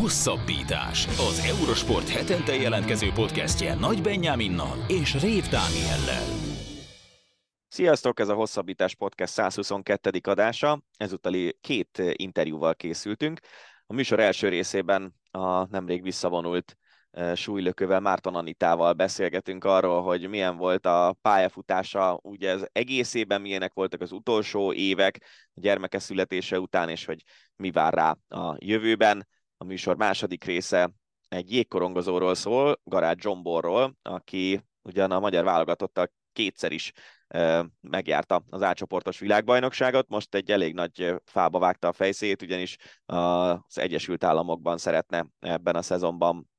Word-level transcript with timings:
Hosszabbítás. 0.00 1.06
Az 1.06 1.38
Eurosport 1.58 2.08
hetente 2.08 2.54
jelentkező 2.54 3.10
podcastje 3.14 3.74
Nagy 3.74 4.02
Benyáminnal 4.02 4.84
és 4.88 5.20
Rév 5.20 5.42
Dániellel. 5.48 6.24
Sziasztok, 7.68 8.20
ez 8.20 8.28
a 8.28 8.34
Hosszabbítás 8.34 8.94
Podcast 8.94 9.32
122. 9.32 10.10
adása. 10.22 10.82
Ezúttal 10.96 11.50
két 11.60 12.02
interjúval 12.12 12.74
készültünk. 12.74 13.40
A 13.86 13.92
műsor 13.92 14.20
első 14.20 14.48
részében 14.48 15.14
a 15.30 15.66
nemrég 15.66 16.02
visszavonult 16.02 16.76
súlylökövel, 17.34 18.00
Márton 18.00 18.34
Anitával 18.34 18.92
beszélgetünk 18.92 19.64
arról, 19.64 20.02
hogy 20.02 20.28
milyen 20.28 20.56
volt 20.56 20.86
a 20.86 21.16
pályafutása, 21.22 22.18
ugye 22.22 22.50
ez 22.50 22.64
egészében 22.72 23.40
milyenek 23.40 23.72
voltak 23.72 24.00
az 24.00 24.12
utolsó 24.12 24.72
évek 24.72 25.24
a 25.54 25.60
gyermeke 25.60 25.98
születése 25.98 26.60
után, 26.60 26.88
és 26.88 27.04
hogy 27.04 27.22
mi 27.56 27.70
vár 27.70 27.94
rá 27.94 28.16
a 28.28 28.56
jövőben. 28.58 29.26
A 29.62 29.64
műsor 29.64 29.96
második 29.96 30.44
része 30.44 30.90
egy 31.28 31.52
jégkorongozóról 31.52 32.34
szól, 32.34 32.80
Garát 32.84 33.20
Zsomborról, 33.20 33.96
aki 34.02 34.60
ugyan 34.82 35.10
a 35.10 35.20
magyar 35.20 35.44
válogatottal 35.44 36.12
kétszer 36.32 36.72
is 36.72 36.92
megjárta 37.80 38.44
az 38.48 38.62
átcsoportos 38.62 39.18
világbajnokságot, 39.18 40.08
most 40.08 40.34
egy 40.34 40.50
elég 40.50 40.74
nagy 40.74 41.14
fába 41.24 41.58
vágta 41.58 41.88
a 41.88 41.92
fejszét, 41.92 42.42
ugyanis 42.42 42.76
az 43.04 43.78
Egyesült 43.78 44.24
Államokban 44.24 44.78
szeretne 44.78 45.26
ebben 45.40 45.76
a 45.76 45.82
szezonban 45.82 46.50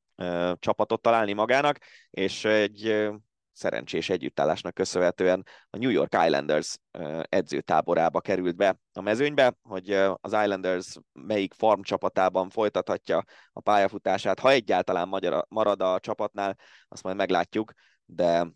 csapatot 0.59 1.01
találni 1.01 1.33
magának, 1.33 1.77
és 2.09 2.45
egy 2.45 3.09
szerencsés 3.53 4.09
együttállásnak 4.09 4.73
köszönhetően 4.73 5.45
a 5.69 5.77
New 5.77 5.89
York 5.89 6.13
Islanders 6.25 6.77
edzőtáborába 7.21 8.21
került 8.21 8.55
be 8.55 8.79
a 8.93 9.01
mezőnybe, 9.01 9.55
hogy 9.61 9.91
az 9.91 10.33
Islanders 10.33 10.95
melyik 11.13 11.53
farm 11.53 11.81
csapatában 11.81 12.49
folytathatja 12.49 13.23
a 13.51 13.59
pályafutását, 13.59 14.39
ha 14.39 14.51
egyáltalán 14.51 15.07
marad 15.47 15.81
a 15.81 15.99
csapatnál, 15.99 16.57
azt 16.87 17.03
majd 17.03 17.15
meglátjuk, 17.15 17.73
de 18.05 18.47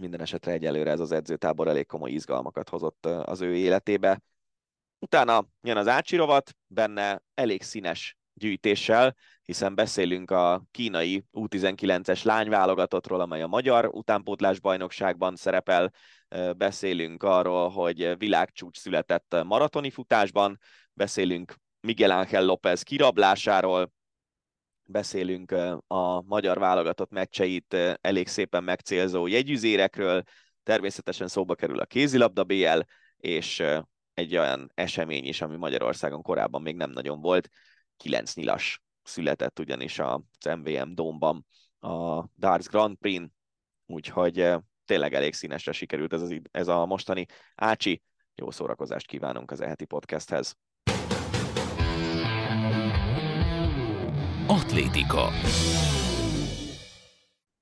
minden 0.00 0.20
esetre 0.20 0.52
egyelőre 0.52 0.90
ez 0.90 1.00
az 1.00 1.12
edzőtábor 1.12 1.68
elég 1.68 1.86
komoly 1.86 2.10
izgalmakat 2.10 2.68
hozott 2.68 3.06
az 3.06 3.40
ő 3.40 3.56
életébe. 3.56 4.20
Utána 4.98 5.46
jön 5.60 5.76
az 5.76 5.88
ácsirovat, 5.88 6.56
benne 6.66 7.22
elég 7.34 7.62
színes 7.62 8.17
gyűjtéssel, 8.38 9.16
hiszen 9.44 9.74
beszélünk 9.74 10.30
a 10.30 10.62
kínai 10.70 11.24
U19-es 11.32 12.24
lányválogatottról, 12.24 13.20
amely 13.20 13.42
a 13.42 13.46
magyar 13.46 13.86
utánpótlás 13.86 14.60
bajnokságban 14.60 15.36
szerepel, 15.36 15.92
beszélünk 16.56 17.22
arról, 17.22 17.68
hogy 17.68 18.18
világcsúcs 18.18 18.78
született 18.78 19.36
maratoni 19.44 19.90
futásban, 19.90 20.58
beszélünk 20.92 21.54
Miguel 21.80 22.10
Ángel 22.10 22.44
López 22.44 22.82
kirablásáról, 22.82 23.92
beszélünk 24.84 25.50
a 25.86 26.22
magyar 26.22 26.58
válogatott 26.58 27.10
meccseit 27.10 27.76
elég 28.00 28.28
szépen 28.28 28.64
megcélzó 28.64 29.26
jegyüzérekről, 29.26 30.22
természetesen 30.62 31.28
szóba 31.28 31.54
kerül 31.54 31.78
a 31.78 31.84
kézilabda 31.84 32.44
BL, 32.44 32.80
és 33.16 33.64
egy 34.14 34.36
olyan 34.36 34.70
esemény 34.74 35.24
is, 35.24 35.40
ami 35.40 35.56
Magyarországon 35.56 36.22
korábban 36.22 36.62
még 36.62 36.76
nem 36.76 36.90
nagyon 36.90 37.20
volt, 37.20 37.48
kilenc 37.98 38.34
nyilas 38.34 38.82
született 39.02 39.58
ugyanis 39.58 39.98
az 39.98 40.20
MVM 40.56 40.94
Domban 40.94 41.46
a 41.80 42.24
Darts 42.36 42.66
Grand 42.66 42.96
Prix, 42.96 43.24
úgyhogy 43.86 44.40
eh, 44.40 44.58
tényleg 44.84 45.14
elég 45.14 45.34
színesre 45.34 45.72
sikerült 45.72 46.12
ez, 46.12 46.22
az, 46.22 46.40
ez 46.50 46.68
a 46.68 46.86
mostani 46.86 47.26
Ácsi. 47.54 48.02
Jó 48.34 48.50
szórakozást 48.50 49.06
kívánunk 49.06 49.50
az 49.50 49.60
eheti 49.60 49.84
podcasthez. 49.84 50.56
Atlétika. 54.46 55.28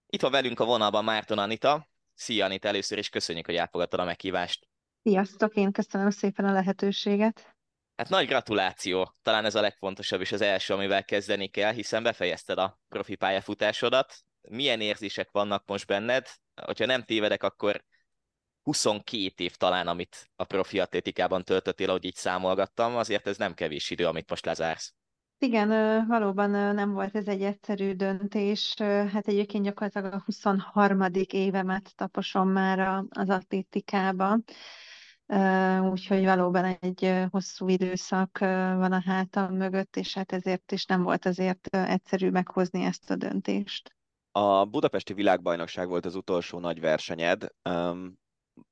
Itt 0.07 0.21
van 0.21 0.31
velünk 0.31 0.61
a 0.61 0.65
vonalban 0.65 1.05
Márton 1.05 1.39
Anita. 1.39 1.89
Szia 2.15 2.45
Anita, 2.45 2.69
először 2.69 2.99
is 2.99 3.09
köszönjük, 3.09 3.47
hogy 3.47 3.55
elfogadtad 3.55 4.01
a 4.01 4.05
meghívást. 4.05 4.69
Sziasztok, 5.03 5.55
én 5.55 5.73
köszönöm 5.73 6.11
szépen 6.11 6.45
a 6.45 6.53
lehetőséget. 6.53 7.56
Hát 7.97 8.09
nagy 8.09 8.27
gratuláció, 8.27 9.15
talán 9.23 9.45
ez 9.45 9.55
a 9.55 9.61
legfontosabb 9.61 10.21
és 10.21 10.33
az 10.33 10.41
első, 10.41 10.75
amivel 10.75 11.05
kezdeni 11.05 11.49
kell, 11.49 11.73
hiszen 11.73 12.03
befejezted 12.03 12.59
a 12.59 12.81
profi 12.89 13.15
pályafutásodat. 13.15 14.15
Milyen 14.49 14.81
érzések 14.81 15.31
vannak 15.31 15.63
most 15.67 15.87
benned? 15.87 16.27
Hogyha 16.63 16.87
nem 16.87 17.03
tévedek, 17.03 17.43
akkor 17.43 17.85
22 18.63 19.45
év 19.45 19.57
talán, 19.57 19.87
amit 19.87 20.31
a 20.37 20.45
profi 20.45 20.81
atlétikában 20.81 21.45
töltöttél, 21.45 21.89
ahogy 21.89 22.05
így 22.05 22.15
számolgattam, 22.15 22.97
azért 22.97 23.27
ez 23.27 23.37
nem 23.37 23.55
kevés 23.55 23.91
idő, 23.91 24.07
amit 24.07 24.31
most 24.31 24.45
lezársz. 24.45 24.95
Igen, 25.39 25.69
valóban 26.07 26.51
nem 26.51 26.93
volt 26.93 27.17
ez 27.17 27.27
egy 27.27 27.43
egyszerű 27.43 27.93
döntés. 27.93 28.75
Hát 28.79 29.29
egyébként 29.29 29.65
gyakorlatilag 29.65 30.13
a 30.13 30.23
23. 30.25 31.05
évemet 31.31 31.93
taposom 31.97 32.49
már 32.49 33.05
az 33.09 33.29
atlétikában 33.29 34.45
úgyhogy 35.91 36.25
valóban 36.25 36.65
egy 36.65 37.27
hosszú 37.31 37.69
időszak 37.69 38.39
van 38.39 38.93
a 38.93 39.03
hátam 39.07 39.55
mögött, 39.55 39.97
és 39.97 40.15
hát 40.15 40.33
ezért 40.33 40.73
is 40.73 40.85
nem 40.85 41.03
volt 41.03 41.27
azért 41.27 41.67
egyszerű 41.77 42.31
meghozni 42.31 42.85
ezt 42.85 43.11
a 43.11 43.17
döntést. 43.17 43.95
A 44.31 44.65
budapesti 44.65 45.13
világbajnokság 45.13 45.89
volt 45.89 46.05
az 46.05 46.15
utolsó 46.15 46.59
nagy 46.59 46.81
versenyed. 46.81 47.47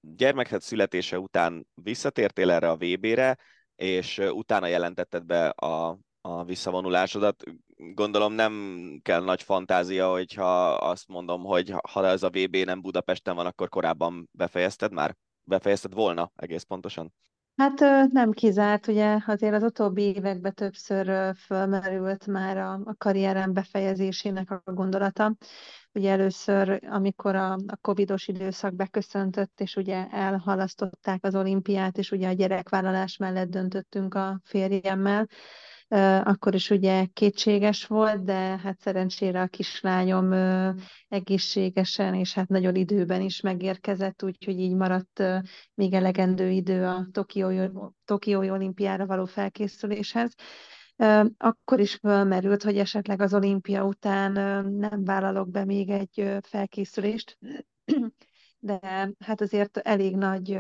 Gyermekhed 0.01 0.61
születése 0.61 1.19
után 1.19 1.67
visszatértél 1.75 2.51
erre 2.51 2.71
a 2.71 2.77
VB-re, 2.77 3.39
és 3.77 4.19
utána 4.19 4.67
jelentetted 4.67 5.25
be 5.25 5.49
a, 5.49 5.99
a 6.21 6.45
visszavonulásodat. 6.45 7.43
Gondolom 7.77 8.33
nem 8.33 8.55
kell 9.03 9.25
nagy 9.25 9.43
fantázia, 9.43 10.11
hogyha 10.11 10.75
azt 10.75 11.09
mondom, 11.09 11.43
hogy 11.43 11.75
ha 11.91 12.07
ez 12.07 12.23
a 12.23 12.31
VB 12.31 12.57
nem 12.57 12.81
Budapesten 12.81 13.35
van, 13.35 13.47
akkor 13.47 13.69
korábban 13.69 14.29
befejezted 14.33 14.93
már? 14.93 15.17
Befejezted 15.45 15.95
volna 15.95 16.33
egész 16.37 16.63
pontosan? 16.63 17.13
Hát 17.57 17.81
nem 18.13 18.31
kizárt, 18.31 18.87
ugye 18.87 19.19
azért 19.27 19.55
az 19.55 19.63
utóbbi 19.63 20.03
években 20.03 20.55
többször 20.55 21.35
fölmerült 21.37 22.27
már 22.27 22.57
a, 22.57 22.73
a 22.73 22.95
karrierem 22.99 23.53
befejezésének 23.53 24.51
a 24.51 24.73
gondolata. 24.73 25.37
Ugye 25.93 26.11
először, 26.11 26.81
amikor 26.91 27.35
a, 27.35 27.53
a 27.53 27.77
covidos 27.81 28.29
időszak 28.29 28.75
beköszöntött, 28.75 29.61
és 29.61 29.77
ugye 29.77 30.07
elhalasztották 30.09 31.25
az 31.25 31.35
olimpiát, 31.35 31.99
és 31.99 32.11
ugye 32.11 32.29
a 32.29 32.33
gyerekvállalás 32.33 33.17
mellett 33.17 33.49
döntöttünk 33.49 34.15
a 34.15 34.41
férjemmel, 34.45 35.27
akkor 36.25 36.55
is 36.55 36.71
ugye 36.71 37.05
kétséges 37.13 37.87
volt, 37.87 38.25
de 38.25 38.59
hát 38.59 38.81
szerencsére 38.81 39.41
a 39.41 39.47
kislányom 39.47 40.33
egészségesen 41.09 42.15
és 42.15 42.35
hát 42.35 42.49
nagyon 42.49 42.75
időben 42.75 43.21
is 43.21 43.41
megérkezett, 43.41 44.23
úgyhogy 44.23 44.59
így 44.59 44.75
maradt 44.75 45.23
még 45.75 45.93
elegendő 45.93 46.51
idő 46.51 46.85
a 46.85 47.09
Tokiói, 48.05 48.51
olimpiára 48.51 49.07
való 49.07 49.25
felkészüléshez. 49.25 50.35
Akkor 51.37 51.81
is 51.81 51.95
fölmerült, 51.95 52.63
hogy 52.63 52.79
esetleg 52.79 53.21
az 53.21 53.35
olimpia 53.35 53.85
után 53.85 54.33
nem 54.71 55.05
vállalok 55.05 55.51
be 55.51 55.65
még 55.65 55.91
egy 55.91 56.39
felkészülést, 56.43 57.39
de 58.59 58.79
hát 59.19 59.41
azért 59.41 59.77
elég 59.77 60.17
nagy 60.17 60.59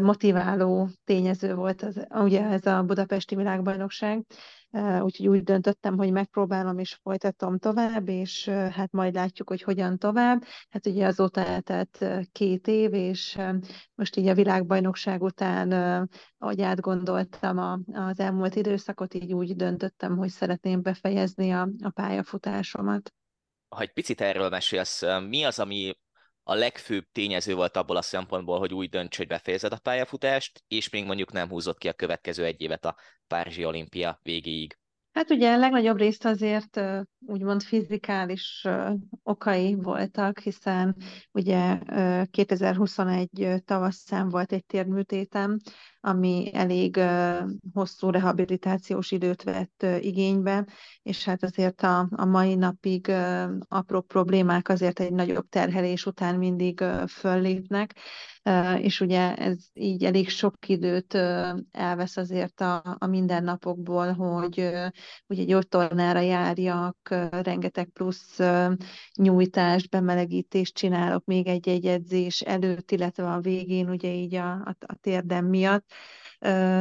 motiváló 0.00 0.88
tényező 1.04 1.54
volt 1.54 1.82
az, 1.82 2.06
ugye 2.10 2.44
ez 2.44 2.66
a 2.66 2.82
budapesti 2.82 3.36
világbajnokság, 3.36 4.24
úgyhogy 5.00 5.28
úgy 5.28 5.42
döntöttem, 5.42 5.96
hogy 5.96 6.12
megpróbálom 6.12 6.78
és 6.78 6.98
folytatom 7.02 7.58
tovább, 7.58 8.08
és 8.08 8.48
hát 8.48 8.92
majd 8.92 9.14
látjuk, 9.14 9.48
hogy 9.48 9.62
hogyan 9.62 9.98
tovább. 9.98 10.44
Hát 10.70 10.86
ugye 10.86 11.06
azóta 11.06 11.44
eltelt 11.44 12.04
két 12.32 12.66
év, 12.66 12.92
és 12.92 13.38
most 13.94 14.16
így 14.16 14.26
a 14.26 14.34
világbajnokság 14.34 15.22
után, 15.22 15.72
ahogy 16.38 16.62
átgondoltam 16.62 17.84
az 17.92 18.20
elmúlt 18.20 18.54
időszakot, 18.54 19.14
így 19.14 19.32
úgy 19.32 19.56
döntöttem, 19.56 20.16
hogy 20.16 20.30
szeretném 20.30 20.82
befejezni 20.82 21.50
a, 21.50 21.68
a 21.82 21.90
pályafutásomat. 21.90 23.12
Ha 23.68 23.80
egy 23.80 23.92
picit 23.92 24.20
erről 24.20 24.48
mesélsz, 24.48 25.02
mi 25.28 25.44
az, 25.44 25.58
ami 25.58 25.94
a 26.48 26.54
legfőbb 26.54 27.04
tényező 27.12 27.54
volt 27.54 27.76
abból 27.76 27.96
a 27.96 28.02
szempontból, 28.02 28.58
hogy 28.58 28.74
úgy 28.74 28.88
dönts, 28.88 29.16
hogy 29.16 29.26
befejezed 29.26 29.72
a 29.72 29.78
pályafutást, 29.78 30.64
és 30.68 30.90
még 30.90 31.04
mondjuk 31.04 31.32
nem 31.32 31.48
húzott 31.48 31.78
ki 31.78 31.88
a 31.88 31.92
következő 31.92 32.44
egy 32.44 32.60
évet 32.60 32.84
a 32.84 32.96
Párizsi 33.26 33.64
olimpia 33.64 34.18
végéig? 34.22 34.78
Hát 35.12 35.30
ugye 35.30 35.52
a 35.52 35.58
legnagyobb 35.58 35.96
részt 35.96 36.24
azért 36.24 36.80
úgymond 37.26 37.62
fizikális 37.62 38.66
okai 39.22 39.74
voltak, 39.74 40.38
hiszen 40.38 40.96
ugye 41.32 41.78
2021 42.30 43.62
tavasszán 43.64 44.28
volt 44.28 44.52
egy 44.52 44.64
térműtétem, 44.66 45.58
ami 46.00 46.50
elég 46.52 47.00
hosszú 47.74 48.10
rehabilitációs 48.10 49.10
időt 49.10 49.42
vett 49.42 49.86
igénybe, 50.00 50.66
és 51.02 51.24
hát 51.24 51.42
azért 51.42 51.82
a, 51.82 52.08
a 52.10 52.24
mai 52.24 52.54
napig 52.54 53.12
apró 53.68 54.00
problémák 54.00 54.68
azért 54.68 55.00
egy 55.00 55.12
nagyobb 55.12 55.48
terhelés 55.48 56.06
után 56.06 56.34
mindig 56.34 56.84
föllépnek, 57.06 57.94
és 58.78 59.00
ugye 59.00 59.34
ez 59.34 59.58
így 59.72 60.04
elég 60.04 60.28
sok 60.28 60.68
időt 60.68 61.14
elvesz 61.70 62.16
azért 62.16 62.60
a, 62.60 62.96
a 62.98 63.06
mindennapokból, 63.06 64.12
hogy 64.12 64.70
ugye 65.26 65.44
gyógytornára 65.44 66.20
járjak, 66.20 67.08
rengeteg 67.30 67.88
plusz 67.88 68.38
nyújtást, 69.14 69.90
bemelegítést 69.90 70.74
csinálok 70.74 71.24
még 71.24 71.46
egy-egy 71.46 71.86
edzés 71.86 72.40
előtt, 72.40 72.90
illetve 72.90 73.32
a 73.32 73.40
végén 73.40 73.90
ugye 73.90 74.12
így 74.12 74.34
a, 74.34 74.52
a, 74.52 74.76
a 74.86 74.94
térdem 75.00 75.46
miatt. 75.46 75.92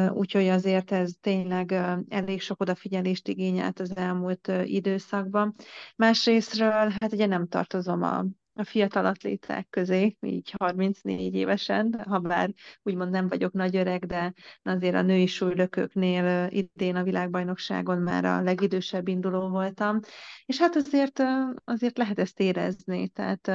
Úgyhogy 0.10 0.48
azért 0.48 0.92
ez 0.92 1.12
tényleg 1.22 1.72
elég 2.10 2.42
sok 2.42 2.62
odafigyelést 2.62 3.28
igényelt 3.28 3.80
az 3.80 3.96
elmúlt 3.96 4.52
időszakban. 4.64 5.56
Másrésztről, 5.96 6.94
hát 7.00 7.14
ugye 7.14 7.26
nem 7.26 7.48
tartozom 7.48 8.04
a, 8.04 8.26
a 8.58 8.64
fiatal 8.64 9.06
atléták 9.06 9.68
közé, 9.70 10.18
így 10.22 10.54
34 10.58 11.34
évesen, 11.34 12.04
ha 12.08 12.20
bár 12.20 12.54
úgymond 12.84 13.12
nem 13.12 13.28
vagyok 13.28 13.54
nagy 13.54 13.76
öreg, 13.76 14.06
de 14.06 14.34
azért 14.64 14.96
a 14.96 15.02
női 15.02 15.26
súlylökőknél 15.26 16.48
idén 16.52 16.96
a 16.96 17.04
világbajnokságon 17.04 17.98
már 17.98 18.26
a 18.26 18.42
legidősebb 18.42 19.08
induló 19.08 19.50
voltam, 19.50 20.00
és 20.46 20.60
hát 20.60 20.76
azért, 20.76 21.24
azért 21.64 21.98
lehet 21.98 22.20
ezt 22.20 22.40
érezni, 22.40 23.08
tehát 23.08 23.52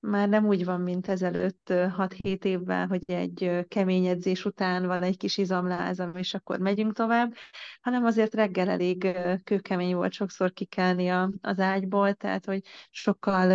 már 0.00 0.28
nem 0.28 0.46
úgy 0.46 0.64
van, 0.64 0.80
mint 0.80 1.08
ezelőtt 1.08 1.66
6-7 1.68 2.44
évvel, 2.44 2.86
hogy 2.86 3.02
egy 3.06 3.64
kemény 3.68 4.06
edzés 4.06 4.44
után 4.44 4.86
van 4.86 5.02
egy 5.02 5.16
kis 5.16 5.38
izomlázam, 5.38 6.16
és 6.16 6.34
akkor 6.34 6.58
megyünk 6.58 6.92
tovább, 6.92 7.34
hanem 7.80 8.04
azért 8.04 8.34
reggel 8.34 8.68
elég 8.68 9.16
kőkemény 9.44 9.94
volt 9.94 10.12
sokszor 10.12 10.52
kikelni 10.52 11.08
az 11.40 11.58
ágyból, 11.58 12.14
tehát 12.14 12.44
hogy 12.44 12.60
sokkal 12.90 13.48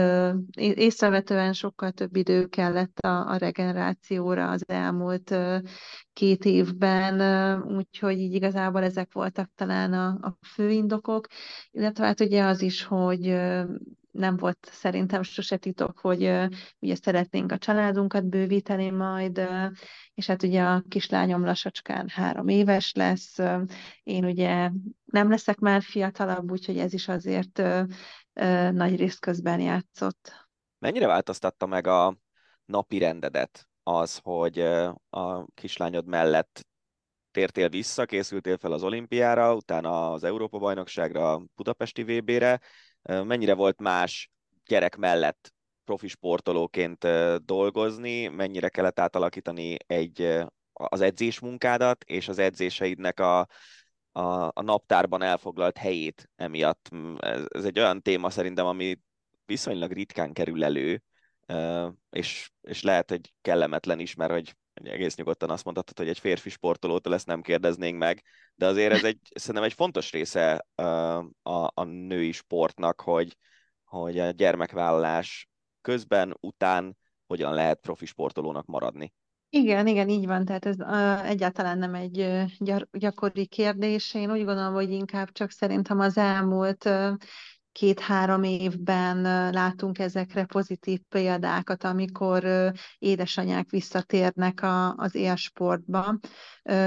észrevetően 0.81 1.53
sokkal 1.53 1.91
több 1.91 2.15
idő 2.15 2.47
kellett 2.47 2.99
a, 2.99 3.29
a 3.29 3.35
regenerációra 3.37 4.49
az 4.49 4.63
elmúlt 4.67 5.35
két 6.13 6.45
évben, 6.45 7.21
úgyhogy 7.63 8.19
így 8.19 8.33
igazából 8.33 8.83
ezek 8.83 9.13
voltak 9.13 9.51
talán 9.55 9.93
a, 9.93 10.07
a 10.07 10.37
fő 10.45 10.69
indokok, 10.71 11.27
illetve 11.71 12.05
hát 12.05 12.19
ugye 12.19 12.43
az 12.43 12.61
is, 12.61 12.83
hogy 12.83 13.25
nem 14.11 14.37
volt 14.37 14.67
szerintem 14.71 15.23
sose 15.23 15.57
titok, 15.57 15.99
hogy 15.99 16.21
ugye 16.79 16.95
szeretnénk 16.95 17.51
a 17.51 17.57
családunkat 17.57 18.25
bővíteni 18.25 18.89
majd, 18.89 19.41
és 20.13 20.27
hát 20.27 20.43
ugye 20.43 20.61
a 20.63 20.83
kislányom 20.87 21.45
lassacskán 21.45 22.07
három 22.09 22.47
éves 22.47 22.93
lesz, 22.93 23.37
én 24.03 24.25
ugye 24.25 24.69
nem 25.05 25.29
leszek 25.29 25.57
már 25.59 25.81
fiatalabb, 25.81 26.51
úgyhogy 26.51 26.77
ez 26.77 26.93
is 26.93 27.07
azért 27.07 27.61
nagy 28.71 28.95
rész 28.95 29.17
közben 29.17 29.59
játszott. 29.59 30.49
Mennyire 30.81 31.07
változtatta 31.07 31.65
meg 31.65 31.87
a 31.87 32.17
napi 32.65 32.97
rendedet 32.97 33.67
az, 33.83 34.19
hogy 34.23 34.59
a 35.09 35.45
kislányod 35.53 36.05
mellett 36.05 36.67
tértél 37.31 37.69
vissza, 37.69 38.05
készültél 38.05 38.57
fel 38.57 38.71
az 38.71 38.83
olimpiára, 38.83 39.55
utána 39.55 40.11
az 40.11 40.23
Európa-bajnokságra, 40.23 41.41
Budapesti 41.55 42.03
VB-re. 42.03 42.59
Mennyire 43.01 43.53
volt 43.53 43.81
más 43.81 44.31
gyerek 44.65 44.95
mellett 44.95 45.53
profi 45.83 46.07
sportolóként 46.07 47.07
dolgozni, 47.45 48.27
mennyire 48.27 48.69
kellett 48.69 48.99
átalakítani 48.99 49.77
egy, 49.87 50.39
az 50.73 51.01
edzésmunkádat, 51.01 52.03
és 52.03 52.27
az 52.27 52.39
edzéseidnek 52.39 53.19
a, 53.19 53.39
a, 54.11 54.45
a 54.53 54.61
naptárban 54.61 55.21
elfoglalt 55.21 55.77
helyét 55.77 56.29
emiatt. 56.35 56.89
Ez, 57.17 57.43
ez 57.47 57.65
egy 57.65 57.79
olyan 57.79 58.01
téma 58.01 58.29
szerintem, 58.29 58.65
ami 58.65 58.99
viszonylag 59.51 59.91
ritkán 59.91 60.33
kerül 60.33 60.63
elő, 60.63 61.01
és, 62.09 62.49
és 62.61 62.81
lehet, 62.81 63.09
hogy 63.09 63.33
kellemetlen 63.41 63.99
is, 63.99 64.15
mert 64.15 64.31
hogy 64.31 64.55
egész 64.73 65.15
nyugodtan 65.15 65.49
azt 65.49 65.63
mondhatod, 65.63 65.97
hogy 65.97 66.07
egy 66.07 66.19
férfi 66.19 66.49
sportolótól 66.49 67.13
ezt 67.13 67.27
nem 67.27 67.41
kérdeznénk 67.41 67.97
meg, 67.97 68.23
de 68.55 68.65
azért 68.65 68.93
ez 68.93 69.03
egy, 69.03 69.19
szerintem 69.33 69.63
egy 69.63 69.73
fontos 69.73 70.11
része 70.11 70.65
a, 71.41 71.71
a 71.73 71.83
női 71.83 72.31
sportnak, 72.31 73.01
hogy, 73.01 73.37
hogy 73.83 74.19
a 74.19 74.31
gyermekvállalás 74.31 75.49
közben, 75.81 76.37
után 76.39 76.97
hogyan 77.27 77.53
lehet 77.53 77.79
profi 77.79 78.05
sportolónak 78.05 78.65
maradni. 78.65 79.13
Igen, 79.49 79.87
igen, 79.87 80.09
így 80.09 80.25
van, 80.25 80.45
tehát 80.45 80.65
ez 80.65 80.79
uh, 80.79 81.29
egyáltalán 81.29 81.77
nem 81.77 81.93
egy 81.93 82.19
uh, 82.19 82.81
gyakori 82.91 83.45
kérdés. 83.45 84.13
Én 84.13 84.31
úgy 84.31 84.45
gondolom, 84.45 84.73
hogy 84.73 84.91
inkább 84.91 85.31
csak 85.31 85.51
szerintem 85.51 85.99
az 85.99 86.17
elmúlt 86.17 86.85
uh, 86.85 87.13
két-három 87.71 88.43
évben 88.43 89.21
látunk 89.51 89.99
ezekre 89.99 90.45
pozitív 90.45 90.99
példákat, 91.09 91.83
amikor 91.83 92.71
édesanyák 92.97 93.69
visszatérnek 93.69 94.61
a, 94.61 94.95
az 94.95 95.15
élsportba 95.15 96.19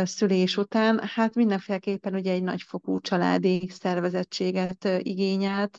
szülés 0.03 0.57
után. 0.57 1.01
Hát 1.15 1.35
mindenféleképpen 1.35 2.15
ugye 2.15 2.33
egy 2.33 2.43
nagyfokú 2.43 3.01
családi 3.01 3.69
szervezettséget 3.69 4.89
igényelt, 4.99 5.79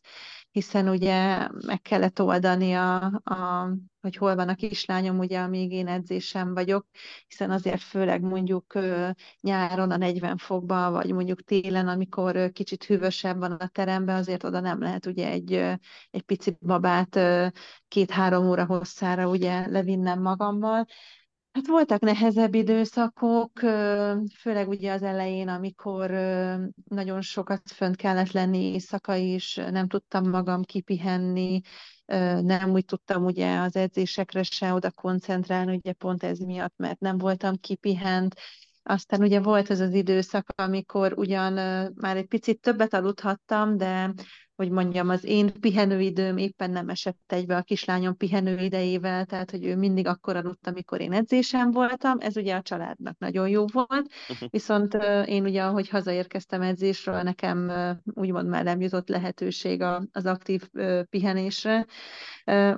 hiszen 0.51 0.89
ugye 0.89 1.47
meg 1.65 1.81
kellett 1.81 2.21
oldani 2.21 2.73
a, 2.73 2.95
a 3.23 3.69
hogy 4.05 4.15
hol 4.15 4.35
van 4.35 4.49
a 4.49 4.55
kislányom, 4.55 5.19
ugye, 5.19 5.39
amíg 5.39 5.71
én 5.71 5.87
edzésem 5.87 6.53
vagyok, 6.53 6.85
hiszen 7.27 7.51
azért 7.51 7.81
főleg 7.81 8.21
mondjuk 8.21 8.73
nyáron 9.41 9.91
a 9.91 9.97
40 9.97 10.37
fokban, 10.37 10.91
vagy 10.91 11.11
mondjuk 11.11 11.41
télen, 11.43 11.87
amikor 11.87 12.51
kicsit 12.51 12.83
hűvösebb 12.83 13.37
van 13.39 13.51
a 13.51 13.67
teremben, 13.67 14.15
azért 14.15 14.43
oda 14.43 14.59
nem 14.59 14.81
lehet 14.81 15.05
ugye 15.05 15.29
egy, 15.29 15.53
egy 16.11 16.21
pici 16.21 16.57
babát 16.61 17.19
két-három 17.87 18.47
óra 18.47 18.65
hosszára 18.65 19.29
ugye 19.29 19.67
levinnem 19.67 20.21
magammal, 20.21 20.85
Hát 21.55 21.67
voltak 21.67 22.01
nehezebb 22.01 22.53
időszakok, 22.53 23.51
főleg 24.39 24.67
ugye 24.67 24.91
az 24.91 25.03
elején, 25.03 25.47
amikor 25.47 26.09
nagyon 26.87 27.21
sokat 27.21 27.71
fönt 27.71 27.95
kellett 27.95 28.31
lenni 28.31 28.57
éjszaka 28.57 29.15
is, 29.15 29.55
nem 29.55 29.87
tudtam 29.87 30.29
magam 30.29 30.63
kipihenni, 30.63 31.61
nem 32.41 32.71
úgy 32.71 32.85
tudtam 32.85 33.25
ugye 33.25 33.57
az 33.57 33.75
edzésekre 33.75 34.43
se 34.43 34.73
oda 34.73 34.91
koncentrálni, 34.91 35.75
ugye 35.75 35.93
pont 35.93 36.23
ez 36.23 36.39
miatt, 36.39 36.73
mert 36.77 36.99
nem 36.99 37.17
voltam 37.17 37.55
kipihent. 37.55 38.35
Aztán 38.83 39.21
ugye 39.21 39.39
volt 39.39 39.69
ez 39.69 39.79
az 39.79 39.93
időszak, 39.93 40.49
amikor 40.55 41.13
ugyan 41.17 41.53
már 41.95 42.17
egy 42.17 42.27
picit 42.27 42.61
többet 42.61 42.93
aludhattam, 42.93 43.77
de 43.77 44.13
hogy 44.55 44.69
mondjam, 44.69 45.09
az 45.09 45.23
én 45.23 45.51
pihenőidőm 45.59 46.37
éppen 46.37 46.69
nem 46.69 46.89
esett 46.89 47.19
egybe 47.27 47.55
a 47.55 47.61
kislányom 47.61 48.17
pihenőidejével, 48.17 49.25
tehát 49.25 49.51
hogy 49.51 49.65
ő 49.65 49.75
mindig 49.75 50.07
akkor 50.07 50.35
aludt, 50.35 50.67
amikor 50.67 51.01
én 51.01 51.13
edzésem 51.13 51.71
voltam, 51.71 52.17
ez 52.19 52.37
ugye 52.37 52.55
a 52.55 52.61
családnak 52.61 53.17
nagyon 53.17 53.49
jó 53.49 53.65
volt, 53.71 54.11
viszont 54.49 54.93
én 55.25 55.43
ugye, 55.43 55.63
ahogy 55.63 55.89
hazaérkeztem 55.89 56.61
edzésről, 56.61 57.21
nekem 57.21 57.71
úgymond 58.13 58.47
már 58.47 58.63
nem 58.63 58.81
jutott 58.81 59.07
lehetőség 59.07 59.81
az 60.11 60.25
aktív 60.25 60.69
pihenésre. 61.09 61.85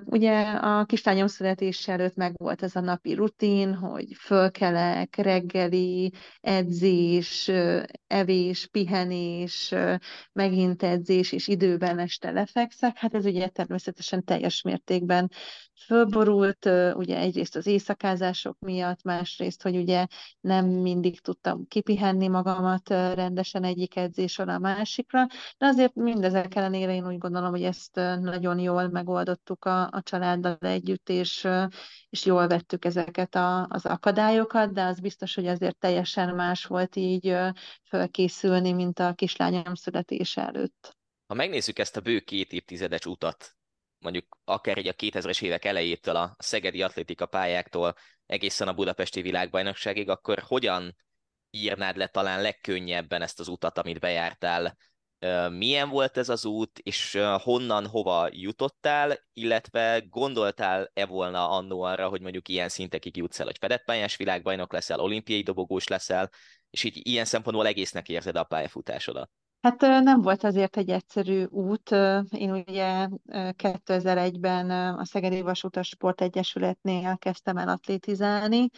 Ugye 0.06 0.42
a 0.42 0.86
kislányom 0.86 1.28
születése 1.28 1.92
előtt 1.92 2.16
meg 2.16 2.34
volt 2.38 2.64
ez 2.64 2.76
a 2.76 2.80
napi 2.80 3.14
rutin, 3.14 3.74
hogy 3.74 4.06
fölkelek, 4.20 5.16
reggeli, 5.16 6.14
edzés, 6.42 7.52
evés, 8.08 8.68
pihenés, 8.72 9.74
megint 10.34 10.84
edzés 10.84 11.32
és 11.32 11.48
idő 11.48 11.67
időben 11.74 12.00
este 12.00 12.32
lefekszek, 12.32 12.98
hát 12.98 13.14
ez 13.14 13.26
ugye 13.26 13.48
természetesen 13.48 14.24
teljes 14.24 14.62
mértékben 14.62 15.32
fölborult, 15.86 16.66
ugye 16.94 17.18
egyrészt 17.18 17.56
az 17.56 17.68
éjszakázások 17.68 18.60
miatt, 18.60 19.04
másrészt, 19.04 19.62
hogy 19.62 19.76
ugye 19.76 20.06
nem 20.40 20.66
mindig 20.66 21.22
tudtam 21.22 21.68
kipihenni 21.68 22.28
magamat 22.28 22.90
rendesen 22.90 23.64
egyik 23.64 23.96
edzésről 23.96 24.50
a 24.50 24.58
másikra, 24.58 25.26
de 25.58 25.66
azért 25.66 25.96
mindezek 25.96 26.56
ellenére 26.56 26.94
én 26.94 27.08
úgy 27.08 27.18
gondolom, 27.18 27.50
hogy 27.50 27.64
ezt 27.64 27.96
nagyon 27.96 28.60
jól 28.60 28.88
megoldottuk 28.88 29.66
a, 29.66 29.82
a 29.82 30.02
családdal 30.02 30.58
együtt, 30.60 31.10
és, 31.10 31.48
és 32.10 32.26
jól 32.26 32.48
vettük 32.48 32.86
ezeket 32.86 33.36
a, 33.36 33.68
az 33.70 33.86
akadályokat, 33.86 34.74
de 34.74 34.84
az 34.84 35.00
biztos, 35.00 35.36
hogy 35.36 35.48
azért 35.48 35.78
teljesen 35.78 36.36
más 36.36 36.66
volt 36.66 36.96
így 36.96 37.36
fölkészülni, 37.90 38.72
mint 38.72 39.00
a 39.00 39.14
kislányom 39.14 39.76
születése 39.76 40.48
előtt 40.48 40.97
ha 41.28 41.34
megnézzük 41.34 41.80
ezt 41.80 41.98
a 41.98 42.02
bő 42.02 42.20
két 42.20 42.52
évtizedes 42.52 43.06
utat, 43.06 43.56
mondjuk 44.00 44.38
akár 44.44 44.78
egy 44.78 44.88
a 44.88 44.94
2000-es 44.94 45.42
évek 45.42 45.66
elejétől 45.66 46.16
a 46.16 46.36
szegedi 46.40 46.82
atlétika 46.82 47.26
pályáktól 47.26 47.96
egészen 48.26 48.68
a 48.68 48.74
budapesti 48.74 49.22
világbajnokságig, 49.22 50.10
akkor 50.10 50.40
hogyan 50.40 50.96
írnád 51.50 51.98
le 51.98 52.08
talán 52.08 52.42
legkönnyebben 52.42 53.22
ezt 53.22 53.40
az 53.40 53.48
utat, 53.48 53.78
amit 53.78 54.00
bejártál? 54.00 54.78
milyen 55.50 55.90
volt 55.90 56.18
ez 56.18 56.30
az 56.30 56.46
út, 56.46 56.80
és 56.80 57.20
honnan, 57.38 57.88
hova 57.88 58.30
jutottál, 58.32 59.20
illetve 59.34 60.00
gondoltál-e 60.10 61.06
volna 61.06 61.50
annó 61.50 61.82
arra, 61.82 62.08
hogy 62.08 62.22
mondjuk 62.22 62.48
ilyen 62.48 62.70
szintekig 62.70 63.18
jutsz 63.18 63.40
el, 63.40 63.46
hogy 63.46 63.58
fedett 63.58 63.84
pályás 63.84 64.16
világbajnok 64.16 64.74
leszel, 64.74 65.00
olimpiai 65.00 65.42
dobogós 65.42 65.88
leszel, 65.88 66.30
és 66.70 66.84
így 66.84 67.08
ilyen 67.08 67.26
szempontból 67.26 67.68
egésznek 67.68 68.10
érzed 68.10 68.36
a 68.36 68.44
pályafutásodat? 68.44 69.32
Hát 69.62 69.82
nem 69.82 70.22
volt 70.22 70.44
azért 70.44 70.78
egy 70.78 70.90
egyszerű 70.90 71.44
út. 71.44 71.92
Én 72.30 72.52
ugye 72.52 73.10
2001-ben 73.58 74.70
a 74.98 75.06
Szegedi 75.06 75.42
Vasutas 75.42 75.88
Sport 75.88 76.22
Egyesületnél 76.22 77.18
kezdtem 77.18 77.58
el 77.58 77.68
atlétizálni, 77.68 78.70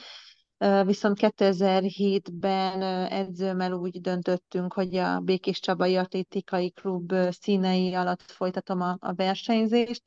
Viszont 0.86 1.18
2007-ben 1.22 2.82
edzőmmel 3.12 3.74
úgy 3.74 4.02
döntöttünk, 4.02 4.74
hogy 4.74 4.96
a 4.96 5.20
Békés 5.20 5.60
Csabai 5.60 5.96
Atlétikai 5.96 6.72
Klub 6.72 7.14
színei 7.30 7.94
alatt 7.94 8.22
folytatom 8.22 8.82
a, 8.82 8.98
a 9.00 9.14
versenyzést. 9.14 10.04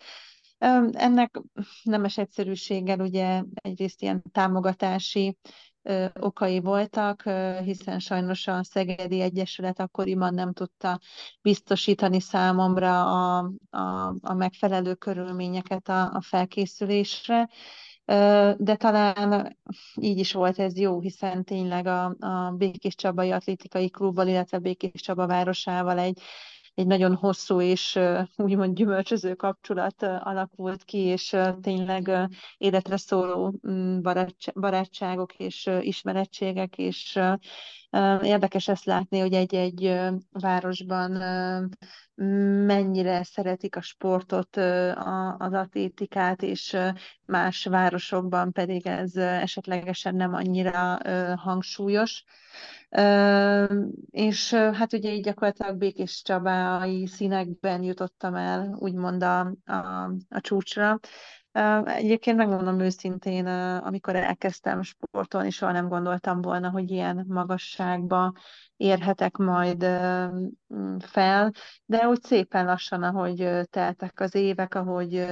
Ennek 0.92 1.40
nemes 1.82 2.18
egyszerűséggel 2.18 3.00
ugye 3.00 3.42
egyrészt 3.54 4.02
ilyen 4.02 4.22
támogatási 4.32 5.36
okai 6.20 6.60
voltak, 6.60 7.22
hiszen 7.64 7.98
sajnos 7.98 8.46
a 8.46 8.64
Szegedi 8.64 9.20
Egyesület 9.20 9.80
akkoriban 9.80 10.34
nem 10.34 10.52
tudta 10.52 11.00
biztosítani 11.42 12.20
számomra 12.20 13.04
a, 13.04 13.50
a, 13.70 14.14
a 14.20 14.34
megfelelő 14.34 14.94
körülményeket 14.94 15.88
a, 15.88 16.02
a 16.02 16.20
felkészülésre, 16.20 17.48
de 18.56 18.76
talán 18.76 19.56
így 20.00 20.18
is 20.18 20.32
volt 20.32 20.58
ez 20.58 20.78
jó, 20.78 21.00
hiszen 21.00 21.44
tényleg 21.44 21.86
a, 21.86 22.04
a 22.18 22.54
Békés 22.56 22.94
Csabai 22.94 23.30
Atlétikai 23.30 23.90
Klubbal, 23.90 24.26
illetve 24.26 24.58
Békés 24.58 25.00
Csaba 25.02 25.26
városával 25.26 25.98
egy, 25.98 26.20
egy 26.74 26.86
nagyon 26.86 27.14
hosszú 27.14 27.60
és 27.60 27.98
úgymond 28.36 28.74
gyümölcsöző 28.74 29.34
kapcsolat 29.34 30.02
alakult 30.02 30.84
ki, 30.84 30.98
és 30.98 31.36
tényleg 31.60 32.28
életre 32.58 32.96
szóló 32.96 33.54
mm, 33.68 34.00
barátságok 34.54 35.34
és 35.34 35.70
ismerettségek, 35.80 36.78
és 36.78 37.18
Érdekes 38.22 38.68
ezt 38.68 38.84
látni, 38.84 39.18
hogy 39.18 39.32
egy-egy 39.32 40.00
városban 40.30 41.10
mennyire 42.66 43.22
szeretik 43.24 43.76
a 43.76 43.80
sportot, 43.80 44.56
az 45.38 45.52
atlétikát, 45.52 46.42
és 46.42 46.76
más 47.26 47.64
városokban 47.64 48.52
pedig 48.52 48.86
ez 48.86 49.16
esetlegesen 49.16 50.14
nem 50.14 50.34
annyira 50.34 50.98
hangsúlyos. 51.36 52.24
És 54.10 54.54
hát 54.54 54.92
ugye 54.92 55.12
így 55.12 55.22
gyakorlatilag 55.22 55.76
Békés 55.76 56.22
Csabái 56.22 57.06
színekben 57.06 57.82
jutottam 57.82 58.34
el, 58.34 58.76
úgymond 58.78 59.22
a, 59.22 59.40
a, 59.64 60.10
a 60.28 60.40
csúcsra. 60.40 60.98
Egyébként 61.84 62.36
megmondom 62.36 62.80
őszintén, 62.80 63.46
amikor 63.82 64.16
elkezdtem 64.16 64.82
sportolni, 64.82 65.50
soha 65.50 65.72
nem 65.72 65.88
gondoltam 65.88 66.40
volna, 66.40 66.70
hogy 66.70 66.90
ilyen 66.90 67.24
magasságba 67.28 68.32
érhetek 68.82 69.36
majd 69.36 69.84
mm, 70.74 70.96
fel, 70.98 71.52
de 71.84 72.08
úgy 72.08 72.22
szépen 72.22 72.64
lassan, 72.64 73.02
ahogy 73.02 73.50
teltek 73.70 74.20
az 74.20 74.34
évek, 74.34 74.74
ahogy 74.74 75.26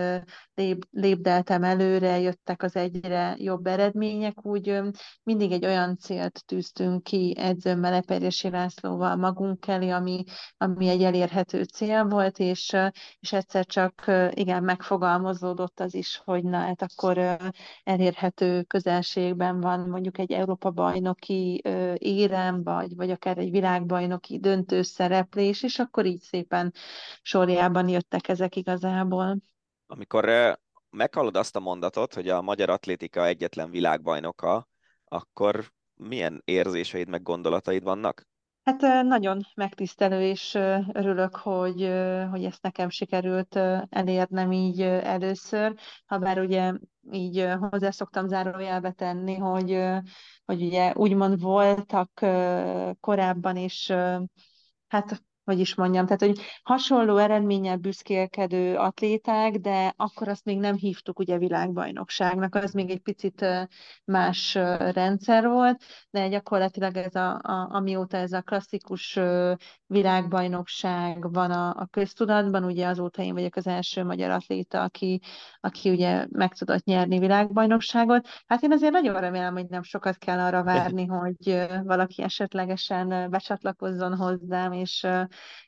lép, 0.55 0.87
lépdeltem 0.91 1.63
előre, 1.63 2.19
jöttek 2.21 2.63
az 2.63 2.77
egyre 2.77 3.35
jobb 3.39 3.67
eredmények, 3.67 4.47
úgy 4.47 4.81
mindig 5.23 5.53
egy 5.53 5.65
olyan 5.65 5.97
célt 5.97 6.43
tűztünk 6.47 7.03
ki 7.03 7.35
edzőmmel, 7.39 7.93
Eperjesi 7.93 8.51
Lászlóval 8.51 9.17
magunk 9.17 9.67
elé, 9.67 9.89
ami, 9.91 10.25
ami 10.57 10.89
egy 10.89 11.03
elérhető 11.03 11.63
cél 11.63 12.05
volt, 12.05 12.39
és, 12.39 12.77
és 13.21 13.33
egyszer 13.33 13.67
csak 13.67 14.05
igen, 14.31 14.63
megfogalmazódott 14.63 15.81
az 15.81 15.95
is, 15.95 16.23
hogy 16.25 16.45
na, 16.45 16.59
hát 16.59 16.83
akkor 16.83 17.39
elérhető 17.83 18.63
közelségben 18.63 19.61
van 19.61 19.89
mondjuk 19.89 20.19
egy 20.19 20.33
Európa 20.33 20.71
bajnoki 20.71 21.63
érem, 21.99 22.63
vagy, 22.63 22.97
vagy 22.97 23.11
akár 23.11 23.39
egy 23.41 23.51
világbajnoki 23.51 24.39
döntő 24.39 24.83
szereplés, 24.83 25.63
és 25.63 25.79
akkor 25.79 26.07
így 26.07 26.21
szépen 26.21 26.73
sorjában 27.23 27.89
jöttek 27.89 28.29
ezek 28.29 28.57
igazából. 28.57 29.37
Amikor 29.87 30.59
meghallod 30.91 31.37
azt 31.37 31.57
a 31.57 31.61
mondatot, 31.61 32.15
hogy 32.15 32.29
a 32.29 32.43
magyar 32.43 32.71
atlétika 32.71 33.27
egyetlen 33.27 33.71
világbajnoka, 33.71 34.69
akkor 35.05 35.73
milyen 35.95 36.43
érzéseid 36.45 37.09
meg 37.09 37.23
gondolataid 37.23 37.83
vannak? 37.83 38.29
Hát 38.71 39.05
nagyon 39.05 39.41
megtisztelő, 39.55 40.23
és 40.23 40.55
örülök, 40.93 41.37
hogy, 41.37 41.93
hogy 42.31 42.45
ezt 42.45 42.63
nekem 42.63 42.89
sikerült 42.89 43.57
elérnem 43.89 44.53
így 44.53 44.81
először, 44.81 45.75
ha 46.07 46.19
bár 46.19 46.39
ugye 46.41 46.73
így 47.13 47.49
hozzá 47.71 47.91
szoktam 47.91 48.29
zárójelbe 48.29 48.93
tenni, 48.93 49.37
hogy, 49.37 49.85
hogy 50.45 50.63
ugye 50.63 50.93
úgymond 50.95 51.41
voltak 51.41 52.11
korábban 53.01 53.57
is 53.57 53.93
hát 54.89 55.23
hogy 55.51 55.61
is 55.61 55.75
mondjam, 55.75 56.05
tehát 56.05 56.21
hogy 56.21 56.41
hasonló 56.63 57.17
eredménnyel 57.17 57.77
büszkélkedő 57.77 58.77
atléták, 58.77 59.55
de 59.55 59.93
akkor 59.97 60.29
azt 60.29 60.45
még 60.45 60.59
nem 60.59 60.77
hívtuk 60.77 61.19
ugye 61.19 61.39
világbajnokságnak, 61.39 62.55
az 62.55 62.73
még 62.73 62.91
egy 62.91 63.01
picit 63.01 63.47
más 64.05 64.55
rendszer 64.79 65.49
volt, 65.49 65.83
de 66.11 66.29
gyakorlatilag 66.29 66.97
ez 66.97 67.15
a, 67.15 67.31
a, 67.31 67.69
amióta 67.71 68.17
ez 68.17 68.33
a 68.33 68.43
klasszikus 68.43 69.19
világbajnokság 69.87 71.33
van 71.33 71.51
a, 71.51 71.69
a 71.69 71.89
köztudatban, 71.91 72.65
ugye 72.65 72.87
azóta 72.87 73.23
én 73.23 73.35
vagyok 73.35 73.57
az 73.57 73.67
első 73.67 74.05
magyar 74.05 74.31
atléta, 74.31 74.83
aki, 74.83 75.21
aki 75.61 75.91
ugye 75.91 76.27
meg 76.31 76.55
tudott 76.55 76.85
nyerni 76.85 77.19
világbajnokságot. 77.19 78.29
Hát 78.47 78.63
én 78.63 78.73
azért 78.73 78.93
nagyon 78.93 79.21
remélem, 79.21 79.53
hogy 79.53 79.67
nem 79.69 79.83
sokat 79.83 80.17
kell 80.17 80.39
arra 80.39 80.63
várni, 80.63 81.07
hogy 81.21 81.67
valaki 81.85 82.23
esetlegesen 82.23 83.31
becsatlakozzon 83.31 84.17
hozzám, 84.17 84.73
és 84.73 85.07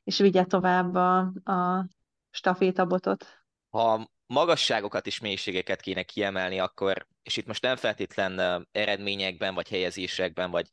és 0.05 0.19
vigye 0.19 0.45
tovább 0.45 0.95
a, 0.95 1.19
a 1.53 1.89
stafétabotot. 2.31 3.27
Ha 3.71 4.11
magasságokat 4.27 5.07
és 5.07 5.21
mélységeket 5.21 5.81
kéne 5.81 6.03
kiemelni, 6.03 6.59
akkor, 6.59 7.07
és 7.23 7.37
itt 7.37 7.47
most 7.47 7.63
nem 7.63 7.77
feltétlen 7.77 8.67
eredményekben, 8.73 9.55
vagy 9.55 9.69
helyezésekben, 9.69 10.51
vagy, 10.51 10.69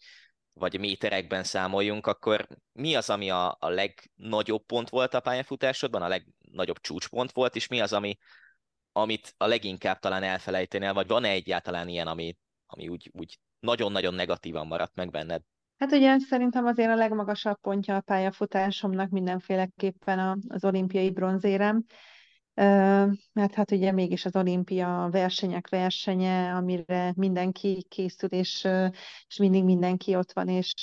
vagy 0.54 0.80
méterekben 0.80 1.44
számoljunk, 1.44 2.08
akkor 2.08 2.48
mi 2.72 2.96
az, 2.96 3.10
ami 3.10 3.30
a, 3.30 3.58
a 3.60 3.70
legnagyobb 3.70 4.66
pont 4.66 4.90
volt 4.90 5.14
a 5.14 5.20
pályafutásodban, 5.20 6.02
a 6.02 6.08
legnagyobb 6.08 6.80
csúcspont 6.80 7.32
volt, 7.32 7.56
és 7.56 7.68
mi 7.68 7.82
az, 7.82 7.94
ami, 7.94 8.18
amit 8.92 9.34
a 9.38 9.46
leginkább 9.46 10.00
talán 10.00 10.24
elfelejtenél, 10.24 10.94
vagy 10.94 11.08
van-e 11.08 11.30
egyáltalán 11.30 11.88
ilyen, 11.88 12.08
ami, 12.08 12.38
ami 12.66 12.88
úgy, 12.88 13.10
úgy 13.14 13.40
nagyon-nagyon 13.60 14.14
negatívan 14.14 14.68
maradt 14.68 14.96
meg 14.96 15.10
benned? 15.10 15.42
Hát 15.80 15.92
ugye 15.92 16.20
szerintem 16.20 16.66
azért 16.66 16.90
a 16.90 16.96
legmagasabb 16.96 17.58
pontja 17.62 17.96
a 17.96 18.02
pályafutásomnak 18.02 19.10
mindenféleképpen 19.10 20.42
az 20.48 20.66
olimpiai 20.66 21.12
bronzérem, 21.12 21.84
mert 23.34 23.54
hát 23.54 23.72
ugye 23.72 23.92
mégis 23.92 24.26
az 24.26 24.36
olimpia 24.36 25.08
versenyek 25.12 25.70
versenye, 25.70 26.54
amire 26.56 27.14
mindenki 27.16 27.86
készül, 27.90 28.30
és, 28.30 28.68
és 29.28 29.38
mindig 29.38 29.64
mindenki 29.64 30.16
ott 30.16 30.32
van, 30.32 30.48
és 30.48 30.74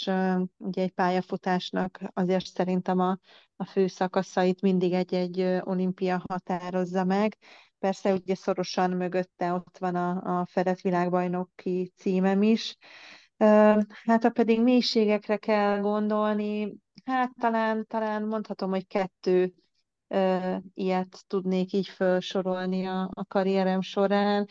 ugye 0.57 0.83
egy 0.83 0.93
pályafutásnak 0.93 2.01
azért 2.13 2.47
szerintem 2.47 2.99
a, 2.99 3.19
a 3.57 3.65
fő 3.65 3.87
szakaszait 3.87 4.61
mindig 4.61 4.93
egy-egy 4.93 5.41
olimpia 5.61 6.23
határozza 6.29 7.05
meg. 7.05 7.37
Persze 7.79 8.13
ugye 8.13 8.35
szorosan 8.35 8.91
mögötte 8.91 9.53
ott 9.53 9.79
van 9.79 9.95
a, 9.95 10.41
a 10.41 10.47
Fedett 10.47 10.81
világbajnoki 10.81 11.93
címem 11.97 12.43
is, 12.43 12.77
Hát 14.05 14.23
ha 14.23 14.31
pedig 14.31 14.63
mélységekre 14.63 15.37
kell 15.37 15.81
gondolni, 15.81 16.75
hát 17.05 17.31
talán, 17.41 17.87
talán 17.87 18.23
mondhatom, 18.23 18.71
hogy 18.71 18.87
kettő 18.87 19.53
ilyet 20.75 21.25
tudnék 21.27 21.73
így 21.73 21.89
felsorolni 21.89 22.87
a, 22.87 23.11
a 23.13 23.25
karrierem 23.25 23.81
során. 23.81 24.47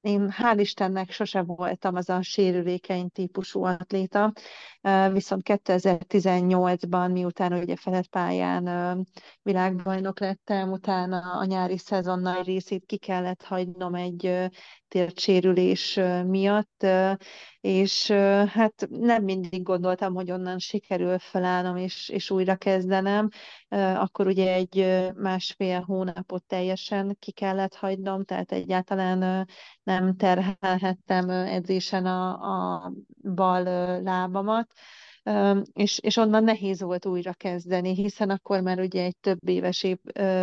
Én 0.00 0.30
hál' 0.30 0.58
Istennek 0.58 1.10
sose 1.10 1.42
voltam 1.42 1.94
az 1.94 2.08
a 2.08 2.22
sérülékeny 2.22 3.10
típusú 3.10 3.64
atléta, 3.64 4.32
viszont 5.12 5.42
2018-ban, 5.44 7.12
miután 7.12 7.52
ugye 7.52 7.76
felett 7.76 8.06
pályán 8.06 9.06
világbajnok 9.42 10.20
lettem, 10.20 10.70
utána 10.70 11.38
a 11.38 11.44
nyári 11.44 11.78
szezon 11.78 12.18
nagy 12.20 12.46
részét 12.46 12.86
ki 12.86 12.96
kellett 12.96 13.42
hagynom 13.42 13.94
egy 13.94 14.50
térdsérülés 14.88 16.00
miatt, 16.26 16.86
és 17.60 18.10
hát 18.46 18.86
nem 18.90 19.24
mindig 19.24 19.62
gondoltam, 19.62 20.14
hogy 20.14 20.30
onnan 20.30 20.58
sikerül 20.58 21.18
felállnom 21.18 21.76
és, 21.76 22.08
és 22.08 22.30
újra 22.30 22.56
kezdenem. 22.56 23.28
Akkor 23.94 24.26
ugye 24.26 24.52
egy 24.52 25.02
másfél 25.14 25.80
hónapot 25.80 26.44
teljesen 26.44 27.16
ki 27.18 27.32
kellett 27.32 27.74
hagynom, 27.74 28.24
tehát 28.24 28.52
egyáltalán 28.52 29.48
nem 29.82 30.16
terhelhettem 30.16 31.30
edzésen 31.30 32.06
a, 32.06 32.30
a 32.74 32.92
bal 33.34 33.62
lábamat 34.02 34.72
és, 35.72 35.98
és 35.98 36.16
onnan 36.16 36.44
nehéz 36.44 36.80
volt 36.82 37.06
újra 37.06 37.32
kezdeni, 37.32 37.94
hiszen 37.94 38.30
akkor 38.30 38.60
már 38.60 38.80
ugye 38.80 39.02
egy 39.02 39.16
több 39.16 39.48
éves 39.48 39.86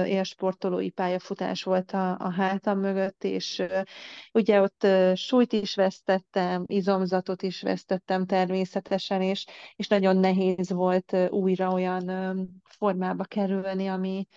élsportolói 0.05 0.89
pályafutás 0.89 1.63
volt 1.63 1.91
a, 1.91 2.17
a 2.19 2.31
hátam 2.31 2.79
mögött, 2.79 3.23
és 3.23 3.63
ugye 4.33 4.61
ott 4.61 4.87
súlyt 5.15 5.53
is 5.53 5.75
vesztettem, 5.75 6.63
izomzatot 6.67 7.41
is 7.41 7.61
vesztettem 7.61 8.25
természetesen, 8.25 9.21
és, 9.21 9.45
és 9.75 9.87
nagyon 9.87 10.17
nehéz 10.17 10.71
volt 10.71 11.15
újra 11.29 11.71
olyan 11.71 12.11
formába 12.63 13.23
kerülni, 13.23 13.87
ami, 13.87 14.27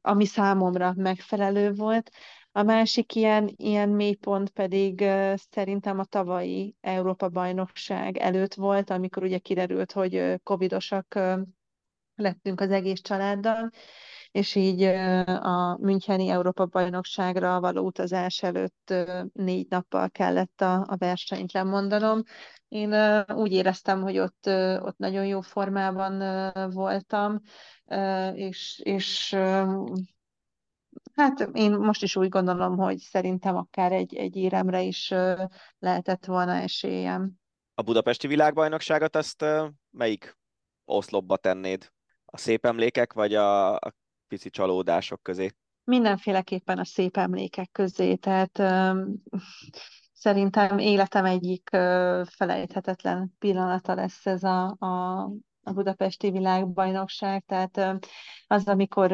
ami 0.00 0.24
számomra 0.24 0.92
megfelelő 0.96 1.72
volt. 1.72 2.10
A 2.58 2.62
másik 2.62 3.14
ilyen, 3.14 3.50
ilyen 3.56 3.88
mélypont 3.88 4.50
pedig 4.50 5.04
szerintem 5.50 5.98
a 5.98 6.04
tavalyi 6.04 6.76
Európa-bajnokság 6.80 8.16
előtt 8.16 8.54
volt, 8.54 8.90
amikor 8.90 9.22
ugye 9.22 9.38
kiderült, 9.38 9.92
hogy 9.92 10.34
covidosak 10.42 11.18
lettünk 12.14 12.60
az 12.60 12.70
egész 12.70 13.00
családdal, 13.00 13.70
és 14.30 14.54
így 14.54 14.82
a 14.82 15.76
Müncheni 15.80 16.28
Európa-bajnokságra 16.28 17.60
való 17.60 17.84
utazás 17.86 18.42
előtt 18.42 18.94
négy 19.32 19.66
nappal 19.70 20.10
kellett 20.10 20.60
a, 20.60 20.74
a 20.88 20.96
versenyt 20.96 21.52
lemondanom. 21.52 22.22
Én 22.68 22.94
úgy 23.34 23.52
éreztem, 23.52 24.02
hogy 24.02 24.18
ott, 24.18 24.46
ott 24.82 24.96
nagyon 24.98 25.26
jó 25.26 25.40
formában 25.40 26.22
voltam, 26.70 27.40
és, 28.34 28.80
és 28.84 29.36
Hát 31.18 31.50
én 31.52 31.72
most 31.72 32.02
is 32.02 32.16
úgy 32.16 32.28
gondolom, 32.28 32.76
hogy 32.76 32.98
szerintem 32.98 33.56
akár 33.56 33.92
egy, 33.92 34.14
egy 34.14 34.36
éremre 34.36 34.82
is 34.82 35.14
lehetett 35.78 36.24
volna 36.24 36.52
esélyem. 36.52 37.32
A 37.74 37.82
budapesti 37.82 38.26
világbajnokságot 38.26 39.16
azt 39.16 39.44
melyik 39.90 40.38
oszlopba 40.84 41.36
tennéd? 41.36 41.92
A 42.24 42.36
szép 42.36 42.66
emlékek, 42.66 43.12
vagy 43.12 43.34
a, 43.34 43.74
a 43.74 43.94
pici 44.28 44.50
csalódások 44.50 45.22
közé? 45.22 45.50
Mindenféleképpen 45.84 46.78
a 46.78 46.84
szép 46.84 47.16
emlékek 47.16 47.70
közé, 47.72 48.14
tehát 48.14 48.62
szerintem 50.12 50.78
életem 50.78 51.24
egyik 51.24 51.68
felejthetetlen 52.24 53.34
pillanata 53.38 53.94
lesz 53.94 54.26
ez 54.26 54.42
a, 54.42 54.66
a 54.66 55.24
a 55.62 55.72
budapesti 55.72 56.30
világbajnokság, 56.30 57.44
tehát 57.46 58.00
az, 58.46 58.68
amikor 58.68 59.08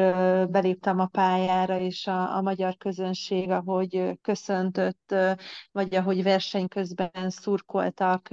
beléptem 0.49 0.99
a 0.99 1.05
pályára, 1.05 1.79
és 1.79 2.07
a, 2.07 2.35
a 2.35 2.41
magyar 2.41 2.77
közönség, 2.77 3.49
ahogy 3.49 4.19
köszöntött, 4.21 5.15
vagy 5.71 5.95
ahogy 5.95 6.23
verseny 6.23 6.67
közben 6.67 7.29
szurkoltak, 7.29 8.27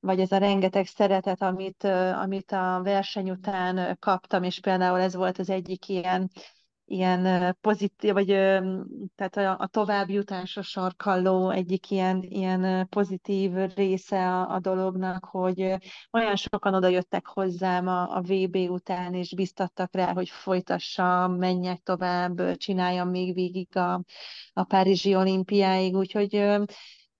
vagy 0.00 0.20
ez 0.20 0.32
a 0.32 0.38
rengeteg 0.38 0.86
szeretet, 0.86 1.42
amit, 1.42 1.84
amit 2.14 2.52
a 2.52 2.80
verseny 2.82 3.30
után 3.30 3.96
kaptam, 4.00 4.42
és 4.42 4.60
például 4.60 5.00
ez 5.00 5.14
volt 5.14 5.38
az 5.38 5.50
egyik 5.50 5.88
ilyen 5.88 6.30
ilyen 6.84 7.56
pozitív, 7.60 8.12
vagy 8.12 8.26
tehát 9.14 9.36
a, 9.36 9.56
a 9.58 9.66
továbbjutás 9.66 10.58
sarkalló 10.62 11.50
egyik 11.50 11.90
ilyen, 11.90 12.22
ilyen 12.22 12.88
pozitív 12.88 13.52
része 13.74 14.28
a, 14.28 14.54
a 14.54 14.60
dolognak, 14.60 15.24
hogy 15.24 15.74
olyan 16.12 16.36
sokan 16.36 16.74
oda 16.74 16.88
jöttek 16.88 17.26
hozzám 17.26 17.86
a, 17.86 18.16
a 18.16 18.20
VB 18.20 18.56
után, 18.56 19.14
és 19.14 19.34
biztattak 19.34 19.94
rá, 19.94 20.12
hogy 20.12 20.28
folytassa, 20.28 21.28
menjek 21.28 21.80
tovább, 21.82 22.56
csináljam 22.56 23.08
még 23.08 23.34
végig 23.34 23.76
a, 23.76 24.02
a 24.52 24.64
Párizsi 24.64 25.14
olimpiáig, 25.14 25.94
úgyhogy 25.94 26.60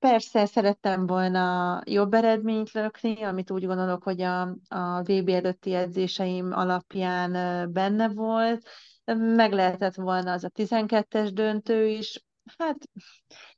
Persze 0.03 0.47
szerettem 0.47 1.07
volna 1.07 1.81
jobb 1.85 2.15
eredményt 2.15 2.71
lökni, 2.73 3.23
amit 3.23 3.51
úgy 3.51 3.67
gondolok, 3.67 4.03
hogy 4.03 4.21
a, 4.21 4.41
a 4.69 5.03
VB 5.03 5.29
előtti 5.29 5.75
edzéseim 5.75 6.53
alapján 6.53 7.33
benne 7.73 8.09
volt, 8.09 8.69
meg 9.15 9.53
lehetett 9.53 9.95
volna 9.95 10.33
az 10.33 10.45
a 10.45 10.49
12-es 10.49 11.31
döntő 11.33 11.87
is. 11.87 12.25
Hát 12.59 12.77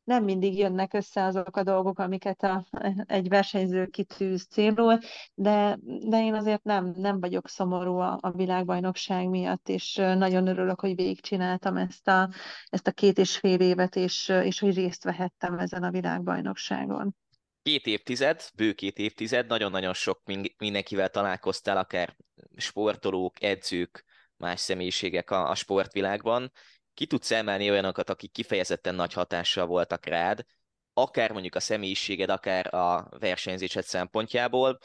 nem 0.05 0.25
mindig 0.25 0.59
jönnek 0.59 0.93
össze 0.95 1.25
azok 1.25 1.57
a 1.57 1.63
dolgok, 1.63 1.99
amiket 1.99 2.43
a, 2.43 2.67
egy 3.07 3.29
versenyző 3.29 3.87
kitűz 3.87 4.47
célról, 4.47 5.01
de, 5.35 5.79
de 5.83 6.19
én 6.19 6.35
azért 6.35 6.63
nem, 6.63 6.93
nem 6.97 7.21
vagyok 7.21 7.49
szomorú 7.49 7.97
a, 7.97 8.19
a 8.21 8.31
világbajnokság 8.31 9.29
miatt, 9.29 9.69
és 9.69 9.95
nagyon 9.95 10.47
örülök, 10.47 10.81
hogy 10.81 10.95
végigcsináltam 10.95 11.77
ezt 11.77 12.09
a, 12.09 12.31
ezt 12.67 12.87
a 12.87 12.93
két 12.93 13.19
és 13.19 13.37
fél 13.37 13.61
évet, 13.61 13.97
és, 13.97 14.29
és 14.29 14.59
hogy 14.59 14.75
részt 14.75 15.05
vehettem 15.05 15.59
ezen 15.59 15.83
a 15.83 15.91
világbajnokságon. 15.91 17.17
Két 17.63 17.87
évtized, 17.87 18.43
bő 18.55 18.73
két 18.73 18.99
évtized, 18.99 19.47
nagyon-nagyon 19.47 19.95
sok 19.95 20.23
mindenkivel 20.59 21.09
találkoztál, 21.09 21.77
akár 21.77 22.17
sportolók, 22.57 23.43
edzők, 23.43 24.05
más 24.37 24.61
személyiségek 24.61 25.31
a, 25.31 25.51
a 25.51 25.55
sportvilágban. 25.55 26.53
Ki 26.95 27.07
tudsz 27.07 27.31
emelni 27.31 27.71
olyanokat, 27.71 28.11
akik 28.11 28.33
kifejezetten 28.33 28.95
nagy 28.95 29.13
hatással 29.13 29.67
voltak 29.67 30.07
rád, 30.07 30.45
akár 30.93 31.33
mondjuk 31.33 31.55
a 31.55 31.61
személyiséged, 31.61 32.31
akár 32.31 32.75
a 32.75 33.09
versenyzésed 33.19 33.85
szempontjából, 33.85 34.79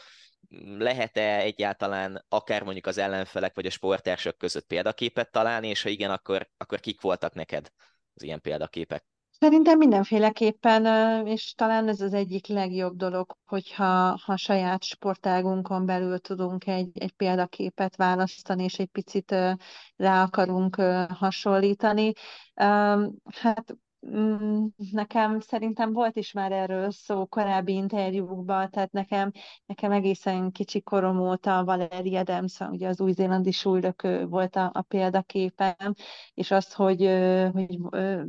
lehet-e 0.77 1.37
egyáltalán 1.37 2.25
akár 2.29 2.63
mondjuk 2.63 2.85
az 2.85 2.97
ellenfelek 2.97 3.55
vagy 3.55 3.65
a 3.65 3.69
sportársak 3.69 4.37
között 4.37 4.65
példaképet 4.65 5.31
találni, 5.31 5.67
és 5.67 5.81
ha 5.81 5.89
igen, 5.89 6.11
akkor, 6.11 6.49
akkor 6.57 6.79
kik 6.79 7.01
voltak 7.01 7.33
neked 7.33 7.71
az 8.13 8.23
ilyen 8.23 8.41
példaképek? 8.41 9.05
Szerintem 9.39 9.77
mindenféleképpen, 9.77 10.85
és 11.27 11.53
talán 11.53 11.87
ez 11.87 12.01
az 12.01 12.13
egyik 12.13 12.47
legjobb 12.47 12.95
dolog, 12.95 13.35
hogyha 13.45 14.19
ha 14.25 14.37
saját 14.37 14.83
sportágunkon 14.83 15.85
belül 15.85 16.19
tudunk 16.19 16.67
egy, 16.67 16.97
egy 16.97 17.11
példaképet 17.11 17.95
választani, 17.95 18.63
és 18.63 18.79
egy 18.79 18.89
picit 18.89 19.31
rá 19.95 20.23
akarunk 20.23 20.75
hasonlítani. 21.09 22.11
Hát 23.25 23.75
nekem 24.91 25.39
szerintem 25.39 25.93
volt 25.93 26.15
is 26.15 26.31
már 26.31 26.51
erről 26.51 26.91
szó 26.91 27.25
korábbi 27.25 27.73
interjúkban, 27.73 28.69
tehát 28.69 28.91
nekem, 28.91 29.31
nekem 29.65 29.91
egészen 29.91 30.51
kicsi 30.51 30.81
korom 30.81 31.19
óta 31.19 31.63
Valeri 31.63 32.15
Adams, 32.15 32.59
ugye 32.59 32.87
az 32.87 33.01
új-zélandi 33.01 33.51
súlylökő 33.51 34.25
volt 34.25 34.55
a, 34.55 34.71
a 34.73 34.81
példaképem, 34.81 35.93
és 36.33 36.51
azt, 36.51 36.73
hogy, 36.73 36.99
hogy 37.53 37.77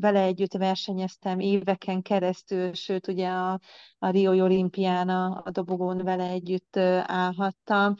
vele 0.00 0.22
együtt 0.22 0.52
versenyeztem 0.52 1.38
éveken 1.38 2.02
keresztül, 2.02 2.72
sőt 2.74 3.08
ugye 3.08 3.28
a, 3.28 3.60
a 4.02 4.10
Rio 4.10 4.44
olimpián 4.44 5.08
a, 5.08 5.42
a 5.44 5.50
dobogón 5.50 6.04
vele 6.04 6.24
együtt 6.28 6.76
állhattam. 7.02 7.94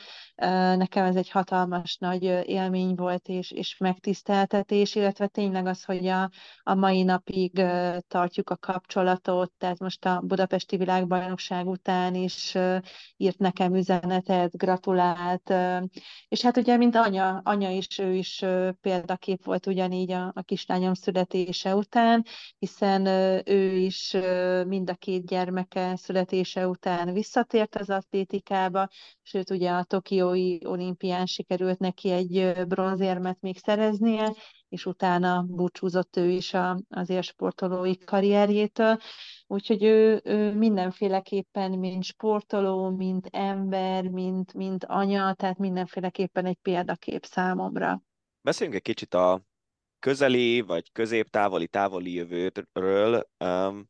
Nekem 0.76 1.04
ez 1.04 1.16
egy 1.16 1.30
hatalmas 1.30 1.96
nagy 1.96 2.22
élmény 2.46 2.94
volt 2.94 3.28
és, 3.28 3.50
és 3.50 3.76
megtiszteltetés, 3.78 4.94
illetve 4.94 5.26
tényleg 5.26 5.66
az, 5.66 5.84
hogy 5.84 6.06
a, 6.06 6.30
a 6.62 6.74
mai 6.74 7.02
napig 7.02 7.62
tartjuk 8.08 8.50
a 8.50 8.56
kapcsolatot, 8.56 9.52
tehát 9.58 9.78
most 9.78 10.04
a 10.04 10.20
Budapesti 10.24 10.76
Világbajnokság 10.76 11.66
után 11.66 12.14
is 12.14 12.54
írt 13.16 13.38
nekem 13.38 13.74
üzenetet, 13.74 14.56
gratulált, 14.56 15.54
és 16.28 16.42
hát 16.42 16.56
ugye, 16.56 16.76
mint 16.76 16.96
anya, 16.96 17.40
anya 17.44 17.70
is, 17.70 17.98
ő 17.98 18.14
is 18.14 18.44
példakép 18.80 19.44
volt 19.44 19.66
ugyanígy 19.66 20.12
a, 20.12 20.32
a 20.34 20.42
kislányom 20.42 20.94
születése 20.94 21.74
után, 21.74 22.24
hiszen 22.58 23.06
ő 23.46 23.76
is 23.76 24.16
mind 24.66 24.90
a 24.90 24.94
két 24.94 25.26
gyermeke 25.26 25.89
születése 25.96 26.68
után 26.68 27.12
visszatért 27.12 27.76
az 27.76 27.90
atlétikába, 27.90 28.88
sőt 29.22 29.50
ugye 29.50 29.70
a 29.70 29.85
Tokiói 29.85 30.66
olimpián 30.66 31.26
sikerült 31.26 31.79
neki 31.79 32.11
egy 32.11 32.66
bronzérmet 32.66 33.40
még 33.40 33.59
szereznie, 33.59 34.35
és 34.68 34.87
utána 34.87 35.42
búcsúzott 35.42 36.16
ő 36.16 36.29
is 36.29 36.55
a, 36.55 36.81
az 36.88 37.11
élsportolói 37.11 37.98
karrierjétől. 37.98 38.98
Úgyhogy 39.46 39.83
ő, 39.85 40.20
ő 40.24 40.55
mindenféleképpen, 40.55 41.70
mint 41.70 42.05
sportoló, 42.05 42.90
mint 42.90 43.26
ember, 43.26 44.09
mint, 44.09 44.55
mint 44.55 44.85
anya, 44.85 45.35
tehát 45.35 45.59
mindenféleképpen 45.59 46.46
egy 46.46 46.59
példakép 46.62 47.24
számomra. 47.24 48.03
Beszéljünk 48.40 48.79
egy 48.79 48.94
kicsit 48.94 49.14
a 49.14 49.42
közeli 49.98 50.61
vagy 50.61 50.92
középtávoli, 50.92 51.68
távoli 51.68 52.14
jövőről. 52.14 53.29
Um, 53.44 53.88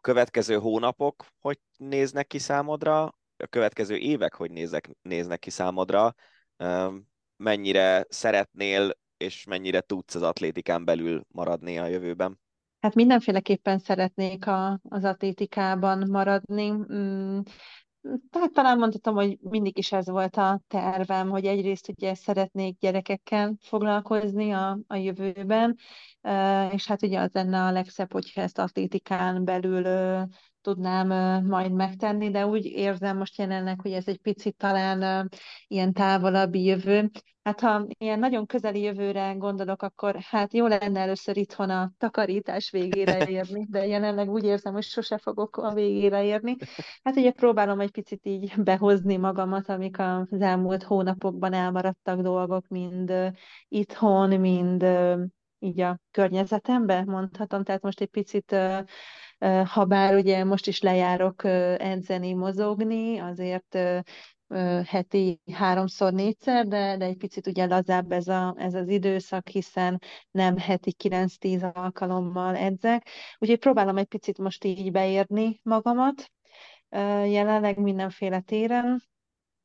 következő 0.00 0.54
hónapok 0.54 1.26
hogy 1.40 1.58
néznek 1.76 2.26
ki 2.26 2.38
számodra, 2.38 3.02
a 3.36 3.46
következő 3.50 3.96
évek 3.96 4.34
hogy 4.34 4.50
néznek, 4.50 4.90
néznek 5.02 5.38
ki 5.38 5.50
számodra, 5.50 6.14
mennyire 7.36 8.04
szeretnél 8.08 8.98
és 9.16 9.44
mennyire 9.44 9.80
tudsz 9.80 10.14
az 10.14 10.22
atlétikán 10.22 10.84
belül 10.84 11.24
maradni 11.28 11.78
a 11.78 11.86
jövőben? 11.86 12.40
Hát 12.80 12.94
mindenféleképpen 12.94 13.78
szeretnék 13.78 14.46
a, 14.46 14.80
az 14.88 15.04
atlétikában 15.04 16.08
maradni. 16.10 16.72
Tehát 18.30 18.52
talán 18.52 18.78
mondhatom, 18.78 19.14
hogy 19.14 19.38
mindig 19.40 19.78
is 19.78 19.92
ez 19.92 20.08
volt 20.08 20.36
a 20.36 20.60
tervem, 20.68 21.28
hogy 21.28 21.44
egyrészt 21.44 21.88
ugye 21.88 22.14
szeretnék 22.14 22.78
gyerekekkel 22.78 23.54
foglalkozni 23.60 24.50
a, 24.50 24.78
a 24.86 24.96
jövőben, 24.96 25.76
és 26.70 26.86
hát 26.86 27.02
ugye 27.02 27.20
az 27.20 27.30
lenne 27.32 27.62
a 27.64 27.70
legszebb, 27.70 28.12
hogyha 28.12 28.40
ezt 28.40 28.58
atlétikán 28.58 29.44
belül 29.44 29.82
tudnám 30.62 31.08
majd 31.44 31.72
megtenni, 31.72 32.30
de 32.30 32.46
úgy 32.46 32.64
érzem 32.64 33.16
most 33.16 33.38
jelenleg, 33.38 33.80
hogy 33.80 33.92
ez 33.92 34.08
egy 34.08 34.20
picit 34.20 34.56
talán 34.56 35.28
ilyen 35.66 35.92
távolabbi 35.92 36.64
jövő. 36.64 37.10
Hát 37.42 37.60
ha 37.60 37.86
ilyen 37.98 38.18
nagyon 38.18 38.46
közeli 38.46 38.80
jövőre 38.80 39.32
gondolok, 39.32 39.82
akkor 39.82 40.16
hát 40.20 40.54
jó 40.54 40.66
lenne 40.66 41.00
először 41.00 41.36
itthon 41.36 41.70
a 41.70 41.92
takarítás 41.98 42.70
végére 42.70 43.26
érni, 43.38 43.66
de 43.70 43.86
jelenleg 43.86 44.30
úgy 44.30 44.44
érzem, 44.44 44.72
hogy 44.72 44.82
sose 44.82 45.18
fogok 45.18 45.56
a 45.56 45.74
végére 45.74 46.24
érni. 46.24 46.56
Hát 47.02 47.16
ugye 47.16 47.30
próbálom 47.30 47.80
egy 47.80 47.90
picit 47.90 48.26
így 48.26 48.52
behozni 48.56 49.16
magamat, 49.16 49.68
amik 49.68 49.98
az 49.98 50.40
elmúlt 50.40 50.82
hónapokban 50.82 51.52
elmaradtak 51.52 52.20
dolgok, 52.20 52.68
mind 52.68 53.12
itthon, 53.68 54.40
mind 54.40 54.84
így 55.58 55.80
a 55.80 55.98
környezetembe, 56.10 57.04
mondhatom. 57.04 57.64
Tehát 57.64 57.82
most 57.82 58.00
egy 58.00 58.08
picit 58.08 58.56
ha 59.64 59.84
bár 59.84 60.14
ugye 60.14 60.44
most 60.44 60.66
is 60.66 60.80
lejárok 60.80 61.44
edzeni, 61.78 62.32
mozogni, 62.32 63.18
azért 63.18 63.78
heti 64.86 65.40
háromszor, 65.52 66.12
négyszer, 66.12 66.66
de, 66.66 66.96
de 66.96 67.04
egy 67.04 67.16
picit 67.16 67.46
ugye 67.46 67.66
lazább 67.66 68.12
ez, 68.12 68.28
a, 68.28 68.54
ez 68.58 68.74
az 68.74 68.88
időszak, 68.88 69.48
hiszen 69.48 70.02
nem 70.30 70.58
heti 70.58 70.94
9-10 71.04 71.72
alkalommal 71.74 72.56
edzek. 72.56 73.08
Úgyhogy 73.38 73.58
próbálom 73.58 73.96
egy 73.96 74.06
picit 74.06 74.38
most 74.38 74.64
így 74.64 74.90
beérni 74.90 75.60
magamat, 75.62 76.30
jelenleg 77.26 77.78
mindenféle 77.78 78.40
téren, 78.40 79.02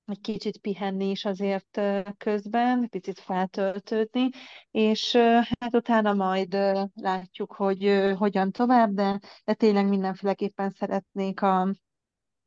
egy 0.05 0.21
kicsit 0.21 0.57
pihenni 0.57 1.09
is 1.09 1.25
azért 1.25 1.81
közben, 2.17 2.89
picit 2.89 3.19
feltöltődni, 3.19 4.29
és 4.71 5.15
hát 5.59 5.75
utána 5.75 6.13
majd 6.13 6.57
látjuk, 6.93 7.53
hogy 7.53 8.11
hogyan 8.17 8.51
tovább, 8.51 8.93
de, 8.93 9.19
de 9.43 9.53
tényleg 9.53 9.87
mindenféleképpen 9.87 10.69
szeretnék 10.69 11.41
a, 11.41 11.75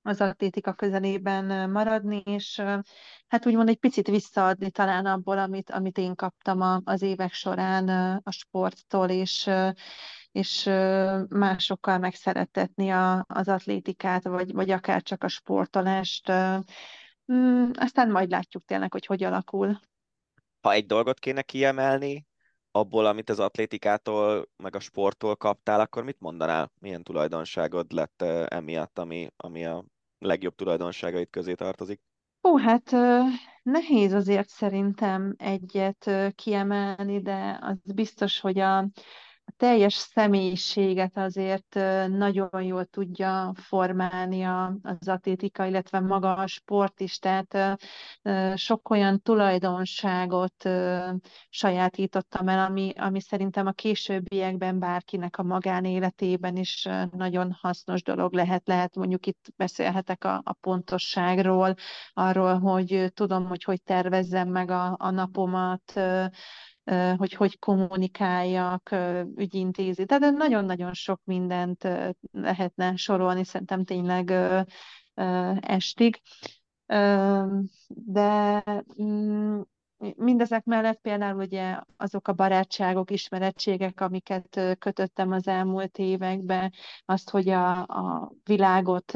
az 0.03 0.21
atlétika 0.21 0.73
közelében 0.73 1.71
maradni, 1.71 2.23
és 2.25 2.63
hát 3.29 3.47
úgymond 3.47 3.69
egy 3.69 3.79
picit 3.79 4.07
visszaadni 4.07 4.71
talán 4.71 5.07
abból, 5.07 5.39
amit, 5.39 5.71
amit 5.71 5.99
én 5.99 6.15
kaptam 6.15 6.61
a, 6.61 6.81
az 6.85 7.03
évek 7.03 7.33
során 7.33 7.89
a 8.25 8.31
sporttól, 8.31 9.09
és, 9.09 9.51
és 10.33 10.65
másokkal 11.29 11.99
megszeretetni 11.99 12.91
a, 12.91 13.25
az 13.29 13.49
atlétikát, 13.49 14.25
vagy, 14.25 14.53
vagy 14.53 14.71
akár 14.71 15.03
csak 15.03 15.25
a 15.25 15.29
sportolást 15.29 16.33
Mm, 17.33 17.71
aztán 17.75 18.11
majd 18.11 18.31
látjuk 18.31 18.65
tényleg, 18.65 18.93
hogy 18.93 19.07
hogy 19.07 19.25
alakul. 19.25 19.81
Ha 20.61 20.73
egy 20.73 20.87
dolgot 20.87 21.19
kéne 21.19 21.43
kiemelni, 21.43 22.27
abból, 22.71 23.07
amit 23.07 23.31
az 23.31 23.41
atlétikától, 23.41 24.49
meg 24.57 24.77
a 24.77 24.81
sporttól 24.81 25.37
kaptál, 25.37 25.81
akkor 25.81 26.05
mit 26.05 26.21
mondanál? 26.21 26.73
Milyen 26.81 27.03
tulajdonságod 27.03 27.93
lett 27.93 28.23
emiatt, 28.49 28.99
ami, 28.99 29.29
ami 29.37 29.67
a 29.67 29.85
legjobb 30.19 30.55
tulajdonságait 30.55 31.31
közé 31.31 31.55
tartozik? 31.55 32.01
Ó, 32.43 32.57
hát 32.57 32.91
nehéz 33.63 34.13
azért 34.13 34.49
szerintem 34.49 35.35
egyet 35.39 36.11
kiemelni, 36.35 37.21
de 37.23 37.59
az 37.61 37.93
biztos, 37.95 38.41
hogy 38.41 38.59
a, 38.59 38.89
a 39.49 39.53
teljes 39.57 39.95
személyiséget 39.95 41.17
azért 41.17 41.75
nagyon 42.09 42.63
jól 42.63 42.85
tudja 42.85 43.53
formálni 43.55 44.43
az 44.83 45.09
atlétika, 45.09 45.65
illetve 45.65 46.01
maga 46.01 46.37
a 46.37 46.47
sport 46.47 47.01
is, 47.01 47.19
tehát 47.19 47.79
sok 48.55 48.91
olyan 48.91 49.23
tulajdonságot 49.23 50.69
sajátítottam 51.49 52.49
el, 52.49 52.65
ami, 52.67 52.93
ami 52.97 53.21
szerintem 53.21 53.67
a 53.67 53.73
későbbiekben 53.73 54.79
bárkinek 54.79 55.39
a 55.39 55.43
magánéletében 55.43 56.57
is 56.57 56.89
nagyon 57.11 57.57
hasznos 57.61 58.03
dolog 58.03 58.33
lehet. 58.33 58.67
Lehet 58.67 58.95
mondjuk 58.97 59.27
itt 59.27 59.47
beszélhetek 59.57 60.25
a, 60.25 60.41
a 60.45 60.53
pontosságról, 60.61 61.75
arról, 62.13 62.59
hogy 62.59 63.11
tudom, 63.15 63.47
hogy 63.47 63.65
hogy 63.65 63.83
tervezzem 63.83 64.49
meg 64.49 64.71
a, 64.71 64.97
a 64.99 65.11
napomat, 65.11 66.01
hogy 67.17 67.33
hogy 67.33 67.59
kommunikáljak, 67.59 68.91
ügyintézi. 69.37 70.05
Tehát 70.05 70.35
nagyon-nagyon 70.35 70.93
sok 70.95 71.21
mindent 71.25 71.89
lehetne 72.31 72.97
sorolni, 72.97 73.45
szerintem 73.45 73.85
tényleg 73.85 74.31
estig. 75.61 76.21
De 77.87 78.65
mm, 79.03 79.61
Mindezek 80.17 80.65
mellett 80.65 81.01
például 81.01 81.41
ugye 81.41 81.81
azok 81.97 82.29
a 82.29 82.33
barátságok, 82.33 83.11
ismerettségek, 83.11 84.01
amiket 84.01 84.77
kötöttem 84.79 85.33
az 85.33 85.47
elmúlt 85.47 85.99
években, 85.99 86.73
azt, 87.05 87.31
hogy 87.31 87.49
a, 87.49 87.71
a 87.81 88.33
világot 88.45 89.13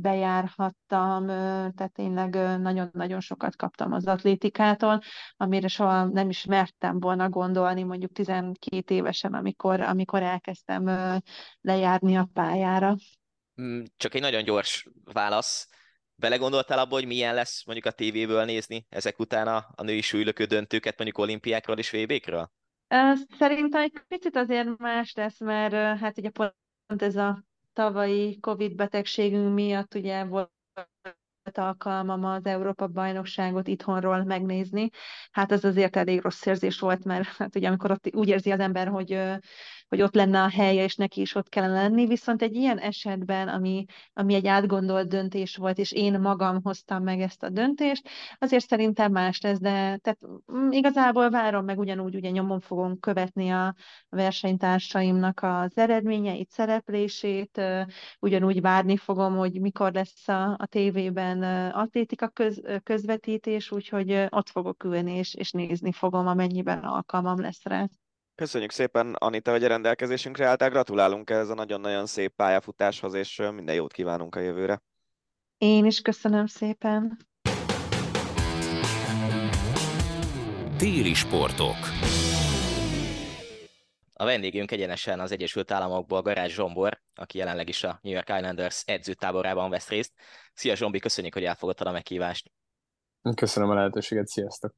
bejárhattam, 0.00 1.26
tehát 1.26 1.92
tényleg 1.92 2.34
nagyon-nagyon 2.60 3.20
sokat 3.20 3.56
kaptam 3.56 3.92
az 3.92 4.06
atlétikától, 4.06 5.00
amire 5.36 5.68
soha 5.68 6.04
nem 6.04 6.28
is 6.28 6.44
mertem 6.44 7.00
volna 7.00 7.28
gondolni, 7.28 7.82
mondjuk 7.82 8.12
12 8.12 8.94
évesen, 8.94 9.34
amikor, 9.34 9.80
amikor 9.80 10.22
elkezdtem 10.22 10.84
lejárni 11.60 12.16
a 12.16 12.28
pályára. 12.32 12.96
Mm, 13.62 13.82
csak 13.96 14.14
egy 14.14 14.20
nagyon 14.20 14.44
gyors 14.44 14.88
válasz 15.04 15.68
belegondoltál 16.20 16.78
abba, 16.78 16.94
hogy 16.94 17.06
milyen 17.06 17.34
lesz 17.34 17.64
mondjuk 17.64 17.86
a 17.86 17.90
tévéből 17.90 18.44
nézni 18.44 18.86
ezek 18.88 19.18
után 19.18 19.46
a, 19.46 19.66
a 19.74 19.82
női 19.82 20.00
súlylökő 20.00 20.44
döntőket 20.44 20.96
mondjuk 20.96 21.18
olimpiákról 21.18 21.78
és 21.78 21.90
VB-kről? 21.90 22.50
Szerintem 23.38 23.82
egy 23.82 24.02
picit 24.08 24.36
azért 24.36 24.78
más 24.78 25.14
lesz, 25.14 25.40
mert 25.40 25.98
hát 26.00 26.18
ugye 26.18 26.30
pont 26.30 27.02
ez 27.02 27.16
a 27.16 27.44
tavalyi 27.72 28.38
Covid 28.40 28.74
betegségünk 28.74 29.54
miatt 29.54 29.94
ugye 29.94 30.24
volt 30.24 30.50
alkalmam 31.52 32.24
az 32.24 32.46
Európa-bajnokságot 32.46 33.68
itthonról 33.68 34.24
megnézni. 34.24 34.88
Hát 35.30 35.52
ez 35.52 35.64
azért 35.64 35.96
elég 35.96 36.20
rossz 36.20 36.46
érzés 36.46 36.78
volt, 36.78 37.04
mert 37.04 37.26
hát 37.26 37.56
ugye 37.56 37.68
amikor 37.68 37.90
ott 37.90 38.14
úgy 38.14 38.28
érzi 38.28 38.50
az 38.50 38.60
ember, 38.60 38.88
hogy, 38.88 39.20
hogy 39.90 40.02
ott 40.02 40.14
lenne 40.14 40.42
a 40.42 40.48
helye, 40.48 40.84
és 40.84 40.96
neki 40.96 41.20
is 41.20 41.34
ott 41.34 41.48
kellene 41.48 41.82
lenni, 41.82 42.06
viszont 42.06 42.42
egy 42.42 42.54
ilyen 42.54 42.78
esetben, 42.78 43.48
ami, 43.48 43.84
ami 44.12 44.34
egy 44.34 44.46
átgondolt 44.46 45.08
döntés 45.08 45.56
volt, 45.56 45.78
és 45.78 45.92
én 45.92 46.20
magam 46.20 46.62
hoztam 46.62 47.02
meg 47.02 47.20
ezt 47.20 47.42
a 47.42 47.48
döntést, 47.48 48.08
azért 48.38 48.66
szerintem 48.66 49.12
más 49.12 49.40
lesz, 49.40 49.58
de 49.58 49.96
tehát 49.96 50.18
mm, 50.52 50.70
igazából 50.70 51.30
várom 51.30 51.64
meg 51.64 51.78
ugyanúgy, 51.78 52.14
ugye 52.14 52.30
nyomon 52.30 52.60
fogom 52.60 52.98
követni 52.98 53.50
a 53.50 53.74
versenytársaimnak 54.08 55.40
az 55.42 55.76
eredményeit, 55.76 56.50
szereplését, 56.50 57.60
ugyanúgy 58.20 58.60
várni 58.60 58.96
fogom, 58.96 59.36
hogy 59.36 59.60
mikor 59.60 59.92
lesz 59.92 60.28
a, 60.28 60.50
a 60.58 60.66
tévében 60.66 61.42
atlétika 61.72 62.28
köz, 62.28 62.62
közvetítés, 62.82 63.70
úgyhogy 63.70 64.26
ott 64.28 64.48
fogok 64.48 64.84
ülni, 64.84 65.12
és, 65.16 65.34
és 65.34 65.50
nézni 65.50 65.92
fogom, 65.92 66.26
amennyiben 66.26 66.78
alkalmam 66.78 67.40
lesz 67.40 67.64
rá. 67.64 67.86
Köszönjük 68.40 68.70
szépen, 68.70 69.14
Anita, 69.14 69.50
hogy 69.50 69.64
a 69.64 69.68
rendelkezésünkre 69.68 70.46
álltál. 70.46 70.70
Gratulálunk 70.70 71.30
ez 71.30 71.48
a 71.48 71.54
nagyon-nagyon 71.54 72.06
szép 72.06 72.32
pályafutáshoz, 72.34 73.14
és 73.14 73.36
minden 73.54 73.74
jót 73.74 73.92
kívánunk 73.92 74.34
a 74.34 74.40
jövőre. 74.40 74.82
Én 75.58 75.84
is 75.84 76.00
köszönöm 76.00 76.46
szépen. 76.46 77.18
Téri 80.76 81.14
sportok. 81.14 81.76
A 84.12 84.24
vendégünk 84.24 84.70
egyenesen 84.70 85.20
az 85.20 85.32
Egyesült 85.32 85.70
Államokból 85.70 86.22
Garázs 86.22 86.54
Zsombor, 86.54 87.00
aki 87.14 87.38
jelenleg 87.38 87.68
is 87.68 87.84
a 87.84 87.98
New 88.02 88.12
York 88.12 88.28
Islanders 88.28 88.82
edzőtáborában 88.86 89.70
vesz 89.70 89.88
részt. 89.88 90.12
Szia 90.54 90.74
Zsombi, 90.74 90.98
köszönjük, 90.98 91.34
hogy 91.34 91.44
elfogadtad 91.44 91.86
a 91.86 91.92
meghívást. 91.92 92.50
Köszönöm 93.34 93.70
a 93.70 93.74
lehetőséget, 93.74 94.26
sziasztok! 94.26 94.74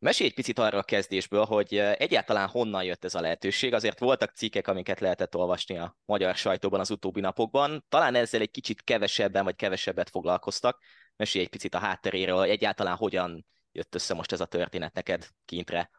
Mesélj 0.00 0.28
egy 0.28 0.34
picit 0.34 0.58
arra 0.58 0.78
a 0.78 0.82
kezdésből, 0.82 1.44
hogy 1.44 1.76
egyáltalán 1.76 2.48
honnan 2.48 2.84
jött 2.84 3.04
ez 3.04 3.14
a 3.14 3.20
lehetőség. 3.20 3.74
Azért 3.74 3.98
voltak 3.98 4.30
cikkek, 4.30 4.68
amiket 4.68 5.00
lehetett 5.00 5.36
olvasni 5.36 5.78
a 5.78 5.96
magyar 6.04 6.34
sajtóban 6.34 6.80
az 6.80 6.90
utóbbi 6.90 7.20
napokban. 7.20 7.84
Talán 7.88 8.14
ezzel 8.14 8.40
egy 8.40 8.50
kicsit 8.50 8.82
kevesebben 8.82 9.44
vagy 9.44 9.56
kevesebbet 9.56 10.10
foglalkoztak. 10.10 10.78
Mesélj 11.16 11.44
egy 11.44 11.50
picit 11.50 11.74
a 11.74 11.78
hátteréről, 11.78 12.38
hogy 12.38 12.48
egyáltalán 12.48 12.96
hogyan 12.96 13.46
jött 13.72 13.94
össze 13.94 14.14
most 14.14 14.32
ez 14.32 14.40
a 14.40 14.44
történet 14.44 14.94
neked 14.94 15.26
kintre. 15.44 15.90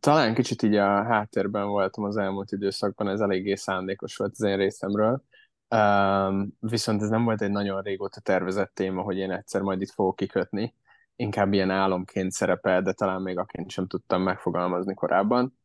Talán 0.00 0.34
kicsit 0.34 0.62
így 0.62 0.76
a 0.76 1.04
háttérben 1.04 1.66
voltam 1.66 2.04
az 2.04 2.16
elmúlt 2.16 2.52
időszakban, 2.52 3.08
ez 3.08 3.20
eléggé 3.20 3.54
szándékos 3.54 4.16
volt 4.16 4.32
az 4.32 4.42
én 4.42 4.56
részemről. 4.56 5.22
Um, 5.68 6.56
viszont 6.60 7.02
ez 7.02 7.08
nem 7.08 7.24
volt 7.24 7.42
egy 7.42 7.50
nagyon 7.50 7.82
régóta 7.82 8.20
tervezett 8.20 8.74
téma, 8.74 9.02
hogy 9.02 9.16
én 9.16 9.30
egyszer 9.30 9.60
majd 9.60 9.80
itt 9.80 9.90
fogok 9.90 10.16
kikötni 10.16 10.74
inkább 11.16 11.52
ilyen 11.52 11.70
álomként 11.70 12.30
szerepel, 12.30 12.82
de 12.82 12.92
talán 12.92 13.22
még 13.22 13.38
aként 13.38 13.70
sem 13.70 13.86
tudtam 13.86 14.22
megfogalmazni 14.22 14.94
korábban. 14.94 15.58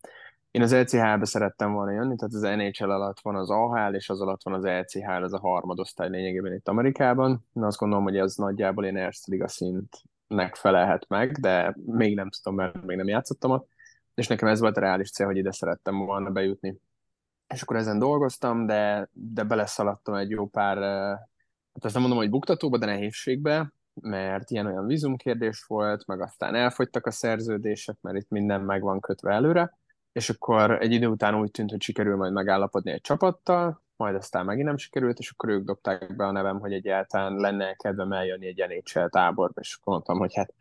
Én 0.52 0.62
az 0.62 0.76
LCH-be 0.76 1.26
szerettem 1.26 1.74
volna 1.74 1.92
jönni, 1.92 2.16
tehát 2.16 2.34
az 2.34 2.42
NHL 2.42 2.92
alatt 2.92 3.20
van 3.20 3.36
az 3.36 3.50
AHL, 3.50 3.94
és 3.94 4.10
az 4.10 4.22
alatt 4.22 4.44
van 4.44 4.54
az 4.54 4.64
LCH, 4.64 5.10
ez 5.10 5.34
a 5.34 5.40
harmadosztály 5.40 6.10
lényegében 6.10 6.54
itt 6.54 6.68
Amerikában. 6.68 7.46
Én 7.54 7.64
azt 7.64 7.78
gondolom, 7.78 8.04
hogy 8.04 8.18
ez 8.18 8.36
nagyjából 8.36 8.86
én 8.86 8.98
Erste 8.98 9.32
Liga 9.32 9.48
szintnek 9.48 10.56
felelhet 10.56 11.08
meg, 11.08 11.32
de 11.32 11.76
még 11.86 12.16
nem 12.16 12.30
tudom, 12.30 12.56
mert 12.58 12.86
még 12.86 12.98
nem 12.98 13.08
játszottam 13.08 13.52
ott. 13.52 13.70
És 14.14 14.28
nekem 14.28 14.48
ez 14.48 14.60
volt 14.60 14.78
a 14.78 14.80
reális 14.80 15.12
cél, 15.12 15.26
hogy 15.26 15.38
ide 15.38 15.52
szerettem 15.52 15.98
volna 15.98 16.30
bejutni. 16.30 16.78
és 17.54 17.62
akkor 17.62 17.76
ezen 17.76 18.00
dolgoztam, 18.00 18.66
de, 18.66 19.10
de 19.12 19.44
beleszaladtam 19.44 20.14
egy 20.16 20.30
jó 20.30 20.48
pár, 20.48 20.78
hát 21.74 21.86
azt 21.86 21.94
nem 21.94 22.02
mondom, 22.02 22.20
hogy 22.20 22.30
buktatóba, 22.30 22.78
de 22.78 22.86
nehézségbe, 22.86 23.74
mert 23.94 24.52
ilyen-olyan 24.52 24.86
vízumkérdés 24.86 25.64
volt, 25.68 26.08
meg 26.08 26.22
aztán 26.22 26.56
elfogytak 26.56 27.06
a 27.06 27.12
szerződések, 27.12 27.98
mert 28.02 28.18
itt 28.18 28.30
minden 28.30 28.62
meg 28.62 28.82
van 28.82 29.00
kötve 29.00 29.32
előre, 29.32 29.78
és 30.12 30.30
akkor 30.30 30.72
egy 30.82 30.92
idő 30.92 31.08
után 31.08 31.36
úgy 31.36 31.52
tűnt, 31.52 31.70
hogy 31.70 31.82
sikerül 31.82 32.16
majd 32.16 32.34
megállapodni 32.34 32.92
egy 32.92 33.02
csapattal, 33.02 33.82
majd 33.96 34.16
aztán 34.16 34.46
megint 34.46 34.68
nem 34.68 34.78
sikerült, 34.78 35.20
és 35.20 35.32
akkor 35.32 35.50
ők 35.50 35.66
dobták 35.66 36.16
be 36.16 36.26
a 36.26 36.32
nevem, 36.32 36.60
hogy 36.60 36.74
egyáltalán 36.74 37.36
lenne 37.36 37.74
kedvem 37.74 38.12
eljönni 38.12 38.48
egy 38.48 38.64
NHL 38.68 39.08
táborba, 39.08 39.62
és 39.62 39.78
akkor 39.80 39.94
mondtam, 39.94 40.18
hogy 40.18 40.36
hát 40.36 40.54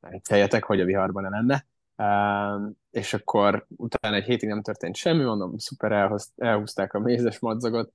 vicceljetek, 0.00 0.64
hogy 0.64 0.80
a 0.80 0.84
viharban 0.84 1.22
ne 1.22 1.28
lenne. 1.28 1.66
Uh, 1.96 2.70
és 2.90 3.14
akkor 3.14 3.66
utána 3.76 4.16
egy 4.16 4.24
hétig 4.24 4.48
nem 4.48 4.62
történt 4.62 4.96
semmi, 4.96 5.24
mondom, 5.24 5.58
szuper, 5.58 6.20
elhúzták 6.36 6.94
a 6.94 6.98
mézes 6.98 7.38
madzagot, 7.38 7.92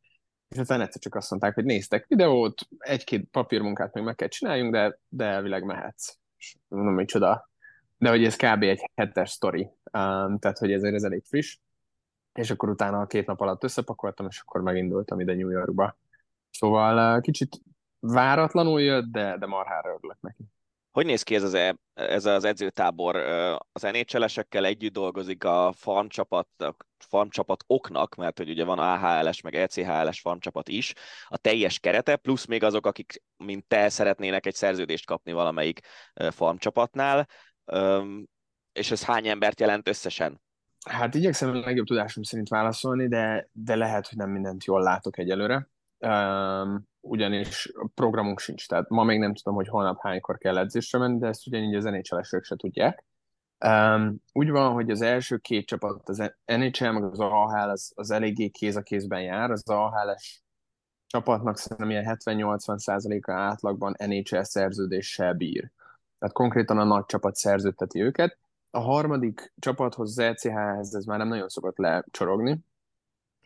és 0.54 0.60
aztán 0.60 0.82
egyszer 0.82 1.02
csak 1.02 1.16
azt 1.16 1.30
mondták, 1.30 1.54
hogy 1.54 1.66
néztek 1.66 2.08
videót, 2.08 2.68
egy-két 2.78 3.30
papírmunkát 3.32 3.94
még 3.94 4.04
meg 4.04 4.16
kell 4.16 4.28
csináljunk, 4.28 4.72
de, 4.72 5.00
de 5.10 5.26
elvileg 5.26 5.64
mehetsz. 5.64 6.18
És 6.38 6.56
mondom, 6.68 6.96
hogy 6.96 7.06
csoda. 7.06 7.50
De 7.98 8.10
hogy 8.10 8.24
ez 8.24 8.36
kb. 8.36 8.64
egy 8.64 8.90
hetes 8.96 9.30
sztori, 9.30 9.62
um, 9.62 10.40
tehát 10.40 10.58
hogy 10.58 10.72
ezért 10.72 10.94
ez 10.94 11.04
elég 11.04 11.24
friss. 11.26 11.58
És 12.34 12.52
akkor 12.52 12.70
utána 12.70 13.00
a 13.00 13.08
két 13.08 13.26
nap 13.26 13.42
alatt 13.42 13.64
összepakoltam, 13.64 14.28
és 14.30 14.40
akkor 14.40 14.62
megindultam 14.62 15.20
ide 15.20 15.36
New 15.36 15.50
Yorkba. 15.50 15.98
Szóval 16.50 17.16
uh, 17.16 17.22
kicsit 17.22 17.62
váratlanul 18.00 18.82
jött, 18.82 19.12
de, 19.12 19.38
de 19.38 19.46
marhára 19.46 19.90
örülök 19.98 20.22
neki. 20.22 20.44
Hogy 20.94 21.06
néz 21.06 21.24
ki 21.24 21.36
ez 21.36 21.44
az, 21.44 21.54
e, 21.54 21.76
ez 21.94 22.26
az 22.26 22.44
edzőtábor? 22.44 23.16
Az 23.72 23.82
nhl 23.82 24.66
együtt 24.66 24.94
dolgozik 24.94 25.44
a 25.44 25.74
farmcsapat, 25.76 26.48
a 26.58 26.76
farmcsapat 26.98 27.64
oknak, 27.68 28.16
mert 28.16 28.38
hogy 28.38 28.50
ugye 28.50 28.64
van 28.64 28.80
AHLS 28.80 29.42
meg 29.42 29.56
ECHLS 29.56 30.20
farmcsapat 30.20 30.70
is, 30.70 30.94
a 31.28 31.38
teljes 31.38 31.80
kerete, 31.80 32.16
plusz 32.16 32.46
még 32.46 32.64
azok, 32.64 32.86
akik, 32.86 33.24
mint 33.38 33.66
te, 33.66 33.90
szeretnének 33.90 34.46
egy 34.46 34.56
szerződést 34.56 35.06
kapni 35.06 35.32
valamelyik 35.32 35.80
farmcsapatnál, 36.30 37.28
és 38.74 38.92
ez 38.92 39.04
hány 39.04 39.28
embert 39.28 39.60
jelent 39.60 39.88
összesen? 39.88 40.42
Hát 40.90 41.16
igyekszem 41.16 41.50
a 41.50 41.60
legjobb 41.60 41.86
tudásom 41.86 42.24
szerint 42.24 42.50
válaszolni, 42.50 43.08
de, 43.08 43.50
de 43.52 43.76
lehet, 43.76 44.08
hogy 44.08 44.18
nem 44.18 44.30
mindent 44.30 44.64
jól 44.64 44.82
látok 44.82 45.18
egyelőre 45.18 45.70
ugyanis 47.04 47.72
programunk 47.94 48.40
sincs, 48.40 48.68
tehát 48.68 48.90
ma 48.90 49.04
még 49.04 49.20
nem 49.20 49.34
tudom, 49.34 49.56
hogy 49.56 49.68
holnap 49.68 50.02
hánykor 50.02 50.38
kell 50.38 50.58
edzésre 50.58 51.00
menni, 51.00 51.20
de 51.20 51.28
ezt 51.28 51.48
ugyanígy 51.48 51.76
az 51.76 51.84
nhl 51.84 52.22
se 52.42 52.56
tudják. 52.56 53.06
Um, 53.66 54.16
úgy 54.32 54.50
van, 54.50 54.74
hogy 54.74 54.90
az 54.90 55.02
első 55.02 55.38
két 55.38 55.68
csapat, 55.68 56.10
az 56.10 56.34
NHL 56.46 56.90
meg 56.90 57.04
az 57.04 57.20
AHL, 57.20 57.70
az, 57.70 57.92
az 57.96 58.12
eléggé 58.12 58.50
kéz 58.50 58.76
a 58.76 58.82
kézben 58.82 59.22
jár, 59.22 59.52
az 59.52 59.70
AHL-es 59.70 60.44
csapatnak 61.08 61.58
szerintem 61.58 61.90
ilyen 61.90 62.18
70-80 62.26 62.78
százaléka 62.78 63.34
átlagban 63.34 63.96
NHL 63.98 64.42
szerződéssel 64.42 65.34
bír. 65.34 65.72
Tehát 66.20 66.36
konkrétan 66.36 66.78
a 66.78 66.84
nagy 66.84 67.06
csapat 67.06 67.36
szerződteti 67.36 68.02
őket. 68.02 68.38
A 68.70 68.80
harmadik 68.80 69.54
csapathoz, 69.60 70.10
az 70.10 70.20
ECH-hez 70.20 70.96
ez 70.96 71.06
már 71.06 71.18
nem 71.18 71.28
nagyon 71.28 71.48
szokott 71.50 71.78
lecsorogni, 71.78 72.60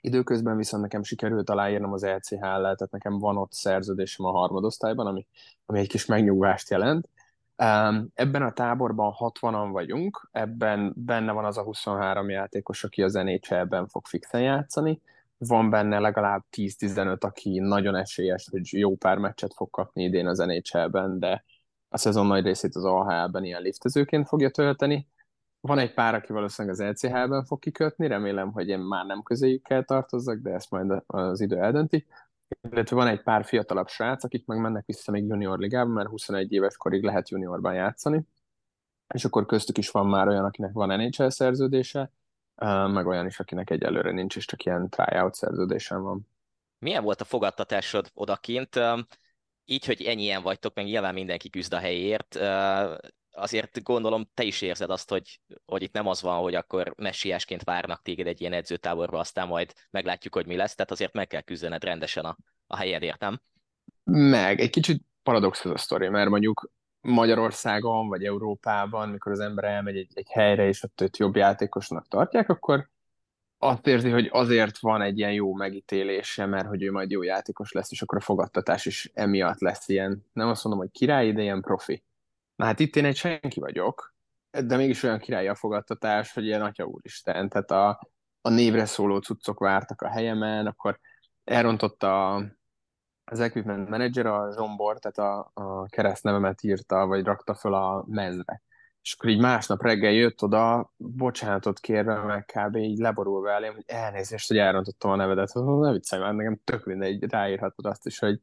Időközben 0.01 0.57
viszont 0.57 0.81
nekem 0.83 1.03
sikerült 1.03 1.49
aláírnom 1.49 1.93
az 1.93 2.05
LCH-lel, 2.05 2.75
tehát 2.75 2.91
nekem 2.91 3.19
van 3.19 3.37
ott 3.37 3.51
szerződésem 3.51 4.25
a 4.25 4.31
harmadosztályban, 4.31 5.07
ami, 5.07 5.27
ami 5.65 5.79
egy 5.79 5.87
kis 5.87 6.05
megnyugvást 6.05 6.69
jelent. 6.69 7.09
Ebben 8.13 8.41
a 8.41 8.51
táborban 8.51 9.13
60-an 9.19 9.69
vagyunk, 9.71 10.29
ebben 10.31 10.93
benne 10.95 11.31
van 11.31 11.45
az 11.45 11.57
a 11.57 11.63
23 11.63 12.29
játékos, 12.29 12.83
aki 12.83 13.03
az 13.03 13.13
NHL-ben 13.13 13.87
fog 13.87 14.05
fixen 14.05 14.41
játszani, 14.41 15.01
van 15.37 15.69
benne 15.69 15.99
legalább 15.99 16.43
10-15, 16.51 17.19
aki 17.19 17.59
nagyon 17.59 17.95
esélyes, 17.95 18.47
hogy 18.51 18.73
jó 18.73 18.95
pár 18.95 19.17
meccset 19.17 19.53
fog 19.53 19.69
kapni 19.69 20.03
idén 20.03 20.27
az 20.27 20.37
NHL-ben, 20.37 21.19
de 21.19 21.43
a 21.89 21.97
szezon 21.97 22.25
nagy 22.25 22.43
részét 22.43 22.75
az 22.75 22.83
AHL-ben 22.83 23.43
ilyen 23.43 23.61
liftezőként 23.61 24.27
fogja 24.27 24.49
tölteni, 24.49 25.07
van 25.59 25.79
egy 25.79 25.93
pár, 25.93 26.15
aki 26.15 26.31
valószínűleg 26.31 26.79
az 26.79 26.89
LCH-ben 26.89 27.45
fog 27.45 27.59
kikötni, 27.59 28.07
remélem, 28.07 28.51
hogy 28.51 28.67
én 28.67 28.79
már 28.79 29.05
nem 29.05 29.23
közéjük 29.23 29.63
kell 29.63 29.83
tartozzak, 29.83 30.37
de 30.37 30.51
ezt 30.51 30.71
majd 30.71 31.03
az 31.05 31.41
idő 31.41 31.57
eldönti. 31.57 32.05
Illetve 32.71 32.95
van 32.95 33.07
egy 33.07 33.23
pár 33.23 33.45
fiatalabb 33.45 33.87
srác, 33.87 34.23
akik 34.23 34.45
meg 34.45 34.59
mennek 34.59 34.85
vissza 34.85 35.11
még 35.11 35.27
junior 35.27 35.59
ligában, 35.59 35.93
mert 35.93 36.09
21 36.09 36.51
éves 36.51 36.77
korig 36.77 37.03
lehet 37.03 37.29
juniorban 37.29 37.73
játszani. 37.73 38.21
És 39.13 39.25
akkor 39.25 39.45
köztük 39.45 39.77
is 39.77 39.89
van 39.89 40.07
már 40.07 40.27
olyan, 40.27 40.45
akinek 40.45 40.73
van 40.73 40.99
NHL 40.99 41.27
szerződése, 41.27 42.11
meg 42.87 43.05
olyan 43.05 43.25
is, 43.25 43.39
akinek 43.39 43.69
egyelőre 43.69 44.11
nincs, 44.11 44.35
és 44.35 44.45
csak 44.45 44.65
ilyen 44.65 44.89
tryout 44.89 45.33
szerződésem 45.33 46.01
van. 46.01 46.27
Milyen 46.79 47.03
volt 47.03 47.21
a 47.21 47.25
fogadtatásod 47.25 48.11
odakint? 48.13 48.79
Így, 49.65 49.85
hogy 49.85 50.01
ennyien 50.01 50.41
vagytok, 50.41 50.75
meg 50.75 50.85
nyilván 50.85 51.13
mindenki 51.13 51.49
küzd 51.49 51.73
a 51.73 51.77
helyért, 51.77 52.35
azért 53.37 53.83
gondolom 53.83 54.29
te 54.33 54.43
is 54.43 54.61
érzed 54.61 54.89
azt, 54.89 55.09
hogy, 55.09 55.39
hogy 55.65 55.81
itt 55.81 55.93
nem 55.93 56.07
az 56.07 56.21
van, 56.21 56.41
hogy 56.41 56.55
akkor 56.55 56.93
messiásként 56.97 57.63
várnak 57.63 58.01
téged 58.01 58.27
egy 58.27 58.41
ilyen 58.41 58.53
edzőtáborba, 58.53 59.19
aztán 59.19 59.47
majd 59.47 59.73
meglátjuk, 59.89 60.33
hogy 60.35 60.45
mi 60.45 60.55
lesz, 60.55 60.75
tehát 60.75 60.91
azért 60.91 61.13
meg 61.13 61.27
kell 61.27 61.41
küzdened 61.41 61.83
rendesen 61.83 62.25
a, 62.25 62.37
a 62.67 62.75
helyedért, 62.75 63.19
nem? 63.19 63.41
Meg, 64.03 64.59
egy 64.59 64.69
kicsit 64.69 65.03
paradox 65.23 65.65
ez 65.65 65.71
a 65.71 65.77
sztori, 65.77 66.07
mert 66.07 66.29
mondjuk 66.29 66.71
Magyarországon 67.01 68.07
vagy 68.07 68.25
Európában, 68.25 69.09
mikor 69.09 69.31
az 69.31 69.39
ember 69.39 69.63
elmegy 69.63 69.97
egy, 69.97 70.11
egy 70.13 70.29
helyre, 70.29 70.67
és 70.67 70.83
ott 70.83 71.01
őt 71.01 71.17
jobb 71.17 71.35
játékosnak 71.35 72.07
tartják, 72.07 72.49
akkor 72.49 72.89
azt 73.57 73.87
érzi, 73.87 74.09
hogy 74.09 74.29
azért 74.31 74.79
van 74.79 75.01
egy 75.01 75.17
ilyen 75.17 75.33
jó 75.33 75.53
megítélése, 75.53 76.45
mert 76.45 76.67
hogy 76.67 76.83
ő 76.83 76.91
majd 76.91 77.11
jó 77.11 77.23
játékos 77.23 77.71
lesz, 77.71 77.91
és 77.91 78.01
akkor 78.01 78.17
a 78.17 78.21
fogadtatás 78.21 78.85
is 78.85 79.11
emiatt 79.13 79.59
lesz 79.59 79.87
ilyen, 79.87 80.25
nem 80.33 80.47
azt 80.47 80.63
mondom, 80.63 80.81
hogy 80.81 80.91
király, 80.91 81.31
de 81.31 81.41
ilyen 81.41 81.61
profi. 81.61 82.03
Na 82.57 82.65
hát 82.65 82.79
itt 82.79 82.95
én 82.95 83.05
egy 83.05 83.15
senki 83.15 83.59
vagyok, 83.59 84.15
de 84.51 84.75
mégis 84.75 85.03
olyan 85.03 85.19
királyi 85.19 85.47
a 85.47 85.55
fogadtatás, 85.55 86.33
hogy 86.33 86.45
ilyen 86.45 86.61
atya 86.61 86.85
úristen, 86.85 87.49
tehát 87.49 87.71
a, 87.71 88.09
a 88.41 88.49
névre 88.49 88.85
szóló 88.85 89.19
cuccok 89.19 89.59
vártak 89.59 90.01
a 90.01 90.09
helyemen, 90.09 90.67
akkor 90.67 90.99
elrontotta 91.43 92.35
az 93.23 93.39
equipment 93.39 93.89
manager, 93.89 94.25
a 94.25 94.53
Zsombor, 94.53 94.99
tehát 94.99 95.17
a, 95.17 95.51
a 95.53 95.85
keresztnevemet 95.85 96.63
írta, 96.63 97.05
vagy 97.05 97.23
rakta 97.23 97.53
föl 97.55 97.73
a 97.73 98.05
mezre. 98.07 98.61
És 99.01 99.13
akkor 99.13 99.29
így 99.29 99.39
másnap 99.39 99.81
reggel 99.81 100.11
jött 100.11 100.43
oda, 100.43 100.93
bocsánatot 100.97 101.79
kérve, 101.79 102.15
meg 102.15 102.45
kb. 102.45 102.75
így 102.75 102.97
leborulva 102.97 103.51
elém, 103.51 103.73
hogy 103.73 103.83
elnézést, 103.87 104.47
hogy 104.47 104.57
elrontottam 104.57 105.11
a 105.11 105.15
nevedet. 105.15 105.53
Ne 105.53 105.91
viccelj 105.91 106.21
már, 106.21 106.33
nekem 106.33 106.59
tök 106.63 106.85
mindegy, 106.85 107.23
ráírhatod 107.23 107.85
azt 107.85 108.05
is, 108.05 108.19
hogy 108.19 108.39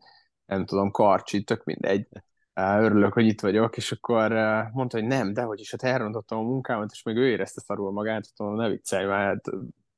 nem 0.47 0.65
tudom, 0.65 0.91
karcsi, 0.91 1.43
tök 1.43 1.65
mindegy 1.65 2.09
örülök, 2.55 3.13
hogy 3.13 3.27
itt 3.27 3.41
vagyok, 3.41 3.77
és 3.77 3.93
akkor 3.93 4.33
mondta, 4.73 4.99
hogy 4.99 5.07
nem, 5.07 5.33
de 5.33 5.43
hogy 5.43 5.61
is, 5.61 5.71
hát 5.71 5.83
elrontottam 5.83 6.39
a 6.39 6.43
munkámat, 6.43 6.91
és 6.93 7.03
még 7.03 7.17
ő 7.17 7.29
érezte 7.29 7.61
szarul 7.61 7.93
magát, 7.93 8.25
hogy 8.37 8.57
ne 8.57 8.69
viccelj 8.69 9.07
már, 9.07 9.27
hát 9.27 9.45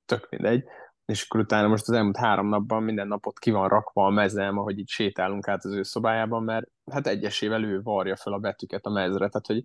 tök 0.05 0.27
mindegy. 0.31 0.65
És 1.05 1.25
akkor 1.25 1.41
utána 1.41 1.69
most 1.69 1.89
az 1.89 1.95
elmúlt 1.95 2.17
három 2.17 2.49
napban 2.49 2.83
minden 2.83 3.09
napot 3.09 3.39
ki 3.39 3.51
van 3.51 3.69
rakva 3.69 4.07
a 4.07 4.11
mezem, 4.11 4.59
ahogy 4.59 4.79
így 4.79 4.89
sétálunk 4.89 5.49
át 5.49 5.65
az 5.65 5.73
ő 5.73 5.83
szobájában, 5.83 6.43
mert 6.43 6.67
hát 6.91 7.07
egyesével 7.07 7.65
ő 7.65 7.83
varja 7.83 8.17
fel 8.17 8.33
a 8.33 8.39
betűket 8.39 8.87
a 8.87 8.91
mezre, 8.91 9.29
tehát 9.29 9.47
hogy 9.47 9.65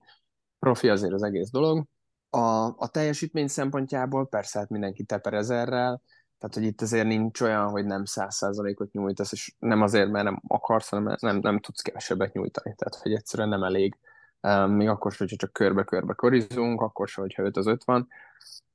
profi 0.59 0.89
azért 0.89 1.13
az 1.13 1.23
egész 1.23 1.49
dolog. 1.49 1.85
A, 2.29 2.37
a 2.77 2.89
teljesítmény 2.91 3.47
szempontjából 3.47 4.27
persze 4.27 4.59
hát 4.59 4.69
mindenki 4.69 5.03
teper 5.03 5.33
ezerrel, 5.33 6.01
tehát, 6.41 6.55
hogy 6.55 6.65
itt 6.65 6.81
azért 6.81 7.07
nincs 7.07 7.41
olyan, 7.41 7.69
hogy 7.69 7.85
nem 7.85 8.05
száz 8.05 8.35
százalékot 8.35 8.91
nyújtasz, 8.91 9.31
és 9.31 9.55
nem 9.59 9.81
azért, 9.81 10.09
mert 10.09 10.23
nem 10.25 10.41
akarsz, 10.47 10.89
hanem 10.89 11.15
nem, 11.19 11.37
nem 11.37 11.59
tudsz 11.59 11.81
kevesebbet 11.81 12.33
nyújtani. 12.33 12.75
Tehát, 12.77 12.95
hogy 12.95 13.13
egyszerűen 13.13 13.49
nem 13.49 13.63
elég. 13.63 13.97
Még 14.67 14.87
akkor 14.87 15.11
sem, 15.11 15.19
hogyha 15.19 15.45
csak 15.45 15.53
körbe-körbe 15.53 16.13
korizunk, 16.13 16.81
akkor 16.81 17.07
sem, 17.07 17.23
hogyha 17.23 17.43
5 17.43 17.57
az 17.57 17.67
5 17.67 17.83
van. 17.83 18.07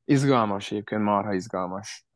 Izgalmas 0.05 0.70
egyébként, 0.70 1.02
marha 1.02 1.33
izgalmas, 1.33 2.07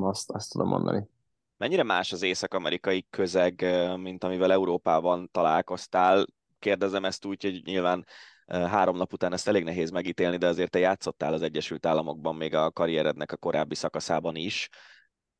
azt, 0.00 0.30
azt 0.30 0.52
tudom 0.52 0.68
mondani. 0.68 1.08
Mennyire 1.56 1.82
más 1.82 2.12
az 2.12 2.22
észak-amerikai 2.22 3.06
közeg, 3.10 3.64
mint 3.96 4.24
amivel 4.24 4.52
Európában 4.52 5.28
találkoztál? 5.32 6.26
Kérdezem 6.58 7.04
ezt 7.04 7.24
úgy, 7.24 7.42
hogy 7.42 7.62
nyilván 7.64 8.06
három 8.46 8.96
nap 8.96 9.12
után 9.12 9.32
ezt 9.32 9.48
elég 9.48 9.64
nehéz 9.64 9.90
megítélni, 9.90 10.36
de 10.36 10.46
azért 10.46 10.70
te 10.70 10.78
játszottál 10.78 11.32
az 11.32 11.42
Egyesült 11.42 11.86
Államokban 11.86 12.34
még 12.34 12.54
a 12.54 12.70
karrierednek 12.70 13.32
a 13.32 13.36
korábbi 13.36 13.74
szakaszában 13.74 14.36
is. 14.36 14.68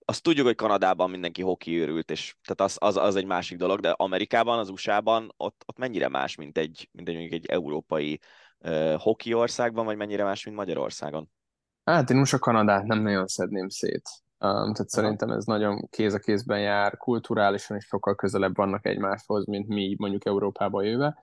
Azt 0.04 0.22
tudjuk, 0.22 0.46
hogy 0.46 0.54
Kanadában 0.54 1.10
mindenki 1.10 1.42
hoki 1.42 1.80
őrült, 1.80 2.10
és 2.10 2.34
tehát 2.42 2.72
az, 2.72 2.76
az, 2.80 3.04
az 3.04 3.16
egy 3.16 3.26
másik 3.26 3.58
dolog, 3.58 3.80
de 3.80 3.90
Amerikában, 3.90 4.58
az 4.58 4.68
USA-ban 4.68 5.34
ott, 5.36 5.62
ott 5.66 5.78
mennyire 5.78 6.08
más, 6.08 6.36
mint 6.36 6.58
egy, 6.58 6.88
mint 6.92 7.08
egy, 7.08 7.32
egy 7.32 7.46
európai 7.46 8.18
uh, 8.58 8.94
hoki 8.94 9.34
országban, 9.34 9.84
vagy 9.84 9.96
mennyire 9.96 10.24
más, 10.24 10.44
mint 10.44 10.56
Magyarországon? 10.56 11.30
Hát 11.84 12.10
én 12.10 12.20
USA 12.20 12.38
Kanadát 12.38 12.84
nem 12.84 13.02
nagyon 13.02 13.26
szedném 13.26 13.68
szét. 13.68 14.08
Um, 14.38 14.50
tehát 14.50 14.78
Aha. 14.78 14.88
szerintem 14.88 15.30
ez 15.30 15.44
nagyon 15.44 15.88
kéz 15.90 16.14
a 16.14 16.18
kézben 16.18 16.60
jár, 16.60 16.96
kulturálisan 16.96 17.76
is 17.76 17.84
sokkal 17.84 18.14
közelebb 18.14 18.56
vannak 18.56 18.86
egymáshoz, 18.86 19.46
mint 19.46 19.68
mi 19.68 19.94
mondjuk 19.98 20.26
Európába 20.26 20.82
jöve 20.82 21.16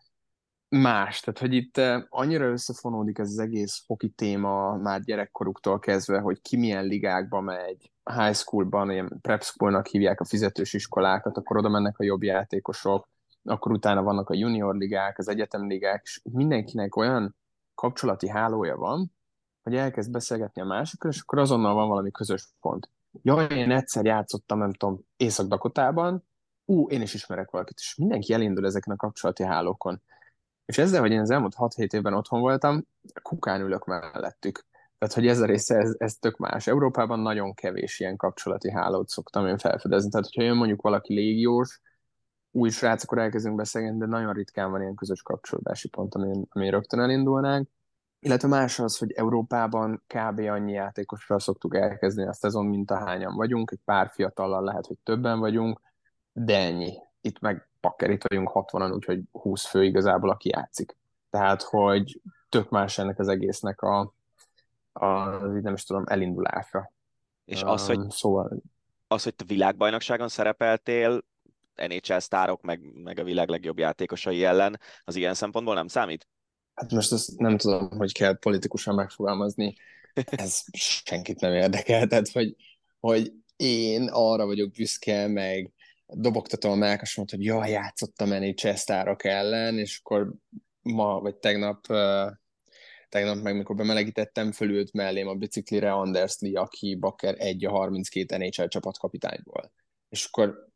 más, 0.82 1.20
tehát 1.20 1.40
hogy 1.40 1.54
itt 1.54 1.78
eh, 1.78 2.04
annyira 2.10 2.46
összefonódik 2.46 3.18
ez 3.18 3.30
az 3.30 3.40
egész 3.40 3.84
hoki 3.88 4.10
téma 4.10 4.76
már 4.76 5.02
gyerekkoruktól 5.02 5.80
kezdve, 5.80 6.20
hogy 6.20 6.42
ki 6.42 6.58
milyen 6.58 6.86
ligákba 6.86 7.42
megy, 7.42 7.92
high 8.04 8.36
schoolban, 8.36 8.92
ilyen 8.92 9.20
prep 9.22 9.44
schoolnak 9.44 9.88
hívják 9.88 10.20
a 10.20 10.26
fizetős 10.26 10.74
iskolákat, 10.74 11.38
akkor 11.38 11.58
oda 11.58 11.70
mennek 11.70 12.00
a 12.00 12.04
jobb 12.04 12.24
játékosok, 12.24 13.10
akkor 13.44 13.72
utána 13.72 14.04
vannak 14.04 14.30
a 14.30 14.34
junior 14.34 14.76
ligák, 14.76 15.18
az 15.18 15.28
egyetemligák, 15.28 16.02
és 16.04 16.22
mindenkinek 16.32 16.96
olyan 16.96 17.36
kapcsolati 17.76 18.30
hálója 18.30 18.76
van, 18.76 19.12
hogy 19.64 19.76
elkezd 19.76 20.12
beszélgetni 20.12 20.62
a 20.62 20.66
másikkal, 20.66 21.12
és 21.12 21.20
akkor 21.20 21.40
azonnal 21.40 21.74
van 21.74 21.88
valami 21.88 22.12
közös 22.12 22.50
pont. 22.60 22.90
Jaj, 23.22 23.48
én 23.50 23.72
egyszer 23.72 24.06
játszottam, 24.06 24.58
nem 24.58 24.74
tudom, 24.74 25.00
Észak-Dakotában, 25.18 26.24
ú, 26.66 26.90
én 26.90 27.02
is 27.02 27.14
ismerek 27.14 27.52
valakit, 27.52 27.78
és 27.80 27.96
mindenki 27.96 28.34
elindul 28.34 28.66
ezeken 28.66 28.94
a 28.94 28.96
kapcsolati 28.96 29.44
hálókon. 29.44 30.02
És 30.65 30.78
ezzel, 30.78 31.02
hogy 31.02 31.12
én 31.12 31.19
az 31.19 31.30
elmúlt 31.30 31.56
6-7 31.58 31.93
évben 31.93 32.13
otthon 32.13 32.39
voltam, 32.39 32.88
kukán 33.21 33.62
ülök 33.62 33.86
mellettük. 33.86 34.65
Tehát, 34.97 35.13
hogy 35.13 35.28
ez 35.28 35.39
a 35.39 35.45
része, 35.45 35.78
ez, 35.78 35.95
ez 35.97 36.15
tök 36.15 36.38
más. 36.38 36.67
Európában 36.67 37.19
nagyon 37.19 37.54
kevés 37.54 37.99
ilyen 37.99 38.15
kapcsolati 38.15 38.71
hálót 38.71 39.10
szoktam 39.10 39.47
én 39.47 39.58
felfedezni. 39.58 40.10
Tehát, 40.10 40.26
hogyha 40.26 40.43
jön 40.43 40.58
mondjuk 40.58 40.82
valaki 40.82 41.13
légiós, 41.13 41.82
új 42.52 42.69
srác, 42.69 43.04
akkor 43.04 43.17
elkezdünk 43.17 43.56
beszélni, 43.56 43.97
de 43.97 44.06
nagyon 44.06 44.34
ritkán 44.34 44.71
van 44.71 44.82
ilyen 44.82 44.95
közös 44.95 45.21
kapcsolódási 45.21 45.89
pont, 45.89 46.15
amin, 46.15 46.45
amin 46.49 46.71
rögtön 46.71 46.99
elindulnánk. 46.99 47.69
Illetve 48.19 48.47
más 48.47 48.80
az, 48.80 48.97
hogy 48.97 49.12
Európában 49.12 50.04
kb. 50.08 50.39
annyi 50.39 50.71
játékosra 50.71 51.39
szoktuk 51.39 51.76
elkezdeni 51.76 52.28
a 52.28 52.34
szezon, 52.34 52.65
mint 52.65 52.91
a 52.91 52.97
hányan 52.97 53.36
vagyunk, 53.36 53.71
egy 53.71 53.82
pár 53.86 54.10
fiatallal 54.13 54.63
lehet, 54.63 54.86
hogy 54.86 54.97
többen 55.04 55.39
vagyunk, 55.39 55.82
de 56.32 56.58
ennyi. 56.58 56.97
Itt 57.26 57.40
meg 57.40 57.70
pakker, 57.80 58.10
itt 58.10 58.24
vagyunk 58.28 58.52
60-an, 58.54 58.94
úgyhogy 58.94 59.22
20 59.32 59.66
fő 59.66 59.84
igazából, 59.84 60.30
aki 60.30 60.50
játszik. 60.50 60.98
Tehát, 61.30 61.62
hogy 61.62 62.22
tök 62.50 62.70
más 62.70 62.98
ennek 62.98 63.20
az 63.20 63.28
egésznek 63.28 63.82
a, 63.82 64.14
a 64.92 65.30
nem 65.38 65.74
is 65.74 65.84
tudom, 65.84 66.04
elindulása. 66.08 66.92
És 67.46 67.62
az, 67.62 67.86
hogy, 67.86 68.10
szóval... 68.10 68.62
az, 69.08 69.24
hogy 69.24 69.36
te 69.36 69.44
világbajnokságon 69.48 70.28
szerepeltél, 70.28 71.24
NHL 71.76 72.18
sztárok, 72.18 72.62
meg, 72.62 73.04
meg 73.04 73.20
a 73.20 73.24
világ 73.24 73.48
legjobb 73.48 73.80
játékosai 73.80 74.44
ellen, 74.44 74.80
az 75.04 75.16
ilyen 75.16 75.34
szempontból 75.34 75.74
nem 75.74 75.88
számít? 75.88 76.28
Hát 76.74 76.92
most 76.92 77.12
azt 77.12 77.38
nem 77.38 77.58
tudom, 77.58 77.90
hogy 77.98 78.12
kell 78.12 78.38
politikusan 78.38 78.96
megfogalmazni, 78.96 79.76
ez 80.14 80.64
senkit 80.72 81.40
nem 81.40 81.54
érdekel, 81.54 82.08
tehát 82.08 82.30
hogy, 82.30 82.56
hogy 83.00 83.34
én 83.56 84.10
arra 84.12 84.46
vagyok 84.46 84.72
büszke, 84.72 85.28
meg 85.28 85.74
dobogtatom 86.15 86.71
a 86.71 86.76
melkasomat, 86.76 87.30
hogy 87.30 87.43
jaj, 87.43 87.69
játszottam 87.69 88.30
NHL 88.30 88.73
sztárok 88.73 89.23
ellen, 89.23 89.78
és 89.80 89.99
akkor 90.04 90.34
ma, 90.82 91.19
vagy 91.19 91.36
tegnap, 91.36 91.86
tegnap 93.10 93.41
meg, 93.41 93.56
mikor 93.56 93.76
bemelegítettem, 93.76 94.52
fölült 94.52 94.93
mellém 94.93 95.28
a 95.28 95.34
biciklire 95.34 95.91
Anders 95.91 96.39
Lee, 96.39 96.60
aki 96.60 96.95
bakker 96.95 97.36
egy 97.38 97.65
a 97.65 97.71
32 97.71 98.38
NHL 98.38 98.65
csapatkapitányból. 98.65 99.71
És 100.10 100.26
akkor 100.26 100.71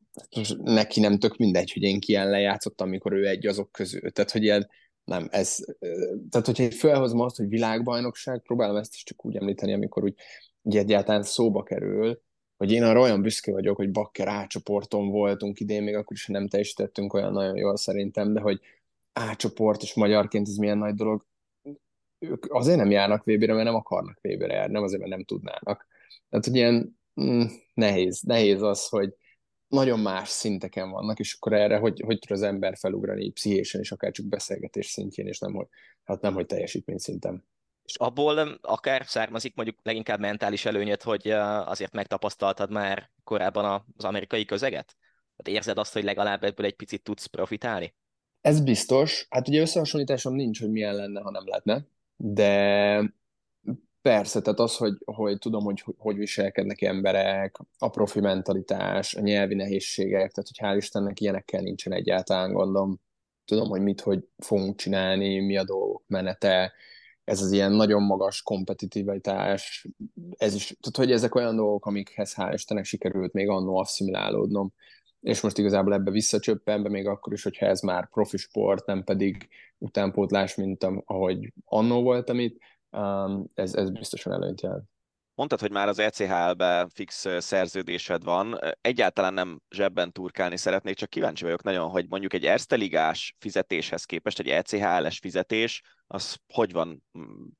neki 0.57 0.99
nem 0.99 1.19
tök 1.19 1.37
mindegy, 1.37 1.71
hogy 1.71 1.83
én 1.83 1.99
ki 1.99 2.15
ellen 2.15 2.41
játszottam, 2.41 2.87
amikor 2.87 3.13
ő 3.13 3.27
egy 3.27 3.47
azok 3.47 3.71
közül. 3.71 4.11
Tehát, 4.11 4.31
hogy 4.31 4.43
ilyen, 4.43 4.69
nem, 5.03 5.27
ez, 5.31 5.55
tehát 6.29 6.45
hogyha 6.45 6.63
én 6.63 6.71
felhozom 6.71 7.19
azt, 7.19 7.35
hogy 7.35 7.47
világbajnokság, 7.47 8.41
próbálom 8.41 8.75
ezt 8.75 8.93
is 8.93 9.03
csak 9.03 9.25
úgy 9.25 9.35
említeni, 9.35 9.73
amikor 9.73 10.03
úgy, 10.03 10.13
úgy 10.61 10.77
egyáltalán 10.77 11.23
szóba 11.23 11.63
kerül, 11.63 12.21
hogy 12.57 12.71
én 12.71 12.83
arra 12.83 12.99
olyan 12.99 13.21
büszke 13.21 13.51
vagyok, 13.51 13.75
hogy 13.75 13.91
Bakker 13.91 14.27
A 14.27 14.47
voltunk 14.91 15.59
idén, 15.59 15.83
még 15.83 15.95
akkor 15.95 16.15
is 16.15 16.27
nem 16.27 16.47
teljesítettünk 16.47 17.13
olyan 17.13 17.33
nagyon 17.33 17.57
jól 17.57 17.77
szerintem, 17.77 18.33
de 18.33 18.39
hogy 18.39 18.61
A 19.13 19.35
csoport 19.35 19.81
és 19.81 19.93
magyarként 19.93 20.47
ez 20.47 20.55
milyen 20.55 20.77
nagy 20.77 20.93
dolog, 20.93 21.25
ők 22.19 22.45
azért 22.53 22.77
nem 22.77 22.91
járnak 22.91 23.23
VB-re, 23.23 23.53
mert 23.53 23.65
nem 23.65 23.75
akarnak 23.75 24.19
VB-re 24.21 24.53
járni, 24.53 24.73
nem 24.73 24.83
azért, 24.83 24.99
mert 24.99 25.13
nem 25.13 25.23
tudnának. 25.23 25.87
Tehát, 26.29 26.45
hogy 26.45 26.55
ilyen 26.55 26.99
mm, 27.21 27.41
nehéz, 27.73 28.21
nehéz 28.21 28.61
az, 28.61 28.87
hogy 28.87 29.13
nagyon 29.67 29.99
más 29.99 30.29
szinteken 30.29 30.89
vannak, 30.89 31.19
és 31.19 31.33
akkor 31.33 31.53
erre 31.53 31.77
hogy, 31.77 32.01
hogy 32.05 32.19
tud 32.19 32.31
az 32.31 32.41
ember 32.41 32.77
felugrani 32.77 33.31
pszichésen, 33.31 33.81
és 33.81 33.91
akár 33.91 34.11
csak 34.11 34.25
beszélgetés 34.25 34.87
szintjén, 34.87 35.27
és 35.27 35.39
nem, 35.39 35.53
hogy, 35.53 35.67
hát 36.03 36.21
nem, 36.21 36.33
hogy 36.33 36.45
teljesítmény 36.45 36.97
szinten. 36.97 37.43
És 37.87 37.95
abból 37.95 38.59
akár 38.61 39.05
származik 39.05 39.55
mondjuk 39.55 39.77
leginkább 39.83 40.19
mentális 40.19 40.65
előnyöd, 40.65 41.01
hogy 41.01 41.29
azért 41.65 41.93
megtapasztaltad 41.93 42.71
már 42.71 43.09
korábban 43.23 43.85
az 43.97 44.03
amerikai 44.03 44.45
közeget? 44.45 44.95
Tehát 45.35 45.59
érzed 45.59 45.77
azt, 45.77 45.93
hogy 45.93 46.03
legalább 46.03 46.43
ebből 46.43 46.65
egy 46.65 46.75
picit 46.75 47.03
tudsz 47.03 47.25
profitálni? 47.25 47.95
Ez 48.41 48.61
biztos. 48.61 49.27
Hát 49.29 49.47
ugye 49.47 49.61
összehasonlításom 49.61 50.33
nincs, 50.33 50.59
hogy 50.59 50.71
milyen 50.71 50.95
lenne, 50.95 51.21
ha 51.21 51.31
nem 51.31 51.47
lehetne, 51.47 51.85
de 52.15 53.13
persze, 54.01 54.41
tehát 54.41 54.59
az, 54.59 54.77
hogy, 54.77 54.97
hogy 55.05 55.37
tudom, 55.37 55.63
hogy 55.63 55.83
hogy 55.97 56.17
viselkednek 56.17 56.81
emberek, 56.81 57.57
a 57.77 57.89
profi 57.89 58.19
mentalitás, 58.19 59.15
a 59.15 59.19
nyelvi 59.19 59.55
nehézségek, 59.55 60.31
tehát 60.31 60.49
hogy 60.55 60.59
hál' 60.61 60.77
Istennek 60.77 61.19
ilyenekkel 61.19 61.61
nincsen 61.61 61.93
egyáltalán 61.93 62.53
gondom. 62.53 62.99
Tudom, 63.45 63.69
hogy 63.69 63.81
mit, 63.81 64.01
hogy 64.01 64.27
fogunk 64.37 64.75
csinálni, 64.75 65.39
mi 65.39 65.57
a 65.57 65.63
dolgok 65.63 66.03
menete, 66.07 66.73
ez 67.27 67.41
az 67.41 67.51
ilyen 67.51 67.71
nagyon 67.71 68.03
magas 68.03 68.41
kompetitivitás, 68.41 69.87
ez 70.37 70.53
is, 70.53 70.65
tehát 70.65 70.97
hogy 70.97 71.11
ezek 71.11 71.35
olyan 71.35 71.55
dolgok, 71.55 71.85
amikhez 71.85 72.33
hál' 72.37 72.51
Istennek 72.53 72.85
sikerült 72.85 73.33
még 73.33 73.49
annó 73.49 73.77
asszimilálódnom, 73.77 74.73
és 75.19 75.41
most 75.41 75.57
igazából 75.57 75.93
ebbe 75.93 76.11
visszacsöppen, 76.11 76.83
be 76.83 76.89
még 76.89 77.07
akkor 77.07 77.33
is, 77.33 77.43
hogyha 77.43 77.65
ez 77.65 77.81
már 77.81 78.09
profi 78.09 78.37
sport, 78.37 78.85
nem 78.85 79.03
pedig 79.03 79.47
utánpótlás, 79.77 80.55
mint 80.55 80.83
ahogy 81.05 81.53
annó 81.65 82.01
voltam 82.01 82.39
itt, 82.39 82.57
um, 82.91 83.45
ez, 83.53 83.75
ez 83.75 83.89
biztosan 83.89 84.33
előnyt 84.33 84.61
jelent. 84.61 84.89
Mondtad, 85.37 85.59
hogy 85.59 85.71
már 85.71 85.87
az 85.87 85.99
ECHL-be 85.99 86.87
fix 86.93 87.25
szerződésed 87.37 88.23
van. 88.23 88.59
Egyáltalán 88.81 89.33
nem 89.33 89.59
zsebben 89.75 90.11
turkálni 90.11 90.57
szeretnék, 90.57 90.95
csak 90.95 91.09
kíváncsi 91.09 91.43
vagyok 91.43 91.63
nagyon, 91.63 91.89
hogy 91.89 92.05
mondjuk 92.09 92.33
egy 92.33 92.45
Erste 92.45 92.77
fizetéshez 93.39 94.03
képest 94.03 94.39
egy 94.39 94.47
ECHL-es 94.47 95.19
fizetés, 95.19 95.81
az 96.07 96.37
hogy 96.53 96.71
van? 96.71 97.03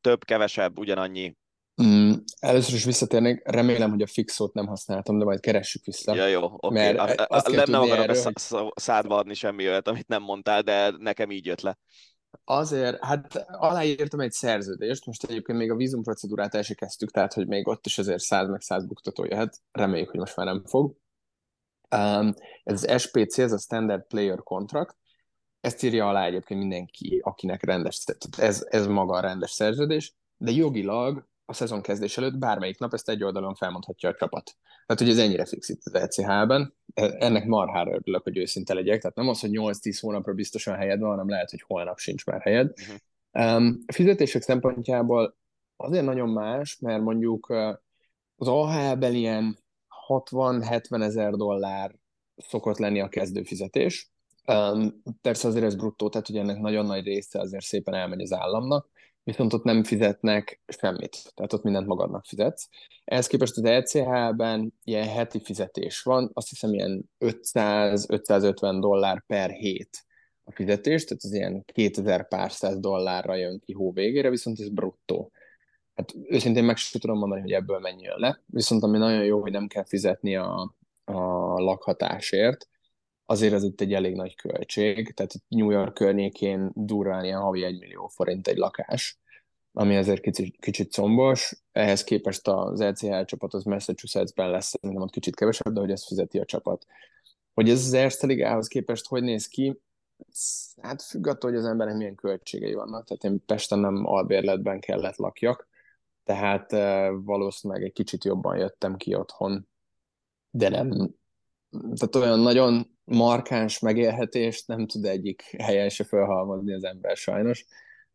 Több, 0.02 0.24
kevesebb, 0.24 0.80
ugyanannyi? 0.80 1.36
Mm, 1.84 2.12
először 2.40 2.74
is 2.74 2.84
visszatérnék, 2.84 3.42
remélem, 3.44 3.90
hogy 3.90 4.02
a 4.02 4.08
fixót 4.08 4.54
nem 4.54 4.68
használtam, 4.68 5.18
de 5.18 5.26
majd 5.26 5.40
keressük 5.40 5.86
vissza. 5.86 6.16
Ja, 6.16 6.28
jó, 6.28 6.44
oké. 6.44 6.58
Okay. 6.60 6.94
Mert 6.94 7.20
a, 7.20 7.26
a, 7.30 7.50
nem, 7.50 7.64
nem 7.70 7.82
akarom 7.82 8.10
erről, 8.10 8.34
szádba 8.76 9.16
adni 9.16 9.34
semmi 9.34 9.68
olyat, 9.68 9.88
amit 9.88 10.08
nem 10.08 10.22
mondtál, 10.22 10.62
de 10.62 10.94
nekem 10.98 11.32
így 11.32 11.46
jött 11.46 11.62
le. 11.62 11.78
Azért, 12.50 13.04
hát 13.04 13.46
aláírtam 13.48 14.20
egy 14.20 14.32
szerződést, 14.32 15.06
most 15.06 15.24
egyébként 15.24 15.58
még 15.58 15.72
a 15.72 15.76
vízum 15.76 16.04
procedúrát 16.04 16.56
el 16.56 16.64
kezdtük, 16.64 17.12
tehát 17.12 17.34
hogy 17.34 17.48
még 17.48 17.68
ott 17.68 17.86
is 17.86 17.98
azért 17.98 18.20
száz 18.20 18.50
meg 18.50 18.62
száz 18.62 18.86
buktató 18.86 19.26
jöhet, 19.26 19.62
reméljük, 19.72 20.10
hogy 20.10 20.20
most 20.20 20.36
már 20.36 20.46
nem 20.46 20.64
fog. 20.66 20.96
Um, 21.96 22.34
ez 22.64 22.84
az 22.84 23.02
SPC, 23.02 23.38
ez 23.38 23.52
a 23.52 23.58
Standard 23.58 24.04
Player 24.08 24.44
Contract, 24.44 24.96
ezt 25.62 25.84
írja 25.84 26.08
alá 26.08 26.26
egyébként 26.26 26.60
mindenki, 26.60 27.22
akinek 27.24 27.64
rendes, 27.64 28.04
ez, 28.38 28.66
ez 28.70 28.88
maga 28.88 29.16
a 29.16 29.22
rendes 29.22 29.52
szerződés, 29.52 30.16
de 30.38 30.52
jogilag 30.52 31.28
a 31.50 31.54
szezon 31.54 31.82
kezdés 31.82 32.18
előtt 32.18 32.38
bármelyik 32.38 32.80
nap 32.80 32.94
ezt 32.94 33.10
egy 33.10 33.24
oldalon 33.24 33.56
felmondhatja 33.56 34.10
a 34.10 34.16
csapat. 34.16 34.56
Tehát, 34.86 35.02
hogy 35.02 35.10
ez 35.10 35.18
ennyire 35.26 35.46
fix 35.46 35.70
itt 35.70 35.82
az 35.84 35.94
ECH-ben. 35.94 36.74
Ennek 36.94 37.46
marhára 37.46 37.94
örülök, 37.94 38.24
hogy 38.24 38.38
őszinte 38.38 38.74
legyek. 38.74 39.02
Tehát 39.02 39.16
nem 39.16 39.28
az, 39.28 39.40
hogy 39.40 39.50
8-10 39.54 39.98
hónapra 40.02 40.34
biztosan 40.34 40.76
helyed 40.76 41.00
van, 41.00 41.10
hanem 41.10 41.30
lehet, 41.30 41.50
hogy 41.50 41.62
holnap 41.62 41.98
sincs 41.98 42.26
már 42.26 42.42
helyed. 42.42 42.74
Uh-huh. 42.80 43.56
Um, 43.56 43.84
fizetések 43.94 44.42
szempontjából 44.42 45.38
azért 45.76 46.06
nagyon 46.06 46.30
más, 46.30 46.78
mert 46.80 47.02
mondjuk 47.02 47.50
az 48.36 48.48
AHL-ben 48.48 49.14
ilyen 49.14 49.58
60-70 50.08 51.04
ezer 51.04 51.34
dollár 51.34 51.96
szokott 52.36 52.78
lenni 52.78 53.02
a 53.02 53.10
kezdőfizetés. 53.10 54.12
Um, 54.46 55.02
persze 55.22 55.48
azért 55.48 55.66
ez 55.66 55.76
bruttó, 55.76 56.10
tehát 56.10 56.28
hogy 56.28 56.38
ennek 56.38 56.60
nagyon 56.60 56.86
nagy 56.86 57.04
része 57.04 57.40
azért 57.40 57.64
szépen 57.64 57.94
elmegy 57.94 58.22
az 58.22 58.34
államnak 58.34 58.90
viszont 59.28 59.54
ott 59.54 59.64
nem 59.64 59.84
fizetnek 59.84 60.62
semmit, 60.68 61.34
tehát 61.36 61.54
ott 61.54 61.64
mindent 61.64 61.88
magadnak 61.88 62.26
fizetsz. 62.26 62.70
Ehhez 63.06 63.28
képest 63.28 63.58
az 63.58 63.64
ECH-ben 63.64 64.74
ilyen 64.84 65.08
heti 65.08 65.40
fizetés 65.44 66.02
van, 66.02 66.32
azt 66.34 66.50
hiszem 66.50 66.74
ilyen 66.74 67.10
500-550 67.20 68.78
dollár 68.80 69.24
per 69.26 69.50
hét 69.50 70.06
a 70.44 70.52
fizetés, 70.52 71.04
tehát 71.04 71.24
az 71.24 71.34
ilyen 71.34 71.66
2000 71.66 72.28
pár 72.28 72.52
száz 72.52 72.80
dollárra 72.80 73.36
jön 73.36 73.60
ki 73.60 73.74
hó 73.74 73.92
végére, 73.92 74.30
viszont 74.30 74.60
ez 74.60 74.70
bruttó. 74.70 75.32
Hát 75.96 76.14
őszintén 76.28 76.64
meg 76.64 76.78
sem 76.78 77.02
tudom 77.02 77.18
mondani, 77.18 77.42
hogy 77.42 77.52
ebből 77.52 77.80
mennyi 77.80 78.04
jön 78.04 78.20
le, 78.20 78.42
viszont 78.46 78.84
ami 78.84 78.98
nagyon 78.98 79.24
jó, 79.24 79.42
hogy 79.42 79.52
nem 79.52 79.68
kell 79.68 79.86
fizetni 79.86 80.36
a, 80.36 80.76
a 81.06 81.20
lakhatásért, 81.60 82.68
azért 83.30 83.54
ez 83.54 83.64
itt 83.64 83.82
egy 83.82 83.94
elég 83.94 84.16
nagy 84.16 84.36
költség, 84.36 85.14
tehát 85.14 85.34
New 85.48 85.72
York 85.72 85.94
környékén 85.94 86.72
durván 86.74 87.24
ilyen 87.24 87.40
havi 87.40 87.64
1 87.64 87.80
millió 87.80 88.08
forint 88.08 88.48
egy 88.48 88.58
lakás, 88.58 89.20
ami 89.74 89.98
azért 89.98 90.22
kicsit, 90.22 90.58
kicsit 90.60 90.92
combos. 90.92 91.64
Ehhez 91.72 92.04
képest 92.04 92.48
az 92.48 92.82
ECHL 92.82 93.22
csapat 93.22 93.54
az 93.54 93.64
Massachusettsben 93.64 94.50
lesz, 94.50 94.74
nem 94.82 95.02
ott 95.02 95.12
kicsit 95.12 95.36
kevesebb, 95.36 95.74
de 95.74 95.80
hogy 95.80 95.92
ezt 95.92 96.08
fizeti 96.08 96.40
a 96.40 96.46
csapat. 96.46 96.86
Hogy 97.54 97.70
ez 97.70 97.86
az 97.86 97.94
Erste 97.94 98.28
Ligához 98.28 98.68
képest 98.68 99.08
hogy 99.08 99.24
néz 99.24 99.48
ki, 99.48 99.82
Hát 100.82 101.02
függ 101.02 101.28
attól, 101.28 101.50
hogy 101.50 101.60
az 101.60 101.66
embernek 101.66 101.96
milyen 101.96 102.16
költségei 102.16 102.74
vannak. 102.74 103.06
Tehát 103.06 103.24
én 103.24 103.46
Pesten 103.46 103.80
nem 103.80 104.06
albérletben 104.06 104.80
kellett 104.80 105.16
lakjak, 105.16 105.68
tehát 106.24 106.72
valószínűleg 107.24 107.84
egy 107.84 107.94
kicsit 107.94 108.24
jobban 108.24 108.58
jöttem 108.58 108.96
ki 108.96 109.16
otthon, 109.16 109.68
de 110.50 110.70
nem, 110.70 110.90
tehát 111.72 112.16
olyan 112.16 112.40
nagyon 112.40 112.97
markáns 113.10 113.80
megélhetést 113.80 114.68
nem 114.68 114.88
tud 114.88 115.06
egyik 115.06 115.42
helyen 115.42 115.90
se 115.90 116.04
felhalmozni 116.04 116.74
az 116.74 116.84
ember 116.84 117.16
sajnos. 117.16 117.66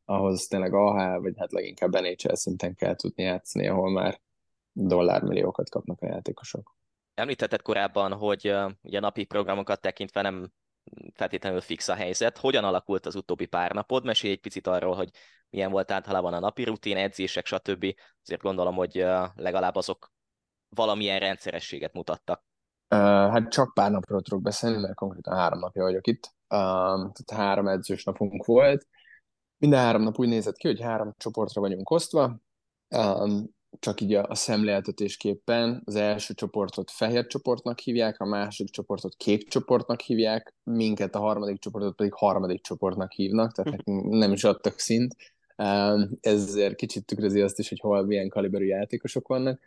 Ahhoz 0.04 0.46
tényleg 0.46 0.74
AHL, 0.74 1.20
vagy 1.20 1.34
hát 1.38 1.52
leginkább 1.52 1.92
NHL 1.92 2.34
szinten 2.34 2.74
kell 2.74 2.94
tudni 2.94 3.22
játszani, 3.22 3.68
ahol 3.68 3.90
már 3.90 4.20
dollármilliókat 4.72 5.68
kapnak 5.70 6.00
a 6.00 6.06
játékosok. 6.06 6.76
Említetted 7.14 7.62
korábban, 7.62 8.12
hogy 8.12 8.54
ugye 8.82 9.00
napi 9.00 9.24
programokat 9.24 9.80
tekintve 9.80 10.22
nem 10.22 10.52
feltétlenül 11.14 11.60
fix 11.60 11.88
a 11.88 11.94
helyzet. 11.94 12.38
Hogyan 12.38 12.64
alakult 12.64 13.06
az 13.06 13.14
utóbbi 13.14 13.46
pár 13.46 13.72
napod? 13.72 14.04
Mesélj 14.04 14.32
egy 14.32 14.40
picit 14.40 14.66
arról, 14.66 14.94
hogy 14.94 15.10
milyen 15.50 15.70
volt 15.70 15.90
általában 15.90 16.34
a 16.34 16.38
napi 16.38 16.64
rutin, 16.64 16.96
edzések, 16.96 17.46
stb. 17.46 17.94
Azért 18.22 18.42
gondolom, 18.42 18.74
hogy 18.74 18.94
legalább 19.34 19.74
azok 19.74 20.12
valamilyen 20.68 21.18
rendszerességet 21.18 21.92
mutattak. 21.92 22.44
Hát 22.96 23.50
csak 23.50 23.74
pár 23.74 23.90
napról 23.90 24.22
tudok 24.22 24.42
beszélni, 24.42 24.80
mert 24.80 24.94
konkrétan 24.94 25.34
három 25.34 25.58
napja 25.58 25.82
vagyok 25.82 26.06
itt. 26.06 26.34
Tehát 26.48 27.30
három 27.32 27.68
edzős 27.68 28.04
napunk 28.04 28.44
volt. 28.44 28.86
Minden 29.58 29.80
három 29.80 30.02
nap 30.02 30.18
úgy 30.18 30.28
nézett 30.28 30.56
ki, 30.56 30.66
hogy 30.66 30.80
három 30.80 31.14
csoportra 31.16 31.60
vagyunk 31.60 31.90
osztva. 31.90 32.40
Csak 33.78 34.00
így 34.00 34.14
a, 34.14 34.26
a 34.28 34.34
szemléltetésképpen 34.34 35.82
az 35.84 35.94
első 35.94 36.34
csoportot 36.34 36.90
fehér 36.90 37.26
csoportnak 37.26 37.78
hívják, 37.78 38.20
a 38.20 38.26
második 38.26 38.72
csoportot 38.72 39.14
kék 39.16 39.48
csoportnak 39.48 40.00
hívják, 40.00 40.54
minket 40.62 41.14
a 41.14 41.18
harmadik 41.18 41.58
csoportot 41.58 41.94
pedig 41.94 42.12
harmadik 42.12 42.62
csoportnak 42.62 43.12
hívnak, 43.12 43.52
tehát 43.52 43.70
nekünk 43.70 44.12
nem 44.12 44.32
is 44.32 44.44
adtak 44.44 44.78
szint. 44.78 45.16
Ezért 46.20 46.74
kicsit 46.74 47.06
tükrözi 47.06 47.40
azt 47.40 47.58
is, 47.58 47.68
hogy 47.68 47.80
hol 47.80 48.04
milyen 48.04 48.28
kaliberű 48.28 48.64
játékosok 48.64 49.28
vannak. 49.28 49.60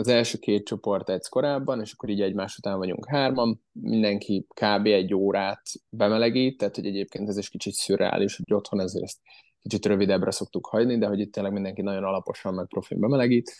Az 0.00 0.08
első 0.08 0.38
két 0.38 0.66
csoport 0.66 1.08
egy 1.08 1.28
korábban, 1.28 1.80
és 1.80 1.92
akkor 1.92 2.08
így 2.08 2.20
egymás 2.20 2.56
után 2.56 2.78
vagyunk 2.78 3.08
hárman, 3.08 3.62
mindenki 3.72 4.46
kb. 4.48 4.86
egy 4.86 5.14
órát 5.14 5.62
bemelegít, 5.88 6.58
tehát 6.58 6.74
hogy 6.74 6.86
egyébként 6.86 7.28
ez 7.28 7.36
is 7.36 7.48
kicsit 7.48 7.72
szürreális, 7.72 8.36
hogy 8.36 8.54
otthon 8.54 8.80
ezért 8.80 9.04
ezt 9.04 9.18
kicsit 9.62 9.86
rövidebbre 9.86 10.30
szoktuk 10.30 10.66
hagyni, 10.66 10.98
de 10.98 11.06
hogy 11.06 11.20
itt 11.20 11.32
tényleg 11.32 11.52
mindenki 11.52 11.82
nagyon 11.82 12.04
alaposan 12.04 12.54
meg 12.54 12.66
profin 12.66 13.00
bemelegít, 13.00 13.52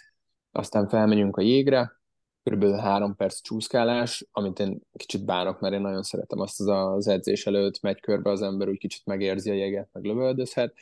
aztán 0.52 0.88
felmegyünk 0.88 1.36
a 1.36 1.42
jégre, 1.42 1.92
körülbelül 2.42 2.76
három 2.76 3.16
perc 3.16 3.40
csúszkálás, 3.40 4.26
amit 4.30 4.58
én 4.58 4.80
kicsit 4.92 5.24
bánok, 5.24 5.60
mert 5.60 5.74
én 5.74 5.80
nagyon 5.80 6.02
szeretem 6.02 6.40
azt 6.40 6.60
az, 6.60 6.66
az 6.68 7.08
edzés 7.08 7.46
előtt, 7.46 7.80
megy 7.80 8.00
körbe 8.00 8.30
az 8.30 8.42
ember, 8.42 8.68
úgy 8.68 8.78
kicsit 8.78 9.06
megérzi 9.06 9.50
a 9.50 9.54
jeget, 9.54 9.88
meg 9.92 10.04
lövöldözhet. 10.04 10.74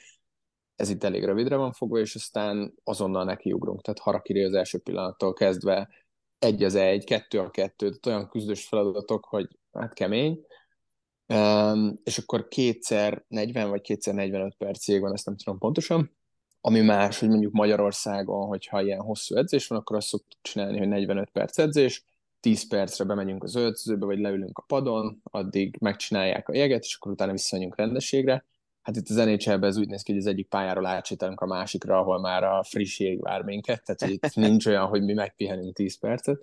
Ez 0.78 0.90
itt 0.90 1.04
elég 1.04 1.24
rövidre 1.24 1.56
van 1.56 1.72
fogva, 1.72 1.98
és 1.98 2.14
aztán 2.14 2.74
azonnal 2.84 3.24
nekiugrunk. 3.24 3.82
Tehát 3.82 3.98
harakiri 3.98 4.42
az 4.42 4.54
első 4.54 4.78
pillanattól 4.78 5.32
kezdve 5.32 5.88
egy 6.38 6.62
az 6.62 6.74
egy, 6.74 7.04
kettő 7.04 7.38
a 7.38 7.50
kettő, 7.50 7.86
tehát 7.88 8.06
olyan 8.06 8.28
küzdős 8.28 8.66
feladatok, 8.66 9.24
hogy 9.24 9.48
hát 9.72 9.92
kemény, 9.92 10.46
Um, 11.34 12.00
és 12.04 12.18
akkor 12.18 12.48
kétszer 12.48 13.24
40 13.28 13.68
vagy 13.68 13.80
kétszer 13.80 14.14
45 14.14 14.54
percig 14.54 15.00
van, 15.00 15.12
ezt 15.12 15.26
nem 15.26 15.36
tudom 15.36 15.58
pontosan. 15.58 16.16
Ami 16.60 16.80
más, 16.80 17.18
hogy 17.18 17.28
mondjuk 17.28 17.52
Magyarországon, 17.52 18.46
hogyha 18.46 18.82
ilyen 18.82 19.00
hosszú 19.00 19.36
edzés 19.36 19.66
van, 19.66 19.78
akkor 19.78 19.96
azt 19.96 20.06
szoktuk 20.06 20.38
csinálni, 20.42 20.78
hogy 20.78 20.88
45 20.88 21.30
perc 21.30 21.58
edzés, 21.58 22.04
10 22.40 22.68
percre 22.68 23.04
bemegyünk 23.04 23.42
az 23.42 23.54
öltözőbe, 23.54 24.06
vagy 24.06 24.18
leülünk 24.18 24.58
a 24.58 24.62
padon, 24.62 25.20
addig 25.22 25.76
megcsinálják 25.80 26.48
a 26.48 26.54
jeget, 26.54 26.84
és 26.84 26.94
akkor 26.94 27.12
utána 27.12 27.32
visszamegyünk 27.32 27.76
rendességre. 27.76 28.44
Hát 28.88 28.96
itt 28.96 29.08
az 29.08 29.16
nhl 29.16 29.64
ez 29.64 29.76
úgy 29.76 29.88
néz 29.88 30.02
ki, 30.02 30.12
hogy 30.12 30.20
az 30.20 30.26
egyik 30.26 30.48
pályáról 30.48 30.86
átsétálunk 30.86 31.40
a 31.40 31.46
másikra, 31.46 31.98
ahol 31.98 32.20
már 32.20 32.44
a 32.44 32.62
friss 32.62 32.98
jég 32.98 33.22
vár 33.22 33.42
minket, 33.42 33.84
tehát 33.84 34.14
itt 34.14 34.34
nincs 34.34 34.66
olyan, 34.66 34.86
hogy 34.86 35.02
mi 35.02 35.12
megpihenünk 35.12 35.74
10 35.74 35.98
percet, 35.98 36.38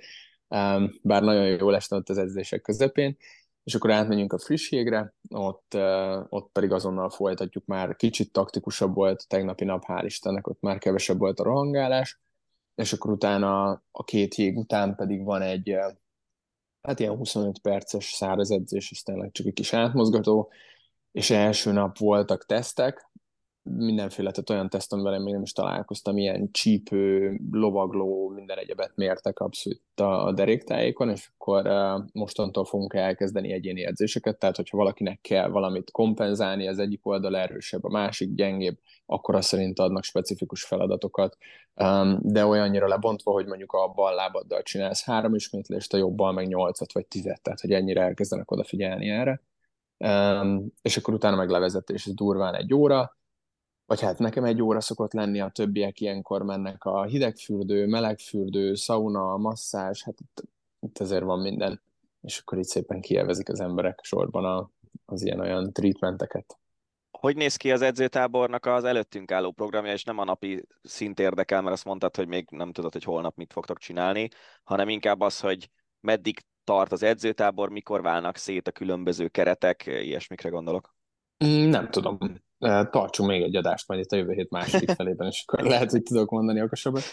bár 1.02 1.24
nagyon 1.24 1.46
jó 1.46 1.72
esne 1.72 1.98
ott 1.98 2.10
az 2.10 2.18
edzések 2.18 2.62
közepén, 2.62 3.18
és 3.64 3.76
akkor 3.76 3.92
átmegyünk 3.92 4.34
a 4.34 4.38
friss 4.38 4.72
jégre, 4.72 5.14
ott, 5.30 5.78
ott 6.30 6.52
pedig 6.52 6.72
azonnal 6.72 7.10
folytatjuk, 7.10 7.66
már 7.66 7.96
kicsit 7.96 8.32
taktikusabb 8.32 8.96
volt 8.96 9.28
tegnapi 9.28 9.66
nap, 9.66 9.84
hál' 9.88 10.04
Istennek, 10.06 10.48
ott 10.48 10.62
már 10.62 10.78
kevesebb 10.78 11.18
volt 11.18 11.40
a 11.40 11.44
rohangálás, 11.44 12.20
és 12.76 12.94
akkor 12.94 13.12
utána 13.12 13.70
a 13.92 14.04
két 14.04 14.36
jég 14.36 14.58
után 14.58 14.96
pedig 14.96 15.24
van 15.24 15.42
egy 15.42 15.78
hát 16.82 17.00
ilyen 17.00 17.16
25 17.16 17.60
perces 17.60 18.06
száraz 18.06 18.52
edzés, 18.52 18.92
és 18.92 19.04
tényleg 19.04 19.32
csak 19.32 19.46
egy 19.46 19.54
kis 19.54 19.74
átmozgató, 19.74 20.52
és 21.16 21.30
első 21.30 21.72
nap 21.72 21.98
voltak 21.98 22.46
tesztek, 22.46 23.10
mindenféle, 23.64 24.32
tehát 24.32 24.50
olyan 24.50 24.70
teszt, 24.70 24.94
amivel 24.94 25.20
még 25.20 25.34
nem 25.34 25.42
is 25.42 25.52
találkoztam, 25.52 26.18
ilyen 26.18 26.52
csípő, 26.52 27.36
lovagló, 27.52 28.30
minden 28.30 28.58
egyebet 28.58 28.92
mértek 28.96 29.40
abszolút 29.40 29.82
a 29.96 30.32
deréktájékon, 30.32 31.10
és 31.10 31.30
akkor 31.38 31.70
mostantól 32.14 32.66
fogunk 32.66 32.94
elkezdeni 32.94 33.52
egyéni 33.52 33.86
edzéseket, 33.86 34.38
tehát 34.40 34.56
hogyha 34.56 34.78
valakinek 34.78 35.22
kell 35.22 35.48
valamit 35.48 35.92
kompenzálni, 35.92 36.68
az 36.68 36.80
egyik 36.80 37.06
oldal 37.06 37.38
erősebb, 37.38 37.84
a 37.84 37.90
másik 37.90 38.34
gyengébb, 38.34 38.78
akkor 39.06 39.36
azt 39.36 39.48
szerint 39.48 39.80
adnak 39.80 40.04
specifikus 40.04 40.64
feladatokat, 40.64 41.38
de 42.20 42.46
olyannyira 42.46 42.88
lebontva, 42.88 43.32
hogy 43.32 43.46
mondjuk 43.46 43.72
a 43.72 43.88
bal 43.88 44.16
lábaddal 44.16 44.62
csinálsz 44.62 45.04
három 45.04 45.36
ismétlést, 45.36 45.94
a 45.94 45.98
jobbal 45.98 46.32
meg 46.32 46.48
nyolcat 46.48 46.94
vagy 46.94 47.06
tizet, 47.06 47.42
tehát 47.42 47.60
hogy 47.60 47.72
ennyire 47.72 48.02
elkezdenek 48.02 48.52
odafigyelni 48.52 49.10
erre. 49.10 49.42
És 50.82 50.98
akkor 50.98 51.14
utána 51.14 51.36
meg 51.36 51.50
levezetés, 51.50 52.06
ez 52.06 52.14
durván 52.14 52.56
egy 52.56 52.74
óra, 52.74 53.18
vagy 53.86 54.02
hát 54.02 54.20
nekem 54.20 54.44
egy 54.44 54.62
óra 54.62 54.82
szokott 54.82 55.14
lenni, 55.14 55.40
a 55.40 55.50
többiek 55.50 56.00
ilyenkor 56.00 56.44
mennek 56.44 56.84
a 56.84 57.04
hidegfürdő, 57.04 57.88
melegfürdő, 57.88 58.74
szauna, 58.74 59.38
masszázs, 59.38 60.04
hát 60.04 60.20
itt, 60.20 60.44
itt 60.80 61.00
azért 61.00 61.24
van 61.24 61.40
minden, 61.40 61.82
és 62.22 62.40
akkor 62.40 62.58
itt 62.58 62.68
szépen 62.68 63.02
kielvezik 63.02 63.50
az 63.50 63.60
emberek 63.60 64.00
sorban 64.04 64.46
a, 64.46 64.70
az 65.06 65.24
ilyen-olyan 65.24 65.74
treatmenteket. 65.74 66.58
Hogy 67.12 67.36
néz 67.36 67.56
ki 67.56 67.72
az 67.72 67.82
edzőtábornak 67.82 68.66
az 68.66 68.84
előttünk 68.84 69.32
álló 69.32 69.52
programja, 69.52 69.92
és 69.92 70.04
nem 70.04 70.18
a 70.18 70.24
napi 70.24 70.68
szint 70.82 71.20
érdekel, 71.20 71.62
mert 71.62 71.74
azt 71.74 71.86
mondtad, 71.86 72.16
hogy 72.16 72.28
még 72.28 72.48
nem 72.50 72.72
tudod, 72.72 72.94
hogy 72.94 73.04
holnap 73.04 73.36
mit 73.36 73.54
fogtok 73.54 73.78
csinálni, 73.78 74.30
hanem 74.64 74.90
inkább 74.90 75.22
az, 75.22 75.40
hogy 75.40 75.70
meddig 76.00 76.40
tart 76.66 76.92
az 76.92 77.04
edzőtábor, 77.04 77.70
mikor 77.70 78.02
válnak 78.02 78.38
szét 78.38 78.68
a 78.68 78.72
különböző 78.72 79.28
keretek, 79.28 79.86
ilyesmikre 79.86 80.50
gondolok. 80.50 80.96
Mm, 81.46 81.70
nem 81.70 81.90
tudom 81.90 82.18
tartsunk 82.90 83.30
még 83.30 83.42
egy 83.42 83.56
adást 83.56 83.88
majd 83.88 84.00
itt 84.00 84.12
a 84.12 84.16
jövő 84.16 84.34
hét 84.34 84.50
második 84.50 84.92
felében, 84.96 85.28
és 85.28 85.44
akkor 85.46 85.66
lehet, 85.66 85.92
hogy 85.92 86.04
tudok 86.04 86.30
mondani 86.30 86.62
okosabbat. 86.62 87.04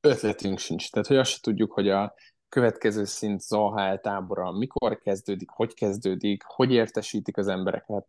Ötletünk 0.00 0.58
sincs. 0.58 0.90
Tehát, 0.90 1.06
hogy 1.06 1.16
azt 1.16 1.30
se 1.30 1.38
tudjuk, 1.40 1.72
hogy 1.72 1.88
a 1.88 2.14
következő 2.48 3.04
szint 3.04 3.40
Zahl 3.40 3.96
tábora 3.96 4.52
mikor 4.52 4.98
kezdődik, 4.98 5.50
hogy 5.50 5.74
kezdődik, 5.74 6.42
hogy 6.46 6.72
értesítik 6.72 7.36
az 7.36 7.48
embereket, 7.48 8.06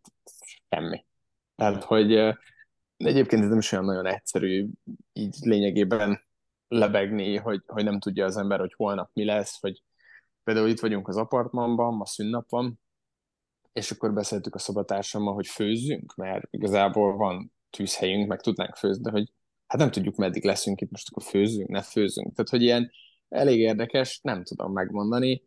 semmi. 0.68 1.04
Tehát, 1.56 1.84
hogy 1.84 2.12
egyébként 2.96 3.42
ez 3.42 3.48
nem 3.48 3.58
is 3.58 3.72
olyan 3.72 3.84
nagyon 3.84 4.06
egyszerű 4.06 4.68
így 5.12 5.36
lényegében 5.40 6.26
lebegni, 6.68 7.36
hogy, 7.36 7.62
hogy 7.66 7.84
nem 7.84 7.98
tudja 7.98 8.24
az 8.24 8.36
ember, 8.36 8.58
hogy 8.58 8.74
holnap 8.76 9.10
mi 9.12 9.24
lesz, 9.24 9.60
hogy 9.60 9.82
például 10.48 10.68
itt 10.68 10.80
vagyunk 10.80 11.08
az 11.08 11.16
apartmanban, 11.16 11.94
ma 11.94 12.06
szünnap 12.06 12.50
van, 12.50 12.80
és 13.72 13.90
akkor 13.90 14.12
beszéltük 14.12 14.54
a 14.54 14.58
szobatársammal, 14.58 15.34
hogy 15.34 15.46
főzzünk, 15.46 16.14
mert 16.14 16.44
igazából 16.50 17.16
van 17.16 17.52
tűzhelyünk, 17.70 18.28
meg 18.28 18.40
tudnánk 18.40 18.76
főzni, 18.76 19.02
de 19.02 19.10
hogy 19.10 19.32
hát 19.66 19.80
nem 19.80 19.90
tudjuk, 19.90 20.16
meddig 20.16 20.44
leszünk 20.44 20.80
itt, 20.80 20.90
most 20.90 21.08
akkor 21.10 21.22
főzzünk, 21.22 21.68
ne 21.68 21.82
főzzünk. 21.82 22.34
Tehát, 22.34 22.50
hogy 22.50 22.62
ilyen 22.62 22.90
elég 23.28 23.58
érdekes, 23.58 24.20
nem 24.22 24.44
tudom 24.44 24.72
megmondani, 24.72 25.42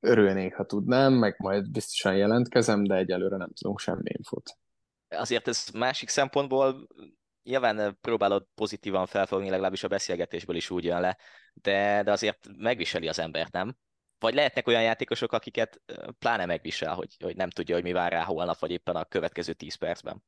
örülnék, 0.00 0.54
ha 0.54 0.64
tudnám, 0.64 1.12
meg 1.12 1.34
majd 1.38 1.70
biztosan 1.70 2.16
jelentkezem, 2.16 2.84
de 2.84 2.94
egyelőre 2.94 3.36
nem 3.36 3.52
tudunk 3.52 3.78
semmi 3.78 4.10
infót. 4.16 4.58
Azért 5.08 5.48
ez 5.48 5.68
másik 5.74 6.08
szempontból 6.08 6.86
nyilván 7.42 7.98
próbálod 8.00 8.46
pozitívan 8.54 9.06
felfogni, 9.06 9.50
legalábbis 9.50 9.84
a 9.84 9.88
beszélgetésből 9.88 10.56
is 10.56 10.70
úgy 10.70 10.84
jön 10.84 11.00
le, 11.00 11.16
de, 11.54 12.02
de 12.02 12.12
azért 12.12 12.48
megviseli 12.56 13.08
az 13.08 13.18
embert, 13.18 13.52
nem? 13.52 13.76
Vagy 14.18 14.34
lehetnek 14.34 14.66
olyan 14.66 14.82
játékosok, 14.82 15.32
akiket 15.32 15.80
pláne 16.18 16.46
megvisel, 16.46 16.94
hogy, 16.94 17.16
hogy 17.22 17.36
nem 17.36 17.50
tudja, 17.50 17.74
hogy 17.74 17.84
mi 17.84 17.92
vár 17.92 18.12
rá 18.12 18.22
holnap, 18.22 18.58
vagy 18.58 18.70
éppen 18.70 18.96
a 18.96 19.04
következő 19.04 19.52
10 19.52 19.74
percben. 19.74 20.22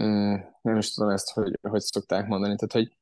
Mm, 0.00 0.34
nem 0.62 0.76
is 0.76 0.94
tudom 0.94 1.10
ezt, 1.10 1.32
hogy, 1.32 1.58
hogy 1.62 1.80
szokták 1.80 2.26
mondani. 2.26 2.54
Tehát, 2.54 2.72
hogy 2.72 2.98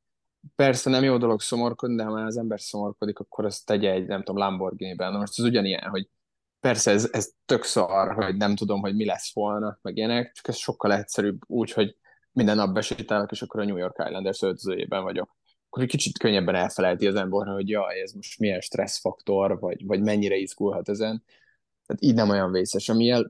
persze 0.54 0.90
nem 0.90 1.04
jó 1.04 1.16
dolog 1.16 1.40
szomorkodni, 1.40 1.96
de 1.96 2.04
ha 2.04 2.12
már 2.12 2.24
az 2.24 2.36
ember 2.36 2.60
szomorkodik, 2.60 3.18
akkor 3.18 3.44
azt 3.44 3.66
tegye 3.66 3.90
egy, 3.90 4.06
nem 4.06 4.22
tudom, 4.22 4.36
Lamborghini-ben. 4.36 5.12
Na 5.12 5.18
most 5.18 5.38
ez 5.38 5.44
ugyanilyen, 5.44 5.88
hogy 5.88 6.08
persze 6.60 6.90
ez, 6.90 7.08
ez 7.12 7.32
tök 7.44 7.62
szar, 7.62 8.14
hogy 8.14 8.36
nem 8.36 8.56
tudom, 8.56 8.80
hogy 8.80 8.94
mi 8.94 9.04
lesz 9.04 9.34
volna, 9.34 9.78
meg 9.82 9.96
ilyenek, 9.96 10.32
csak 10.32 10.48
ez 10.48 10.56
sokkal 10.56 10.92
egyszerűbb 10.92 11.42
úgy, 11.46 11.72
hogy 11.72 11.96
minden 12.32 12.56
nap 12.56 12.72
besétálok, 12.72 13.30
és 13.30 13.42
akkor 13.42 13.60
a 13.60 13.64
New 13.64 13.76
York 13.76 14.02
Islanders 14.06 14.42
öltözőjében 14.42 15.02
vagyok 15.02 15.36
akkor 15.68 15.82
egy 15.82 15.88
kicsit 15.88 16.18
könnyebben 16.18 16.54
elfelejti 16.54 17.06
az 17.06 17.14
ember, 17.14 17.46
hogy 17.46 17.68
jaj, 17.68 18.00
ez 18.00 18.12
most 18.12 18.38
milyen 18.38 18.60
stresszfaktor, 18.60 19.60
vagy, 19.60 19.86
vagy 19.86 20.00
mennyire 20.00 20.36
izgulhat 20.36 20.88
ezen. 20.88 21.24
Tehát 21.86 22.02
így 22.02 22.14
nem 22.14 22.28
olyan 22.28 22.52
vészes. 22.52 22.88
Ami 22.88 23.10
el, 23.10 23.28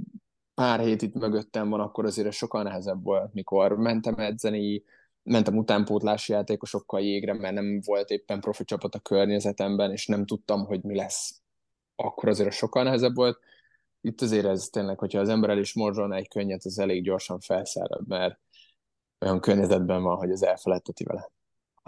pár 0.54 0.80
hét 0.80 1.02
itt 1.02 1.14
mögöttem 1.14 1.68
van, 1.68 1.80
akkor 1.80 2.04
azért 2.04 2.32
sokkal 2.32 2.62
nehezebb 2.62 3.02
volt, 3.02 3.32
mikor 3.32 3.76
mentem 3.76 4.14
edzeni, 4.14 4.84
mentem 5.22 5.56
utánpótlási 5.56 6.32
játékosokkal 6.32 7.00
jégre, 7.00 7.32
mert 7.32 7.54
nem 7.54 7.80
volt 7.84 8.10
éppen 8.10 8.40
profi 8.40 8.64
csapat 8.64 8.94
a 8.94 9.00
környezetemben, 9.00 9.92
és 9.92 10.06
nem 10.06 10.26
tudtam, 10.26 10.64
hogy 10.64 10.82
mi 10.82 10.96
lesz. 10.96 11.42
Akkor 11.96 12.28
azért 12.28 12.52
sokkal 12.52 12.82
nehezebb 12.82 13.14
volt. 13.14 13.38
Itt 14.00 14.20
azért 14.20 14.46
ez 14.46 14.68
tényleg, 14.68 14.98
hogyha 14.98 15.20
az 15.20 15.28
ember 15.28 15.50
el 15.50 15.58
is 15.58 15.74
morzsolna 15.74 16.14
egy 16.16 16.28
könnyet, 16.28 16.64
az 16.64 16.78
elég 16.78 17.02
gyorsan 17.02 17.40
felszárad, 17.40 18.06
mert 18.06 18.38
olyan 19.20 19.40
környezetben 19.40 20.02
van, 20.02 20.16
hogy 20.16 20.30
az 20.30 20.42
elfeledteti 20.42 21.04
vele. 21.04 21.30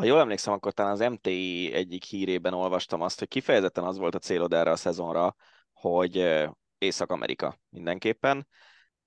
Ha 0.01 0.07
jól 0.07 0.21
emlékszem, 0.21 0.53
akkor 0.53 0.73
talán 0.73 0.93
az 0.93 1.01
MTI 1.01 1.73
egyik 1.73 2.05
hírében 2.05 2.53
olvastam 2.53 3.01
azt, 3.01 3.19
hogy 3.19 3.29
kifejezetten 3.29 3.85
az 3.85 3.99
volt 3.99 4.15
a 4.15 4.19
célod 4.19 4.53
erre 4.53 4.71
a 4.71 4.77
szezonra, 4.77 5.35
hogy 5.73 6.45
Észak-Amerika 6.79 7.59
mindenképpen. 7.69 8.49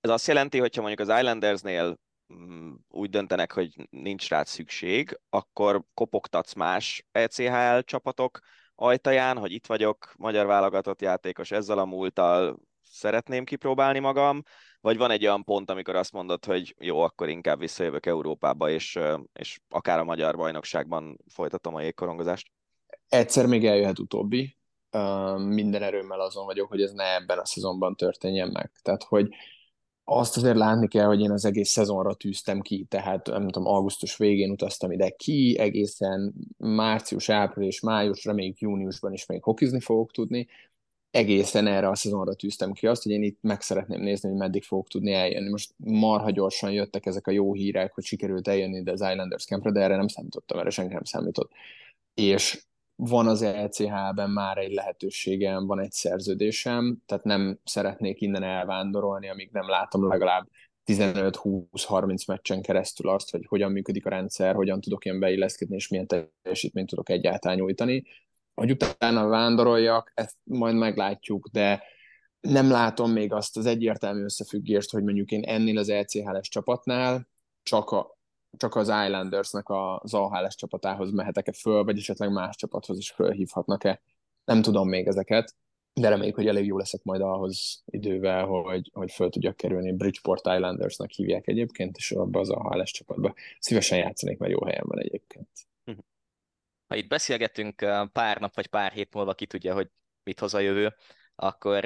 Ez 0.01 0.09
azt 0.09 0.27
jelenti, 0.27 0.59
hogyha 0.59 0.81
mondjuk 0.81 1.09
az 1.09 1.17
Islandersnél 1.17 1.99
mm, 2.33 2.73
úgy 2.87 3.09
döntenek, 3.09 3.51
hogy 3.51 3.87
nincs 3.89 4.29
rá 4.29 4.43
szükség, 4.43 5.19
akkor 5.29 5.83
kopogtatsz 5.93 6.53
más 6.53 7.05
ECHL 7.11 7.79
csapatok 7.79 8.39
ajtaján, 8.75 9.37
hogy 9.37 9.51
itt 9.51 9.65
vagyok, 9.65 10.13
magyar 10.17 10.45
válogatott 10.45 11.01
játékos 11.01 11.51
ezzel 11.51 11.77
a 11.77 11.85
múlttal, 11.85 12.59
szeretném 12.81 13.43
kipróbálni 13.43 13.99
magam, 13.99 14.43
vagy 14.84 14.97
van 14.97 15.11
egy 15.11 15.25
olyan 15.25 15.43
pont, 15.43 15.69
amikor 15.69 15.95
azt 15.95 16.11
mondod, 16.11 16.45
hogy 16.45 16.75
jó, 16.79 16.99
akkor 16.99 17.29
inkább 17.29 17.59
visszajövök 17.59 18.05
Európába, 18.05 18.69
és, 18.69 18.99
és 19.34 19.59
akár 19.69 19.99
a 19.99 20.03
magyar 20.03 20.36
bajnokságban 20.36 21.17
folytatom 21.27 21.75
a 21.75 21.81
jégkorongozást? 21.81 22.51
Egyszer 23.09 23.45
még 23.45 23.65
eljöhet 23.65 23.99
utóbbi, 23.99 24.57
minden 25.38 25.81
erőmmel 25.81 26.19
azon 26.19 26.45
vagyok, 26.45 26.69
hogy 26.69 26.81
ez 26.81 26.91
ne 26.91 27.15
ebben 27.15 27.38
a 27.38 27.45
szezonban 27.45 27.95
történjen 27.95 28.49
meg. 28.49 28.71
Tehát, 28.81 29.03
hogy 29.03 29.29
azt 30.03 30.38
azért 30.38 30.57
látni 30.57 30.88
kell, 30.88 31.05
hogy 31.05 31.21
én 31.21 31.31
az 31.31 31.45
egész 31.45 31.69
szezonra 31.69 32.13
tűztem 32.13 32.61
ki, 32.61 32.86
tehát 32.89 33.27
nem 33.27 33.47
tudom, 33.49 33.67
augusztus 33.67 34.17
végén 34.17 34.51
utaztam 34.51 34.91
ide 34.91 35.09
ki, 35.09 35.57
egészen 35.59 36.34
március, 36.57 37.29
április, 37.29 37.79
május, 37.79 38.25
reméljük 38.25 38.59
júniusban 38.59 39.13
is 39.13 39.25
még 39.25 39.43
hokizni 39.43 39.79
fogok 39.79 40.11
tudni, 40.11 40.47
egészen 41.14 41.68
erre 41.68 41.88
a 41.89 41.95
szezonra 41.95 42.34
tűztem 42.34 42.72
ki 42.72 42.88
azt, 42.88 43.03
hogy 43.03 43.11
én 43.11 43.24
itt 43.24 43.38
meg 43.41 43.61
szeretném 43.61 44.01
nézni, 44.01 44.30
hogy 44.30 44.38
meddig 44.38 44.64
fogok 44.64 44.88
tudni 44.88 45.14
eljönni. 45.14 45.49
Most 45.49 45.74
marha 45.78 46.30
gyorsan 46.32 46.72
jöttek 46.72 47.05
ezek 47.05 47.28
a 47.28 47.32
jó 47.32 47.53
hírek, 47.53 47.93
hogy 47.93 48.03
sikerült 48.03 48.47
eljönni 48.47 48.78
ide 48.78 48.91
az 48.91 49.01
Islanders 49.01 49.45
campre, 49.45 49.72
de 49.72 49.80
erre 49.80 49.95
nem 49.95 50.07
számítottam, 50.07 50.59
erre 50.59 50.70
senki 50.70 50.93
nem 50.93 51.03
számított. 51.03 51.51
És 52.14 52.66
van 52.95 53.28
az 53.28 53.41
ECH-ben 53.41 54.30
már 54.30 54.57
egy 54.57 54.74
lehetőségem, 54.74 55.66
van 55.66 55.80
egy 55.80 55.91
szerződésem, 55.91 56.97
tehát 57.05 57.24
nem 57.24 57.59
szeretnék 57.64 58.22
innen 58.22 58.43
elvándorolni, 58.43 59.30
amíg 59.30 59.49
nem 59.51 59.70
látom 59.70 60.07
legalább 60.07 60.47
15-20-30 60.86 62.28
meccsen 62.28 62.61
keresztül 62.61 63.09
azt, 63.09 63.32
hogy 63.32 63.45
hogyan 63.45 63.72
működik 63.72 64.05
a 64.05 64.09
rendszer, 64.09 64.55
hogyan 64.55 64.82
tudok 64.82 65.05
én 65.05 65.20
beilleszkedni, 65.20 65.76
és 65.76 65.88
milyen 65.88 66.07
teljesítményt 66.07 66.89
tudok 66.89 67.09
egyáltalán 67.09 67.57
nyújtani. 67.57 68.03
Hogy 68.54 68.72
utána 68.72 69.28
vándoroljak, 69.28 70.12
ezt 70.16 70.38
majd 70.43 70.76
meglátjuk, 70.76 71.47
de 71.51 71.84
nem 72.39 72.70
látom 72.70 73.12
még 73.12 73.34
azt 73.34 73.58
az 73.58 73.66
egyértelmű 73.66 74.24
összefüggést, 74.24 74.91
hogy 74.91 75.04
mondjuk 75.04 75.32
én 75.32 75.43
ennél 75.43 75.78
az 75.78 75.89
ECHL-es 75.89 76.49
csapatnál 76.49 77.28
csak 77.64 77.89
a, 77.89 78.18
csak 78.58 78.76
az 78.76 78.88
Islandersnek 78.88 79.70
az 79.70 80.14
AHL-es 80.14 80.56
csapatához 80.56 81.12
mehetek-e 81.12 81.51
föl, 81.51 81.84
vagy 81.84 81.97
esetleg 81.97 82.32
más 82.32 82.56
csapathoz 82.56 82.97
is 82.97 83.12
fölhívhatnak-e. 83.12 84.01
Nem 84.45 84.62
tudom 84.62 84.89
még 84.89 85.08
ezeket, 85.08 85.56
de 85.93 86.10
reméljük, 86.10 86.36
hogy 86.36 86.47
elég 86.47 86.66
jó 86.66 86.78
leszek 86.78 87.04
majd 87.04 87.22
ahhoz 87.22 87.84
idővel, 87.86 88.45
hogy, 88.45 88.89
hogy 88.93 89.12
föl 89.12 89.30
tudjak 89.30 89.56
kerülni. 89.56 89.91
Bridgeport 89.91 90.47
Islandersnek 90.47 91.12
hívják 91.12 91.47
egyébként, 91.47 91.97
és 91.97 92.12
abba 92.12 92.39
az 92.39 92.49
AHL-es 92.49 92.91
csapatba. 92.91 93.34
Szívesen 93.60 93.97
játszanék, 93.97 94.38
mert 94.38 94.51
jó 94.51 94.66
helyen 94.66 94.86
van 94.88 94.99
egyébként. 94.99 95.49
Ha 96.93 96.99
itt 96.99 97.07
beszélgetünk 97.07 97.75
pár 98.11 98.39
nap 98.39 98.55
vagy 98.55 98.67
pár 98.67 98.91
hét 98.91 99.13
múlva, 99.13 99.33
ki 99.33 99.45
tudja, 99.45 99.73
hogy 99.73 99.89
mit 100.23 100.39
hoz 100.39 100.53
a 100.53 100.59
jövő, 100.59 100.95
akkor 101.35 101.85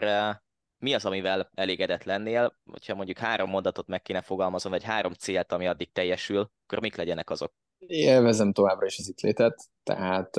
mi 0.77 0.93
az, 0.93 1.05
amivel 1.05 1.49
elégedett 1.53 2.03
lennél, 2.03 2.59
hogyha 2.71 2.95
mondjuk 2.95 3.17
három 3.17 3.49
mondatot 3.49 3.87
meg 3.87 4.01
kéne 4.01 4.21
fogalmazom, 4.21 4.71
vagy 4.71 4.83
három 4.83 5.13
célt, 5.13 5.51
ami 5.51 5.67
addig 5.67 5.91
teljesül, 5.91 6.51
akkor 6.65 6.79
mik 6.79 6.95
legyenek 6.95 7.29
azok? 7.29 7.53
Élvezem 7.77 8.53
továbbra 8.53 8.85
is 8.85 8.99
az 8.99 9.07
itt 9.07 9.19
létet, 9.19 9.63
tehát 9.83 10.29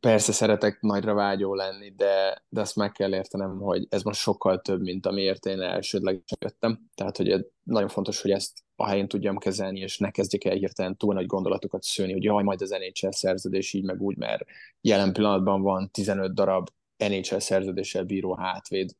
persze 0.00 0.32
szeretek 0.32 0.80
nagyra 0.80 1.14
vágyó 1.14 1.54
lenni, 1.54 1.90
de, 1.90 2.44
de 2.48 2.60
azt 2.60 2.76
meg 2.76 2.92
kell 2.92 3.14
értenem, 3.14 3.58
hogy 3.58 3.86
ez 3.88 4.02
most 4.02 4.20
sokkal 4.20 4.60
több, 4.60 4.80
mint 4.80 5.06
amiért 5.06 5.46
én 5.46 5.60
elsődleg 5.60 6.22
jöttem. 6.40 6.90
Tehát, 6.94 7.16
hogy 7.16 7.46
nagyon 7.62 7.88
fontos, 7.88 8.22
hogy 8.22 8.30
ezt 8.30 8.63
a 8.76 8.86
helyén 8.86 9.08
tudjam 9.08 9.38
kezelni, 9.38 9.80
és 9.80 9.98
ne 9.98 10.10
kezdjek 10.10 10.44
el 10.44 10.56
hirtelen 10.56 10.96
túl 10.96 11.14
nagy 11.14 11.26
gondolatokat 11.26 11.82
szőni, 11.82 12.12
hogy 12.12 12.22
jaj, 12.22 12.42
majd 12.42 12.62
az 12.62 12.70
NHL 12.70 13.10
szerződés 13.10 13.72
így 13.72 13.84
meg 13.84 14.00
úgy, 14.00 14.16
mert 14.16 14.44
jelen 14.80 15.12
pillanatban 15.12 15.62
van 15.62 15.90
15 15.90 16.34
darab 16.34 16.70
NHL 16.96 17.38
szerződéssel 17.38 18.04
bíró 18.04 18.34
hátvéd, 18.34 18.90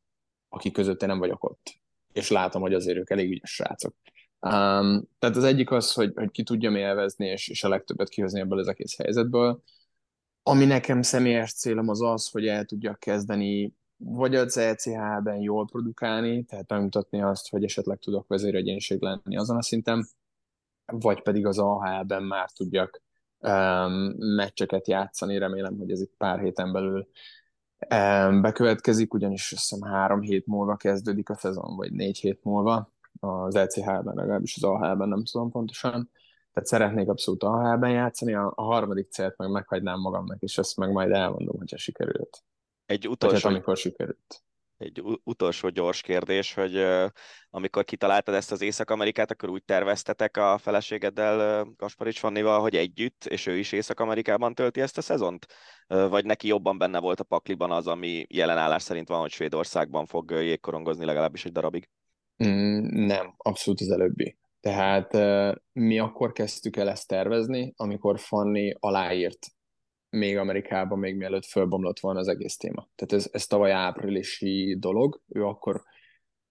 akik 0.49 0.73
között 0.73 1.03
én 1.03 1.09
nem 1.09 1.19
vagyok 1.19 1.45
ott. 1.45 1.81
És 2.13 2.31
látom, 2.31 2.63
hogy 2.63 2.75
azért 2.75 2.99
ők 2.99 3.11
elég 3.11 3.31
ügyes 3.31 3.51
srácok. 3.51 3.95
Um, 4.41 5.09
tehát 5.19 5.37
az 5.37 5.45
egyik 5.45 5.71
az, 5.71 5.93
hogy, 5.93 6.13
hogy 6.15 6.31
ki 6.31 6.43
tudjam 6.43 6.77
élvezni, 6.77 7.27
és, 7.27 7.49
és 7.49 7.65
a 7.65 7.69
legtöbbet 7.69 8.09
kihozni 8.09 8.41
ebből 8.41 8.59
az 8.59 8.69
egész 8.69 8.97
helyzetből. 8.97 9.63
Ami 10.43 10.65
nekem 10.65 11.03
személyes 11.03 11.53
célom 11.53 11.89
az 11.89 12.03
az, 12.03 12.29
hogy 12.29 12.47
el 12.47 12.65
tudjak 12.65 12.99
kezdeni 12.99 13.75
vagy 13.97 14.35
az 14.35 14.57
ECH-ben 14.57 15.41
jól 15.41 15.67
produkálni, 15.67 16.45
tehát 16.45 16.69
megmutatni 16.69 17.23
azt, 17.23 17.51
hogy 17.51 17.65
esetleg 17.65 17.99
tudok 17.99 18.29
vezéregyéniség 18.29 19.03
lenni 19.03 19.37
azon 19.37 19.57
a 19.57 19.63
szinten, 19.63 20.07
vagy 20.85 21.23
pedig 21.23 21.47
az 21.47 21.59
AHL-ben 21.59 22.23
már 22.23 22.51
tudjak 22.51 23.03
um, 23.39 23.93
meccseket 24.17 24.89
játszani, 24.89 25.39
remélem, 25.39 25.79
hogy 25.79 25.91
ez 25.91 26.01
itt 26.01 26.15
pár 26.17 26.41
héten 26.41 26.73
belül 26.73 27.09
bekövetkezik, 28.41 29.15
ugyanis 29.15 29.53
azt 29.53 29.69
hiszem 29.69 29.89
három 29.89 30.21
hét 30.21 30.47
múlva 30.47 30.77
kezdődik 30.77 31.31
a 31.31 31.35
szezon, 31.35 31.77
vagy 31.77 31.93
négy 31.93 32.19
hét 32.19 32.45
múlva 32.45 32.93
az 33.21 33.55
ECH-ben, 33.55 34.15
legalábbis 34.15 34.57
az 34.57 34.65
AHL-ben, 34.65 35.09
nem 35.09 35.25
tudom 35.25 35.51
pontosan. 35.51 36.11
Tehát 36.53 36.69
szeretnék 36.69 37.09
abszolút 37.09 37.43
AHL-ben 37.43 37.91
játszani, 37.91 38.35
a, 38.35 38.53
a 38.55 38.63
harmadik 38.63 39.11
célt 39.11 39.37
meg 39.37 39.51
meghagynám 39.51 40.01
magamnak, 40.01 40.43
és 40.43 40.59
ezt 40.59 40.77
meg 40.77 40.93
majd 40.93 41.11
elmondom, 41.11 41.57
hogyha 41.59 41.77
sikerült. 41.77 42.45
Egy 42.87 43.09
utolsó, 43.09 43.35
hát, 43.35 43.45
amikor 43.45 43.77
sikerült. 43.77 44.43
Egy 44.77 45.03
utolsó 45.25 45.69
gyors 45.69 46.01
kérdés, 46.01 46.55
hogy 46.55 46.85
amikor 47.51 47.85
kitaláltad 47.85 48.35
ezt 48.35 48.53
az 48.53 48.61
Észak-Amerikát, 48.61 49.31
akkor 49.31 49.49
úgy 49.49 49.65
terveztetek 49.65 50.37
a 50.37 50.59
feleségeddel, 50.59 51.65
Gasparics 51.77 52.19
Fannival, 52.19 52.61
hogy 52.61 52.77
együtt, 52.77 53.25
és 53.25 53.47
ő 53.47 53.57
is 53.57 53.73
Észak-Amerikában 53.73 54.55
tölti 54.55 54.81
ezt 54.81 54.99
a 54.99 55.03
szezont? 55.03 55.47
Vagy 55.87 56.25
neki 56.25 56.47
jobban 56.47 56.79
benne 56.79 57.01
volt 57.01 57.21
a 57.21 57.25
pakliban 57.25 57.71
az, 57.71 57.87
ami 57.87 58.27
jelen 58.29 58.59
állás 58.59 58.83
szerint 58.83 59.09
van, 59.09 59.21
hogy 59.21 59.31
Svédországban 59.31 60.07
fog 60.07 60.31
jégkorongozni 60.31 61.05
legalábbis 61.05 61.45
egy 61.45 61.53
darabig? 61.53 61.89
Mm, 62.45 63.07
nem, 63.07 63.35
abszolút 63.37 63.81
az 63.81 63.91
előbbi. 63.91 64.37
Tehát 64.61 65.13
mi 65.73 65.99
akkor 65.99 66.33
kezdtük 66.33 66.77
el 66.77 66.89
ezt 66.89 67.09
tervezni, 67.09 67.73
amikor 67.77 68.19
Fanni 68.19 68.75
aláírt 68.79 69.47
még 70.15 70.39
Amerikában, 70.39 70.99
még 70.99 71.17
mielőtt 71.17 71.45
fölbomlott 71.45 72.01
volna 72.01 72.19
az 72.19 72.29
egész 72.29 72.57
téma. 72.57 72.89
Tehát 72.95 73.13
ez, 73.25 73.29
ez 73.33 73.47
tavaly 73.47 73.73
áprilisi 73.73 74.77
dolog, 74.79 75.21
ő 75.29 75.45
akkor 75.45 75.83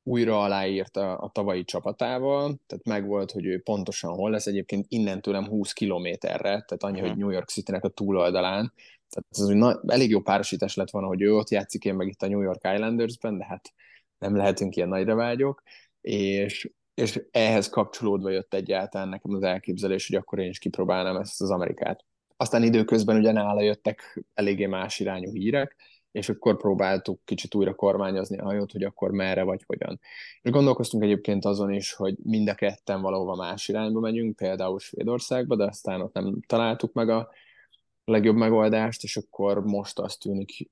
újra 0.03 0.41
aláírta 0.41 1.18
a 1.18 1.30
tavalyi 1.30 1.64
csapatával, 1.64 2.59
tehát 2.66 2.86
megvolt, 2.86 3.32
hogy 3.32 3.45
ő 3.45 3.61
pontosan 3.61 4.14
hol 4.14 4.32
lesz, 4.32 4.45
egyébként 4.47 4.86
innen 4.89 5.22
tőlem 5.22 5.47
20 5.47 5.74
kilométerre, 5.74 6.41
tehát 6.41 6.84
annyi, 6.84 6.93
uh-huh. 6.93 7.09
hogy 7.09 7.18
New 7.18 7.30
York 7.30 7.49
City-nek 7.49 7.84
a 7.84 7.89
túloldalán, 7.89 8.74
tehát 9.09 9.28
ez 9.30 9.49
úgy 9.49 9.55
na, 9.55 9.82
elég 9.88 10.09
jó 10.09 10.20
párosítás 10.22 10.76
lett 10.76 10.89
volna, 10.89 11.07
hogy 11.07 11.22
ő 11.22 11.36
ott 11.36 11.49
játszik, 11.49 11.86
én 11.86 11.95
meg 11.95 12.07
itt 12.07 12.22
a 12.22 12.28
New 12.28 12.41
York 12.41 12.68
Islandersben, 12.74 13.38
de 13.38 13.45
hát 13.45 13.74
nem 14.18 14.36
lehetünk 14.36 14.76
ilyen 14.76 14.89
nagyra 14.89 15.16
vágyok, 15.16 15.64
és, 16.01 16.72
és 16.93 17.22
ehhez 17.32 17.70
kapcsolódva 17.70 18.30
jött 18.30 18.53
egyáltalán 18.53 19.09
nekem 19.09 19.34
az 19.34 19.43
elképzelés, 19.43 20.07
hogy 20.07 20.18
akkor 20.18 20.39
én 20.39 20.49
is 20.49 20.59
kipróbálnám 20.59 21.16
ezt 21.16 21.41
az 21.41 21.51
Amerikát. 21.51 22.05
Aztán 22.44 22.64
időközben 22.64 23.18
ugye 23.18 23.32
nála 23.32 23.62
jöttek 23.62 24.24
eléggé 24.34 24.66
más 24.66 25.00
irányú 25.00 25.32
hírek, 25.32 25.76
és 26.12 26.30
akkor 26.30 26.58
próbáltuk 26.58 27.20
kicsit 27.26 27.56
újra 27.56 27.74
kormányozni 27.74 28.38
a 28.38 28.44
hajót, 28.44 28.72
hogy 28.72 28.84
akkor 28.84 29.12
merre 29.12 29.44
vagy 29.44 29.64
hogyan. 29.66 30.00
És 30.41 30.52
gondolkoztunk 30.52 31.04
egyébként 31.04 31.46
azon 31.46 31.74
is, 31.74 31.94
hogy 31.94 32.16
mind 32.24 32.50
a 32.50 32.56
ketten 32.56 33.02
valahova 33.02 33.36
más 33.36 33.68
irányba 33.68 34.00
megyünk, 34.00 34.36
például 34.36 34.80
Svédországba, 34.80 35.56
de 35.56 35.64
aztán 35.64 36.02
ott 36.02 36.14
nem 36.14 36.39
találtuk 36.48 36.94
meg 36.94 37.10
a 37.10 37.30
legjobb 38.06 38.36
megoldást, 38.36 39.04
és 39.04 39.18
akkor 39.18 39.64
most 39.64 40.00
azt 40.00 40.20
tűnik, 40.20 40.70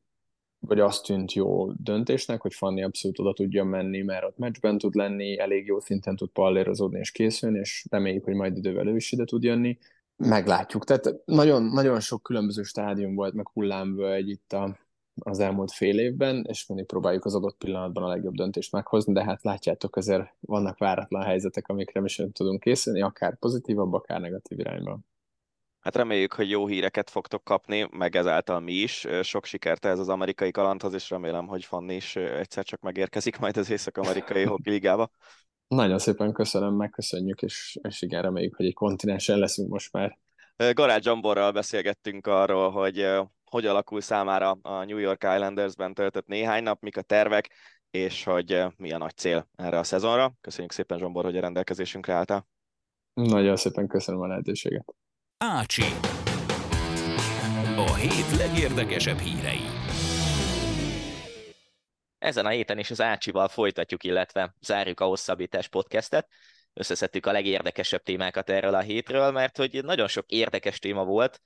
vagy 0.60 0.80
azt 0.80 1.06
tűnt 1.06 1.34
jó 1.34 1.72
döntésnek, 1.72 2.42
hogy 2.42 2.54
Fanni 2.54 2.84
abszolút 2.84 3.20
oda 3.20 3.34
tudja 3.34 3.64
menni, 3.64 4.02
mert 4.02 4.24
ott 4.24 4.38
meccsben 4.38 4.78
tud 4.78 4.96
lenni, 4.96 5.40
elég 5.40 5.66
jó 5.66 5.80
szinten 5.80 6.16
tud 6.16 6.30
pallérozódni 6.30 7.00
és 7.00 7.12
készülni, 7.12 7.60
és 7.60 7.86
reméljük, 7.90 8.24
hogy 8.24 8.36
majd 8.36 8.58
idővel 8.58 8.88
ő 8.88 8.96
is 8.96 9.12
ide 9.12 9.24
tud 9.24 9.44
jönni 9.44 9.78
meglátjuk. 10.28 10.84
Tehát 10.84 11.16
nagyon, 11.26 11.64
nagyon 11.64 12.00
sok 12.00 12.24
különböző 12.24 12.64
stádium 12.64 13.16
volt, 13.16 13.34
meg 13.34 13.48
hullámvölgy 13.48 14.30
itt 14.30 14.54
a, 14.54 14.78
az 15.16 15.40
elmúlt 15.40 15.72
fél 15.72 16.00
évben, 16.00 16.46
és 16.50 16.66
mindig 16.68 16.86
próbáljuk 16.86 17.26
az 17.26 17.36
adott 17.36 17.58
pillanatban 17.58 18.04
a 18.04 18.08
legjobb 18.08 18.34
döntést 18.34 18.72
meghozni, 18.72 19.14
de 19.14 19.24
hát 19.24 19.44
látjátok, 19.44 19.96
azért 19.96 20.34
vannak 20.40 20.78
váratlan 20.78 21.24
helyzetek, 21.24 21.68
amikre 21.68 22.02
mi 22.02 22.08
sem 22.08 22.32
tudunk 22.32 22.60
készülni, 22.60 23.02
akár 23.02 23.38
pozitívabb, 23.38 23.94
akár 23.94 24.20
negatív 24.20 24.60
irányban. 24.60 25.06
Hát 25.80 25.96
reméljük, 25.96 26.34
hogy 26.34 26.50
jó 26.50 26.68
híreket 26.68 27.10
fogtok 27.10 27.44
kapni, 27.44 27.88
meg 27.92 28.16
ezáltal 28.16 28.60
mi 28.60 28.74
is. 28.74 29.08
Sok 29.22 29.46
sikert 29.46 29.86
ez 29.86 30.00
az 30.00 30.10
amerikai 30.10 30.52
kalandhoz, 30.52 30.94
és 30.94 31.10
remélem, 31.10 31.48
hogy 31.48 31.66
Fanni 31.66 31.96
is 31.96 32.16
egyszer 32.16 32.64
csak 32.64 32.82
megérkezik 32.82 33.40
majd 33.40 33.58
az 33.58 33.70
Észak-Amerikai 33.70 34.44
Hockey 34.52 34.74
Ligába. 34.74 35.12
Nagyon 35.76 36.00
szépen 36.00 36.34
köszönöm, 36.34 36.74
megköszönjük, 36.74 37.42
és, 37.42 37.80
és 37.82 38.02
igen, 38.02 38.22
reméljük, 38.22 38.56
hogy 38.56 38.66
egy 38.66 38.74
kontinensen 38.74 39.40
leszünk 39.40 39.70
most 39.70 39.92
már. 39.92 40.20
Garács 40.74 41.04
Zsamborral 41.04 41.52
beszélgettünk 41.52 42.28
arról, 42.28 42.72
hogy 42.72 43.08
hogy 43.52 43.66
alakul 43.66 44.02
számára 44.02 44.58
a 44.62 44.84
New 44.84 44.98
York 44.98 45.24
Islandersben 45.24 45.94
töltött 45.94 46.28
néhány 46.28 46.64
nap, 46.64 46.82
mik 46.82 46.98
a 46.98 47.02
tervek, 47.02 47.50
és 47.90 48.24
hogy 48.24 48.64
mi 48.78 48.92
a 48.92 48.98
nagy 48.98 49.16
cél 49.16 49.48
erre 49.56 49.78
a 49.78 49.84
szezonra. 49.84 50.34
Köszönjük 50.42 50.72
szépen, 50.72 50.98
Zsombor, 50.98 51.24
hogy 51.24 51.38
a 51.38 51.42
rendelkezésünkre 51.42 52.14
álltál. 52.14 52.48
Nagyon 53.14 53.56
szépen 53.56 53.88
köszönöm 53.88 54.22
a 54.22 54.28
lehetőséget. 54.28 54.96
Ácsi. 55.38 55.84
A 57.76 57.94
hét 57.96 58.38
legérdekesebb 58.38 59.18
hírei. 59.18 59.61
Ezen 62.22 62.46
a 62.46 62.50
héten 62.50 62.78
is 62.78 62.92
az 62.92 63.02
Ácsival 63.02 63.48
folytatjuk, 63.48 64.04
illetve 64.04 64.56
zárjuk 64.60 65.00
a 65.00 65.06
Hosszabbítás 65.06 65.68
podcastet. 65.68 66.28
Összeszedtük 66.74 67.26
a 67.26 67.32
legérdekesebb 67.32 68.04
témákat 68.04 68.50
erről 68.50 68.74
a 68.74 68.80
hétről, 68.80 69.32
mert 69.32 69.58
hogy 69.58 69.84
nagyon 69.84 70.08
sok 70.08 70.26
érdekes 70.30 70.80
téma 70.80 71.04
volt, 71.04 71.42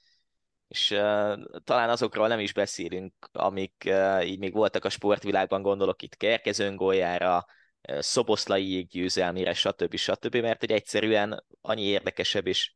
és 0.68 0.92
uh, 0.92 1.38
talán 1.64 1.90
azokról 1.90 2.28
nem 2.28 2.40
is 2.40 2.54
beszélünk, 2.54 3.14
amik 3.32 3.84
uh, 3.86 4.28
így 4.28 4.40
még 4.40 4.54
voltak 4.54 4.86
a 4.86 4.90
sportvilágban, 4.90 5.62
gondolok 5.62 6.02
itt 6.02 6.18
Kerkezőn 6.18 6.76
góljára, 6.76 7.46
uh, 7.90 8.00
Szoboszlai 8.00 8.84
győzelmére, 8.84 9.54
stb. 9.54 9.96
stb., 9.96 10.36
mert 10.36 10.60
hogy 10.60 10.72
egyszerűen 10.72 11.46
annyi 11.62 11.84
érdekesebb 11.84 12.48
és 12.48 12.74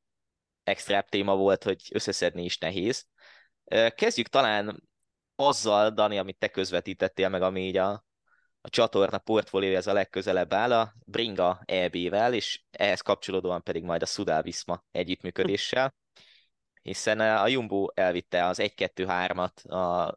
extra 0.64 1.02
téma 1.02 1.36
volt, 1.36 1.64
hogy 1.64 1.82
összeszedni 1.92 2.44
is 2.44 2.58
nehéz. 2.58 3.06
Kezdjük 3.96 4.28
talán 4.28 4.89
azzal, 5.40 5.90
Dani, 5.90 6.18
amit 6.18 6.38
te 6.38 6.48
közvetítettél 6.48 7.30
meg, 7.30 7.42
ami 7.42 7.68
így 7.68 7.78
a, 7.78 8.06
a 8.62 8.70
csatorna 8.70 9.18
portfóliója 9.18 9.78
az 9.78 9.88
a 9.88 9.94
legközelebb 9.94 10.54
áll, 10.54 10.74
a 10.74 10.94
Bringa 11.06 11.62
EB-vel, 11.66 12.34
és 12.34 12.62
ehhez 12.72 13.02
kapcsolódóan 13.02 13.64
pedig 13.64 13.84
majd 13.84 14.02
a 14.02 14.06
Sudal 14.06 14.42
Viszma 14.42 14.84
együttműködéssel, 14.92 15.96
hiszen 16.82 17.20
a 17.20 17.48
Jumbo 17.48 17.88
elvitte 17.94 18.46
az 18.46 18.60
1-2-3-at 18.62 19.66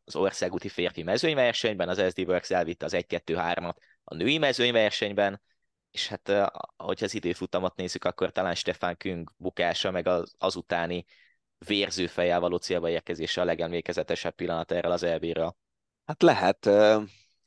az 0.05 0.17
országúti 0.17 0.69
férfi 0.69 1.03
mezőnyversenyben, 1.03 1.89
az 1.89 2.03
SD 2.09 2.19
Works 2.19 2.51
elvitte 2.51 2.85
az 2.85 2.95
1-2-3-at 2.97 3.75
a 4.05 4.15
női 4.15 4.39
mezőnyversenyben, 4.39 5.43
és 5.91 6.09
hát 6.09 6.53
hogyha 6.77 7.05
az 7.05 7.15
időfutamot 7.15 7.77
nézzük, 7.77 8.05
akkor 8.05 8.33
talán 8.33 8.55
Stefan 8.55 8.97
Küng 8.97 9.31
bukása, 9.37 9.91
meg 9.91 10.07
az, 10.07 10.35
azutáni 10.39 11.05
vérző 11.67 12.07
fejjel 12.07 12.41
való 12.41 12.57
célba 12.57 12.89
érkezése 12.89 13.41
a 13.41 13.45
legemlékezetesebb 13.45 14.35
pillanat 14.35 14.73
erről 14.73 14.93
az 14.93 15.03
elbírral. 15.03 15.57
Hát 16.05 16.23
lehet, 16.23 16.67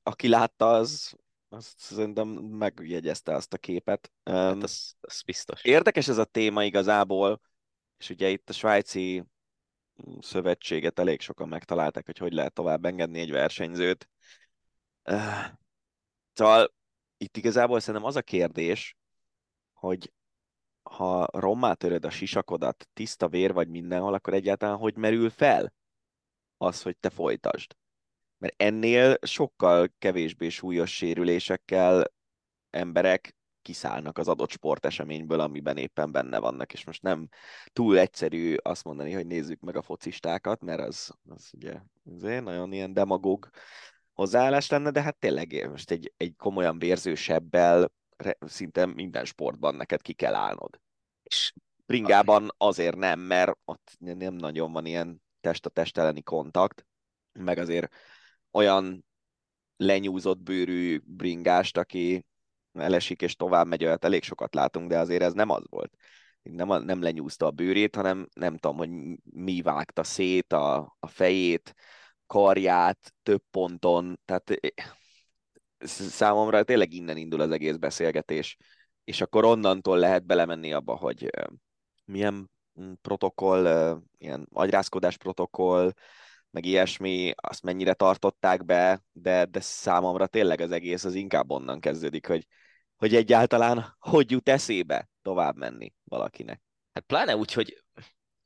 aki 0.04 0.28
látta, 0.28 0.70
az, 0.70 1.14
az 1.50 1.74
szerintem 1.78 2.28
megjegyezte 2.28 3.36
azt 3.36 3.54
a 3.54 3.58
képet. 3.58 4.12
Hát 4.24 4.64
az, 4.64 4.96
az 5.02 5.22
biztos. 5.22 5.64
Érdekes 5.64 6.08
ez 6.08 6.18
a 6.18 6.26
téma 6.26 6.64
igazából, 6.64 7.42
és 7.98 8.10
ugye 8.10 8.30
itt 8.30 8.50
a 8.50 8.54
svájci 8.54 9.24
szövetséget 10.20 11.00
elég 11.00 11.22
sokan 11.22 11.48
megtalálták, 11.48 12.06
hogy 12.06 12.18
hogy 12.18 12.34
lehet 12.34 12.54
tovább 12.54 12.86
engedni 12.86 13.20
egy 13.20 13.32
versenyzőt. 13.32 14.10
Szóval 16.34 16.74
itt 17.18 17.38
igazából 17.38 17.80
szerintem 17.80 18.10
az 18.10 18.16
a 18.16 18.22
kérdés, 18.22 18.98
hogy 19.74 20.12
ha 20.90 21.28
rommá 21.32 21.74
töröd 21.74 22.06
a 22.06 22.10
sisakodat, 22.10 22.88
tiszta 22.94 23.28
vér 23.28 23.54
vagy 23.54 23.68
mindenhol, 23.68 24.14
akkor 24.14 24.34
egyáltalán 24.34 24.78
hogy 24.78 24.96
merül 24.98 25.30
fel 25.30 25.74
az, 26.58 26.82
hogy 26.82 26.98
te 26.98 27.10
folytasd? 27.10 27.76
Mert 28.38 28.62
ennél 28.62 29.18
sokkal 29.22 29.94
kevésbé 29.98 30.50
súlyos 30.50 30.96
sérülésekkel 30.96 32.14
emberek 32.70 33.36
kiszállnak 33.62 34.18
az 34.18 34.28
adott 34.28 34.50
sporteseményből, 34.50 35.40
amiben 35.40 35.78
éppen 35.78 36.12
benne 36.12 36.40
vannak, 36.40 36.74
és 36.74 36.86
most 36.86 37.02
nem 37.02 37.28
túl 37.74 37.98
egyszerű 37.98 38.56
azt 38.56 38.84
mondani, 38.84 39.12
hogy 39.12 39.28
nézzük 39.28 39.60
meg 39.60 39.76
a 39.76 39.82
focistákat, 39.82 40.62
mert 40.62 40.80
az, 40.80 41.12
az 41.30 41.50
ugye 41.54 41.80
azért 42.16 42.44
nagyon 42.44 42.74
ilyen 42.74 42.94
demagóg 42.94 43.50
hozzáállás 44.14 44.70
lenne, 44.70 44.92
de 44.92 45.02
hát 45.02 45.18
tényleg 45.18 45.70
most 45.70 45.92
egy, 45.92 46.14
egy 46.18 46.36
komolyan 46.36 46.80
vérzősebbel 46.80 47.92
szinte 48.40 48.86
minden 48.86 49.26
sportban 49.26 49.76
neked 49.76 50.02
ki 50.02 50.14
kell 50.14 50.34
állnod. 50.34 50.80
És 51.24 51.54
bringában 51.86 52.50
azért 52.58 52.96
nem, 52.96 53.20
mert 53.20 53.58
ott 53.66 53.96
nem 54.00 54.34
nagyon 54.34 54.72
van 54.72 54.86
ilyen 54.86 55.22
test 55.42 55.66
a 55.66 55.70
test 55.70 55.98
elleni 55.98 56.22
kontakt, 56.22 56.86
meg 57.32 57.58
azért 57.58 57.94
olyan 58.52 59.06
lenyúzott 59.78 60.40
bőrű 60.40 61.00
bringást, 61.04 61.78
aki 61.78 62.26
elesik 62.74 63.22
és 63.22 63.36
tovább 63.36 63.68
megy, 63.68 63.86
olyat 63.86 64.06
elég 64.06 64.24
sokat 64.24 64.56
látunk, 64.56 64.90
de 64.90 65.00
azért 65.00 65.22
ez 65.22 65.34
nem 65.34 65.50
az 65.50 65.64
volt. 65.70 65.94
Nem, 66.42 66.84
nem 66.84 67.02
lenyúzta 67.02 67.46
a 67.46 67.52
bőrét, 67.52 67.96
hanem 67.96 68.28
nem 68.34 68.58
tudom, 68.58 68.78
hogy 68.78 68.90
mi 69.24 69.62
vágta 69.62 70.04
szét 70.04 70.54
a, 70.54 70.96
a 71.00 71.08
fejét, 71.08 71.74
karját 72.28 73.14
több 73.24 73.44
ponton, 73.52 74.20
tehát 74.26 74.50
eh, 74.50 74.86
számomra 75.86 76.64
tényleg 76.64 76.94
innen 76.94 77.18
indul 77.18 77.42
az 77.42 77.52
egész 77.52 77.76
beszélgetés, 77.76 78.58
és 79.04 79.22
akkor 79.22 79.46
onnantól 79.46 79.98
lehet 79.98 80.26
belemenni 80.26 80.74
abba, 80.74 80.96
hogy 80.96 81.30
milyen 82.06 82.50
mm, 82.82 82.92
protokoll, 83.02 83.98
ilyen 84.18 84.48
agyrázkodás 84.52 85.18
protokoll, 85.18 85.92
meg 86.56 86.66
ilyesmi, 86.66 87.34
azt 87.36 87.64
mennyire 87.64 87.94
tartották 87.94 88.66
be, 88.66 89.04
de, 89.12 89.46
de 89.46 89.60
számomra 89.60 90.28
tényleg 90.28 90.62
az 90.62 90.72
egész 90.72 91.04
az 91.04 91.14
inkább 91.14 91.52
onnan 91.52 91.80
kezdődik, 91.80 92.28
hogy, 92.28 92.48
hogy 92.96 93.16
egyáltalán 93.16 93.96
hogy 94.00 94.32
jut 94.32 94.50
eszébe 94.50 95.10
tovább 95.22 95.56
menni 95.56 95.94
valakinek. 96.04 96.62
Hát 96.94 97.04
pláne 97.04 97.36
úgy, 97.36 97.54
hogy 97.54 97.84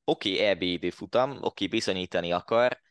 oké, 0.04 0.32
okay, 0.32 0.46
EBD 0.46 0.94
futam, 0.94 1.30
oké, 1.30 1.40
okay, 1.42 1.68
bizonyítani 1.68 2.32
akar, 2.32 2.82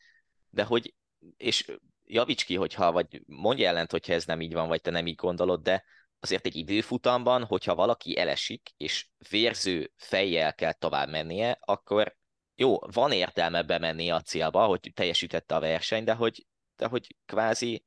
de 0.51 0.65
hogy, 0.65 0.95
és 1.37 1.79
javíts 2.09 2.45
ki, 2.45 2.55
hogyha, 2.55 2.93
vagy 2.93 3.23
mondj 3.27 3.65
ellent, 3.65 3.91
hogyha 3.91 4.13
ez 4.13 4.25
nem 4.25 4.41
így 4.41 4.53
van, 4.53 4.69
vagy 4.69 4.81
te 4.81 4.91
nem 4.91 5.07
így 5.07 5.15
gondolod, 5.15 5.63
de 5.63 5.85
azért 6.21 6.47
egy 6.47 6.57
időfutamban, 6.57 7.45
hogyha 7.45 7.75
valaki 7.75 8.19
elesik, 8.19 8.71
és 8.77 9.07
vérző 9.31 9.93
fejjel 9.97 10.55
kell 10.55 10.73
tovább 10.73 11.09
mennie, 11.09 11.59
akkor 11.61 12.17
jó, 12.55 12.79
van 12.79 13.13
értelme 13.13 13.63
bemenni 13.63 14.11
a 14.11 14.21
célba, 14.21 14.67
hogy 14.67 14.91
teljesítette 14.95 15.55
a 15.55 15.61
verseny, 15.61 16.05
de 16.05 16.13
hogy, 16.13 16.47
de 16.77 16.87
hogy 16.87 17.17
kvázi 17.27 17.85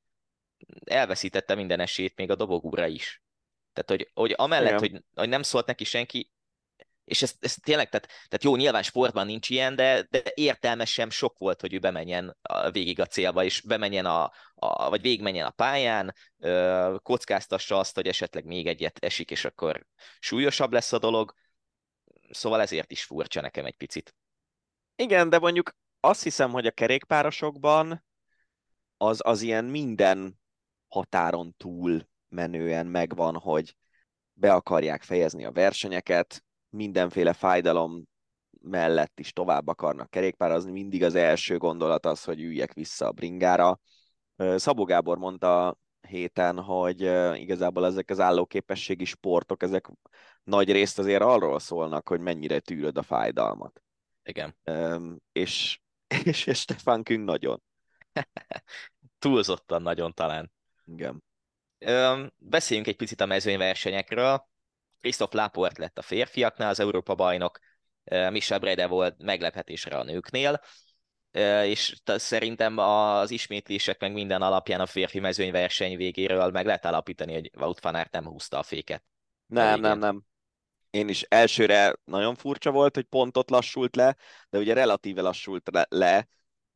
elveszítette 0.85 1.55
minden 1.55 1.79
esélyt 1.79 2.15
még 2.15 2.29
a 2.29 2.35
dobogúra 2.35 2.87
is. 2.87 3.21
Tehát, 3.73 3.89
hogy, 3.89 4.11
hogy 4.13 4.33
amellett, 4.37 4.79
hogy, 4.79 5.03
hogy 5.15 5.29
nem 5.29 5.41
szólt 5.41 5.65
neki 5.65 5.83
senki, 5.83 6.31
és 7.11 7.21
ez, 7.21 7.35
ez 7.39 7.55
tényleg, 7.55 7.89
tehát, 7.89 8.07
tehát 8.07 8.43
jó, 8.43 8.55
nyilván 8.55 8.83
sportban 8.83 9.25
nincs 9.25 9.49
ilyen, 9.49 9.75
de, 9.75 10.07
de 10.09 10.23
értelmes 10.33 10.91
sem 10.91 11.09
sok 11.09 11.37
volt, 11.37 11.61
hogy 11.61 11.73
ő 11.73 11.79
bemenjen 11.79 12.37
végig 12.71 12.99
a 12.99 13.05
célba, 13.05 13.43
és 13.43 13.61
bemenjen 13.61 14.05
a, 14.05 14.31
a 14.55 14.89
vagy 14.89 15.01
végigmenjen 15.01 15.45
a 15.45 15.49
pályán, 15.49 16.15
kockáztassa 17.01 17.79
azt, 17.79 17.95
hogy 17.95 18.07
esetleg 18.07 18.45
még 18.45 18.67
egyet 18.67 18.97
esik, 18.99 19.31
és 19.31 19.45
akkor 19.45 19.85
súlyosabb 20.19 20.71
lesz 20.71 20.93
a 20.93 20.99
dolog. 20.99 21.33
Szóval 22.29 22.61
ezért 22.61 22.91
is 22.91 23.03
furcsa 23.03 23.41
nekem 23.41 23.65
egy 23.65 23.77
picit. 23.77 24.15
Igen, 24.95 25.29
de 25.29 25.39
mondjuk 25.39 25.75
azt 25.99 26.23
hiszem, 26.23 26.51
hogy 26.51 26.65
a 26.65 26.71
kerékpárosokban 26.71 28.05
az, 28.97 29.19
az 29.23 29.41
ilyen 29.41 29.65
minden 29.65 30.39
határon 30.87 31.53
túl 31.57 32.07
menően 32.29 32.85
megvan, 32.85 33.37
hogy 33.37 33.75
be 34.33 34.53
akarják 34.53 35.03
fejezni 35.03 35.45
a 35.45 35.51
versenyeket, 35.51 36.43
mindenféle 36.71 37.33
fájdalom 37.33 38.03
mellett 38.61 39.19
is 39.19 39.33
tovább 39.33 39.67
akarnak 39.67 40.09
kerékpározni, 40.09 40.71
mindig 40.71 41.03
az 41.03 41.15
első 41.15 41.57
gondolat 41.57 42.05
az, 42.05 42.23
hogy 42.23 42.41
üljek 42.41 42.73
vissza 42.73 43.07
a 43.07 43.11
bringára. 43.11 43.79
Szabó 44.35 44.83
Gábor 44.83 45.17
mondta 45.17 45.77
héten, 46.07 46.59
hogy 46.59 47.01
igazából 47.39 47.85
ezek 47.85 48.09
az 48.09 48.19
állóképességi 48.19 49.05
sportok, 49.05 49.63
ezek 49.63 49.87
nagy 50.43 50.71
részt 50.71 50.99
azért 50.99 51.21
arról 51.21 51.59
szólnak, 51.59 52.07
hogy 52.07 52.19
mennyire 52.19 52.59
tűröd 52.59 52.97
a 52.97 53.03
fájdalmat. 53.03 53.81
Igen. 54.23 54.55
És, 55.31 55.79
és, 56.25 56.45
és 56.45 56.59
Stefan 56.59 57.03
Küng 57.03 57.23
nagyon. 57.23 57.61
Túlzottan 59.19 59.81
nagyon 59.81 60.13
talán. 60.13 60.51
Igen. 60.85 61.23
Beszéljünk 62.37 62.87
egy 62.87 62.95
picit 62.95 63.21
a 63.21 63.25
mezőnyversenyekről. 63.25 64.49
Christoph 65.01 65.35
Laport 65.35 65.77
lett 65.77 65.97
a 65.97 66.01
férfiaknál 66.01 66.69
az 66.69 66.79
Európa 66.79 67.15
bajnok, 67.15 67.59
Misha 68.29 68.59
Brede 68.59 68.87
volt 68.87 69.23
meglepetésre 69.23 69.97
a 69.97 70.03
nőknél. 70.03 70.61
és 71.63 71.95
szerintem 72.05 72.77
az 72.77 73.31
ismétlések 73.31 73.99
meg 73.99 74.13
minden 74.13 74.41
alapján 74.41 74.79
a 74.79 74.85
férfi 74.85 75.19
mezőnyverseny 75.19 75.97
végéről 75.97 76.51
meg 76.51 76.65
lehet 76.65 76.85
állapítani, 76.85 77.33
hogy 77.33 77.51
Wout 77.57 77.81
van 77.81 77.95
Aert 77.95 78.11
nem 78.11 78.25
húzta 78.25 78.57
a 78.57 78.63
féket. 78.63 79.03
Nem, 79.45 79.79
nem, 79.79 79.99
nem. 79.99 80.23
Én 80.89 81.09
is 81.09 81.21
elsőre 81.21 81.95
nagyon 82.03 82.35
furcsa 82.35 82.71
volt, 82.71 82.95
hogy 82.95 83.05
pontot 83.05 83.49
lassult 83.49 83.95
le, 83.95 84.15
de 84.49 84.57
ugye 84.57 84.73
relatíve 84.73 85.21
lassult 85.21 85.69
le, 85.89 86.27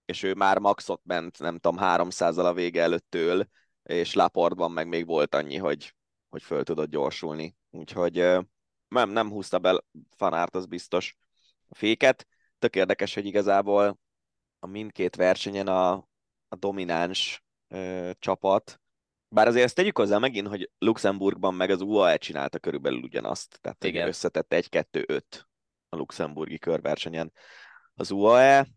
és 0.05 0.23
ő 0.23 0.33
már 0.33 0.59
maxot 0.59 1.01
ment, 1.03 1.39
nem 1.39 1.57
tudom, 1.57 1.77
300-al 1.81 2.45
a 2.45 2.53
vége 2.53 2.81
előttől, 2.81 3.47
és 3.83 4.13
Laportban 4.13 4.71
meg 4.71 4.87
még 4.87 5.05
volt 5.05 5.35
annyi, 5.35 5.57
hogy, 5.57 5.95
hogy 6.29 6.43
föl 6.43 6.63
tudott 6.63 6.89
gyorsulni. 6.89 7.55
Úgyhogy 7.75 8.15
nem, 8.87 9.09
nem 9.09 9.29
húzta 9.29 9.59
be 9.59 9.83
Fanárt, 10.09 10.55
az 10.55 10.65
biztos 10.65 11.17
a 11.67 11.75
féket. 11.75 12.27
Tök 12.59 12.75
érdekes, 12.75 13.13
hogy 13.13 13.25
igazából 13.25 13.99
a 14.59 14.67
mindkét 14.67 15.15
versenyen 15.15 15.67
a, 15.67 15.91
a 16.47 16.55
domináns 16.55 17.43
ö, 17.67 18.11
csapat, 18.19 18.79
bár 19.35 19.47
azért 19.47 19.65
ezt 19.65 19.75
tegyük 19.75 19.97
hozzá 19.97 20.17
megint, 20.17 20.47
hogy 20.47 20.71
Luxemburgban 20.77 21.53
meg 21.53 21.69
az 21.69 21.81
UAE 21.81 22.17
csinálta 22.17 22.59
körülbelül 22.59 23.01
ugyanazt, 23.01 23.57
tehát 23.61 23.83
Igen. 23.83 24.07
összetett 24.07 24.47
1-2-5 24.49 25.21
a 25.89 25.95
luxemburgi 25.95 26.57
körversenyen 26.57 27.31
az 27.93 28.11
UAE, 28.11 28.67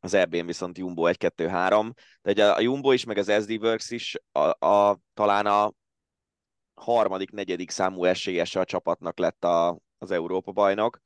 az 0.00 0.14
EB-n 0.14 0.46
viszont 0.46 0.78
Jumbo 0.78 1.02
1-2-3, 1.06 1.92
de 2.22 2.30
ugye 2.30 2.50
a 2.50 2.60
Jumbo 2.60 2.92
is, 2.92 3.04
meg 3.04 3.18
az 3.18 3.32
SD 3.42 3.50
Works 3.50 3.90
is 3.90 4.16
a, 4.32 4.66
a, 4.66 5.00
talán 5.14 5.46
a 5.46 5.72
harmadik, 6.78 7.30
negyedik 7.30 7.70
számú 7.70 8.04
esélyese 8.04 8.60
a 8.60 8.64
csapatnak 8.64 9.18
lett 9.18 9.44
a, 9.44 9.78
az 9.98 10.10
Európa 10.10 10.52
bajnok, 10.52 11.00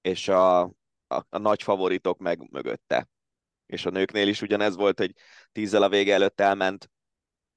és 0.00 0.28
a, 0.28 0.60
a, 0.60 0.72
a 1.28 1.38
nagy 1.38 1.62
favoritok 1.62 2.18
meg 2.18 2.50
mögötte. 2.50 3.08
És 3.66 3.86
a 3.86 3.90
nőknél 3.90 4.28
is 4.28 4.42
ugyanez 4.42 4.76
volt, 4.76 4.98
hogy 4.98 5.12
tízzel 5.52 5.82
a 5.82 5.88
vége 5.88 6.14
előtt 6.14 6.40
elment 6.40 6.90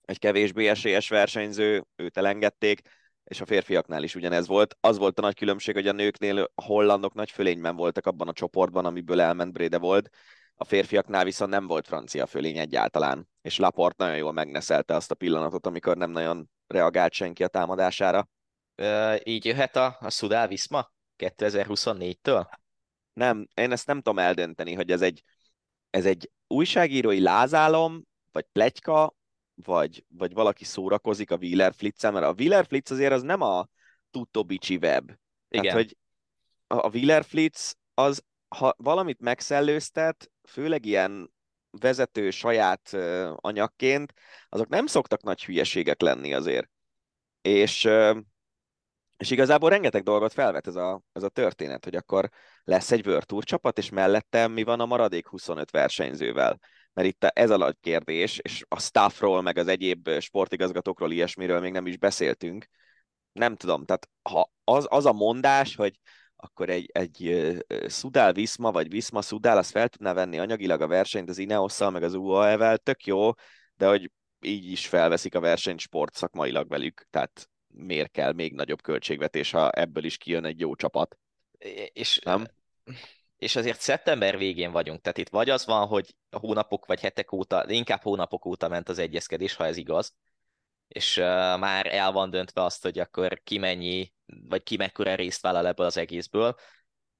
egy 0.01 0.19
kevésbé 0.19 0.67
esélyes 0.67 1.09
versenyző, 1.09 1.85
őt 1.95 2.17
elengedték, 2.17 2.81
és 3.23 3.41
a 3.41 3.45
férfiaknál 3.45 4.03
is 4.03 4.15
ugyanez 4.15 4.47
volt. 4.47 4.77
Az 4.79 4.97
volt 4.97 5.19
a 5.19 5.21
nagy 5.21 5.35
különbség, 5.35 5.73
hogy 5.75 5.87
a 5.87 5.91
nőknél 5.91 6.51
a 6.55 6.63
hollandok 6.63 7.13
nagy 7.13 7.31
fölényben 7.31 7.75
voltak 7.75 8.05
abban 8.05 8.27
a 8.27 8.33
csoportban, 8.33 8.85
amiből 8.85 9.21
elment 9.21 9.53
Brede 9.53 9.77
volt, 9.77 10.09
a 10.55 10.63
férfiaknál 10.63 11.23
viszont 11.23 11.51
nem 11.51 11.67
volt 11.67 11.87
francia 11.87 12.25
fölény 12.25 12.57
egyáltalán, 12.57 13.29
és 13.41 13.57
Laport 13.57 13.97
nagyon 13.97 14.17
jól 14.17 14.31
megneszelte 14.31 14.95
azt 14.95 15.11
a 15.11 15.15
pillanatot, 15.15 15.65
amikor 15.65 15.97
nem 15.97 16.11
nagyon 16.11 16.49
reagált 16.67 17.13
senki 17.13 17.43
a 17.43 17.47
támadására. 17.47 18.29
Ö, 18.75 19.15
így 19.23 19.45
jöhet 19.45 19.75
a, 19.75 19.97
a 19.99 20.09
Sudál 20.09 20.47
Viszma 20.47 20.91
2024-től? 21.17 22.47
Nem, 23.13 23.47
én 23.53 23.71
ezt 23.71 23.87
nem 23.87 23.97
tudom 23.97 24.19
eldönteni, 24.19 24.73
hogy 24.73 24.91
ez 24.91 25.01
egy, 25.01 25.23
ez 25.89 26.05
egy 26.05 26.31
újságírói 26.47 27.21
lázálom, 27.21 28.03
vagy 28.31 28.45
pletyka, 28.51 29.15
vagy, 29.55 30.05
vagy 30.07 30.33
valaki 30.33 30.63
szórakozik 30.63 31.31
a 31.31 31.37
Wheeler 31.37 31.73
flitz 31.73 32.03
mert 32.03 32.25
a 32.25 32.33
Wheeler 32.37 32.65
Flitz 32.65 32.91
azért 32.91 33.11
az 33.11 33.21
nem 33.21 33.41
a 33.41 33.67
Tutto 34.11 34.43
Bici 34.43 34.75
web. 34.75 35.11
Igen. 35.49 35.63
Tehát, 35.63 35.77
hogy 35.77 35.97
a 36.67 36.89
Wheeler 36.89 37.23
Flitz 37.23 37.77
az, 37.93 38.23
ha 38.47 38.75
valamit 38.77 39.19
megszellőztet, 39.19 40.31
főleg 40.43 40.85
ilyen 40.85 41.33
vezető 41.79 42.29
saját 42.29 42.93
anyagként, 43.35 44.13
azok 44.49 44.67
nem 44.67 44.85
szoktak 44.85 45.23
nagy 45.23 45.43
hülyeségek 45.45 46.01
lenni 46.01 46.33
azért. 46.33 46.69
És, 47.41 47.89
és 49.17 49.31
igazából 49.31 49.69
rengeteg 49.69 50.03
dolgot 50.03 50.33
felvet 50.33 50.67
ez 50.67 50.75
a, 50.75 51.01
ez 51.13 51.23
a 51.23 51.29
történet, 51.29 51.83
hogy 51.83 51.95
akkor 51.95 52.29
lesz 52.63 52.91
egy 52.91 53.07
World 53.07 53.25
Tour 53.25 53.43
csapat, 53.43 53.77
és 53.77 53.89
mellette 53.89 54.47
mi 54.47 54.63
van 54.63 54.79
a 54.79 54.85
maradék 54.85 55.27
25 55.27 55.71
versenyzővel. 55.71 56.59
Mert 56.93 57.07
itt 57.07 57.23
ez 57.23 57.49
a 57.49 57.57
nagy 57.57 57.77
kérdés, 57.81 58.37
és 58.37 58.65
a 58.67 58.79
staffról, 58.79 59.41
meg 59.41 59.57
az 59.57 59.67
egyéb 59.67 60.09
sportigazgatókról, 60.19 61.11
ilyesmiről 61.11 61.59
még 61.59 61.71
nem 61.71 61.87
is 61.87 61.97
beszéltünk. 61.97 62.67
Nem 63.31 63.55
tudom, 63.55 63.85
tehát 63.85 64.09
ha 64.21 64.51
az, 64.63 64.85
az 64.89 65.05
a 65.05 65.13
mondás, 65.13 65.75
hogy 65.75 65.99
akkor 66.45 66.69
egy, 66.69 66.89
egy 66.93 67.45
Szudál 67.87 68.33
Viszma, 68.33 68.71
vagy 68.71 68.89
Viszma 68.89 69.21
Szudál, 69.21 69.57
azt 69.57 69.71
fel 69.71 69.89
tudná 69.89 70.13
venni 70.13 70.39
anyagilag 70.39 70.81
a 70.81 70.87
versenyt 70.87 71.29
az 71.29 71.37
Ineosszal, 71.37 71.89
meg 71.89 72.03
az 72.03 72.13
UAE-vel, 72.13 72.77
tök 72.77 73.05
jó, 73.05 73.31
de 73.75 73.87
hogy 73.87 74.11
így 74.41 74.71
is 74.71 74.87
felveszik 74.87 75.35
a 75.35 75.39
versenyt 75.39 75.79
sport 75.79 76.13
szakmailag 76.13 76.69
velük, 76.69 77.07
tehát 77.09 77.49
miért 77.67 78.11
kell 78.11 78.33
még 78.33 78.53
nagyobb 78.53 78.81
költségvetés, 78.81 79.51
ha 79.51 79.69
ebből 79.69 80.03
is 80.03 80.17
kijön 80.17 80.45
egy 80.45 80.59
jó 80.59 80.75
csapat. 80.75 81.17
És, 81.93 82.19
nem? 82.23 82.45
és 83.37 83.55
azért 83.55 83.79
szeptember 83.79 84.37
végén 84.37 84.71
vagyunk, 84.71 85.01
tehát 85.01 85.17
itt 85.17 85.29
vagy 85.29 85.49
az 85.49 85.65
van, 85.65 85.87
hogy 85.87 86.15
hónapok 86.29 86.85
vagy 86.85 87.01
hetek 87.01 87.31
óta, 87.31 87.65
inkább 87.67 88.01
hónapok 88.01 88.45
óta 88.45 88.67
ment 88.67 88.89
az 88.89 88.97
egyezkedés, 88.97 89.55
ha 89.55 89.65
ez 89.65 89.77
igaz, 89.77 90.13
és 90.87 91.17
uh, 91.17 91.23
már 91.59 91.85
el 91.93 92.11
van 92.11 92.29
döntve 92.29 92.63
azt, 92.63 92.83
hogy 92.83 92.99
akkor 92.99 93.41
ki 93.43 93.57
mennyi, 93.57 94.13
vagy 94.25 94.63
ki 94.63 94.77
mekkora 94.77 95.15
részt 95.15 95.41
vállal 95.41 95.67
ebből 95.67 95.85
az 95.85 95.97
egészből. 95.97 96.55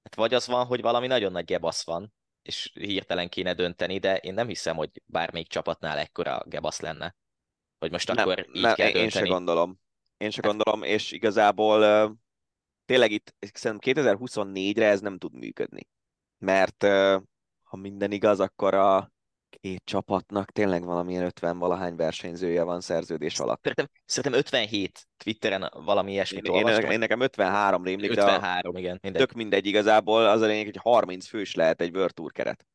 Hát 0.03 0.16
vagy 0.16 0.34
az 0.34 0.47
van, 0.47 0.66
hogy 0.66 0.82
valami 0.82 1.08
nagyon 1.08 1.32
nagy 1.32 1.45
gebasz 1.45 1.86
van, 1.86 2.14
és 2.41 2.72
hirtelen 2.74 3.30
kéne 3.30 3.53
dönteni, 3.53 3.97
de 3.97 4.18
én 4.18 4.34
nem 4.34 4.47
hiszem, 4.47 4.76
hogy 4.76 4.89
bármelyik 5.06 5.47
csapatnál 5.47 5.97
ekkora 5.97 6.43
gebasz 6.45 6.80
lenne. 6.80 7.16
Hogy 7.80 7.91
most 7.91 8.08
nem, 8.08 8.18
akkor 8.18 8.47
így 8.53 8.62
nem, 8.62 8.76
kell 8.76 8.91
dönteni. 8.91 9.03
Én 9.03 9.10
se 9.10 9.28
gondolom. 9.28 9.80
Én 10.18 10.30
se 10.30 10.41
gondolom, 10.41 10.84
és 10.84 11.12
igazából 11.12 11.80
tényleg 12.86 13.12
itt 13.12 13.36
szerintem 13.39 13.95
2024-re 13.95 14.86
ez 14.88 15.01
nem 15.01 15.18
tud 15.18 15.34
működni. 15.34 15.88
Mert 16.38 16.84
ha 17.64 17.78
minden 17.78 18.12
igaz, 18.12 18.39
akkor 18.39 18.74
a 18.74 19.14
két 19.62 19.82
csapatnak 19.84 20.51
tényleg 20.51 20.86
valamilyen 20.86 21.24
50 21.24 21.58
valahány 21.58 21.95
versenyzője 21.95 22.64
van 22.64 22.82
szerződés 22.82 23.39
alatt. 23.39 23.60
Szerintem, 23.62 23.86
szerintem 24.06 24.39
57 24.39 25.08
Twitteren 25.24 25.72
valami 25.86 26.12
ilyesmit 26.12 26.47
én, 26.47 26.68
én, 26.68 26.91
én 26.91 26.99
nekem 26.99 27.20
53 27.20 27.84
rémlik, 27.84 28.10
53, 28.10 28.74
de 28.74 28.80
igen, 28.80 28.99
mindegy. 29.01 29.22
tök 29.22 29.36
mindegy 29.36 29.66
igazából, 29.66 30.26
az 30.26 30.41
a 30.41 30.45
lényeg, 30.45 30.66
hogy 30.66 30.80
30 30.82 31.28
fős 31.28 31.56
lehet 31.56 31.82
egy 31.82 31.95
World 31.95 32.14
Tour 32.14 32.32
keret. 32.32 32.66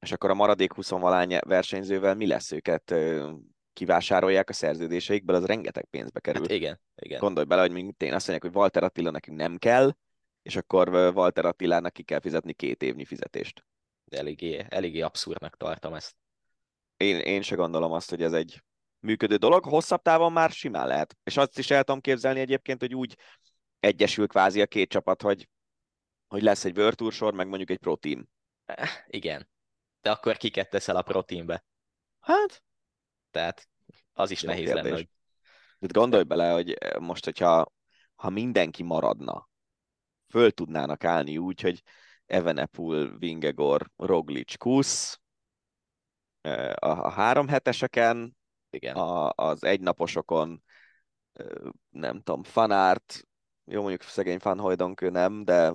És 0.00 0.12
akkor 0.12 0.30
a 0.30 0.34
maradék 0.34 0.72
20 0.72 0.88
valány 0.88 1.38
versenyzővel 1.46 2.14
mi 2.14 2.26
lesz 2.26 2.52
őket 2.52 2.94
kivásárolják 3.72 4.48
a 4.48 4.52
szerződéseikből, 4.52 5.36
az 5.36 5.44
rengeteg 5.44 5.84
pénzbe 5.90 6.20
kerül. 6.20 6.40
Hát 6.40 6.50
igen, 6.50 6.80
igen. 6.96 7.18
Gondolj 7.18 7.46
bele, 7.46 7.60
hogy 7.60 7.72
mint 7.72 8.02
én 8.02 8.14
azt 8.14 8.28
mondják, 8.28 8.52
hogy 8.52 8.60
Walter 8.60 8.82
Attila 8.82 9.10
nekünk 9.10 9.38
nem 9.38 9.56
kell, 9.56 9.94
és 10.42 10.56
akkor 10.56 10.88
Walter 10.88 11.44
Attilának 11.44 11.92
ki 11.92 12.02
kell 12.02 12.20
fizetni 12.20 12.52
két 12.52 12.82
évnyi 12.82 13.04
fizetést 13.04 13.64
eléggé, 14.10 14.66
eléggé 14.68 15.00
abszurdnak 15.00 15.56
tartom 15.56 15.94
ezt. 15.94 16.14
Én, 16.96 17.18
én 17.18 17.42
se 17.42 17.54
gondolom 17.54 17.92
azt, 17.92 18.10
hogy 18.10 18.22
ez 18.22 18.32
egy 18.32 18.62
működő 18.98 19.36
dolog. 19.36 19.64
Hosszabb 19.64 20.02
távon 20.02 20.32
már 20.32 20.50
simán 20.50 20.86
lehet. 20.86 21.16
És 21.24 21.36
azt 21.36 21.58
is 21.58 21.70
el 21.70 21.84
tudom 21.84 22.00
képzelni 22.00 22.40
egyébként, 22.40 22.80
hogy 22.80 22.94
úgy 22.94 23.16
egyesül 23.80 24.26
kvázi 24.26 24.60
a 24.60 24.66
két 24.66 24.90
csapat, 24.90 25.22
hogy, 25.22 25.48
hogy 26.26 26.42
lesz 26.42 26.64
egy 26.64 26.78
World 26.78 26.96
Tour 26.96 27.12
sor, 27.12 27.34
meg 27.34 27.48
mondjuk 27.48 27.70
egy 27.70 27.78
Pro 27.78 27.96
Team. 27.96 28.28
Eh, 28.64 28.90
igen. 29.06 29.48
De 30.00 30.10
akkor 30.10 30.36
kiket 30.36 30.70
teszel 30.70 30.96
a 30.96 31.02
Pro 31.02 31.22
Teambe? 31.22 31.64
Hát? 32.20 32.62
Tehát 33.30 33.68
az 34.12 34.30
is 34.30 34.42
Jó 34.42 34.48
nehéz 34.48 34.64
kérdés. 34.64 34.82
lenne, 34.82 34.94
hogy... 34.96 35.08
De 35.78 35.98
gondolj 35.98 36.22
bele, 36.22 36.50
hogy 36.50 36.78
most, 36.98 37.24
hogyha 37.24 37.72
ha 38.14 38.30
mindenki 38.30 38.82
maradna, 38.82 39.48
föl 40.28 40.50
tudnának 40.50 41.04
állni 41.04 41.38
úgy, 41.38 41.60
hogy 41.60 41.82
Evenepul, 42.26 43.18
Vingegor, 43.18 43.90
Roglic, 43.96 44.56
Kusz, 44.56 45.20
a, 46.74 46.88
a 46.88 47.10
három 47.10 47.48
heteseken, 47.48 48.36
Igen. 48.70 48.96
A, 48.96 49.32
az 49.34 49.64
egynaposokon, 49.64 50.62
nem 51.90 52.20
tudom, 52.20 52.42
Fanárt, 52.42 53.22
jó 53.64 53.80
mondjuk 53.80 54.02
szegény 54.02 54.38
Van 54.42 54.58
Hooydonk 54.58 55.10
nem, 55.10 55.44
de 55.44 55.74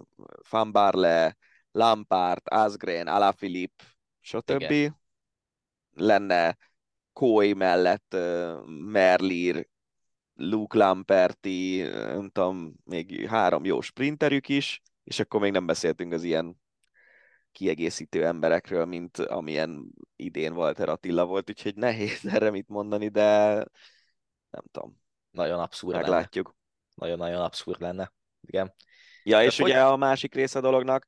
Van 0.49 0.71
Barle, 0.71 1.37
Lampard, 1.71 2.41
Asgren, 2.43 3.07
Alaphilipp, 3.07 3.79
stb. 4.19 4.61
Igen. 4.61 4.97
Lenne 5.93 6.57
Kói 7.13 7.53
mellett 7.53 8.15
Merlir, 8.65 9.67
Luke 10.33 10.77
Lamperti, 10.77 11.81
nem 11.81 12.29
tudom, 12.29 12.73
még 12.83 13.27
három 13.27 13.65
jó 13.65 13.81
sprinterük 13.81 14.49
is, 14.49 14.81
és 15.09 15.19
akkor 15.19 15.39
még 15.39 15.51
nem 15.51 15.65
beszéltünk 15.65 16.13
az 16.13 16.23
ilyen 16.23 16.61
kiegészítő 17.51 18.25
emberekről, 18.25 18.85
mint 18.85 19.17
amilyen 19.17 19.91
idén 20.15 20.53
Walter 20.53 20.89
Attila 20.89 21.25
volt, 21.25 21.49
úgyhogy 21.49 21.75
nehéz 21.75 22.25
erre 22.35 22.49
mit 22.49 22.67
mondani, 22.67 23.07
de 23.07 23.47
nem 24.49 24.63
tudom. 24.71 25.01
Nagyon 25.31 25.59
abszurd 25.59 25.95
Meglátjuk. 25.95 26.55
Nagyon-nagyon 26.95 27.41
abszurd 27.41 27.81
lenne. 27.81 28.13
Igen. 28.41 28.73
Ja, 29.23 29.37
de 29.37 29.43
és 29.43 29.57
hogy... 29.57 29.69
ugye 29.69 29.81
a 29.81 29.97
másik 29.97 30.33
része 30.33 30.57
a 30.57 30.61
dolognak, 30.61 31.07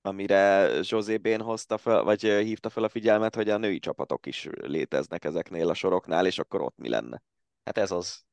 amire 0.00 0.70
José 0.82 1.16
Bén 1.16 1.40
hozta 1.40 1.78
fel, 1.78 2.02
vagy 2.02 2.20
hívta 2.20 2.70
fel 2.70 2.84
a 2.84 2.88
figyelmet, 2.88 3.34
hogy 3.34 3.50
a 3.50 3.56
női 3.56 3.78
csapatok 3.78 4.26
is 4.26 4.48
léteznek 4.52 5.24
ezeknél 5.24 5.68
a 5.68 5.74
soroknál, 5.74 6.26
és 6.26 6.38
akkor 6.38 6.60
ott 6.60 6.76
mi 6.76 6.88
lenne? 6.88 7.22
Hát 7.64 7.78
ez 7.78 7.90
az. 7.90 8.24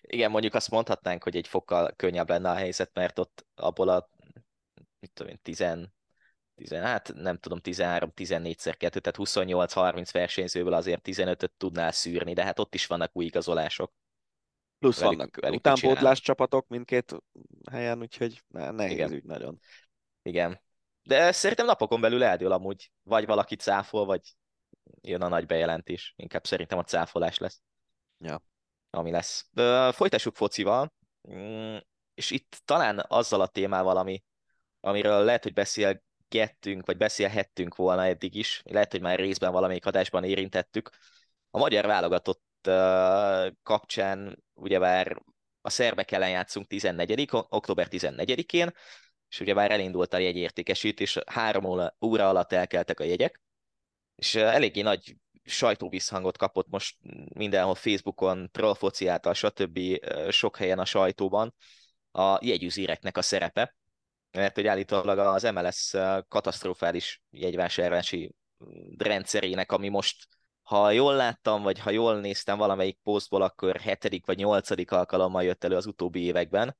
Igen, 0.00 0.30
mondjuk 0.30 0.54
azt 0.54 0.70
mondhatnánk, 0.70 1.22
hogy 1.22 1.36
egy 1.36 1.48
fokkal 1.48 1.92
könnyebb 1.96 2.28
lenne 2.28 2.50
a 2.50 2.54
helyzet, 2.54 2.90
mert 2.94 3.18
ott 3.18 3.46
abból 3.54 3.88
a 3.88 4.10
mit 5.00 5.12
tudom 5.12 5.32
én, 5.32 5.38
15 5.42 5.90
10, 6.58 6.72
hát 6.72 7.12
nem 7.14 7.38
tudom, 7.38 7.60
13-14-szer 7.62 8.74
2, 8.76 9.00
tehát 9.00 9.30
28-30 9.32 10.08
versenyzőből 10.12 10.72
azért 10.72 11.00
15-öt 11.04 11.52
tudnál 11.56 11.92
szűrni, 11.92 12.32
de 12.32 12.44
hát 12.44 12.58
ott 12.58 12.74
is 12.74 12.86
vannak 12.86 13.16
új 13.16 13.24
igazolások. 13.24 13.92
Plusz 14.78 15.00
velük, 15.00 15.16
vannak 15.16 15.36
velük 15.36 15.58
utánpótlás 15.58 16.20
csapatok 16.20 16.68
mindkét 16.68 17.14
helyen, 17.70 18.00
úgyhogy 18.00 18.42
nehéz 18.48 18.90
Igen. 18.90 19.12
ügy 19.12 19.24
nagyon. 19.24 19.60
Igen. 20.22 20.60
De 21.02 21.32
szerintem 21.32 21.66
napokon 21.66 22.00
belül 22.00 22.22
eldől 22.22 22.52
amúgy, 22.52 22.90
vagy 23.02 23.26
valaki 23.26 23.56
cáfol, 23.56 24.04
vagy 24.04 24.36
jön 25.00 25.22
a 25.22 25.28
nagy 25.28 25.46
bejelentés. 25.46 26.14
Inkább 26.16 26.46
szerintem 26.46 26.78
a 26.78 26.84
cáfolás 26.84 27.38
lesz. 27.38 27.62
Ja. 28.18 28.42
Ami 28.90 29.10
lesz. 29.10 29.48
De 29.50 29.92
folytassuk 29.92 30.34
focival, 30.34 30.92
mm, 31.32 31.76
és 32.14 32.30
itt 32.30 32.62
talán 32.64 33.04
azzal 33.08 33.40
a 33.40 33.46
témával, 33.46 33.96
ami, 33.96 34.22
amiről 34.80 35.24
lehet, 35.24 35.42
hogy 35.42 35.52
beszélgettünk, 35.52 36.86
vagy 36.86 36.96
beszélhettünk 36.96 37.76
volna 37.76 38.06
eddig 38.06 38.34
is, 38.34 38.62
lehet, 38.64 38.90
hogy 38.90 39.00
már 39.00 39.18
részben 39.18 39.52
valamelyik 39.52 39.86
adásban 39.86 40.24
érintettük. 40.24 40.90
A 41.50 41.58
magyar 41.58 41.86
válogatott 41.86 42.46
kapcsán 43.62 44.44
ugyebár 44.54 45.22
a 45.60 45.70
szerbek 45.70 46.10
ellen 46.10 46.30
játszunk 46.30 46.66
14. 46.66 47.28
október 47.30 47.86
14-én, 47.90 48.72
és 49.28 49.40
ugye 49.40 49.54
már 49.54 49.70
elindult 49.70 50.14
a 50.14 50.18
jegyértékesítés, 50.18 51.18
három 51.26 51.90
óra 52.04 52.28
alatt 52.28 52.52
elkeltek 52.52 53.00
a 53.00 53.04
jegyek, 53.04 53.40
és 54.14 54.34
eléggé 54.34 54.80
nagy 54.80 55.16
sajtóvisszhangot 55.44 56.38
kapott 56.38 56.68
most 56.68 56.96
mindenhol 57.34 57.74
Facebookon, 57.74 58.50
trollfoci 58.50 59.06
által, 59.06 59.34
stb. 59.34 59.80
sok 60.30 60.56
helyen 60.56 60.78
a 60.78 60.84
sajtóban 60.84 61.54
a 62.10 62.38
jegyüzéreknek 62.40 63.16
a 63.16 63.22
szerepe, 63.22 63.76
mert 64.32 64.54
hogy 64.54 64.66
állítólag 64.66 65.18
az 65.18 65.42
MLS 65.42 65.94
katasztrofális 66.28 67.22
jegyvásárlási 67.30 68.34
rendszerének, 68.96 69.72
ami 69.72 69.88
most, 69.88 70.26
ha 70.62 70.90
jól 70.90 71.14
láttam, 71.14 71.62
vagy 71.62 71.78
ha 71.78 71.90
jól 71.90 72.20
néztem 72.20 72.58
valamelyik 72.58 72.98
posztból, 73.02 73.42
akkor 73.42 73.76
hetedik 73.76 74.26
vagy 74.26 74.36
nyolcadik 74.36 74.90
alkalommal 74.90 75.42
jött 75.42 75.64
elő 75.64 75.76
az 75.76 75.86
utóbbi 75.86 76.22
években, 76.22 76.76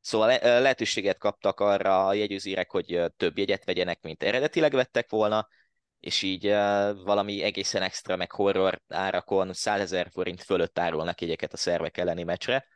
Szóval 0.00 0.38
lehetőséget 0.42 1.18
kaptak 1.18 1.60
arra 1.60 2.06
a 2.06 2.14
jegyőzírek, 2.14 2.70
hogy 2.70 3.02
több 3.16 3.38
jegyet 3.38 3.64
vegyenek, 3.64 4.00
mint 4.02 4.22
eredetileg 4.22 4.72
vettek 4.72 5.10
volna, 5.10 5.48
és 6.00 6.22
így 6.22 6.46
valami 7.04 7.42
egészen 7.42 7.82
extra, 7.82 8.16
meg 8.16 8.30
horror 8.30 8.80
árakon 8.88 9.52
100 9.52 9.80
ezer 9.80 10.08
forint 10.10 10.42
fölött 10.42 10.78
árulnak 10.78 11.20
jegyeket 11.20 11.52
a 11.52 11.56
szervek 11.56 11.96
elleni 11.96 12.22
meccsre, 12.22 12.66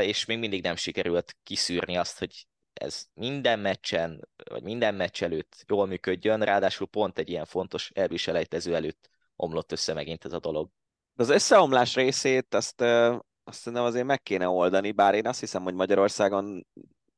és 0.00 0.24
még 0.24 0.38
mindig 0.38 0.62
nem 0.62 0.76
sikerült 0.76 1.36
kiszűrni 1.42 1.96
azt, 1.96 2.18
hogy 2.18 2.46
ez 2.80 3.04
minden 3.14 3.58
meccsen, 3.58 4.28
vagy 4.50 4.62
minden 4.62 4.94
meccs 4.94 5.22
előtt 5.22 5.64
jól 5.68 5.86
működjön, 5.86 6.40
ráadásul 6.40 6.86
pont 6.86 7.18
egy 7.18 7.28
ilyen 7.28 7.44
fontos 7.44 7.90
elviselejtező 7.94 8.74
előtt 8.74 9.10
omlott 9.36 9.72
össze 9.72 9.92
megint 9.92 10.24
ez 10.24 10.32
a 10.32 10.40
dolog. 10.40 10.68
Az 11.16 11.28
összeomlás 11.28 11.94
részét 11.94 12.54
azt 12.54 12.80
azt 13.48 13.58
szerintem 13.58 13.86
azért 13.86 14.06
meg 14.06 14.22
kéne 14.22 14.48
oldani, 14.48 14.92
bár 14.92 15.14
én 15.14 15.26
azt 15.26 15.40
hiszem, 15.40 15.62
hogy 15.62 15.74
Magyarországon 15.74 16.66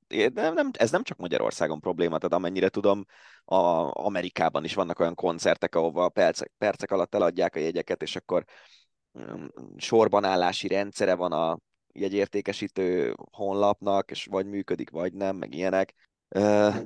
de 0.08 0.50
nem, 0.50 0.70
ez 0.72 0.90
nem 0.90 1.02
csak 1.02 1.18
Magyarországon 1.18 1.80
probléma, 1.80 2.18
tehát 2.18 2.32
amennyire 2.32 2.68
tudom, 2.68 3.04
a 3.44 3.56
Amerikában 4.04 4.64
is 4.64 4.74
vannak 4.74 4.98
olyan 4.98 5.14
koncertek, 5.14 5.74
ahova 5.74 6.08
percek, 6.08 6.52
percek 6.58 6.90
alatt 6.90 7.14
eladják 7.14 7.56
a 7.56 7.58
jegyeket, 7.58 8.02
és 8.02 8.16
akkor 8.16 8.44
um, 9.12 9.48
sorban 9.76 10.24
állási 10.24 10.68
rendszere 10.68 11.14
van 11.14 11.32
a 11.32 11.58
jegyértékesítő 11.92 13.14
honlapnak, 13.32 14.10
és 14.10 14.26
vagy 14.30 14.46
működik, 14.46 14.90
vagy 14.90 15.12
nem, 15.12 15.36
meg 15.36 15.54
ilyenek. 15.54 15.94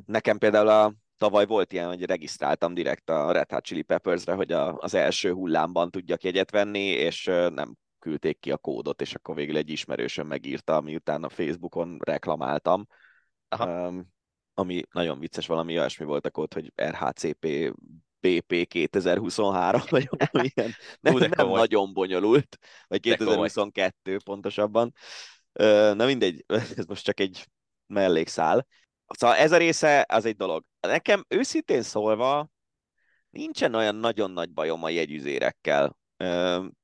Nekem 0.06 0.38
például 0.38 0.68
a, 0.68 0.94
tavaly 1.16 1.46
volt 1.46 1.72
ilyen, 1.72 1.88
hogy 1.88 2.04
regisztráltam 2.04 2.74
direkt 2.74 3.10
a 3.10 3.32
Red 3.32 3.50
Hot 3.50 3.64
Chili 3.64 3.82
Peppers-re, 3.82 4.34
hogy 4.34 4.52
a, 4.52 4.76
az 4.76 4.94
első 4.94 5.32
hullámban 5.32 5.90
tudjak 5.90 6.22
jegyet 6.22 6.50
venni, 6.50 6.84
és 6.84 7.24
nem 7.54 7.76
küldték 7.98 8.38
ki 8.38 8.50
a 8.50 8.56
kódot, 8.56 9.00
és 9.00 9.14
akkor 9.14 9.34
végül 9.34 9.56
egy 9.56 9.70
ismerősöm 9.70 10.26
megírta, 10.26 10.80
miután 10.80 11.24
a 11.24 11.28
Facebookon 11.28 11.98
reklamáltam. 12.00 12.86
Aha. 13.48 13.86
Um, 13.86 14.06
ami 14.54 14.82
nagyon 14.92 15.18
vicces, 15.18 15.46
valami 15.46 15.78
olyasmi 15.78 16.04
volt 16.04 16.26
a 16.26 16.30
kód, 16.30 16.52
hogy 16.52 16.72
RHCP 16.76 17.72
BP 18.22 18.66
2023, 18.66 19.82
vagy 19.88 20.08
ilyen. 20.54 20.74
Nem, 21.00 21.16
nem 21.16 21.48
nagyon 21.48 21.92
bonyolult, 21.92 22.58
vagy 22.86 23.00
2022 23.00 24.16
pontosabban. 24.24 24.94
Na 25.94 26.04
mindegy, 26.04 26.44
ez 26.76 26.84
most 26.86 27.04
csak 27.04 27.20
egy 27.20 27.46
mellékszál. 27.86 28.66
Szóval 29.06 29.36
ez 29.36 29.52
a 29.52 29.56
része, 29.56 30.04
az 30.08 30.24
egy 30.24 30.36
dolog. 30.36 30.64
Nekem 30.80 31.24
őszintén 31.28 31.82
szólva, 31.82 32.50
nincsen 33.30 33.74
olyan 33.74 33.94
nagyon 33.94 34.30
nagy 34.30 34.52
bajom 34.52 34.84
a 34.84 34.88
jegyüzérekkel. 34.88 35.96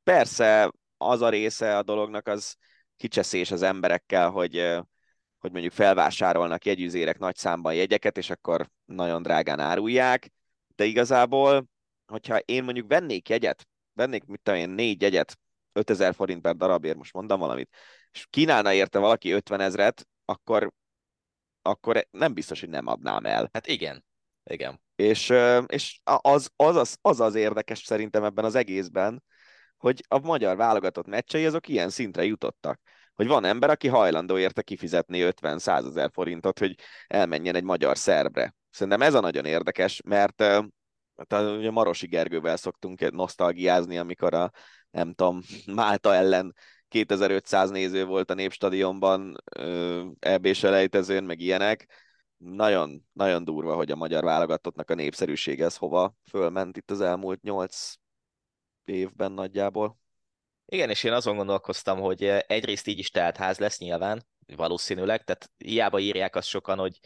Persze 0.02 0.72
az 0.96 1.22
a 1.22 1.28
része 1.28 1.76
a 1.76 1.82
dolognak 1.82 2.26
az 2.28 2.56
kicseszés 2.96 3.50
az 3.50 3.62
emberekkel, 3.62 4.30
hogy, 4.30 4.78
hogy 5.38 5.52
mondjuk 5.52 5.72
felvásárolnak 5.72 6.64
jegyüzérek 6.64 7.18
nagy 7.18 7.36
számban 7.36 7.74
jegyeket, 7.74 8.18
és 8.18 8.30
akkor 8.30 8.70
nagyon 8.84 9.22
drágán 9.22 9.60
árulják, 9.60 10.30
de 10.78 10.84
igazából, 10.84 11.68
hogyha 12.06 12.38
én 12.38 12.64
mondjuk 12.64 12.88
vennék 12.88 13.28
jegyet, 13.28 13.68
vennék, 13.92 14.24
mit 14.24 14.40
tudom 14.42 14.60
én, 14.60 14.70
négy 14.70 15.02
jegyet, 15.02 15.38
5000 15.72 16.14
forint 16.14 16.40
per 16.42 16.56
darabért, 16.56 16.96
most 16.96 17.12
mondom 17.12 17.40
valamit, 17.40 17.76
és 18.12 18.26
kínálna 18.30 18.72
érte 18.72 18.98
valaki 18.98 19.30
50 19.30 19.60
ezret, 19.60 20.06
akkor, 20.24 20.72
akkor 21.62 22.06
nem 22.10 22.34
biztos, 22.34 22.60
hogy 22.60 22.68
nem 22.68 22.86
adnám 22.86 23.24
el. 23.24 23.48
Hát 23.52 23.66
igen, 23.66 24.04
igen. 24.44 24.80
És, 24.96 25.32
és 25.66 26.00
az, 26.04 26.50
az, 26.56 26.76
az, 26.76 26.96
az 27.00 27.20
az 27.20 27.34
érdekes 27.34 27.78
szerintem 27.78 28.24
ebben 28.24 28.44
az 28.44 28.54
egészben, 28.54 29.22
hogy 29.76 30.04
a 30.08 30.18
magyar 30.18 30.56
válogatott 30.56 31.06
meccsei 31.06 31.46
azok 31.46 31.68
ilyen 31.68 31.90
szintre 31.90 32.24
jutottak, 32.24 32.80
hogy 33.14 33.26
van 33.26 33.44
ember, 33.44 33.70
aki 33.70 33.88
hajlandó 33.88 34.38
érte 34.38 34.62
kifizetni 34.62 35.20
50-100 35.22 35.86
ezer 35.86 36.10
forintot, 36.12 36.58
hogy 36.58 36.74
elmenjen 37.06 37.54
egy 37.54 37.64
magyar 37.64 37.98
szerbre. 37.98 38.54
Szerintem 38.78 39.02
ez 39.02 39.14
a 39.14 39.20
nagyon 39.20 39.44
érdekes, 39.44 40.02
mert 40.04 40.42
hát 41.16 41.32
ugye 41.32 41.70
Marosi 41.70 42.06
Gergővel 42.06 42.56
szoktunk 42.56 43.10
nosztalgiázni, 43.10 43.98
amikor 43.98 44.34
a, 44.34 44.50
nem 44.90 45.14
tudom, 45.14 45.40
Málta 45.66 46.14
ellen 46.14 46.54
2500 46.88 47.70
néző 47.70 48.04
volt 48.04 48.30
a 48.30 48.34
Népstadionban, 48.34 49.36
EB-s 50.18 50.62
elejtezőn, 50.62 51.24
meg 51.24 51.40
ilyenek. 51.40 51.86
Nagyon, 52.36 53.06
nagyon 53.12 53.44
durva, 53.44 53.74
hogy 53.74 53.90
a 53.90 53.96
magyar 53.96 54.24
válogatottnak 54.24 54.90
a 54.90 54.94
népszerűsége 54.94 55.64
ez 55.64 55.76
hova 55.76 56.14
fölment 56.30 56.76
itt 56.76 56.90
az 56.90 57.00
elmúlt 57.00 57.42
8 57.42 57.94
évben 58.84 59.32
nagyjából. 59.32 59.98
Igen, 60.66 60.90
és 60.90 61.04
én 61.04 61.12
azon 61.12 61.36
gondolkoztam, 61.36 62.00
hogy 62.00 62.24
egyrészt 62.24 62.86
így 62.86 62.98
is 62.98 63.10
ház 63.34 63.58
lesz 63.58 63.78
nyilván, 63.78 64.26
valószínűleg, 64.56 65.24
tehát 65.24 65.50
hiába 65.56 65.98
írják 65.98 66.36
azt 66.36 66.48
sokan, 66.48 66.78
hogy, 66.78 66.98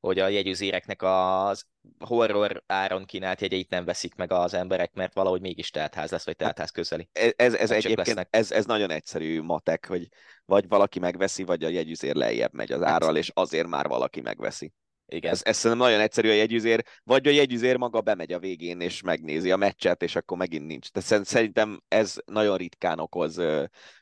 hogy 0.00 0.18
a 0.18 0.28
jegyüzéreknek 0.28 1.02
az 1.02 1.66
horror 1.98 2.62
áron 2.66 3.04
kínált 3.04 3.40
jegyeit 3.40 3.70
nem 3.70 3.84
veszik 3.84 4.14
meg 4.14 4.32
az 4.32 4.54
emberek, 4.54 4.92
mert 4.92 5.14
valahogy 5.14 5.40
mégis 5.40 5.70
ház 5.92 6.10
lesz, 6.10 6.24
vagy 6.24 6.36
teltház 6.36 6.70
közeli. 6.70 7.08
Ez, 7.12 7.32
ez, 7.36 7.54
ez 7.54 7.70
egyébként 7.70 8.26
ez, 8.30 8.52
ez 8.52 8.64
nagyon 8.64 8.90
egyszerű 8.90 9.42
matek, 9.42 9.86
hogy 9.86 10.08
vagy 10.44 10.68
valaki 10.68 10.98
megveszi, 10.98 11.42
vagy 11.42 11.64
a 11.64 11.68
jegyüzér 11.68 12.14
lejjebb 12.14 12.52
megy 12.52 12.72
az 12.72 12.82
árral, 12.82 13.16
és 13.16 13.30
azért 13.34 13.66
már 13.66 13.86
valaki 13.86 14.20
megveszi. 14.20 14.72
Igen. 15.06 15.32
Ez, 15.32 15.40
ez 15.44 15.56
szerintem 15.56 15.86
nagyon 15.86 16.00
egyszerű 16.00 16.28
a 16.28 16.32
jegyüzér, 16.32 16.84
vagy 17.02 17.26
a 17.26 17.30
jegyüzér 17.30 17.76
maga 17.76 18.00
bemegy 18.00 18.32
a 18.32 18.38
végén, 18.38 18.80
és 18.80 19.02
megnézi 19.02 19.50
a 19.50 19.56
meccset, 19.56 20.02
és 20.02 20.16
akkor 20.16 20.36
megint 20.36 20.66
nincs. 20.66 20.88
Tehát 20.88 21.24
szerintem 21.24 21.82
ez 21.88 22.16
nagyon 22.24 22.56
ritkán 22.56 22.98
okoz 22.98 23.40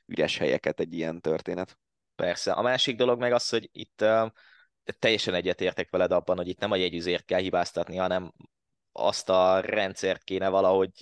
üres 0.07 0.39
helyeket 0.39 0.81
egy 0.81 0.93
ilyen 0.93 1.21
történet. 1.21 1.79
Persze. 2.15 2.53
A 2.53 2.63
másik 2.63 2.97
dolog 2.97 3.19
meg 3.19 3.33
az, 3.33 3.49
hogy 3.49 3.69
itt 3.73 4.03
uh, 4.03 4.31
teljesen 4.99 5.35
egyetértek 5.35 5.91
veled 5.91 6.13
abban, 6.13 6.37
hogy 6.37 6.49
itt 6.49 6.59
nem 6.59 6.71
a 6.71 6.77
jegyüzért 6.77 7.25
kell 7.25 7.41
hibáztatni, 7.41 7.97
hanem 7.97 8.33
azt 8.93 9.29
a 9.29 9.61
rendszert 9.61 10.23
kéne 10.23 10.49
valahogy 10.49 10.93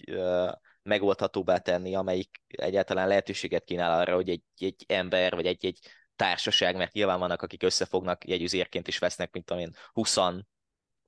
megoldhatóbbá 0.82 1.58
tenni, 1.58 1.94
amelyik 1.94 2.42
egyáltalán 2.46 3.08
lehetőséget 3.08 3.64
kínál 3.64 4.00
arra, 4.00 4.14
hogy 4.14 4.28
egy, 4.28 4.42
egy 4.58 4.84
ember, 4.88 5.34
vagy 5.34 5.46
egy-egy 5.46 5.78
társaság, 6.16 6.76
mert 6.76 6.92
nyilván 6.92 7.18
vannak, 7.18 7.42
akik 7.42 7.62
összefognak, 7.62 8.28
jegyüzérként 8.28 8.88
is 8.88 8.98
vesznek, 8.98 9.32
mint 9.32 9.50
amilyen 9.50 9.74
20 9.92 10.16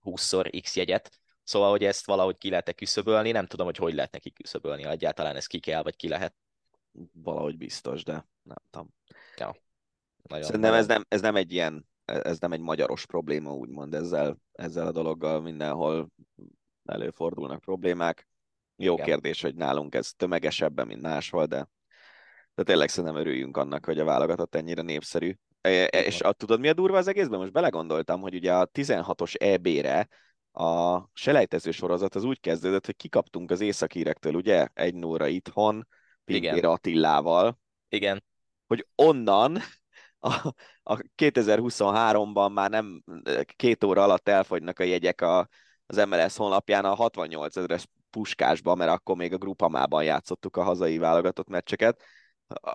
20-szor 0.03 0.61
x 0.63 0.77
jegyet, 0.77 1.19
Szóval, 1.49 1.71
hogy 1.71 1.85
ezt 1.85 2.07
valahogy 2.07 2.39
ki 2.39 2.51
lehet 2.51 2.75
küszöbölni, 2.75 3.31
nem 3.31 3.47
tudom, 3.47 3.67
hogy 3.67 3.77
hogy 3.77 3.95
lehet 3.95 4.13
neki 4.13 4.33
küszöbölni, 4.33 4.85
egyáltalán 4.85 5.37
ez 5.37 5.47
ki 5.47 5.59
kell, 5.59 5.83
vagy 5.83 5.97
ki 5.97 6.09
lehet. 6.09 6.35
Valahogy 7.13 7.57
biztos, 7.57 8.05
de 8.05 8.27
nem 8.43 8.57
tudom. 8.71 8.95
Ja. 9.37 9.57
Nagyon 10.23 10.45
Szerintem 10.45 10.75
ez 10.75 10.87
nem, 10.87 11.05
ez 11.09 11.21
nem 11.21 11.37
egy 11.37 11.53
ilyen, 11.53 11.89
ez 12.09 12.39
nem 12.39 12.53
egy 12.53 12.61
magyaros 12.61 13.07
probléma, 13.07 13.53
úgymond 13.53 13.95
ezzel, 13.95 14.39
ezzel 14.53 14.87
a 14.87 14.93
dologgal 14.93 15.41
mindenhol 15.41 16.09
előfordulnak 16.85 17.61
problémák. 17.61 18.29
Jó 18.77 18.93
Igen. 18.93 19.07
kérdés, 19.07 19.43
hogy 19.43 19.55
nálunk 19.55 19.95
ez 19.95 20.13
tömegesebben, 20.17 20.87
mint 20.87 21.03
máshol, 21.03 21.47
de 21.47 21.69
de 22.59 22.65
tényleg 22.65 22.89
szerintem 22.89 23.21
örüljünk 23.21 23.57
annak, 23.57 23.85
hogy 23.85 23.99
a 23.99 24.05
válogatott 24.05 24.55
ennyire 24.55 24.83
népszerű. 24.83 25.35
E, 25.61 25.71
e, 25.71 25.87
és 25.87 26.21
a, 26.21 26.33
tudod, 26.33 26.61
mi 26.61 26.69
a 26.69 26.73
durva 26.73 26.97
az 26.97 27.07
egészben? 27.07 27.39
Most 27.39 27.53
belegondoltam, 27.53 28.21
hogy 28.21 28.35
ugye 28.35 28.55
a 28.55 28.67
16-os 28.67 29.35
EB-re 29.35 30.09
a 30.53 31.03
selejtező 31.13 31.71
sorozat 31.71 32.15
az 32.15 32.25
úgy 32.25 32.41
kezdődött, 32.41 32.87
hogy 32.87 32.97
kikaptunk 32.97 33.51
az 33.51 33.61
északírektől, 33.61 34.35
ugye, 34.35 34.67
egy 34.75 34.95
nóra 34.95 35.27
itthon, 35.27 35.87
Pintér 36.25 36.65
Attillával. 36.65 37.59
Igen. 37.89 38.25
Hogy 38.67 38.87
onnan 38.95 39.59
a, 40.19 40.55
a 40.83 40.97
2023-ban 41.17 42.53
már 42.53 42.71
nem 42.71 43.03
két 43.57 43.85
óra 43.85 44.03
alatt 44.03 44.29
elfogynak 44.29 44.79
a 44.79 44.85
jegyek 44.85 45.21
a, 45.21 45.49
az 45.87 45.97
MLS 45.97 46.37
honlapján 46.37 46.85
a 46.85 46.95
68 46.95 47.57
ezeres 47.57 47.87
puskásba, 48.11 48.75
mert 48.75 48.91
akkor 48.91 49.17
még 49.17 49.33
a 49.33 49.39
grupamában 49.39 50.05
játszottuk 50.05 50.57
a 50.57 50.63
hazai 50.63 50.99
válogatott 50.99 51.49
meccseket. 51.49 52.03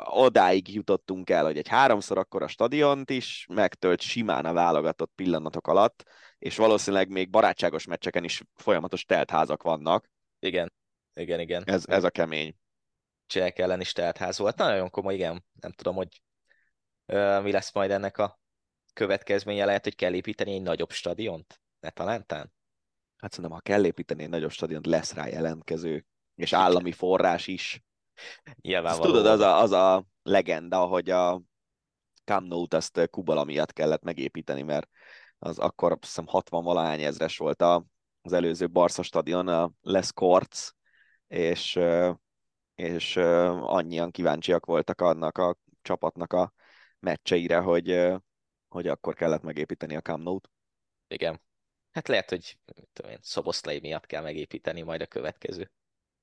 Odáig 0.06 0.74
jutottunk 0.74 1.30
el, 1.30 1.44
hogy 1.44 1.58
egy 1.58 1.68
háromszor 1.68 2.18
akkor 2.18 2.44
a 2.44 2.48
stadiont 2.48 3.10
is 3.10 3.46
megtölt 3.54 4.02
simán 4.02 4.46
a 4.46 4.54
válogatott 4.54 5.12
pillanatok 5.16 5.68
alatt, 5.68 6.04
és 6.39 6.58
valószínűleg 6.58 7.10
még 7.10 7.30
barátságos 7.30 7.86
meccseken 7.86 8.24
is 8.24 8.44
folyamatos 8.56 9.06
teltházak 9.06 9.64
vannak. 9.64 10.10
Igen, 10.39 10.74
igen, 11.14 11.39
igen. 11.39 11.64
Ez, 11.66 11.84
ez 11.88 12.04
a 12.04 12.10
kemény. 12.10 12.56
Csehek 13.26 13.60
ellen 13.60 13.82
is 13.82 13.91
teltház 13.91 14.38
volt. 14.38 14.58
Nagyon 14.58 14.89
komoly, 14.89 15.14
igen. 15.14 15.46
Nem 15.60 15.72
tudom, 15.72 15.96
hogy 15.96 16.22
mi 17.41 17.51
lesz 17.51 17.74
majd 17.74 17.91
ennek 17.91 18.18
a 18.18 18.39
következménye. 18.93 19.66
Lehet, 19.66 19.84
hogy 19.84 19.95
kell 19.95 20.14
építeni 20.14 20.54
egy 20.54 20.62
nagyobb 20.62 20.91
stadiont? 20.91 21.62
Ne 21.80 21.89
talántán? 21.89 22.54
Hát 23.18 23.32
szerintem, 23.32 23.58
ha 23.58 23.62
kell 23.62 23.86
építeni 23.86 24.24
egy 24.24 24.30
nagyobb 24.30 24.51
stadiont, 24.51 24.86
lesz 24.86 25.14
rá 25.14 25.28
jelentkező, 25.28 26.06
és 26.36 26.54
állami 26.54 26.91
forrás 26.91 27.47
is. 27.47 27.84
Nyilvánvaló. 28.62 29.12
Tudod, 29.12 29.26
az 29.26 29.39
a, 29.39 29.60
az 29.60 29.72
a 29.72 30.06
legenda, 30.24 30.86
hogy 30.86 31.10
a 31.10 31.41
Camp 32.26 32.47
Nou-t 32.47 32.74
azt 32.74 33.08
Kubala 33.10 33.43
miatt 33.43 33.74
kellett 33.74 34.04
megépíteni, 34.04 34.62
mert 34.62 34.89
az 35.39 35.60
akkor 35.60 35.91
azt 35.91 36.01
hiszem 36.01 36.28
60 36.28 36.64
valahány 36.64 37.01
ezres 37.01 37.38
volt 37.38 37.62
a, 37.62 37.86
az 38.22 38.34
előző 38.34 38.70
Barca 38.70 39.04
stadion, 39.04 39.47
a 39.47 39.72
Les 39.82 40.12
Corts, 40.14 40.72
és, 41.28 41.80
és 42.76 43.16
annyian 43.62 44.12
kíváncsiak 44.12 44.66
voltak 44.66 45.01
annak 45.01 45.38
a 45.38 45.58
csapatnak 45.82 46.34
a 46.34 46.54
meccseire, 47.04 47.58
hogy, 47.58 48.08
hogy 48.68 48.88
akkor 48.88 49.16
kellett 49.16 49.41
megépíteni 49.41 49.95
a 49.95 50.01
Camp 50.01 50.24
Nou-t. 50.24 50.49
Igen. 51.08 51.41
Hát 51.91 52.08
lehet, 52.08 52.30
hogy 52.30 52.60
tudom 52.93 53.12
én, 53.12 53.20
Szoboszlai 53.22 53.80
miatt 53.80 54.06
kell 54.06 54.22
megépíteni 54.22 54.82
majd 54.82 55.01
a 55.01 55.06
következő 55.06 55.72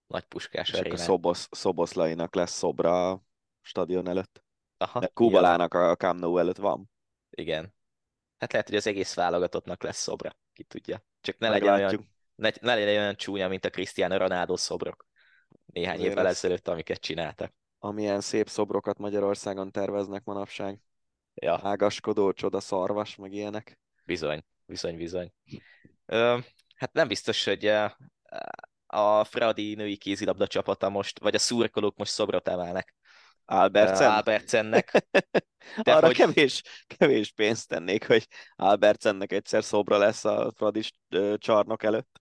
nagy 0.06 0.24
puskás 0.24 0.68
És 0.68 0.78
akkor 0.78 0.98
Szobosz, 0.98 1.48
Szoboszlainak 1.50 2.34
lesz 2.34 2.52
szobra 2.52 3.10
a 3.10 3.22
stadion 3.60 4.08
előtt. 4.08 4.44
Aha, 4.76 5.00
De 5.00 5.06
Kubalának 5.06 5.74
a 5.74 5.96
Camp 5.96 6.20
Nou 6.20 6.38
előtt 6.38 6.56
van. 6.56 6.90
Igen. 7.30 7.74
Hát 8.38 8.52
lehet, 8.52 8.68
hogy 8.68 8.76
az 8.76 8.86
egész 8.86 9.14
válogatottnak 9.14 9.82
lesz 9.82 10.00
szobra, 10.00 10.36
ki 10.52 10.62
tudja. 10.62 11.04
Csak 11.20 11.38
ne 11.38 11.48
legyen, 11.48 11.74
olyan, 11.74 12.10
ne, 12.34 12.50
ne 12.60 12.74
legyen 12.74 13.00
olyan 13.00 13.16
csúnya, 13.16 13.48
mint 13.48 13.64
a 13.64 13.70
Cristiano 13.70 14.16
Ronaldo 14.16 14.56
szobrok 14.56 15.06
néhány 15.66 15.98
Azért 15.98 16.12
évvel 16.12 16.26
ezelőtt, 16.26 16.68
amiket 16.68 17.00
csináltak. 17.00 17.54
Amilyen 17.82 18.20
szép 18.20 18.48
szobrokat 18.48 18.98
Magyarországon 18.98 19.70
terveznek 19.70 20.24
manapság. 20.24 20.80
Ja. 21.34 21.60
Ágaskodó, 21.62 22.32
csoda 22.32 22.60
szarvas, 22.60 23.16
meg 23.16 23.32
ilyenek. 23.32 23.78
Bizony, 24.04 24.44
bizony, 24.66 24.96
bizony. 24.96 25.32
Ö, 26.06 26.38
hát 26.76 26.92
nem 26.92 27.08
biztos, 27.08 27.44
hogy 27.44 27.66
a 28.86 29.24
Fradi 29.24 29.74
női 29.74 29.96
kézilabda 29.96 30.46
csapata 30.46 30.88
most, 30.88 31.20
vagy 31.20 31.34
a 31.34 31.38
szurkolók 31.38 31.96
most 31.96 32.12
szobrot 32.12 32.48
emelnek. 32.48 32.94
Albertsen? 33.44 34.10
Albertsennek. 34.10 35.06
De 35.82 35.94
Arra 35.94 36.06
hogy... 36.06 36.16
kevés, 36.16 36.62
kevés 36.86 37.32
pénzt 37.32 37.68
tennék, 37.68 38.06
hogy 38.06 38.26
Albertsennek 38.56 39.32
egyszer 39.32 39.64
szobra 39.64 39.98
lesz 39.98 40.24
a 40.24 40.52
Fradi 40.56 40.82
csarnok 41.36 41.82
előtt. 41.82 42.18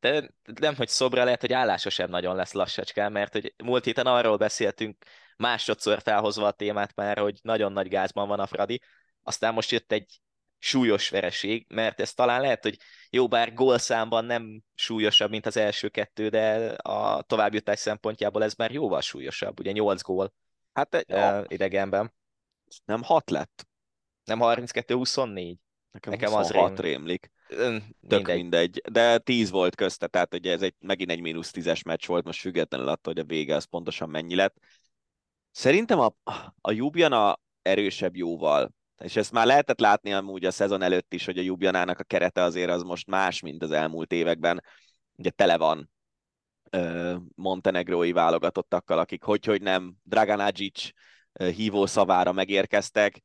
De 0.00 0.30
nem, 0.60 0.74
hogy 0.76 0.88
szobra 0.88 1.24
lehet, 1.24 1.40
hogy 1.40 1.52
állása 1.52 1.90
sem 1.90 2.10
nagyon 2.10 2.36
lesz 2.36 2.52
lassacskán, 2.52 3.12
mert 3.12 3.32
hogy 3.32 3.54
múlt 3.64 3.84
héten 3.84 4.06
arról 4.06 4.36
beszéltünk, 4.36 5.04
másodszor 5.36 6.00
felhozva 6.02 6.46
a 6.46 6.52
témát 6.52 6.94
már, 6.94 7.18
hogy 7.18 7.38
nagyon 7.42 7.72
nagy 7.72 7.88
gázban 7.88 8.28
van 8.28 8.40
a 8.40 8.46
Fradi, 8.46 8.82
aztán 9.22 9.54
most 9.54 9.70
jött 9.70 9.92
egy 9.92 10.20
súlyos 10.58 11.08
vereség, 11.08 11.66
mert 11.68 12.00
ez 12.00 12.14
talán 12.14 12.40
lehet, 12.40 12.62
hogy 12.62 12.76
jó, 13.10 13.28
bár 13.28 13.54
gólszámban 13.54 14.24
nem 14.24 14.62
súlyosabb, 14.74 15.30
mint 15.30 15.46
az 15.46 15.56
első 15.56 15.88
kettő, 15.88 16.28
de 16.28 16.74
a 16.82 17.22
továbbjutás 17.22 17.78
szempontjából 17.78 18.44
ez 18.44 18.54
már 18.54 18.70
jóval 18.70 19.00
súlyosabb, 19.00 19.58
ugye 19.58 19.70
8 19.72 20.02
gól 20.02 20.32
hát 20.72 20.94
egy, 20.94 21.52
idegenben. 21.52 22.14
Nem 22.84 23.02
6 23.02 23.30
lett? 23.30 23.66
Nem 24.24 24.38
32-24? 24.42 25.56
Nekem, 25.94 26.12
Nekem 26.12 26.34
az 26.34 26.50
rém... 26.50 26.74
rémlik. 26.74 27.30
Tök 27.48 27.82
mindegy. 28.08 28.36
mindegy. 28.36 28.82
De 28.90 29.18
10 29.18 29.50
volt 29.50 29.74
közte, 29.74 30.06
tehát 30.06 30.34
ugye 30.34 30.52
ez 30.52 30.62
egy, 30.62 30.74
megint 30.80 31.10
egy 31.10 31.20
mínusz 31.20 31.50
10-es 31.54 31.84
meccs 31.84 32.06
volt, 32.06 32.24
most 32.24 32.40
függetlenül 32.40 32.88
attól, 32.88 33.12
hogy 33.12 33.22
a 33.22 33.26
vége 33.26 33.54
az 33.54 33.64
pontosan 33.64 34.10
mennyi 34.10 34.34
lett. 34.34 34.56
Szerintem 35.50 35.98
a, 35.98 36.14
a 36.60 36.72
Jubjana 36.72 37.40
erősebb 37.62 38.16
jóval. 38.16 38.72
És 39.02 39.16
ezt 39.16 39.32
már 39.32 39.46
lehetett 39.46 39.80
látni 39.80 40.12
amúgy 40.12 40.44
a 40.44 40.50
szezon 40.50 40.82
előtt 40.82 41.14
is, 41.14 41.24
hogy 41.24 41.38
a 41.38 41.42
Jubjanának 41.42 41.98
a 41.98 42.04
kerete 42.04 42.42
azért 42.42 42.70
az 42.70 42.82
most 42.82 43.06
más, 43.06 43.40
mint 43.40 43.62
az 43.62 43.70
elmúlt 43.70 44.12
években. 44.12 44.62
Ugye 45.16 45.30
tele 45.30 45.56
van 45.56 45.90
ö, 46.70 47.14
montenegrói 47.34 48.12
válogatottakkal, 48.12 48.98
akik 48.98 49.22
hogy-hogy 49.22 49.62
nem 49.62 49.94
Draganagic 50.02 50.88
hívó 51.32 51.86
szavára 51.86 52.32
megérkeztek. 52.32 53.22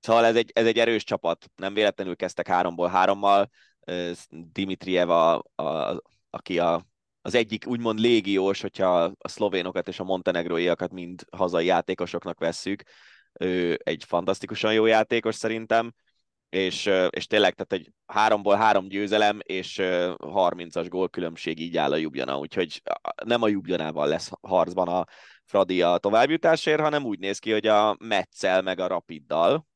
Szóval 0.00 0.24
ez 0.24 0.36
egy, 0.36 0.50
ez 0.54 0.66
egy 0.66 0.78
erős 0.78 1.04
csapat. 1.04 1.50
Nem 1.56 1.74
véletlenül 1.74 2.16
kezdtek 2.16 2.46
háromból 2.48 2.88
hárommal. 2.88 3.50
Dimitriev, 4.28 5.10
a, 5.10 5.42
a, 5.54 6.02
aki 6.30 6.58
a, 6.58 6.86
az 7.22 7.34
egyik 7.34 7.66
úgymond 7.66 7.98
légiós, 7.98 8.60
hogyha 8.60 9.02
a 9.18 9.28
szlovénokat 9.28 9.88
és 9.88 10.00
a 10.00 10.04
montenegróiakat 10.04 10.92
mind 10.92 11.24
hazai 11.36 11.66
játékosoknak 11.66 12.38
vesszük, 12.38 12.82
ő 13.32 13.78
egy 13.82 14.04
fantasztikusan 14.04 14.72
jó 14.72 14.86
játékos 14.86 15.34
szerintem, 15.34 15.92
és, 16.48 16.90
és 17.10 17.26
tényleg, 17.26 17.54
tehát 17.54 17.72
egy 17.72 17.92
háromból 18.06 18.56
három 18.56 18.88
győzelem, 18.88 19.38
és 19.42 19.78
30-as 19.80 20.86
gólkülönbség 20.88 21.60
így 21.60 21.76
áll 21.76 21.92
a 21.92 21.96
Jubjana, 21.96 22.38
úgyhogy 22.38 22.82
nem 23.24 23.42
a 23.42 23.48
Jubjanával 23.48 24.08
lesz 24.08 24.30
harcban 24.40 24.88
a 24.88 25.04
Fradi 25.44 25.82
a 25.82 25.98
továbbjutásért, 25.98 26.80
hanem 26.80 27.04
úgy 27.04 27.18
néz 27.18 27.38
ki, 27.38 27.52
hogy 27.52 27.66
a 27.66 27.96
Metzel 27.98 28.62
meg 28.62 28.80
a 28.80 28.86
Rapiddal, 28.86 29.66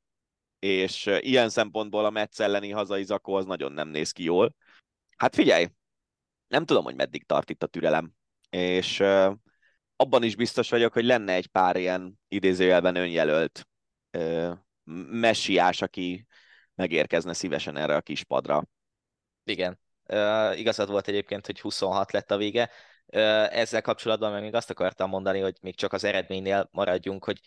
és 0.64 1.06
ilyen 1.20 1.48
szempontból 1.48 2.04
a 2.04 2.10
Metz 2.10 2.40
elleni 2.40 2.70
hazai 2.70 3.04
zakó 3.04 3.34
az 3.34 3.44
nagyon 3.44 3.72
nem 3.72 3.88
néz 3.88 4.10
ki 4.10 4.22
jól. 4.22 4.54
Hát 5.16 5.34
figyelj, 5.34 5.66
nem 6.48 6.64
tudom, 6.64 6.84
hogy 6.84 6.94
meddig 6.94 7.26
tart 7.26 7.50
itt 7.50 7.62
a 7.62 7.66
türelem, 7.66 8.12
és 8.50 9.00
abban 9.96 10.22
is 10.22 10.36
biztos 10.36 10.70
vagyok, 10.70 10.92
hogy 10.92 11.04
lenne 11.04 11.32
egy 11.32 11.46
pár 11.46 11.76
ilyen 11.76 12.20
idézőjelben 12.28 12.96
önjelölt 12.96 13.68
messiás, 15.10 15.82
aki 15.82 16.26
megérkezne 16.74 17.32
szívesen 17.32 17.76
erre 17.76 17.96
a 17.96 18.00
kis 18.00 18.24
padra. 18.24 18.68
Igen. 19.44 19.78
Uh, 20.08 20.58
igazad 20.58 20.90
volt 20.90 21.08
egyébként, 21.08 21.46
hogy 21.46 21.60
26 21.60 22.12
lett 22.12 22.30
a 22.30 22.36
vége. 22.36 22.70
Ezzel 23.50 23.82
kapcsolatban 23.82 24.42
még 24.42 24.54
azt 24.54 24.70
akartam 24.70 25.08
mondani, 25.08 25.40
hogy 25.40 25.56
még 25.60 25.76
csak 25.76 25.92
az 25.92 26.04
eredménynél 26.04 26.68
maradjunk, 26.72 27.24
hogy 27.24 27.40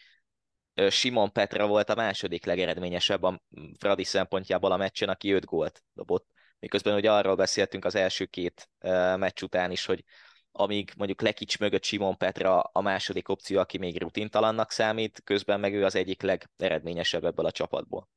Simon 0.89 1.31
Petra 1.31 1.67
volt 1.67 1.89
a 1.89 1.95
második 1.95 2.45
legeredményesebb 2.45 3.23
a 3.23 3.41
Fradi 3.79 4.03
szempontjából 4.03 4.71
a 4.71 4.77
meccsen, 4.77 5.09
aki 5.09 5.31
5 5.31 5.45
gólt 5.45 5.83
dobott. 5.93 6.27
Miközben 6.59 6.95
ugye 6.95 7.11
arról 7.11 7.35
beszéltünk 7.35 7.85
az 7.85 7.95
első 7.95 8.25
két 8.25 8.69
meccs 9.15 9.41
után 9.41 9.71
is, 9.71 9.85
hogy 9.85 10.03
amíg 10.51 10.91
mondjuk 10.97 11.21
Lekics 11.21 11.59
mögött 11.59 11.83
Simon 11.83 12.17
Petra 12.17 12.59
a 12.59 12.81
második 12.81 13.29
opció, 13.29 13.59
aki 13.59 13.77
még 13.77 14.01
rutintalannak 14.01 14.71
számít, 14.71 15.21
közben 15.23 15.59
meg 15.59 15.73
ő 15.73 15.85
az 15.85 15.95
egyik 15.95 16.21
legeredményesebb 16.21 17.25
ebből 17.25 17.45
a 17.45 17.51
csapatból. 17.51 18.09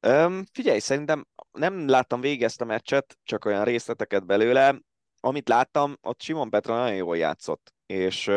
Öm, 0.00 0.44
figyelj, 0.52 0.78
szerintem 0.78 1.26
nem 1.52 1.88
láttam 1.88 2.20
végig 2.20 2.42
ezt 2.42 2.60
a 2.60 2.64
meccset, 2.64 3.18
csak 3.24 3.44
olyan 3.44 3.64
részleteket 3.64 4.26
belőle. 4.26 4.80
Amit 5.20 5.48
láttam, 5.48 5.96
ott 6.00 6.20
Simon 6.20 6.50
Petra 6.50 6.76
nagyon 6.76 6.96
jól 6.96 7.16
játszott, 7.16 7.74
és, 7.86 8.30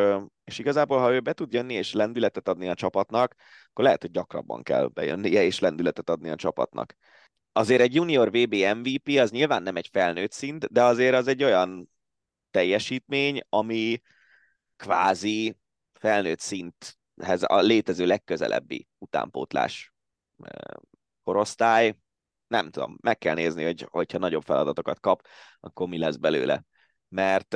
és 0.51 0.59
igazából, 0.59 0.99
ha 0.99 1.13
ő 1.13 1.19
be 1.19 1.33
tud 1.33 1.53
jönni 1.53 1.73
és 1.73 1.93
lendületet 1.93 2.47
adni 2.47 2.69
a 2.69 2.73
csapatnak, 2.73 3.35
akkor 3.69 3.83
lehet, 3.83 4.01
hogy 4.01 4.11
gyakrabban 4.11 4.63
kell 4.63 4.87
bejönnie 4.87 5.43
és 5.43 5.59
lendületet 5.59 6.09
adni 6.09 6.29
a 6.29 6.35
csapatnak. 6.35 6.95
Azért 7.51 7.81
egy 7.81 7.95
junior 7.95 8.29
VB 8.29 8.53
MVP 8.53 9.17
az 9.19 9.31
nyilván 9.31 9.63
nem 9.63 9.75
egy 9.75 9.89
felnőtt 9.91 10.31
szint, 10.31 10.71
de 10.71 10.83
azért 10.83 11.15
az 11.15 11.27
egy 11.27 11.43
olyan 11.43 11.89
teljesítmény, 12.51 13.41
ami 13.49 14.01
kvázi 14.77 15.57
felnőtt 15.93 16.39
szinthez 16.39 17.43
a 17.43 17.59
létező 17.59 18.05
legközelebbi 18.05 18.87
utánpótlás 18.97 19.93
korosztály. 21.23 21.95
Nem 22.47 22.69
tudom, 22.69 22.97
meg 23.01 23.17
kell 23.17 23.35
nézni, 23.35 23.63
hogy 23.63 23.87
hogyha 23.89 24.17
nagyobb 24.17 24.43
feladatokat 24.43 24.99
kap, 24.99 25.27
akkor 25.59 25.87
mi 25.87 25.97
lesz 25.97 26.15
belőle. 26.15 26.65
Mert, 27.07 27.53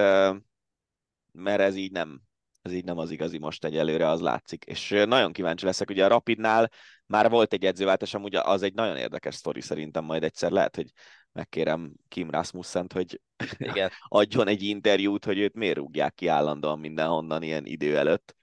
mert 1.31 1.61
ez 1.61 1.75
így 1.75 1.91
nem, 1.91 2.21
ez 2.65 2.73
így 2.73 2.83
nem 2.83 2.97
az 2.97 3.11
igazi 3.11 3.37
most 3.37 3.65
egyelőre, 3.65 4.09
az 4.09 4.21
látszik. 4.21 4.63
És 4.63 4.89
nagyon 4.89 5.31
kíváncsi 5.31 5.65
leszek, 5.65 5.89
ugye 5.89 6.05
a 6.05 6.07
Rapidnál 6.07 6.71
már 7.05 7.29
volt 7.29 7.53
egy 7.53 7.65
edzőváltás, 7.65 8.13
amúgy 8.13 8.35
az 8.35 8.61
egy 8.61 8.73
nagyon 8.73 8.97
érdekes 8.97 9.35
sztori 9.35 9.61
szerintem, 9.61 10.03
majd 10.03 10.23
egyszer 10.23 10.51
lehet, 10.51 10.75
hogy 10.75 10.91
megkérem 11.31 11.93
Kim 12.07 12.29
Rasmussen-t, 12.29 12.93
hogy 12.93 13.21
Igen. 13.57 13.91
adjon 14.07 14.47
egy 14.47 14.61
interjút, 14.61 15.25
hogy 15.25 15.39
őt 15.39 15.53
miért 15.53 15.77
rúgják 15.77 16.13
ki 16.13 16.27
állandóan 16.27 16.79
mindenhonnan 16.79 17.43
ilyen 17.43 17.65
idő 17.65 17.97
előtt. 17.97 18.35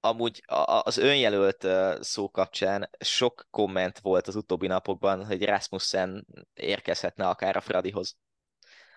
Amúgy 0.00 0.42
az 0.82 0.96
önjelölt 0.96 1.66
szó 2.04 2.30
kapcsán 2.30 2.90
sok 2.98 3.46
komment 3.50 3.98
volt 3.98 4.26
az 4.26 4.36
utóbbi 4.36 4.66
napokban, 4.66 5.26
hogy 5.26 5.44
Rasmussen 5.44 6.26
érkezhetne 6.54 7.28
akár 7.28 7.56
a 7.56 7.60
Fradihoz. 7.60 8.16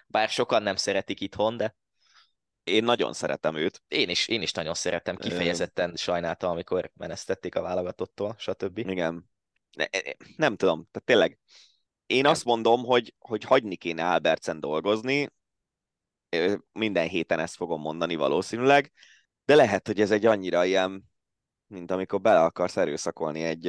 Bár 0.08 0.30
sokan 0.30 0.64
nem 0.64 0.76
szeretik 0.76 1.20
itthon, 1.20 1.58
de 1.58 1.76
Én 2.64 2.84
nagyon 2.84 3.14
szeretem 3.14 3.56
őt. 3.56 3.84
én 3.88 4.10
is, 4.10 4.28
én 4.28 4.42
is 4.42 4.52
nagyon 4.52 4.74
szeretem, 4.74 5.16
kifejezetten 5.16 5.96
sajnáltam, 5.96 6.52
amikor 6.52 6.92
menesztették 6.94 7.56
a 7.56 7.62
válogatottól, 7.62 8.36
stb. 8.38 8.78
Igen. 8.78 9.30
Ne, 9.72 9.86
ne- 9.92 10.12
nem 10.36 10.56
tudom, 10.56 10.88
tehát 10.92 11.08
tényleg. 11.08 11.40
Én 12.06 12.26
azt 12.26 12.46
mondom, 12.46 12.84
hogy, 12.84 13.16
hogy 13.20 13.44
hagyni 13.44 13.76
kéne 13.76 14.10
Albertsen 14.10 14.60
dolgozni. 14.60 15.30
Minden 16.72 17.08
héten 17.08 17.40
ezt 17.40 17.56
fogom 17.56 17.82
mondani 17.82 18.16
valószínűleg, 18.16 18.92
de 19.46 19.56
lehet, 19.56 19.88
hogy 19.88 20.02
ez 20.02 20.12
egy 20.12 20.26
annyira 20.26 20.66
ilyen, 20.66 21.04
mint 21.68 21.92
amikor 21.92 22.22
bele 22.22 22.44
akarsz 22.44 22.78
erőszakolni 22.78 23.44
egy 23.44 23.64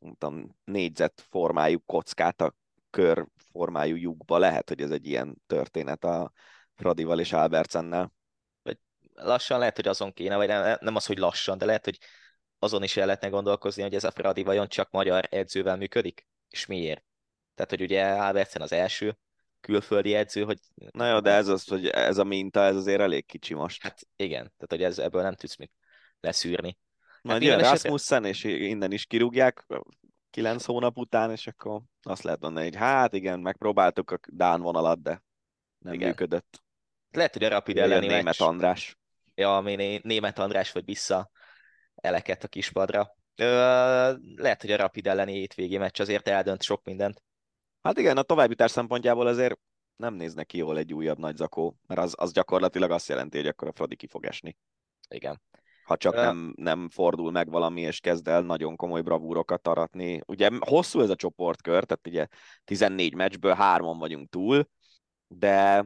nem 0.00 0.14
tudom, 0.18 0.56
négyzet 0.64 1.26
formájú 1.30 1.78
kockát 1.86 2.40
a 2.40 2.54
kör 2.90 3.26
formájú 3.52 3.96
lyukba. 3.96 4.38
Lehet, 4.38 4.68
hogy 4.68 4.80
ez 4.80 4.90
egy 4.90 5.06
ilyen 5.06 5.42
történet 5.46 6.04
a 6.04 6.32
Fradival 6.80 7.20
és 7.20 7.32
Albertsennel. 7.32 8.12
lassan 9.14 9.58
lehet, 9.58 9.76
hogy 9.76 9.88
azon 9.88 10.12
kéne, 10.12 10.36
vagy 10.36 10.48
nem, 10.48 10.76
nem 10.80 10.96
az, 10.96 11.06
hogy 11.06 11.18
lassan, 11.18 11.58
de 11.58 11.64
lehet, 11.64 11.84
hogy 11.84 11.98
azon 12.58 12.82
is 12.82 12.96
el 12.96 13.06
lehetne 13.06 13.28
gondolkozni, 13.28 13.82
hogy 13.82 13.94
ez 13.94 14.04
a 14.04 14.10
Fradi 14.10 14.42
vajon 14.42 14.68
csak 14.68 14.90
magyar 14.90 15.26
edzővel 15.30 15.76
működik, 15.76 16.26
és 16.48 16.66
miért. 16.66 17.04
Tehát, 17.54 17.70
hogy 17.70 17.82
ugye 17.82 18.04
Albertsen 18.04 18.62
az 18.62 18.72
első 18.72 19.18
külföldi 19.60 20.14
edző, 20.14 20.44
hogy 20.44 20.58
Na 20.90 21.08
jó, 21.08 21.20
de 21.20 21.30
ez 21.30 21.48
az, 21.48 21.68
hogy 21.68 21.86
ez 21.86 22.18
a 22.18 22.24
minta, 22.24 22.60
ez 22.60 22.76
azért 22.76 23.00
elég 23.00 23.26
kicsi 23.26 23.54
most. 23.54 23.82
hát 23.82 24.00
igen, 24.16 24.42
tehát 24.42 24.68
hogy 24.68 24.82
ez, 24.82 24.98
ebből 24.98 25.22
nem 25.22 25.34
tudsz 25.34 25.56
mit 25.56 25.72
leszűrni. 26.20 26.78
Majd 27.22 27.38
minden 27.40 27.58
jön 27.58 27.70
Rasmussen, 27.70 28.24
és 28.24 28.44
innen 28.44 28.92
is 28.92 29.06
kirúgják 29.06 29.66
kilenc 30.30 30.64
hónap 30.64 30.96
után, 30.96 31.30
és 31.30 31.46
akkor 31.46 31.80
azt 32.02 32.22
lehet 32.22 32.40
mondani, 32.40 32.64
hogy 32.64 32.76
hát 32.76 33.14
igen, 33.14 33.40
megpróbáltuk 33.40 34.10
a 34.10 34.18
Dán 34.26 34.60
vonalat, 34.60 35.02
de 35.02 35.22
nem 35.78 35.94
Igen. 35.94 36.08
működött. 36.08 36.62
Lehet, 37.10 37.32
hogy 37.32 37.44
a 37.44 37.48
Rapid 37.48 37.76
elleni 37.78 38.06
német 38.06 38.22
meccs, 38.22 38.40
András. 38.40 38.98
ja, 39.34 39.56
ami 39.56 39.74
né- 39.74 40.02
német 40.02 40.38
András 40.38 40.72
vagy 40.72 40.84
vissza 40.84 41.30
eleket 41.94 42.44
a 42.44 42.48
kispadra. 42.48 43.16
Ö, 43.36 43.44
lehet, 44.36 44.60
hogy 44.60 44.70
a 44.70 44.76
Rapid 44.76 45.06
elleni 45.06 45.32
hétvégi 45.32 45.78
meccs 45.78 46.00
azért 46.00 46.28
eldönt 46.28 46.62
sok 46.62 46.84
mindent. 46.84 47.22
Hát 47.82 47.98
igen, 47.98 48.16
a 48.16 48.22
továbbjutás 48.22 48.70
szempontjából 48.70 49.26
azért 49.26 49.58
nem 49.96 50.14
néznek 50.14 50.46
ki 50.46 50.56
jól 50.58 50.78
egy 50.78 50.94
újabb 50.94 51.18
nagy 51.18 51.36
zakó, 51.36 51.76
mert 51.86 52.00
az, 52.00 52.14
az 52.18 52.32
gyakorlatilag 52.32 52.90
azt 52.90 53.08
jelenti, 53.08 53.36
hogy 53.36 53.46
akkor 53.46 53.68
a 53.68 53.72
Fradi 53.72 53.96
ki 53.96 54.06
fog 54.06 54.24
esni. 54.26 54.56
Igen. 55.08 55.42
Ha 55.84 55.96
csak 55.96 56.14
Ö. 56.14 56.20
nem, 56.20 56.52
nem 56.56 56.88
fordul 56.88 57.30
meg 57.30 57.50
valami, 57.50 57.80
és 57.80 58.00
kezd 58.00 58.28
el 58.28 58.42
nagyon 58.42 58.76
komoly 58.76 59.00
bravúrokat 59.00 59.68
aratni. 59.68 60.20
Ugye 60.26 60.48
hosszú 60.58 61.00
ez 61.00 61.10
a 61.10 61.14
csoportkör, 61.14 61.84
tehát 61.84 62.06
ugye 62.06 62.26
14 62.64 63.14
meccsből 63.14 63.54
hárman 63.54 63.98
vagyunk 63.98 64.28
túl, 64.28 64.68
de 65.26 65.84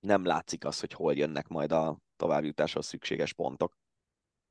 nem 0.00 0.24
látszik 0.24 0.64
az, 0.64 0.80
hogy 0.80 0.92
hol 0.92 1.14
jönnek 1.14 1.48
majd 1.48 1.72
a 1.72 1.98
továbbjutáshoz 2.16 2.86
szükséges 2.86 3.32
pontok. 3.32 3.76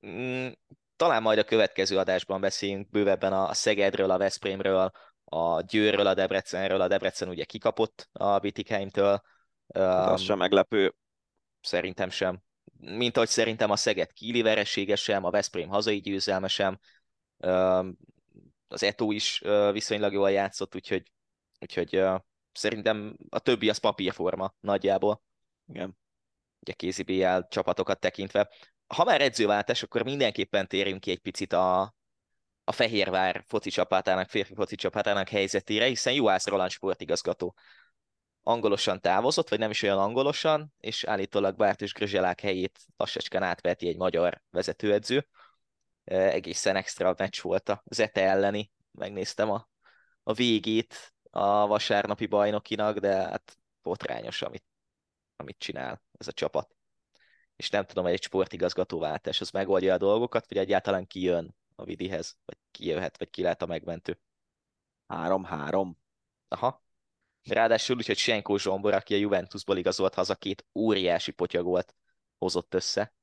Mm, 0.08 0.48
Talán 0.96 1.22
majd 1.22 1.38
a 1.38 1.44
következő 1.44 1.98
adásban 1.98 2.42
beszéljünk 2.42 2.90
bővebben 2.90 3.34
a 3.34 3.54
Szegedről, 3.54 4.12
a 4.12 4.18
Veszprémről, 4.18 4.92
a 5.24 5.62
Győrről, 5.62 6.08
a 6.08 6.14
Debrecenről. 6.14 6.82
A 6.82 6.88
Debrecen 6.88 7.30
ugye 7.30 7.44
kikapott 7.44 8.10
a 8.12 8.40
Bitikheimtől. 8.40 9.10
Hát 9.12 9.22
Um, 9.76 10.14
az 10.14 10.22
sem 10.22 10.38
meglepő. 10.38 10.96
Szerintem 11.62 12.10
sem. 12.10 12.42
Mint 12.80 13.16
ahogy 13.16 13.28
szerintem 13.28 13.72
a 13.72 13.76
Szeged 13.76 14.12
Kíli 14.12 14.42
veresége 14.42 14.96
sem, 14.96 15.24
a 15.24 15.30
Veszprém 15.30 15.70
hazai 15.70 16.00
győzelme 16.00 16.48
sem. 16.48 16.80
Um, 17.38 17.98
Az 18.68 18.84
Eto 18.84 19.12
is 19.12 19.42
uh, 19.42 19.72
viszonylag 19.72 20.14
jól 20.14 20.32
játszott, 20.32 20.76
úgyhogy, 20.76 21.12
úgyhogy 21.60 21.98
uh, 21.98 22.20
szerintem 22.52 23.18
a 23.30 23.40
többi 23.40 23.70
az 23.70 23.78
papírforma 23.78 24.54
nagyjából. 24.60 25.24
Igen. 25.70 25.98
ugye 26.60 26.74
kézi 26.74 27.26
csapatokat 27.50 28.00
tekintve. 28.00 28.50
Ha 28.88 29.04
már 29.04 29.22
edzőváltás, 29.22 29.84
akkor 29.84 30.04
mindenképpen 30.04 30.68
térjünk 30.68 31.00
ki 31.00 31.12
egy 31.12 31.20
picit 31.20 31.54
a, 31.54 31.82
a 32.64 32.72
Fehérvár 32.72 33.44
foci 33.48 33.70
csapatának, 33.70 34.30
férfi 34.30 34.54
foci 34.54 34.76
csapatának 34.76 35.30
helyzetére, 35.30 35.86
hiszen 35.86 36.14
Juhász 36.14 36.48
Roland 36.48 36.72
sportigazgató 36.72 37.56
angolosan 38.44 39.02
távozott, 39.02 39.50
vagy 39.50 39.60
nem 39.60 39.70
is 39.70 39.82
olyan 39.82 39.98
angolosan, 39.98 40.74
és 40.80 41.04
állítólag 41.04 41.56
Bártus 41.56 41.94
Grözselák 41.94 42.40
helyét 42.40 42.80
lassacskán 42.98 43.44
átveti 43.44 43.88
egy 43.88 43.98
magyar 43.98 44.42
vezetőedző. 44.50 45.28
E, 46.04 46.16
Egészen 46.16 46.76
extra 46.76 47.14
meccs 47.18 47.42
volt 47.42 47.70
a 47.70 47.84
Zete 47.86 48.22
elleni, 48.22 48.72
megnéztem 48.92 49.50
a, 49.52 49.68
a 50.24 50.34
végét 50.34 51.14
a 51.30 51.68
vasárnapi 51.68 52.26
bajnokinak, 52.26 52.98
de 52.98 53.16
hát 53.16 53.58
botrányos, 53.82 54.42
amit, 54.42 54.64
amit 55.40 55.58
csinál 55.58 56.02
ez 56.18 56.28
a 56.28 56.32
csapat. 56.32 56.76
És 57.56 57.70
nem 57.70 57.86
tudom, 57.86 58.04
hogy 58.04 58.14
egy 58.14 58.24
sportigazgatóváltás 58.24 59.42
az 59.42 59.50
megoldja 59.50 59.94
a 59.94 59.98
dolgokat, 59.98 60.48
vagy 60.48 60.58
egyáltalán 60.58 61.08
ki 61.08 61.22
jön 61.22 61.56
a 61.76 61.84
Vidihez, 61.84 62.38
vagy 62.46 62.58
ki 62.72 62.86
jöhet, 62.86 63.18
vagy 63.18 63.30
ki 63.30 63.42
lehet 63.42 63.62
a 63.62 63.66
megmentő. 63.66 64.20
3-3. 65.08 65.96
Aha. 66.48 66.84
Ráadásul 67.44 67.96
úgy, 67.96 68.06
hogy 68.06 68.18
Senko 68.18 68.58
Zsombor, 68.58 68.94
aki 68.94 69.14
a 69.14 69.18
Juventusból 69.18 69.78
igazolt 69.78 70.14
haza, 70.14 70.36
két 70.36 70.66
óriási 70.74 71.32
potyagolt 71.32 71.96
hozott 72.38 72.74
össze. 72.74 73.14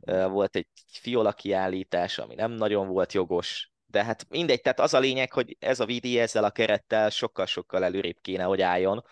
Ö, 0.00 0.28
Volt 0.28 0.56
egy 0.56 0.68
fiola 0.86 1.32
kiállítás, 1.32 2.18
ami 2.18 2.34
nem 2.34 2.50
nagyon 2.50 2.88
volt 2.88 3.12
jogos, 3.12 3.72
de 3.86 4.04
hát 4.04 4.28
mindegy, 4.28 4.60
tehát 4.60 4.80
az 4.80 4.94
a 4.94 4.98
lényeg, 4.98 5.32
hogy 5.32 5.56
ez 5.60 5.80
a 5.80 5.86
Vidi 5.86 6.18
ezzel 6.18 6.44
a 6.44 6.50
kerettel 6.50 7.10
sokkal-sokkal 7.10 7.84
előrébb 7.84 8.20
kéne, 8.20 8.42
hogy 8.42 8.60
álljon, 8.60 9.04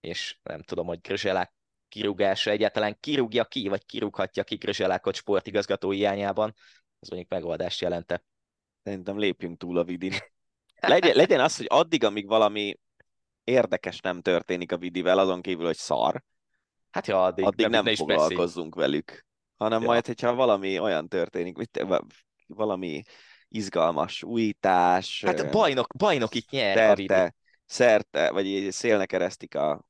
és 0.00 0.38
nem 0.42 0.62
tudom, 0.62 0.86
hogy 0.86 1.00
Grözselák 1.00 1.52
kirúgása 1.88 2.50
egyáltalán 2.50 2.96
kirúgja 3.00 3.44
ki, 3.44 3.68
vagy 3.68 3.86
kirúghatja 3.86 4.44
ki 4.44 4.54
Grözselákot 4.56 5.14
sportigazgató 5.14 5.90
hiányában, 5.90 6.54
az 7.00 7.08
mondjuk 7.08 7.30
megoldást 7.30 7.80
jelente. 7.80 8.22
Szerintem 8.82 9.18
lépjünk 9.18 9.58
túl 9.58 9.78
a 9.78 9.84
vidin. 9.84 10.12
Legyen, 10.80 11.16
legyen 11.16 11.40
az, 11.40 11.56
hogy 11.56 11.66
addig, 11.68 12.04
amíg 12.04 12.26
valami 12.26 12.78
érdekes 13.44 14.00
nem 14.00 14.20
történik 14.20 14.72
a 14.72 14.76
vidivel, 14.76 15.18
azon 15.18 15.42
kívül, 15.42 15.66
hogy 15.66 15.76
szar, 15.76 16.22
Hát 16.90 17.06
ja, 17.06 17.24
addig, 17.24 17.44
addig 17.44 17.66
nem, 17.66 17.84
ne 17.84 17.90
is 17.90 17.98
beszélj. 17.98 18.18
foglalkozzunk 18.18 18.74
velük. 18.74 19.26
Hanem 19.56 19.80
Ja. 19.82 19.86
majd, 19.86 20.06
hogyha 20.06 20.34
valami 20.34 20.78
olyan 20.78 21.08
történik, 21.08 21.56
mit, 21.56 21.86
valami 22.46 23.02
izgalmas 23.48 24.22
újítás, 24.22 25.22
Hát 25.26 25.50
bajnok, 25.50 25.94
bajnok 25.96 26.34
itt 26.34 26.50
nyer 26.50 26.76
szerte, 26.76 27.34
szerte, 27.64 28.30
vagy 28.30 28.66
szélnek 28.70 29.12
eresztik 29.12 29.54
a 29.54 29.87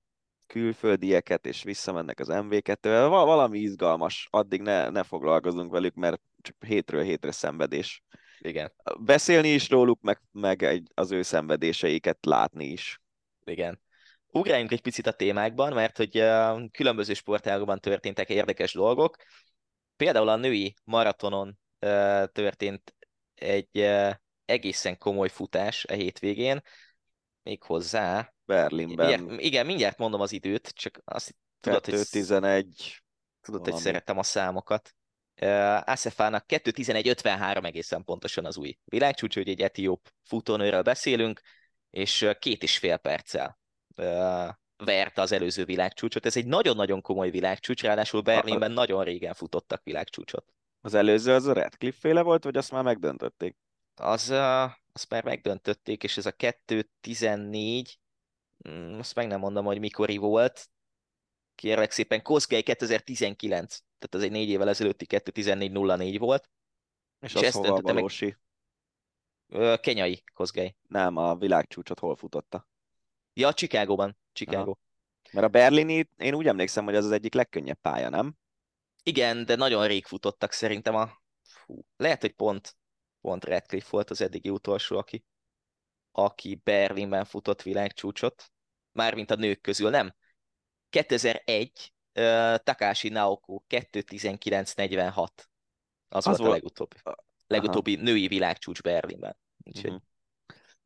külföldieket, 0.49 1.47
és 1.47 1.63
visszamennek 1.63 2.21
az 2.21 2.29
MV2-vel, 2.31 3.07
Val- 3.09 3.27
valami 3.27 3.59
izgalmas, 3.59 4.29
addig 4.31 4.61
ne, 4.61 4.89
ne 4.89 5.03
foglalkozunk 5.03 5.71
velük, 5.73 5.95
mert 5.95 6.21
csak 6.41 6.57
hétről 6.67 7.03
hétre 7.03 7.31
szenvedés. 7.31 8.03
Igen, 8.41 8.73
Beszélni 9.01 9.49
is 9.49 9.69
róluk, 9.69 10.01
meg, 10.01 10.21
meg 10.33 10.63
egy, 10.63 10.91
az 10.95 11.11
ő 11.11 11.23
szenvedéseiket 11.23 12.19
látni 12.27 12.65
is. 12.65 13.01
igen. 13.45 13.81
Ugráljunk 14.31 14.73
egy 14.73 14.81
picit 14.81 15.07
a 15.07 15.13
témákban, 15.13 15.73
mert 15.73 15.97
hogy 15.97 16.19
uh, 16.21 16.71
különböző 16.71 17.15
sportágokban 17.15 17.81
történtek 17.81 18.29
érdekes 18.29 18.73
dolgok. 18.73 19.17
Például 19.97 20.29
a 20.29 20.37
női 20.37 20.75
maratonon 20.85 21.59
uh, 21.81 22.25
történt 22.25 22.95
egy 23.35 23.79
uh, 23.79 24.15
egészen 24.45 24.99
komoly 24.99 25.29
futás 25.29 25.85
a 25.85 25.93
hétvégén, 25.93 26.61
méghozzá, 27.43 28.33
Berlinben 28.49 29.07
mindjárt, 29.07 29.41
igen, 29.41 29.67
mindjárt 29.67 29.99
mondom 29.99 30.21
az 30.21 30.33
időt, 30.33 30.69
csak 30.69 31.01
azt 31.05 31.37
tudod, 31.61 31.85
hogy 31.85 31.95
2.11, 31.95 32.65
Tudod, 33.41 33.61
hogy 33.61 33.71
Valami. 33.71 33.89
szerettem 33.89 34.19
a 34.19 34.23
számokat. 34.23 34.95
Uh, 35.41 35.91
Asefának 35.91 36.45
2.11.53 36.49 37.65
egészen 37.65 38.05
pontosan 38.05 38.45
az 38.45 38.57
új 38.57 38.79
világcsúcs, 38.85 39.35
hogy 39.35 39.49
egy 39.49 39.61
etióp 39.61 40.13
futónőről 40.25 40.83
beszélünk, 40.83 41.41
és 41.91 42.29
két 42.39 42.63
és 42.63 42.79
fél 42.79 42.97
perccel 42.97 43.59
uh, 43.97 44.49
verte 44.77 45.21
az 45.21 45.33
előző 45.33 45.65
világcsúcsot. 45.65 46.27
Ez 46.27 46.37
egy 46.37 46.47
nagyon-nagyon 46.47 47.01
komoly 47.01 47.31
világcsúcs, 47.31 47.83
ráadásul 47.83 48.21
Berlinben 48.21 48.73
nagyon 48.73 49.05
régen 49.05 49.35
futottak 49.35 49.83
világcsúcsot. 49.85 50.45
az 50.81 50.95
előző 50.95 51.35
az 51.35 51.47
a 51.47 51.53
Redcliffe 51.53 52.01
féle 52.01 52.23
volt, 52.23 52.45
vagy 52.45 52.57
azt 52.57 52.71
már 52.71 52.83
megdöntötték? 52.83 53.57
Az, 53.95 54.31
uh, 54.31 54.71
azt 54.93 55.09
már 55.09 55.25
megdöntötték, 55.25 56.03
és 56.03 56.17
ez 56.17 56.27
a 56.27 56.33
2.14, 56.33 57.37
mm, 57.37 57.83
azt 58.99 59.15
meg 59.15 59.27
nem 59.27 59.41
mondom, 59.41 59.65
hogy 59.65 59.79
mikori 59.79 60.17
volt, 60.17 60.71
kérlek 61.55 61.91
szépen, 61.91 62.23
Kozgely 62.23 62.63
2019, 62.63 63.77
tehát 63.77 64.15
az 64.15 64.23
egy 64.23 64.31
négy 64.31 64.49
évvel 64.49 64.69
ezelőtti 64.69 65.07
2.14.04 65.09 66.17
volt, 66.19 66.51
És, 67.21 67.31
És 67.31 67.35
az 67.35 67.43
ezt 67.43 67.57
hova 67.57 67.73
meg- 67.73 67.95
valósi? 67.95 68.37
Ö, 69.49 69.75
Kenyai 69.81 70.23
Kozgely. 70.33 70.77
Nem, 70.89 71.17
a 71.17 71.37
világcsúcsot 71.37 71.99
hol 71.99 72.17
futotta? 72.17 72.69
Ja, 73.33 73.53
Chicagóban. 73.53 74.19
Chicago. 74.33 74.61
Aha. 74.71 74.79
Mert 75.33 75.47
a 75.47 75.51
berlini, 75.51 76.09
én 76.17 76.35
úgy 76.35 76.47
emlékszem, 76.47 76.85
hogy 76.85 76.95
az 76.95 77.05
az 77.05 77.11
egyik 77.11 77.35
legkönnyebb 77.35 77.79
pálya, 77.81 78.09
nem? 78.09 78.37
Igen, 79.03 79.45
de 79.45 79.57
nagyon 79.57 79.87
rég 79.87 80.05
futottak 80.05 80.53
szerintem 80.53 80.95
a... 80.95 81.23
Fú, 81.43 81.85
lehet, 81.97 82.21
hogy 82.21 82.33
pont, 82.33 82.77
pont 83.21 83.45
Radcliffe 83.45 83.89
volt 83.91 84.11
az 84.11 84.21
eddigi 84.21 84.51
utolsó, 84.51 84.97
aki, 84.99 85.25
aki 86.11 86.61
Berlinben 86.65 87.25
futott 87.25 87.63
világcsúcsot. 87.63 88.53
Mármint 88.99 89.31
a 89.31 89.35
nők 89.35 89.61
közül, 89.61 89.91
nem? 89.91 90.15
2001 90.91 91.93
uh, 92.15 92.23
Takashi 92.57 93.09
Naoko 93.09 93.63
2.19.46. 93.69 95.29
Az, 96.09 96.27
az 96.27 96.39
volt, 96.39 96.39
volt 96.39 96.45
a 96.45 96.51
legutóbbi, 96.51 96.97
legutóbbi 97.47 97.95
női 97.95 98.27
világcsúcs 98.27 98.83
Berlinben. 98.83 99.37
Úgyhogy... 99.65 99.91
Uh-huh. 99.91 100.07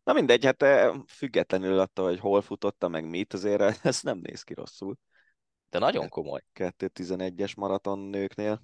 Na 0.05 0.13
mindegy, 0.13 0.45
hát 0.45 0.65
függetlenül 1.09 1.79
attól, 1.79 2.09
hogy 2.09 2.19
hol 2.19 2.43
futotta 2.43 2.89
meg 2.89 3.09
mit, 3.09 3.33
azért 3.33 3.63
ez 3.87 4.03
nem 4.03 4.19
néz 4.19 4.43
ki 4.43 4.55
rosszul. 4.55 4.99
De 5.71 5.79
nagyon 5.79 6.09
komoly. 6.09 6.41
2.11-es 6.55 7.57
maraton 7.57 7.99
nőknél. 7.99 8.63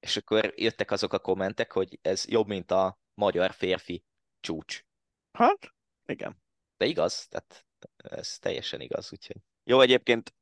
És 0.00 0.16
akkor 0.16 0.52
jöttek 0.56 0.90
azok 0.90 1.12
a 1.12 1.18
kommentek, 1.18 1.72
hogy 1.72 1.98
ez 2.02 2.28
jobb, 2.28 2.46
mint 2.46 2.70
a 2.70 2.98
magyar 3.14 3.52
férfi 3.52 4.04
csúcs. 4.40 4.84
Hát, 5.32 5.74
igen. 6.06 6.42
De 6.76 6.86
igaz, 6.86 7.26
tehát 7.28 7.67
ez 7.96 8.38
teljesen 8.38 8.80
igaz, 8.80 9.12
úgyhogy. 9.12 9.36
Jó, 9.64 9.80
egyébként 9.80 10.34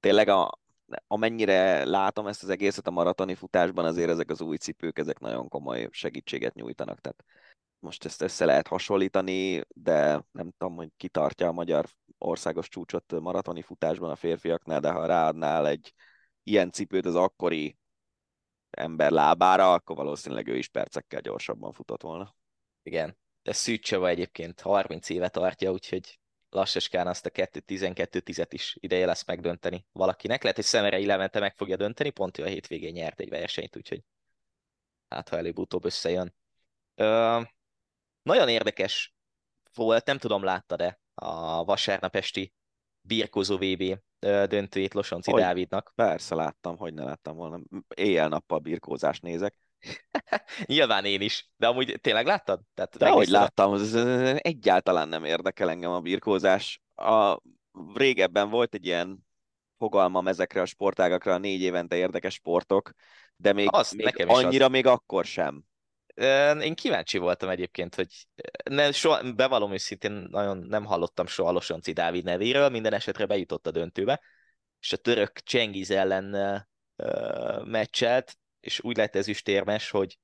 tényleg 0.00 0.28
a, 0.28 0.58
amennyire 1.06 1.84
látom 1.84 2.26
ezt 2.26 2.42
az 2.42 2.48
egészet 2.48 2.86
a 2.86 2.90
maratoni 2.90 3.34
futásban, 3.34 3.84
azért 3.84 4.10
ezek 4.10 4.30
az 4.30 4.40
új 4.40 4.56
cipők, 4.56 4.98
ezek 4.98 5.18
nagyon 5.18 5.48
komoly 5.48 5.88
segítséget 5.90 6.54
nyújtanak. 6.54 7.00
Tehát 7.00 7.24
most 7.78 8.04
ezt 8.04 8.22
össze 8.22 8.44
lehet 8.44 8.66
hasonlítani, 8.66 9.62
de 9.68 10.24
nem 10.32 10.50
tudom, 10.58 10.76
hogy 10.76 10.90
kitartja 10.96 11.48
a 11.48 11.52
magyar 11.52 11.86
országos 12.18 12.68
csúcsot 12.68 13.20
maratoni 13.20 13.62
futásban 13.62 14.10
a 14.10 14.16
férfiaknál, 14.16 14.80
de 14.80 14.90
ha 14.90 15.06
ráadnál 15.06 15.66
egy 15.66 15.94
ilyen 16.42 16.70
cipőt 16.70 17.06
az 17.06 17.14
akkori 17.14 17.76
ember 18.70 19.10
lábára, 19.10 19.72
akkor 19.72 19.96
valószínűleg 19.96 20.48
ő 20.48 20.56
is 20.56 20.68
percekkel 20.68 21.20
gyorsabban 21.20 21.72
futott 21.72 22.02
volna. 22.02 22.34
Igen, 22.82 23.16
de 23.42 23.52
Szűcseva 23.52 24.08
egyébként 24.08 24.60
30 24.60 25.08
éve 25.08 25.28
tartja, 25.28 25.72
úgyhogy 25.72 26.18
lassaskán 26.50 27.06
azt 27.06 27.26
a 27.26 27.30
2-12-10-et 27.30 28.48
is 28.50 28.76
ideje 28.80 29.06
lesz 29.06 29.24
megdönteni 29.26 29.86
valakinek. 29.92 30.42
Lehet, 30.42 30.56
hogy 30.56 30.64
Szemerei 30.64 31.06
Levente 31.06 31.40
meg 31.40 31.54
fogja 31.56 31.76
dönteni, 31.76 32.10
pont 32.10 32.38
ő 32.38 32.42
a 32.42 32.46
hétvégén 32.46 32.92
nyert 32.92 33.20
egy 33.20 33.28
versenyt, 33.28 33.76
úgyhogy 33.76 34.02
hát 35.08 35.28
ha 35.28 35.36
előbb-utóbb 35.36 35.84
összejön. 35.84 36.34
Ö, 36.94 37.40
nagyon 38.22 38.48
érdekes 38.48 39.14
volt, 39.74 40.06
nem 40.06 40.18
tudom, 40.18 40.42
láttad-e 40.42 41.00
a 41.14 41.64
vasárnap 41.64 42.16
esti 42.16 42.52
birkózó 43.00 43.56
VB 43.56 43.98
döntőjét 44.18 44.94
Losonci 44.94 45.30
hogy, 45.30 45.40
Dávidnak. 45.40 45.92
Persze 45.94 46.34
láttam, 46.34 46.76
hogy 46.76 46.94
ne 46.94 47.04
láttam 47.04 47.36
volna. 47.36 47.60
Éjjel-nappal 47.94 48.58
birkózást 48.58 49.22
nézek. 49.22 49.58
Nyilván 50.66 51.04
én 51.04 51.20
is, 51.20 51.50
de 51.56 51.66
amúgy 51.66 51.98
tényleg 52.00 52.26
láttad? 52.26 52.60
Tehát 52.74 52.96
de 52.96 53.08
ahogy 53.08 53.28
láttam, 53.28 53.74
ez 53.74 53.94
egyáltalán 54.36 55.08
nem 55.08 55.24
érdekel 55.24 55.70
engem 55.70 55.90
a 55.90 56.00
birkózás. 56.00 56.82
A, 56.94 57.40
régebben 57.94 58.50
volt 58.50 58.74
egy 58.74 58.86
ilyen 58.86 59.26
fogalmam 59.78 60.28
ezekre 60.28 60.60
a 60.60 60.66
sportágakra, 60.66 61.34
a 61.34 61.38
négy 61.38 61.60
évente 61.60 61.96
érdekes 61.96 62.34
sportok, 62.34 62.92
de 63.36 63.52
még, 63.52 63.68
az, 63.70 63.92
még 63.92 64.24
annyira 64.26 64.64
az. 64.64 64.70
még 64.70 64.86
akkor 64.86 65.24
sem. 65.24 65.64
Én 66.60 66.74
kíváncsi 66.74 67.18
voltam 67.18 67.48
egyébként, 67.48 67.94
hogy 67.94 68.26
nem, 68.70 68.92
soha, 68.92 69.32
bevallom 69.32 69.72
őszintén, 69.72 70.26
nagyon 70.30 70.58
nem 70.58 70.84
hallottam 70.84 71.26
soha 71.26 71.50
Losonci 71.50 71.92
Dávid 71.92 72.24
nevéről, 72.24 72.68
minden 72.68 72.92
esetre 72.92 73.26
bejutott 73.26 73.66
a 73.66 73.70
döntőbe, 73.70 74.20
és 74.80 74.92
a 74.92 74.96
török 74.96 75.38
Csengiz 75.38 75.90
ellen 75.90 76.34
uh, 76.96 77.64
meccselt, 77.64 78.38
és 78.66 78.80
úgy 78.80 78.96
lett 78.96 79.16
ez 79.16 79.26
térmes, 79.42 79.90
hogy 79.90 80.18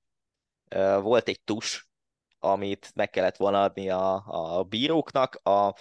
volt 1.00 1.28
egy 1.28 1.42
tus, 1.42 1.88
amit 2.38 2.90
meg 2.94 3.10
kellett 3.10 3.36
volna 3.36 3.62
adni 3.62 3.88
a, 3.90 4.24
a 4.26 4.62
bíróknak, 4.62 5.34
a, 5.34 5.74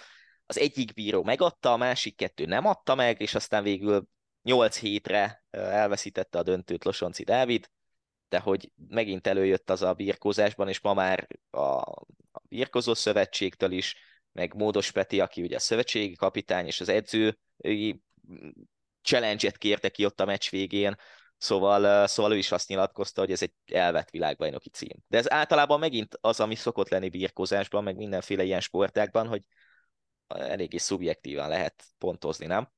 az 0.46 0.58
egyik 0.58 0.92
bíró 0.92 1.22
megadta, 1.22 1.72
a 1.72 1.76
másik 1.76 2.16
kettő 2.16 2.44
nem 2.44 2.66
adta 2.66 2.94
meg, 2.94 3.20
és 3.20 3.34
aztán 3.34 3.62
végül 3.62 4.08
8 4.42 4.78
hétre 4.78 5.44
elveszítette 5.50 6.38
a 6.38 6.42
döntőt 6.42 6.84
Losonci 6.84 7.24
Dávid, 7.24 7.70
de 8.28 8.38
hogy 8.38 8.72
megint 8.88 9.26
előjött 9.26 9.70
az 9.70 9.82
a 9.82 9.92
birkózásban, 9.92 10.68
és 10.68 10.80
ma 10.80 10.94
már 10.94 11.26
a, 11.50 11.60
a 11.60 12.40
birkozó 12.48 12.94
szövetségtől 12.94 13.72
is, 13.72 13.96
meg 14.32 14.54
Módos 14.54 14.90
Peti, 14.90 15.20
aki 15.20 15.42
ugye 15.42 15.56
a 15.56 15.60
szövetségi 15.60 16.14
kapitány, 16.14 16.66
és 16.66 16.80
az 16.80 16.88
edző 16.88 17.38
challenge-et 19.02 19.58
kérte 19.58 19.88
ki 19.88 20.04
ott 20.04 20.20
a 20.20 20.24
meccs 20.24 20.50
végén, 20.50 20.96
Szóval, 21.42 22.06
szóval 22.06 22.32
ő 22.32 22.36
is 22.36 22.52
azt 22.52 22.68
nyilatkozta, 22.68 23.20
hogy 23.20 23.30
ez 23.30 23.42
egy 23.42 23.52
elvett 23.72 24.10
világbajnoki 24.10 24.68
cím. 24.68 24.96
De 25.08 25.18
ez 25.18 25.32
általában 25.32 25.78
megint 25.78 26.18
az, 26.20 26.40
ami 26.40 26.54
szokott 26.54 26.88
lenni 26.88 27.08
birkózásban, 27.08 27.82
meg 27.82 27.96
mindenféle 27.96 28.42
ilyen 28.42 28.60
sportákban, 28.60 29.26
hogy 29.26 29.42
eléggé 30.26 30.76
szubjektívan 30.76 31.48
lehet 31.48 31.84
pontozni, 31.98 32.46
nem? 32.46 32.68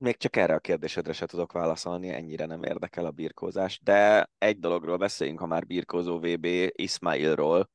még 0.00 0.16
csak 0.16 0.36
erre 0.36 0.54
a 0.54 0.58
kérdésedre 0.58 1.12
se 1.12 1.26
tudok 1.26 1.52
válaszolni, 1.52 2.08
ennyire 2.08 2.46
nem 2.46 2.62
érdekel 2.62 3.04
a 3.04 3.10
birkózás, 3.10 3.80
de 3.82 4.30
egy 4.38 4.58
dologról 4.58 4.96
beszéljünk, 4.96 5.38
ha 5.40 5.46
már 5.46 5.66
birkózó 5.66 6.18
VB, 6.18 6.46
Ismailról, 6.72 7.70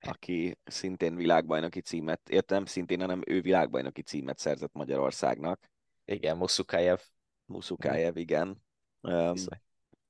aki 0.00 0.58
szintén 0.64 1.16
világbajnoki 1.16 1.80
címet, 1.80 2.28
értem, 2.28 2.64
szintén, 2.64 3.00
hanem 3.00 3.22
ő 3.26 3.40
világbajnoki 3.40 4.02
címet 4.02 4.38
szerzett 4.38 4.72
Magyarországnak. 4.72 5.70
Igen, 6.04 6.36
Muszukájev. 6.36 7.00
Muszukájev, 7.44 8.16
igen. 8.16 8.62
Um, 9.00 9.34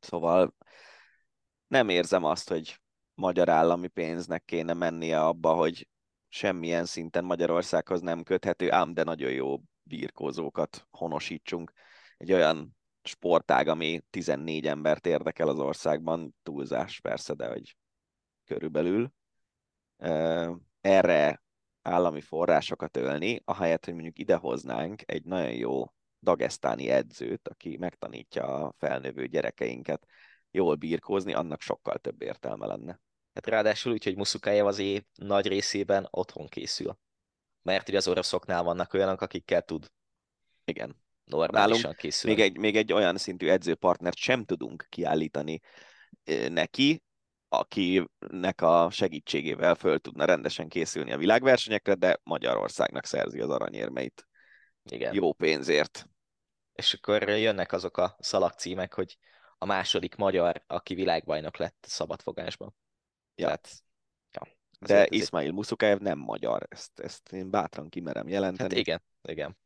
szóval 0.02 0.54
nem 1.66 1.88
érzem 1.88 2.24
azt, 2.24 2.48
hogy 2.48 2.80
magyar 3.14 3.48
állami 3.48 3.88
pénznek 3.88 4.44
kéne 4.44 4.72
mennie 4.72 5.24
abba, 5.24 5.54
hogy 5.54 5.88
semmilyen 6.28 6.84
szinten 6.84 7.24
Magyarországhoz 7.24 8.00
nem 8.00 8.22
köthető, 8.22 8.72
ám 8.72 8.94
de 8.94 9.02
nagyon 9.02 9.30
jó 9.30 9.60
birkózókat 9.82 10.86
honosítsunk. 10.90 11.72
Egy 12.16 12.32
olyan 12.32 12.76
sportág, 13.02 13.68
ami 13.68 14.00
14 14.10 14.66
embert 14.66 15.06
érdekel 15.06 15.48
az 15.48 15.58
országban, 15.58 16.34
túlzás 16.42 17.00
persze, 17.00 17.34
de 17.34 17.48
hogy 17.48 17.76
körülbelül. 18.44 19.12
Erre 20.80 21.42
állami 21.82 22.20
forrásokat 22.20 22.96
ölni, 22.96 23.40
ahelyett, 23.44 23.84
hogy 23.84 23.94
mondjuk 23.94 24.18
idehoznánk 24.18 25.02
egy 25.06 25.24
nagyon 25.24 25.52
jó 25.52 25.92
dagesztáni 26.22 26.88
edzőt, 26.88 27.48
aki 27.48 27.76
megtanítja 27.76 28.44
a 28.44 28.74
felnövő 28.78 29.26
gyerekeinket 29.26 30.06
jól 30.50 30.74
birkózni, 30.74 31.32
annak 31.32 31.60
sokkal 31.60 31.98
több 31.98 32.22
értelme 32.22 32.66
lenne. 32.66 33.00
Hát 33.34 33.46
ráadásul 33.46 33.92
úgy, 33.92 34.04
hogy 34.04 34.16
Muszukájev 34.16 34.66
az 34.66 34.78
év 34.78 35.02
nagy 35.14 35.46
részében 35.46 36.08
otthon 36.10 36.46
készül 36.46 36.96
mert 37.62 37.88
ugye 37.88 37.96
az 37.96 38.08
oroszoknál 38.08 38.62
vannak 38.62 38.94
olyanok, 38.94 39.20
akikkel 39.20 39.62
tud 39.62 39.90
igen. 40.64 40.96
normálisan 41.24 41.94
készülni. 41.94 42.36
Még 42.36 42.44
egy, 42.44 42.58
még 42.58 42.76
egy 42.76 42.92
olyan 42.92 43.16
szintű 43.16 43.48
edzőpartnert 43.48 44.16
sem 44.16 44.44
tudunk 44.44 44.86
kiállítani 44.88 45.60
neki, 46.48 47.02
akinek 47.48 48.60
a 48.60 48.90
segítségével 48.90 49.74
föl 49.74 49.98
tudna 49.98 50.24
rendesen 50.24 50.68
készülni 50.68 51.12
a 51.12 51.18
világversenyekre, 51.18 51.94
de 51.94 52.18
Magyarországnak 52.22 53.06
szerzi 53.06 53.40
az 53.40 53.50
aranyérmeit. 53.50 54.26
Igen. 54.84 55.14
Jó 55.14 55.32
pénzért. 55.32 56.06
És 56.74 56.94
akkor 56.94 57.28
jönnek 57.28 57.72
azok 57.72 57.96
a 57.96 58.16
szalagcímek, 58.20 58.94
hogy 58.94 59.18
a 59.58 59.64
második 59.64 60.14
magyar, 60.14 60.62
aki 60.66 60.94
világbajnok 60.94 61.56
lett 61.56 61.84
szabadfogásban. 61.88 62.74
Ja. 63.34 63.46
Tehát 63.46 63.82
de 64.86 65.06
Ismail 65.08 65.46
egy... 65.46 65.52
Muszukájev 65.52 65.98
nem 65.98 66.18
magyar, 66.18 66.66
ezt, 66.68 67.00
ezt 67.00 67.32
én 67.32 67.50
bátran 67.50 67.88
kimerem 67.88 68.28
jelenteni. 68.28 68.70
Hát 68.74 68.78
igen, 68.78 69.02
igen. 69.22 69.56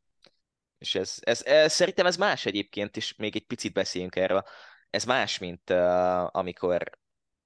És 0.78 0.94
ez, 0.94 1.16
ez, 1.20 1.44
ez, 1.44 1.72
szerintem 1.72 2.06
ez 2.06 2.16
más 2.16 2.46
egyébként, 2.46 2.96
és 2.96 3.14
még 3.14 3.36
egy 3.36 3.46
picit 3.46 3.72
beszéljünk 3.72 4.16
erről. 4.16 4.44
Ez 4.90 5.04
más, 5.04 5.38
mint 5.38 5.70
uh, 5.70 6.36
amikor 6.36 6.90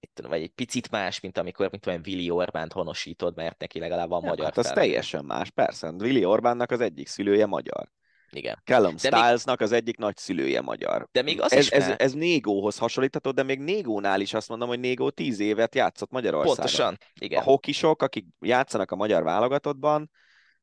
itt 0.01 0.15
tudom, 0.15 0.31
vagy 0.31 0.43
egy 0.43 0.53
picit 0.53 0.91
más, 0.91 1.20
mint 1.20 1.39
amikor, 1.39 1.70
mint 1.70 1.87
olyan 1.87 2.03
Willi 2.07 2.31
Orbánt 2.31 2.73
honosítod, 2.73 3.37
mert 3.37 3.59
neki 3.59 3.78
legalább 3.78 4.09
van 4.09 4.23
ja, 4.23 4.28
magyar 4.28 4.45
Hát 4.45 4.59
az 4.59 4.70
teljesen 4.70 5.24
más, 5.24 5.51
persze. 5.51 5.91
Willi 5.91 6.24
Orbánnak 6.24 6.70
az 6.70 6.81
egyik 6.81 7.07
szülője 7.07 7.47
magyar. 7.47 7.91
Igen. 8.32 8.62
Callum 8.65 8.97
Stylesnak 8.97 9.59
még... 9.59 9.69
az 9.69 9.73
egyik 9.73 9.97
nagy 9.97 10.16
szülője 10.16 10.61
magyar. 10.61 11.09
De 11.12 11.23
még 11.23 11.40
az 11.40 11.52
ez, 11.52 11.59
is 11.59 11.70
ez, 11.70 11.89
ez, 11.89 11.94
ez 11.98 12.12
Négóhoz 12.12 12.78
hasonlítható, 12.78 13.31
de 13.31 13.43
még 13.43 13.59
Négónál 13.59 14.20
is 14.20 14.35
azt 14.35 14.48
mondom, 14.48 14.69
hogy 14.69 14.81
Négó 14.81 15.11
tíz 15.11 15.40
évet 15.40 15.74
játszott 15.74 16.11
Magyarországon. 16.11 16.57
Pontosan, 16.57 16.97
igen. 17.20 17.40
A 17.40 17.43
hokisok, 17.43 18.02
akik 18.02 18.27
játszanak 18.40 18.90
a 18.90 18.97
magyar 18.97 19.23
válogatottban, 19.23 20.11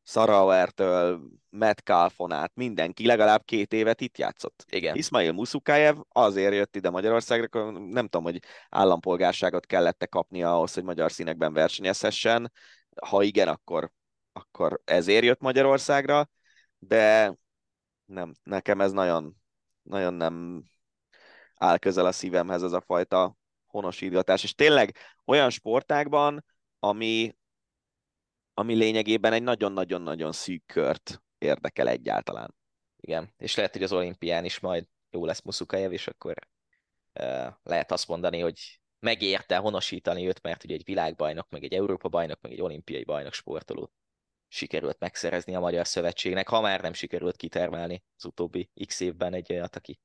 Szarauertől, 0.04 1.22
Metcalfon 1.50 2.32
át, 2.32 2.52
mindenki 2.56 3.06
legalább 3.06 3.46
két 3.46 3.74
évet 3.74 4.02
itt 4.02 4.18
játszott. 4.18 4.66
Igen. 4.70 4.96
Ismail 4.96 5.32
Muszukájev 5.32 5.98
azért 6.10 6.54
jött 6.54 6.76
ide 6.76 6.90
Magyarországra, 6.90 7.72
nem 7.72 8.08
tudom, 8.08 8.24
hogy 8.24 8.40
állampolgárságot 8.70 9.66
kellett 9.66 10.08
kapnia 10.10 10.56
ahhoz, 10.56 10.74
hogy 10.74 10.84
magyar 10.84 11.12
színekben 11.12 11.54
versenyezhessen. 11.54 12.52
Ha 13.06 13.24
igen, 13.24 13.48
akkor, 13.48 13.92
akkor 14.34 14.82
ezért 14.86 15.24
jött 15.24 15.42
Magyarországra, 15.42 16.30
de 16.80 17.34
nem, 18.08 18.34
nekem 18.44 18.82
ez 18.82 18.92
nagyon, 18.92 19.36
nagyon 19.82 20.14
nem 20.14 20.64
áll 21.56 21.78
közel 21.78 22.06
a 22.06 22.12
szívemhez 22.12 22.64
ez 22.64 22.72
a 22.72 22.82
fajta 22.82 23.38
honosítgatás. 23.66 24.44
És 24.44 24.54
tényleg 24.54 24.98
olyan 25.26 25.50
sportákban, 25.50 26.46
ami, 26.80 27.36
ami 28.54 28.74
lényegében 28.74 29.34
egy 29.34 29.44
nagyon-nagyon-nagyon 29.44 30.32
szűk 30.32 30.66
kört 30.66 31.22
érdekel 31.38 31.88
egyáltalán. 31.88 32.56
Igen, 33.00 33.34
és 33.38 33.56
lehet, 33.56 33.74
hogy 33.74 33.84
az 33.84 33.92
olimpián 33.92 34.46
is 34.46 34.60
majd 34.60 34.88
jó 35.10 35.26
lesz 35.26 35.42
Muszukajev, 35.42 35.92
és 35.92 36.08
akkor 36.08 36.34
uh, 37.20 37.54
lehet 37.64 37.92
azt 37.92 38.08
mondani, 38.08 38.40
hogy 38.40 38.82
megérte 39.00 39.58
honosítani 39.58 40.28
őt, 40.28 40.42
mert 40.42 40.64
ugye 40.64 40.74
egy 40.74 40.84
világbajnok, 40.86 41.50
meg 41.50 41.64
egy 41.64 41.74
Európa 41.74 42.10
bajnok, 42.10 42.42
meg 42.42 42.52
egy 42.52 42.62
olimpiai 42.62 43.04
bajnok 43.04 43.34
sportolót 43.34 43.92
sikerült 44.48 45.00
megszerezni 45.00 45.56
a 45.56 45.60
Magyar 45.60 45.88
Szövetségnek, 45.88 46.48
ha 46.48 46.62
már 46.62 46.82
nem 46.82 46.94
sikerült 46.94 47.36
kitermelni 47.36 48.04
az 48.18 48.26
utóbbi 48.26 48.70
x 48.86 49.00
évben 49.00 49.34
egy 49.34 49.52
olyat, 49.52 49.76
aki, 49.76 50.00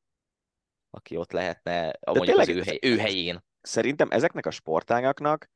aki 0.90 1.16
ott 1.16 1.32
lehetne 1.32 1.88
a 2.00 2.14
mondjuk 2.14 2.38
az 2.38 2.48
ő, 2.48 2.62
hely, 2.62 2.78
ő 2.82 2.98
helyén. 2.98 3.44
Szerintem 3.60 4.10
ezeknek 4.10 4.46
a 4.46 4.50
sportágaknak 4.50 5.50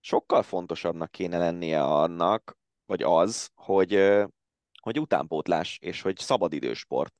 sokkal 0.00 0.42
fontosabbnak 0.42 1.10
kéne 1.10 1.38
lennie 1.38 1.82
annak, 1.82 2.58
vagy 2.86 3.02
az, 3.02 3.50
hogy, 3.54 3.92
hogy 4.80 5.00
utánpótlás, 5.00 5.78
és 5.80 6.02
hogy 6.02 6.18
szabadidősport. 6.18 7.14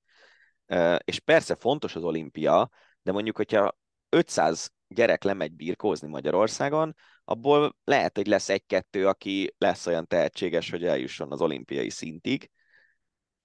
És 1.05 1.21
persze 1.21 1.55
fontos 1.55 1.97
az 1.97 2.03
olimpia, 2.03 2.71
de 3.03 3.13
mondjuk, 3.13 3.37
hogyha 3.37 3.79
500 4.09 4.73
gyerek 4.89 5.23
lemegy 5.23 5.53
birkózni 5.53 6.09
Magyarországon, 6.09 6.95
abból 7.25 7.77
lehet, 7.85 8.17
hogy 8.17 8.27
lesz 8.27 8.49
egy-kettő, 8.49 9.07
aki 9.07 9.55
lesz 9.59 9.87
olyan 9.87 10.07
tehetséges, 10.07 10.71
hogy 10.71 10.85
eljusson 10.85 11.33
az 11.33 11.41
olimpiai 11.41 11.91
szintig. 11.91 12.51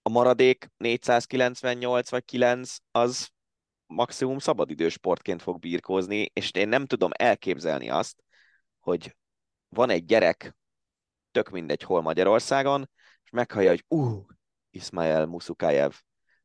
A 0.02 0.10
maradék 0.10 0.72
498 0.78 2.10
vagy 2.10 2.26
9 2.26 2.76
az 2.91 3.30
maximum 3.86 4.38
szabadidősportként 4.38 5.41
fog 5.41 5.60
birkózni, 5.60 6.30
és 6.34 6.52
én 6.52 6.68
nem 6.68 6.86
tudom 6.86 7.10
elképzelni 7.14 7.90
azt, 7.90 8.24
hogy 8.80 9.15
van 9.70 9.90
egy 9.90 10.06
gyerek, 10.06 10.56
tök 11.32 11.49
mindegy 11.49 11.84
hol 11.84 12.02
Magyarországon, 12.02 12.90
és 13.24 13.30
meghallja, 13.30 13.70
hogy 13.70 13.86
uh, 13.88 14.26
Ismael 14.70 15.26
Musukayev 15.26 15.91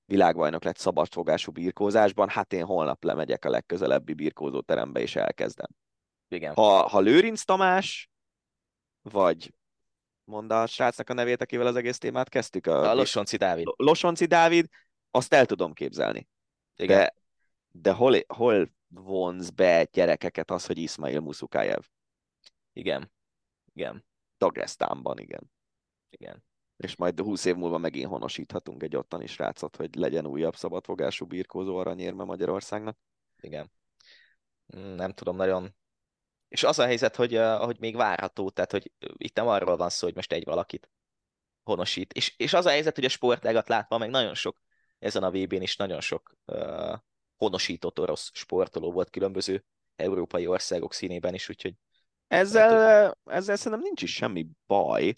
világbajnok 0.09 0.65
lett 0.65 0.77
szabadfogású 0.77 1.53
birkózásban, 1.53 2.29
hát 2.29 2.53
én 2.53 2.65
holnap 2.65 3.05
lemegyek 3.05 3.45
a 3.45 3.51
legközelebbi 3.51 4.15
birkózóterembe 4.15 5.01
és 5.01 5.17
elkezdem. 5.17 5.69
Igen. 6.29 6.55
Ha, 6.55 6.89
ha 6.89 7.01
Lőrinc 7.01 7.43
Tamás, 7.43 8.11
vagy 9.03 9.55
mondd 10.25 10.53
a 10.53 10.67
srácnak 10.67 11.11
a 11.11 11.13
nevét, 11.13 11.43
akivel 11.43 11.67
az 11.67 11.77
egész 11.77 11.99
témát 11.99 12.29
kezdtük. 12.29 12.67
A, 12.67 12.91
a 12.91 12.95
Losonci 12.95 13.37
Dávid. 13.37 13.67
Losonci 13.77 14.27
Dávid, 14.27 14.69
azt 15.11 15.33
el 15.33 15.47
tudom 15.47 15.73
képzelni. 15.73 16.29
Igen. 16.77 16.99
De, 16.99 17.15
de 17.69 17.93
hol, 17.93 18.17
hol 18.27 18.71
vonz 18.89 19.51
be 19.51 19.85
gyerekeket 19.85 20.51
az, 20.51 20.67
hogy 20.67 20.79
Ismail 20.79 21.21
Musukayev? 21.21 21.83
Igen. 22.73 23.13
Igen. 23.75 24.05
Dagestánban, 24.39 25.19
igen. 25.19 25.53
Igen 26.11 26.47
és 26.79 26.97
majd 26.97 27.21
20 27.21 27.45
év 27.45 27.57
múlva 27.57 27.79
megint 27.79 28.09
honosíthatunk 28.09 28.83
egy 28.83 28.97
ottani 28.97 29.27
srácot, 29.27 29.77
hogy 29.77 29.95
legyen 29.95 30.27
újabb 30.27 30.57
szabadfogású 30.57 31.27
birkózó 31.27 31.77
aranyérme 31.77 32.25
Magyarországnak. 32.25 32.99
Igen. 33.41 33.73
Nem 34.97 35.13
tudom 35.13 35.37
nagyon. 35.37 35.75
És 36.49 36.63
az 36.63 36.79
a 36.79 36.85
helyzet, 36.85 37.17
hogy, 37.17 37.41
hogy 37.59 37.77
még 37.79 37.97
várható, 37.97 38.51
tehát 38.51 38.71
hogy 38.71 38.93
itt 39.13 39.37
nem 39.37 39.47
arról 39.47 39.77
van 39.77 39.89
szó, 39.89 40.07
hogy 40.07 40.15
most 40.15 40.33
egy 40.33 40.45
valakit 40.45 40.91
honosít. 41.63 42.13
És, 42.13 42.35
és 42.37 42.53
az 42.53 42.67
a 42.67 42.71
helyzet, 42.71 42.95
hogy 42.95 43.05
a 43.05 43.09
sportágat 43.09 43.69
látva 43.69 43.99
meg 43.99 44.11
nagyon 44.11 44.35
sok, 44.35 44.61
ezen 44.99 45.23
a 45.23 45.31
VB-n 45.31 45.63
is 45.63 45.77
nagyon 45.77 46.01
sok 46.01 46.37
uh, 46.45 46.95
honosított 47.37 47.99
orosz 47.99 48.31
sportoló 48.35 48.93
volt 48.93 49.11
különböző 49.11 49.65
európai 49.97 50.47
országok 50.47 50.93
színében 50.93 51.35
is, 51.35 51.49
úgyhogy 51.49 51.75
ezzel, 52.27 53.19
ezzel 53.25 53.57
szerintem 53.57 53.81
nincs 53.81 54.03
is 54.03 54.15
semmi 54.15 54.47
baj. 54.67 55.15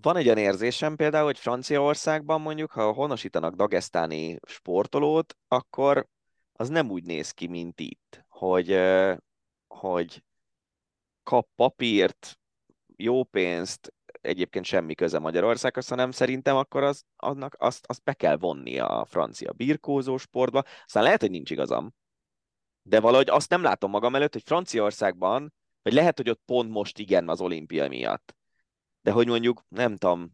Van 0.00 0.16
egy 0.16 0.24
olyan 0.24 0.38
érzésem 0.38 0.96
például, 0.96 1.24
hogy 1.24 1.38
Franciaországban 1.38 2.40
mondjuk, 2.40 2.70
ha 2.70 2.92
honosítanak 2.92 3.54
dagesztáni 3.54 4.38
sportolót, 4.46 5.36
akkor 5.48 6.06
az 6.52 6.68
nem 6.68 6.90
úgy 6.90 7.04
néz 7.04 7.30
ki, 7.30 7.46
mint 7.46 7.80
itt, 7.80 8.24
hogy, 8.28 8.80
hogy 9.66 10.24
kap 11.22 11.48
papírt, 11.54 12.38
jó 12.96 13.24
pénzt, 13.24 13.94
egyébként 14.20 14.64
semmi 14.64 14.94
köze 14.94 15.18
Magyarországhoz, 15.18 15.88
hanem 15.88 16.10
szerintem 16.10 16.56
akkor 16.56 16.82
az, 16.82 17.04
annak, 17.16 17.56
azt, 17.58 17.86
azt 17.86 18.02
be 18.04 18.12
kell 18.12 18.36
vonni 18.36 18.78
a 18.78 19.04
francia 19.08 19.52
birkózó 19.52 20.16
sportba. 20.16 20.62
Aztán 20.84 21.02
lehet, 21.02 21.20
hogy 21.20 21.30
nincs 21.30 21.50
igazam, 21.50 21.94
de 22.82 23.00
valahogy 23.00 23.28
azt 23.28 23.50
nem 23.50 23.62
látom 23.62 23.90
magam 23.90 24.14
előtt, 24.14 24.32
hogy 24.32 24.42
Franciaországban, 24.42 25.52
vagy 25.82 25.92
lehet, 25.92 26.16
hogy 26.16 26.30
ott 26.30 26.42
pont 26.44 26.70
most 26.70 26.98
igen 26.98 27.28
az 27.28 27.40
olimpia 27.40 27.88
miatt 27.88 28.34
de 29.04 29.10
hogy 29.10 29.26
mondjuk, 29.26 29.64
nem 29.68 29.96
tudom, 29.96 30.32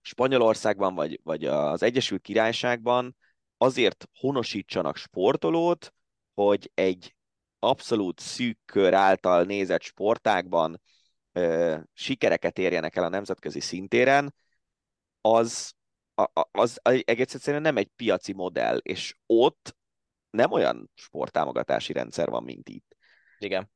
Spanyolországban 0.00 0.94
vagy, 0.94 1.20
vagy 1.22 1.44
az 1.44 1.82
Egyesült 1.82 2.22
Királyságban 2.22 3.16
azért 3.56 4.08
honosítsanak 4.18 4.96
sportolót, 4.96 5.94
hogy 6.34 6.70
egy 6.74 7.16
abszolút 7.58 8.20
szűk 8.20 8.58
kör 8.64 8.94
által 8.94 9.44
nézett 9.44 9.82
sportákban 9.82 10.80
ö, 11.32 11.76
sikereket 11.92 12.58
érjenek 12.58 12.96
el 12.96 13.04
a 13.04 13.08
nemzetközi 13.08 13.60
szintéren, 13.60 14.34
az, 15.20 15.72
az, 16.14 16.44
az 16.52 16.80
egész 16.82 17.34
egyszerűen 17.34 17.62
nem 17.62 17.76
egy 17.76 17.90
piaci 17.96 18.32
modell, 18.32 18.76
és 18.76 19.16
ott 19.26 19.76
nem 20.30 20.52
olyan 20.52 20.90
sporttámogatási 20.94 21.92
rendszer 21.92 22.28
van, 22.28 22.42
mint 22.42 22.68
itt. 22.68 22.96
Igen. 23.38 23.70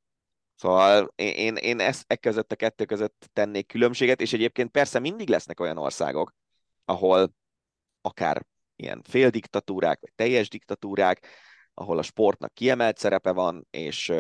Szóval 0.61 1.13
én, 1.17 1.33
én, 1.35 1.57
én 1.57 1.81
ezt 1.81 2.05
e 2.07 2.17
között 2.17 2.53
a 2.53 2.57
kettő 2.57 2.85
között 2.85 3.31
tennék 3.33 3.67
különbséget, 3.67 4.21
és 4.21 4.33
egyébként 4.33 4.71
persze 4.71 4.99
mindig 4.99 5.29
lesznek 5.29 5.61
olyan 5.61 5.79
országok, 5.79 6.35
ahol 6.85 7.33
akár 8.01 8.47
ilyen 8.77 9.03
féldiktatúrák, 9.03 10.01
vagy 10.01 10.13
teljes 10.15 10.49
diktatúrák, 10.49 11.27
ahol 11.75 11.99
a 11.99 12.03
sportnak 12.03 12.55
kiemelt 12.55 12.99
szerepe 12.99 13.33
van, 13.33 13.67
és 13.71 14.13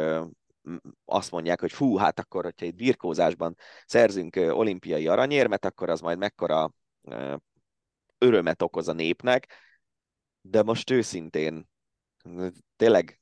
azt 1.05 1.31
mondják, 1.31 1.61
hogy 1.61 1.73
fú, 1.73 1.97
hát 1.97 2.19
akkor, 2.19 2.45
hogyha 2.45 2.67
egy 2.67 2.75
birkózásban 2.75 3.57
szerzünk 3.87 4.37
olimpiai 4.37 5.09
aranyérmet, 5.09 5.65
akkor 5.65 5.91
az 5.91 6.01
majd 6.01 6.19
mekkora 6.19 6.73
örömet 8.19 8.62
okoz 8.62 8.89
a 8.89 8.93
népnek, 8.93 9.53
de 10.41 10.62
most 10.62 10.91
őszintén, 10.91 11.69
tényleg 12.77 13.21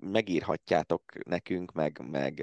megírhatjátok 0.00 1.24
nekünk, 1.24 1.72
meg, 1.72 2.00
meg 2.10 2.42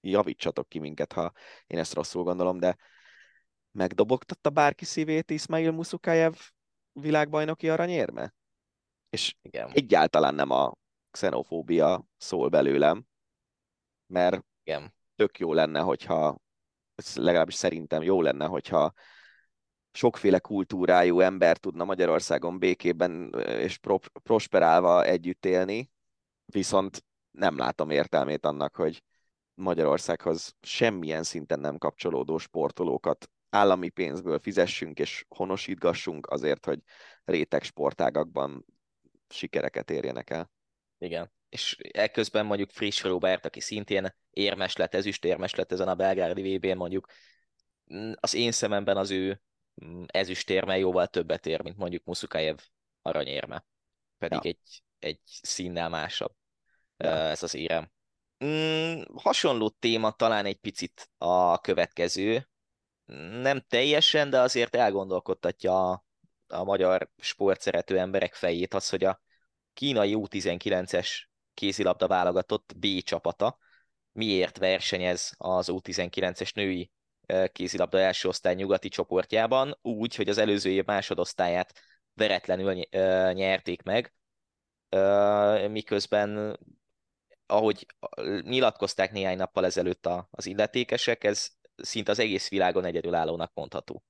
javítsatok 0.00 0.68
ki 0.68 0.78
minket, 0.78 1.12
ha 1.12 1.32
én 1.66 1.78
ezt 1.78 1.94
rosszul 1.94 2.22
gondolom, 2.22 2.58
de 2.58 2.76
megdobogtatta 3.70 4.50
bárki 4.50 4.84
szívét 4.84 5.30
Ismail 5.30 5.70
Musukayev 5.70 6.34
világbajnoki 6.92 7.68
aranyérme? 7.68 8.34
És 9.10 9.36
Igen. 9.42 9.70
egyáltalán 9.72 10.34
nem 10.34 10.50
a 10.50 10.74
xenofóbia 11.10 12.04
szól 12.16 12.48
belőlem, 12.48 13.06
mert 14.06 14.44
Igen. 14.64 14.94
tök 15.16 15.38
jó 15.38 15.52
lenne, 15.52 15.80
hogyha, 15.80 16.40
legalábbis 17.14 17.54
szerintem 17.54 18.02
jó 18.02 18.22
lenne, 18.22 18.46
hogyha 18.46 18.92
sokféle 19.92 20.38
kultúrájú 20.38 21.20
ember 21.20 21.56
tudna 21.56 21.84
Magyarországon 21.84 22.58
békében 22.58 23.34
és 23.46 23.78
pro- 23.78 24.10
prosperálva 24.22 25.04
együtt 25.04 25.44
élni, 25.46 25.91
viszont 26.52 27.04
nem 27.30 27.56
látom 27.56 27.90
értelmét 27.90 28.46
annak, 28.46 28.76
hogy 28.76 29.02
Magyarországhoz 29.54 30.56
semmilyen 30.60 31.22
szinten 31.22 31.60
nem 31.60 31.78
kapcsolódó 31.78 32.38
sportolókat 32.38 33.30
állami 33.50 33.88
pénzből 33.88 34.38
fizessünk 34.38 34.98
és 34.98 35.24
honosítgassunk 35.28 36.26
azért, 36.26 36.64
hogy 36.64 36.78
réteg 37.24 37.62
sportágakban 37.62 38.64
sikereket 39.28 39.90
érjenek 39.90 40.30
el. 40.30 40.50
Igen. 40.98 41.32
És 41.48 41.76
ekközben 41.90 42.46
mondjuk 42.46 42.70
Friss 42.70 43.02
Robert, 43.02 43.46
aki 43.46 43.60
szintén 43.60 44.14
érmes 44.30 44.76
lett, 44.76 44.94
ezüstérmes 44.94 45.54
lett 45.54 45.72
ezen 45.72 45.88
a 45.88 45.94
belgárdi 45.94 46.56
vb 46.56 46.66
n 46.66 46.76
mondjuk, 46.76 47.06
mm, 47.94 48.12
az 48.14 48.34
én 48.34 48.52
szememben 48.52 48.96
az 48.96 49.10
ő 49.10 49.42
mm, 49.84 50.02
ezüstérme 50.06 50.78
jóval 50.78 51.06
többet 51.06 51.46
ér, 51.46 51.62
mint 51.62 51.76
mondjuk 51.76 52.04
Muszukajev 52.04 52.56
aranyérme. 53.02 53.64
Pedig 54.18 54.44
ja. 54.44 54.50
egy, 54.50 54.82
egy 54.98 55.20
színnel 55.24 55.88
másabb. 55.88 56.34
Ez 57.04 57.42
az 57.42 57.54
érem. 57.54 57.90
Mm, 58.44 59.02
hasonló 59.14 59.68
téma 59.68 60.10
talán 60.10 60.44
egy 60.44 60.58
picit 60.58 61.10
a 61.18 61.58
következő. 61.58 62.48
Nem 63.40 63.60
teljesen, 63.68 64.30
de 64.30 64.40
azért 64.40 64.76
elgondolkodtatja 64.76 65.90
a, 65.90 66.04
a 66.46 66.64
magyar 66.64 67.10
sportszerető 67.16 67.98
emberek 67.98 68.34
fejét 68.34 68.74
az, 68.74 68.88
hogy 68.88 69.04
a 69.04 69.20
kínai 69.74 70.14
U19-es 70.16 71.08
kézilabda 71.54 72.06
válogatott 72.06 72.72
B 72.76 72.86
csapata 73.02 73.58
miért 74.12 74.58
versenyez 74.58 75.34
az 75.36 75.68
U19-es 75.70 76.54
női 76.54 76.90
kézilabda 77.52 77.98
első 77.98 78.28
osztály 78.28 78.54
nyugati 78.54 78.88
csoportjában, 78.88 79.78
úgy, 79.82 80.14
hogy 80.14 80.28
az 80.28 80.38
előző 80.38 80.70
év 80.70 80.84
másodosztályát 80.84 81.72
veretlenül 82.14 82.74
nyerték 83.32 83.82
meg, 83.82 84.14
miközben 85.68 86.58
ahogy 87.52 87.86
nyilatkozták 88.40 89.12
néhány 89.12 89.36
nappal 89.36 89.64
ezelőtt 89.64 90.08
az 90.30 90.46
illetékesek, 90.46 91.24
ez 91.24 91.48
szinte 91.76 92.10
az 92.10 92.18
egész 92.18 92.48
világon 92.48 92.84
egyedülállónak 92.84 93.50
mondható. 93.54 94.04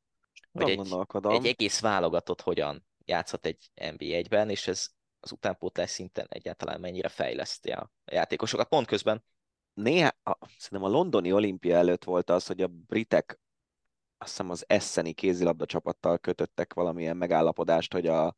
Hogy 0.52 0.70
egy, 0.70 0.94
egy 1.22 1.46
egész 1.46 1.80
válogatott 1.80 2.40
hogyan 2.40 2.86
játszhat 3.04 3.46
egy 3.46 3.70
NB1-ben, 3.74 4.50
és 4.50 4.66
ez 4.66 4.88
az 5.20 5.32
utánpótlás 5.32 5.90
szinten 5.90 6.26
egyáltalán 6.28 6.80
mennyire 6.80 7.08
fejleszti 7.08 7.70
a 7.70 7.92
játékosokat. 8.04 8.68
Pont 8.68 8.86
közben 8.86 9.24
néha, 9.74 10.10
a, 10.22 10.38
szerintem 10.58 10.90
a 10.90 10.92
londoni 10.92 11.32
olimpia 11.32 11.76
előtt 11.76 12.04
volt 12.04 12.30
az, 12.30 12.46
hogy 12.46 12.62
a 12.62 12.66
britek 12.66 13.40
azt 14.18 14.30
hiszem 14.30 14.50
az 14.50 14.64
Esseni 14.66 15.12
kézilabda 15.12 15.66
csapattal 15.66 16.18
kötöttek 16.18 16.74
valamilyen 16.74 17.16
megállapodást, 17.16 17.92
hogy 17.92 18.06
a 18.06 18.36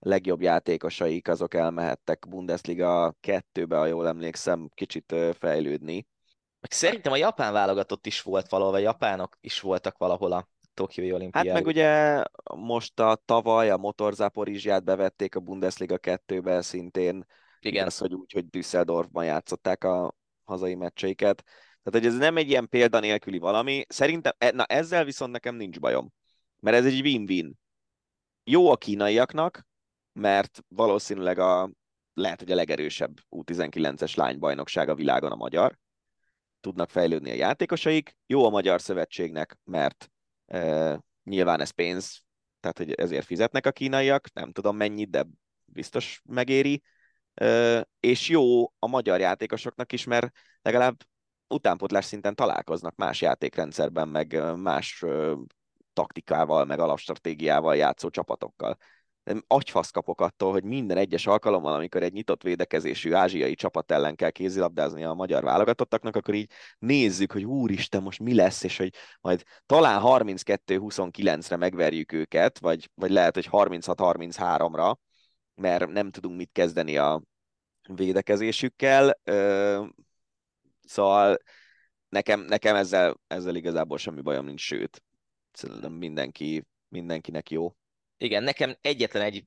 legjobb 0.00 0.40
játékosaik 0.40 1.28
azok 1.28 1.54
elmehettek 1.54 2.28
Bundesliga 2.28 3.16
kettőbe, 3.20 3.76
ha 3.76 3.86
jól 3.86 4.06
emlékszem, 4.06 4.68
kicsit 4.74 5.14
fejlődni. 5.38 6.06
Meg 6.60 6.72
szerintem 6.72 7.12
a 7.12 7.16
japán 7.16 7.52
válogatott 7.52 8.06
is 8.06 8.22
volt 8.22 8.48
valahol, 8.48 8.72
vagy 8.72 8.82
japánok 8.82 9.36
is 9.40 9.60
voltak 9.60 9.98
valahol 9.98 10.32
a 10.32 10.48
Tokiói 10.74 11.12
olimpián. 11.12 11.46
Hát 11.46 11.54
meg 11.54 11.66
ugye 11.66 12.22
most 12.56 13.00
a 13.00 13.22
tavaly 13.24 13.70
a 13.70 13.76
Motorzáporizsját 13.76 14.84
bevették 14.84 15.34
a 15.34 15.40
Bundesliga 15.40 15.98
kettőbe 15.98 16.62
szintén. 16.62 17.26
Igen. 17.60 17.86
Az, 17.86 17.98
hogy 17.98 18.14
úgy, 18.14 18.32
hogy 18.32 18.48
Düsseldorfban 18.48 19.24
játszották 19.24 19.84
a 19.84 20.14
hazai 20.44 20.74
meccseiket. 20.74 21.42
Tehát, 21.82 22.00
hogy 22.00 22.06
ez 22.06 22.16
nem 22.16 22.36
egy 22.36 22.48
ilyen 22.48 22.68
példanélküli 22.68 23.38
valami. 23.38 23.84
Szerintem, 23.88 24.32
e, 24.38 24.50
na 24.50 24.64
ezzel 24.64 25.04
viszont 25.04 25.32
nekem 25.32 25.54
nincs 25.54 25.80
bajom. 25.80 26.12
Mert 26.58 26.76
ez 26.76 26.86
egy 26.86 27.00
win-win. 27.00 27.58
Jó 28.44 28.70
a 28.70 28.76
kínaiaknak, 28.76 29.66
mert 30.12 30.64
valószínűleg 30.68 31.38
a, 31.38 31.70
lehet, 32.14 32.38
hogy 32.38 32.52
a 32.52 32.54
legerősebb 32.54 33.18
U19-es 33.30 34.16
lánybajnokság 34.16 34.88
a 34.88 34.94
világon 34.94 35.32
a 35.32 35.36
magyar. 35.36 35.78
Tudnak 36.60 36.90
fejlődni 36.90 37.30
a 37.30 37.34
játékosaik. 37.34 38.16
Jó 38.26 38.44
a 38.44 38.50
Magyar 38.50 38.80
Szövetségnek, 38.80 39.58
mert 39.64 40.10
e, 40.46 41.00
nyilván 41.24 41.60
ez 41.60 41.70
pénz, 41.70 42.22
tehát 42.60 42.78
hogy 42.78 42.92
ezért 42.92 43.26
fizetnek 43.26 43.66
a 43.66 43.72
kínaiak, 43.72 44.32
nem 44.32 44.52
tudom 44.52 44.76
mennyit, 44.76 45.10
de 45.10 45.26
biztos 45.64 46.22
megéri. 46.24 46.82
E, 47.34 47.88
és 48.00 48.28
jó 48.28 48.64
a 48.78 48.86
magyar 48.86 49.20
játékosoknak 49.20 49.92
is, 49.92 50.04
mert 50.04 50.30
legalább 50.62 50.96
utánpotlás 51.48 52.04
szinten 52.04 52.34
találkoznak 52.34 52.96
más 52.96 53.20
játékrendszerben, 53.20 54.08
meg 54.08 54.56
más 54.56 55.04
taktikával, 55.92 56.64
meg 56.64 56.78
alapstratégiával 56.78 57.76
játszó 57.76 58.10
csapatokkal. 58.10 58.76
Agyfasz 59.46 59.90
kapok 59.90 60.20
attól, 60.20 60.52
hogy 60.52 60.64
minden 60.64 60.96
egyes 60.96 61.26
alkalommal, 61.26 61.74
amikor 61.74 62.02
egy 62.02 62.12
nyitott 62.12 62.42
védekezésű 62.42 63.12
ázsiai 63.12 63.54
csapat 63.54 63.90
ellen 63.90 64.14
kell 64.14 64.30
kézilabdázni 64.30 65.04
a 65.04 65.14
magyar 65.14 65.42
válogatottaknak, 65.42 66.16
akkor 66.16 66.34
így 66.34 66.50
nézzük, 66.78 67.32
hogy 67.32 67.44
úristen, 67.44 68.02
most 68.02 68.18
mi 68.18 68.34
lesz, 68.34 68.62
és 68.62 68.76
hogy 68.76 68.94
majd 69.20 69.42
talán 69.66 70.00
32-29-re 70.04 71.56
megverjük 71.56 72.12
őket, 72.12 72.58
vagy, 72.58 72.90
vagy 72.94 73.10
lehet, 73.10 73.34
hogy 73.34 73.48
36-33-ra, 73.50 74.96
mert 75.54 75.86
nem 75.86 76.10
tudunk 76.10 76.36
mit 76.36 76.50
kezdeni 76.52 76.96
a 76.96 77.22
védekezésükkel. 77.94 79.20
Szóval 80.80 81.36
nekem, 82.08 82.40
nekem 82.40 82.76
ezzel, 82.76 83.20
ezzel 83.26 83.54
igazából 83.54 83.98
semmi 83.98 84.20
bajom 84.20 84.44
nincs, 84.44 84.60
sőt, 84.60 85.02
szerintem 85.52 85.92
mindenki, 85.92 86.64
mindenkinek 86.88 87.50
jó. 87.50 87.74
Igen, 88.22 88.42
nekem 88.42 88.76
egyetlen 88.80 89.22
egy 89.22 89.44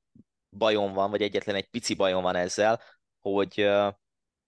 bajom 0.49 0.93
van, 0.93 1.09
vagy 1.09 1.21
egyetlen 1.21 1.55
egy 1.55 1.69
pici 1.69 1.93
bajom 1.93 2.21
van 2.21 2.35
ezzel, 2.35 2.81
hogy, 3.19 3.69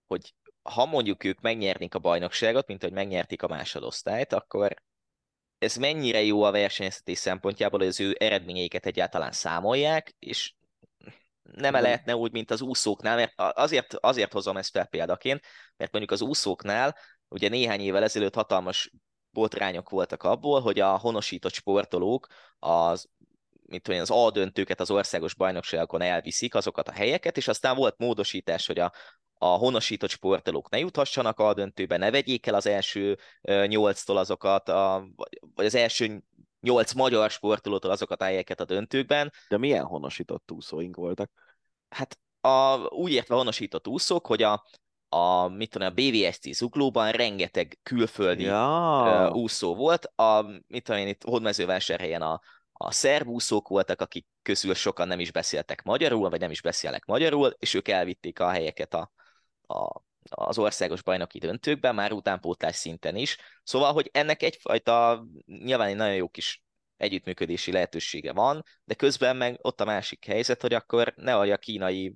hogy 0.07 0.33
ha 0.61 0.85
mondjuk 0.85 1.23
ők 1.23 1.41
megnyernék 1.41 1.95
a 1.95 1.99
bajnokságot, 1.99 2.67
mint 2.67 2.81
hogy 2.81 2.91
megnyerték 2.91 3.43
a 3.43 3.47
másodosztályt, 3.47 4.33
akkor 4.33 4.73
ez 5.57 5.75
mennyire 5.75 6.21
jó 6.21 6.43
a 6.43 6.51
versenyeztetés 6.51 7.17
szempontjából, 7.17 7.79
hogy 7.79 7.87
az 7.87 7.99
ő 7.99 8.15
eredményeiket 8.19 8.85
egyáltalán 8.85 9.31
számolják, 9.31 10.15
és 10.19 10.53
nem 11.41 11.75
-e 11.75 11.79
lehetne 11.79 12.15
úgy, 12.15 12.31
mint 12.31 12.51
az 12.51 12.61
úszóknál, 12.61 13.15
mert 13.15 13.33
azért, 13.35 13.93
azért 13.93 14.31
hozom 14.31 14.57
ezt 14.57 14.71
fel 14.71 14.85
példaként, 14.85 15.41
mert 15.77 15.91
mondjuk 15.91 16.13
az 16.13 16.21
úszóknál 16.21 16.95
ugye 17.27 17.49
néhány 17.49 17.79
évvel 17.79 18.03
ezelőtt 18.03 18.35
hatalmas 18.35 18.91
botrányok 19.29 19.89
voltak 19.89 20.23
abból, 20.23 20.61
hogy 20.61 20.79
a 20.79 20.97
honosított 20.97 21.53
sportolók 21.53 22.27
az 22.59 23.09
mint 23.67 23.83
tudom 23.83 24.01
az 24.01 24.11
A 24.11 24.31
döntőket 24.31 24.79
az 24.79 24.91
országos 24.91 25.33
bajnokságokon 25.33 26.01
elviszik 26.01 26.55
azokat 26.55 26.87
a 26.87 26.91
helyeket, 26.91 27.37
és 27.37 27.47
aztán 27.47 27.75
volt 27.75 27.97
módosítás, 27.97 28.67
hogy 28.67 28.79
a, 28.79 28.91
a 29.33 29.45
honosított 29.45 30.09
sportolók 30.09 30.69
ne 30.69 30.79
juthassanak 30.79 31.39
a 31.39 31.53
döntőbe, 31.53 31.97
ne 31.97 32.11
vegyék 32.11 32.45
el 32.45 32.53
az 32.53 32.67
első 32.67 33.17
nyolctól 33.65 34.17
azokat, 34.17 34.69
a, 34.69 35.07
vagy 35.55 35.65
az 35.65 35.75
első 35.75 36.23
nyolc 36.61 36.93
magyar 36.93 37.29
sportolótól 37.29 37.91
azokat 37.91 38.21
a 38.21 38.25
helyeket 38.25 38.59
a 38.59 38.65
döntőkben. 38.65 39.31
De 39.49 39.57
milyen 39.57 39.83
honosított 39.83 40.51
úszóink 40.51 40.95
voltak? 40.95 41.31
Hát 41.89 42.19
a, 42.41 42.77
úgy 42.89 43.11
értve 43.11 43.35
honosított 43.35 43.87
úszók, 43.87 44.27
hogy 44.27 44.43
a, 44.43 44.65
a, 45.09 45.47
mit 45.47 45.69
tudom, 45.69 45.87
a 45.87 45.91
BVSC 45.91 46.49
zuglóban 46.55 47.11
rengeteg 47.11 47.79
külföldi 47.83 48.43
ja. 48.43 49.31
úszó 49.33 49.75
volt. 49.75 50.05
A, 50.05 50.41
mit 50.67 50.83
tudom 50.83 51.01
én, 51.01 51.07
itt 51.07 51.23
Hódmezővásárhelyen 51.23 52.21
a, 52.21 52.41
a 52.77 52.91
szerb 52.91 53.27
úszók 53.27 53.67
voltak, 53.67 54.01
akik 54.01 54.25
közül 54.41 54.73
sokan 54.73 55.07
nem 55.07 55.19
is 55.19 55.31
beszéltek 55.31 55.83
magyarul, 55.83 56.29
vagy 56.29 56.39
nem 56.39 56.51
is 56.51 56.61
beszélnek 56.61 57.05
magyarul, 57.05 57.55
és 57.59 57.73
ők 57.73 57.87
elvitték 57.87 58.39
a 58.39 58.49
helyeket 58.49 58.93
a, 58.93 59.11
a, 59.67 60.01
az 60.29 60.57
országos 60.57 61.01
bajnoki 61.01 61.39
döntőkben, 61.39 61.95
már 61.95 62.11
utánpótlás 62.11 62.75
szinten 62.75 63.15
is. 63.15 63.37
Szóval, 63.63 63.93
hogy 63.93 64.09
ennek 64.13 64.43
egyfajta, 64.43 65.25
nyilván 65.45 65.87
egy 65.87 65.95
nagyon 65.95 66.15
jó 66.15 66.29
kis 66.29 66.63
együttműködési 66.97 67.71
lehetősége 67.71 68.33
van, 68.33 68.63
de 68.83 68.93
közben 68.93 69.35
meg 69.35 69.59
ott 69.61 69.81
a 69.81 69.85
másik 69.85 70.25
helyzet, 70.25 70.61
hogy 70.61 70.73
akkor 70.73 71.13
ne 71.15 71.35
a 71.35 71.57
kínai 71.57 72.15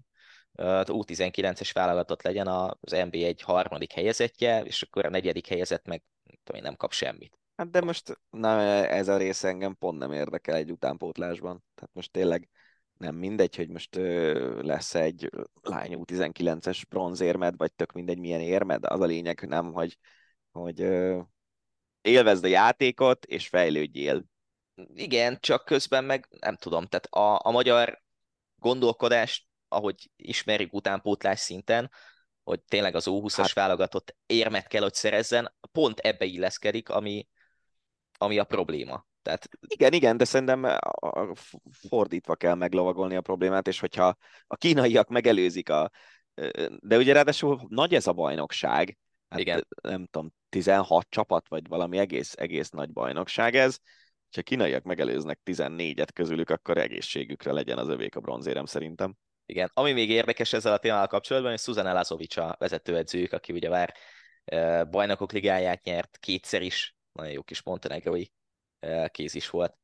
U19-es 0.61 1.69
válogatott 1.73 2.22
legyen 2.22 2.48
az 2.48 2.91
NB 2.91 3.14
egy 3.14 3.41
harmadik 3.41 3.91
helyezettje, 3.91 4.61
és 4.64 4.81
akkor 4.81 5.06
a 5.06 5.10
negyedik 5.10 5.48
helyezett 5.48 5.86
meg 5.86 6.03
tudom, 6.44 6.61
nem 6.61 6.76
kap 6.76 6.94
semmit. 6.94 7.40
Hát 7.60 7.69
de 7.69 7.81
most 7.81 8.19
na, 8.30 8.61
ez 8.86 9.07
a 9.07 9.18
rész 9.18 9.44
engem 9.44 9.77
pont 9.77 9.98
nem 9.98 10.11
érdekel 10.11 10.56
egy 10.56 10.72
utánpótlásban. 10.72 11.64
Tehát 11.76 11.94
most 11.94 12.11
tényleg 12.11 12.49
nem 12.98 13.15
mindegy, 13.15 13.56
hogy 13.56 13.69
most 13.69 13.95
ö, 13.95 14.61
lesz 14.61 14.95
egy 14.95 15.30
lány 15.61 15.95
U19-es 15.98 16.81
bronzérmed, 16.90 17.57
vagy 17.57 17.73
tök 17.73 17.91
mindegy 17.91 18.19
milyen 18.19 18.40
érmed, 18.40 18.86
az 18.86 19.02
a 19.02 19.06
lényeg, 19.06 19.45
nem, 19.48 19.73
hogy, 19.73 19.98
hogy 20.52 20.81
ö, 20.81 21.19
élvezd 22.02 22.44
a 22.44 22.48
játékot, 22.48 23.26
és 23.26 23.48
fejlődjél. 23.48 24.23
Igen, 24.94 25.38
csak 25.40 25.65
közben 25.65 26.03
meg 26.03 26.27
nem 26.40 26.56
tudom, 26.56 26.86
tehát 26.86 27.06
a, 27.06 27.48
a 27.48 27.52
magyar 27.52 28.02
gondolkodást, 28.56 29.45
ahogy 29.68 30.11
ismerjük 30.15 30.73
utánpótlás 30.73 31.40
szinten, 31.40 31.91
hogy 32.44 32.61
tényleg 32.61 32.95
az 32.95 33.06
U20-as 33.10 33.36
hát... 33.36 33.53
válogatott 33.53 34.15
érmet 34.26 34.68
kell, 34.68 34.81
hogy 34.81 34.94
szerezzen, 34.94 35.56
pont 35.72 35.99
ebbe 35.99 36.26
illeszkedik, 36.26 36.90
ami, 36.90 37.27
ami 38.22 38.38
a 38.38 38.44
probléma. 38.44 39.06
Tehát... 39.22 39.50
Igen, 39.68 39.94
igen, 39.94 40.18
de 40.18 40.26
szerintem 40.26 40.80
fordítva 41.72 42.36
kell 42.36 42.56
meglovagolni 42.56 43.16
a 43.16 43.22
problémát, 43.22 43.68
és 43.68 43.80
hogyha 43.80 44.18
a 44.48 44.56
kínaiak 44.56 45.08
megelőzik 45.08 45.70
a... 45.70 45.91
De 46.80 46.98
ugye 46.98 47.14
ráadásul 47.14 47.62
nagy 47.68 47.94
ez 47.94 48.08
a 48.08 48.14
bajnokság, 48.14 48.98
hát 49.30 49.40
igen. 49.40 49.68
nem 49.82 50.06
tudom, 50.06 50.34
16 50.50 51.06
csapat, 51.10 51.48
vagy 51.48 51.68
valami 51.68 51.98
egész, 51.98 52.34
egész 52.38 52.70
nagy 52.70 52.91
bajnokság 52.91 53.56
ez, 53.56 53.78
ha 54.36 54.41
kínaiak 54.41 54.84
megelőznek 54.84 55.40
14-et 55.46 56.10
közülük, 56.14 56.50
akkor 56.50 56.78
egészségükre 56.78 57.52
legyen 57.52 57.78
az 57.78 57.88
övék 57.88 58.16
a 58.16 58.20
bronzérem 58.20 58.66
szerintem. 58.66 59.16
Igen, 59.46 59.72
ami 59.74 59.91
még 59.91 60.10
érdekes 60.10 60.54
ezzel 60.54 60.74
a 60.74 60.78
témával 60.78 61.08
kapcsolatban, 61.08 61.52
hogy 61.52 61.60
Susan 61.60 61.88
Elazovic 61.88 62.38
a 62.38 62.56
vezetőedzőjük, 62.60 63.34
aki 63.34 63.54
ugye 63.54 63.70
már 63.70 63.94
bajnokok 64.90 65.32
ligáját 65.32 65.84
nyert 65.84 66.18
kétszer 66.18 66.62
is, 66.62 66.96
nagyon 67.11 67.31
jó 67.31 67.44
kis 67.44 67.64
montenegrói 67.64 68.26
kéz 69.07 69.36
is 69.36 69.49
volt. 69.49 69.77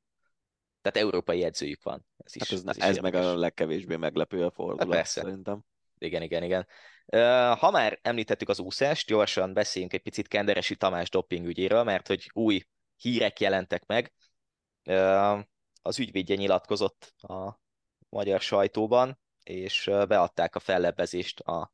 Tehát 0.81 1.07
európai 1.07 1.43
edzőjük 1.43 1.83
van. 1.83 2.05
Ez, 2.17 2.35
is, 2.35 2.41
hát 2.41 2.51
ez, 2.51 2.63
ez, 2.65 2.77
ez 2.77 2.97
meg 2.97 3.13
a 3.13 3.35
legkevésbé 3.35 3.95
meglepő 3.95 4.45
a 4.45 4.51
fordulat, 4.51 4.79
hát 4.79 4.89
persze. 4.89 5.21
szerintem. 5.21 5.63
Igen, 5.97 6.21
igen, 6.21 6.43
igen. 6.43 6.67
Ha 7.57 7.71
már 7.71 7.99
említettük 8.01 8.49
az 8.49 8.59
úszást, 8.59 9.07
gyorsan 9.07 9.53
beszéljünk 9.53 9.93
egy 9.93 10.01
picit 10.01 10.27
Kenderesi 10.27 10.75
Tamás 10.75 11.09
dopping 11.09 11.45
ügyéről, 11.45 11.83
mert 11.83 12.07
hogy 12.07 12.29
új 12.33 12.61
hírek 12.95 13.39
jelentek 13.39 13.85
meg. 13.85 14.13
Az 15.81 15.99
ügyvédje 15.99 16.35
nyilatkozott 16.35 17.13
a 17.17 17.59
magyar 18.09 18.41
sajtóban, 18.41 19.19
és 19.43 19.89
beadták 20.07 20.55
a 20.55 20.59
fellebbezést 20.59 21.39
a 21.39 21.73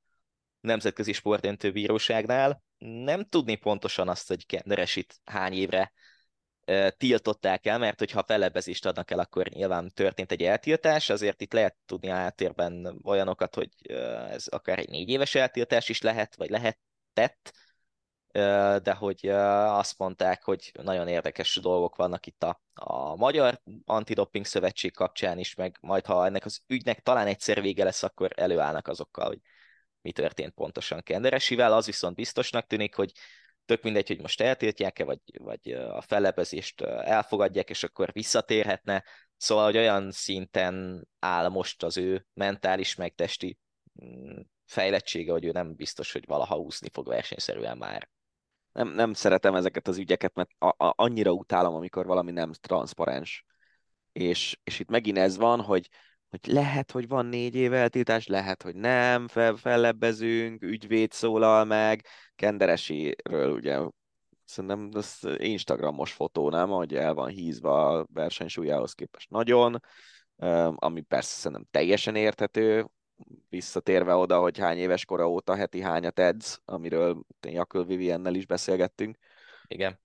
Nemzetközi 0.62 1.14
Sportdöntő 1.14 1.72
Bíróságnál. 1.72 2.64
Nem 2.78 3.24
tudni 3.24 3.56
pontosan 3.56 4.10
azt, 4.10 4.28
hogy 4.28 4.46
Kenderesit 4.46 5.20
hány 5.24 5.54
évre 5.54 5.92
tiltották 6.98 7.66
el, 7.66 7.78
mert 7.78 8.00
hogyha 8.00 8.24
fellebbezést 8.24 8.86
adnak 8.86 9.12
el, 9.12 9.20
akkor 9.20 9.48
nyilván 9.50 9.92
történt 9.94 10.32
egy 10.32 10.44
eltiltás, 10.44 11.10
azért 11.10 11.42
itt 11.42 11.54
lehet 11.54 11.76
tudni 11.86 12.10
áttérben 12.10 13.00
olyanokat, 13.04 13.56
hogy 13.56 13.70
ez 14.30 14.48
akár 14.48 14.80
egy 14.80 14.90
négy 14.90 15.10
éves 15.10 15.36
eltiltás 15.36 15.90
is 15.90 16.02
lehet, 16.02 16.36
vagy 16.36 16.50
lehetett, 16.50 17.52
de 18.84 18.94
hogy 18.94 19.28
azt 19.28 19.98
mondták, 19.98 20.44
hogy 20.44 20.72
nagyon 20.82 21.08
érdekes 21.08 21.56
dolgok 21.62 21.96
vannak 21.96 22.26
itt 22.26 22.44
a, 22.44 22.62
a 22.74 23.16
Magyar 23.16 23.62
Antidoping 23.86 24.46
Szövetség 24.46 24.94
kapcsán 24.94 25.38
is, 25.38 25.56
meg 25.56 25.78
majd 25.82 26.06
ha 26.06 26.26
ennek 26.26 26.46
az 26.46 26.62
ügynek 26.68 27.00
talán 27.00 27.28
egyszer 27.28 27.62
vége 27.62 27.84
lesz, 27.84 28.04
akkor 28.04 28.32
előállnak 28.36 28.88
azokkal, 28.88 29.28
hogy 29.28 29.40
mi 30.02 30.12
történt 30.12 30.54
pontosan 30.54 31.02
Kenderesivel. 31.02 31.74
Az 31.74 31.86
viszont 31.86 32.16
biztosnak 32.16 32.68
tűnik, 32.68 32.96
hogy 32.96 33.12
tök 33.66 33.84
mindegy, 33.84 34.08
hogy 34.08 34.22
most 34.22 34.42
eltiltják-e, 34.42 35.04
vagy, 35.04 35.20
vagy 35.38 35.72
a 35.72 36.02
fellebezést 36.02 36.82
elfogadják, 36.82 37.70
és 37.70 37.84
akkor 37.84 38.12
visszatérhetne. 38.12 39.04
Szóval, 39.38 39.66
hogy 39.66 39.78
olyan 39.78 40.12
szinten 40.12 41.08
áll 41.20 41.48
most 41.48 41.84
az 41.84 41.98
ő 41.98 42.26
mentális, 42.34 42.96
meg 42.96 43.16
testi 43.16 43.58
mm, 44.04 44.40
fejlettsége, 44.66 45.32
hogy 45.32 45.46
ő 45.46 45.52
nem 45.52 45.76
biztos, 45.76 46.12
hogy 46.12 46.26
valaha 46.26 46.58
úszni 46.58 46.90
fog 46.94 47.08
versenyszerűen 47.08 47.78
már. 47.78 48.10
Nem, 48.72 48.88
nem 48.88 49.14
szeretem 49.14 49.56
ezeket 49.56 49.88
az 49.88 49.98
ügyeket, 49.98 50.34
mert 50.34 50.50
a, 50.58 50.68
a, 50.68 50.94
annyira 50.96 51.32
utálom, 51.32 51.74
amikor 51.74 52.06
valami 52.06 52.32
nem 52.32 52.52
transzparens. 52.54 53.46
És, 54.12 54.60
és 54.64 54.80
itt 54.80 54.90
megint 54.90 55.18
ez 55.18 55.38
van, 55.38 55.62
hogy 55.62 55.90
hogy 56.32 56.54
lehet, 56.54 56.92
hogy 56.92 57.08
van 57.08 57.26
négy 57.26 57.56
év 57.56 57.74
eltiltás, 57.74 58.28
lehet, 58.28 58.64
hogy 58.64 58.76
nem, 58.76 59.28
fel, 59.28 59.56
fellebbezünk, 59.56 60.62
ügyvéd 60.62 61.12
szólal 61.12 61.66
meg, 61.66 62.06
Kenderesiről 62.36 63.52
ugye 63.52 63.80
szerintem 64.46 64.90
ez 64.94 65.20
Instagramos 65.38 66.12
fotó, 66.14 66.50
nem, 66.50 66.70
hogy 66.70 66.96
el 66.96 67.14
van 67.14 67.30
hízva 67.30 67.88
a 67.88 68.08
versenysúlyához 68.14 68.94
képest 68.94 69.30
nagyon, 69.30 69.80
ami 70.76 71.02
persze 71.02 71.36
szerintem 71.36 71.68
teljesen 71.72 72.16
érthető, 72.16 72.88
visszatérve 73.50 74.16
oda, 74.16 74.40
hogy 74.40 74.58
hány 74.58 74.78
éves 74.78 75.06
kora 75.06 75.30
óta 75.30 75.56
heti 75.56 75.82
hányat 75.82 76.20
edz, 76.20 76.62
amiről 76.66 77.24
Jakül 77.42 77.86
Viviennel 77.86 78.36
is 78.36 78.46
beszélgettünk. 78.46 79.18
Igen. 79.68 80.00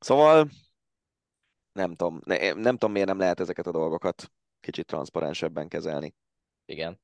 Szóval 0.00 0.48
nem 1.72 1.94
tudom, 1.94 2.20
nem, 2.24 2.58
nem 2.58 2.72
tudom, 2.72 2.92
miért 2.92 3.08
nem 3.08 3.18
lehet 3.18 3.40
ezeket 3.40 3.66
a 3.66 3.70
dolgokat 3.70 4.32
kicsit 4.64 4.86
transzparensebben 4.86 5.68
kezelni. 5.68 6.14
Igen. 6.64 7.00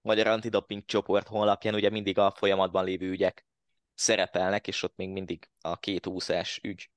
Magyar 0.00 0.26
Antidoping 0.26 0.84
csoport 0.84 1.28
honlapján 1.28 1.74
ugye 1.74 1.90
mindig 1.90 2.18
a 2.18 2.30
folyamatban 2.30 2.84
lévő 2.84 3.10
ügyek 3.10 3.46
szerepelnek, 3.94 4.66
és 4.66 4.82
ott 4.82 4.96
még 4.96 5.08
mindig 5.08 5.48
a 5.60 5.76
két 5.76 6.06
úszás 6.06 6.60
ügy 6.62 6.90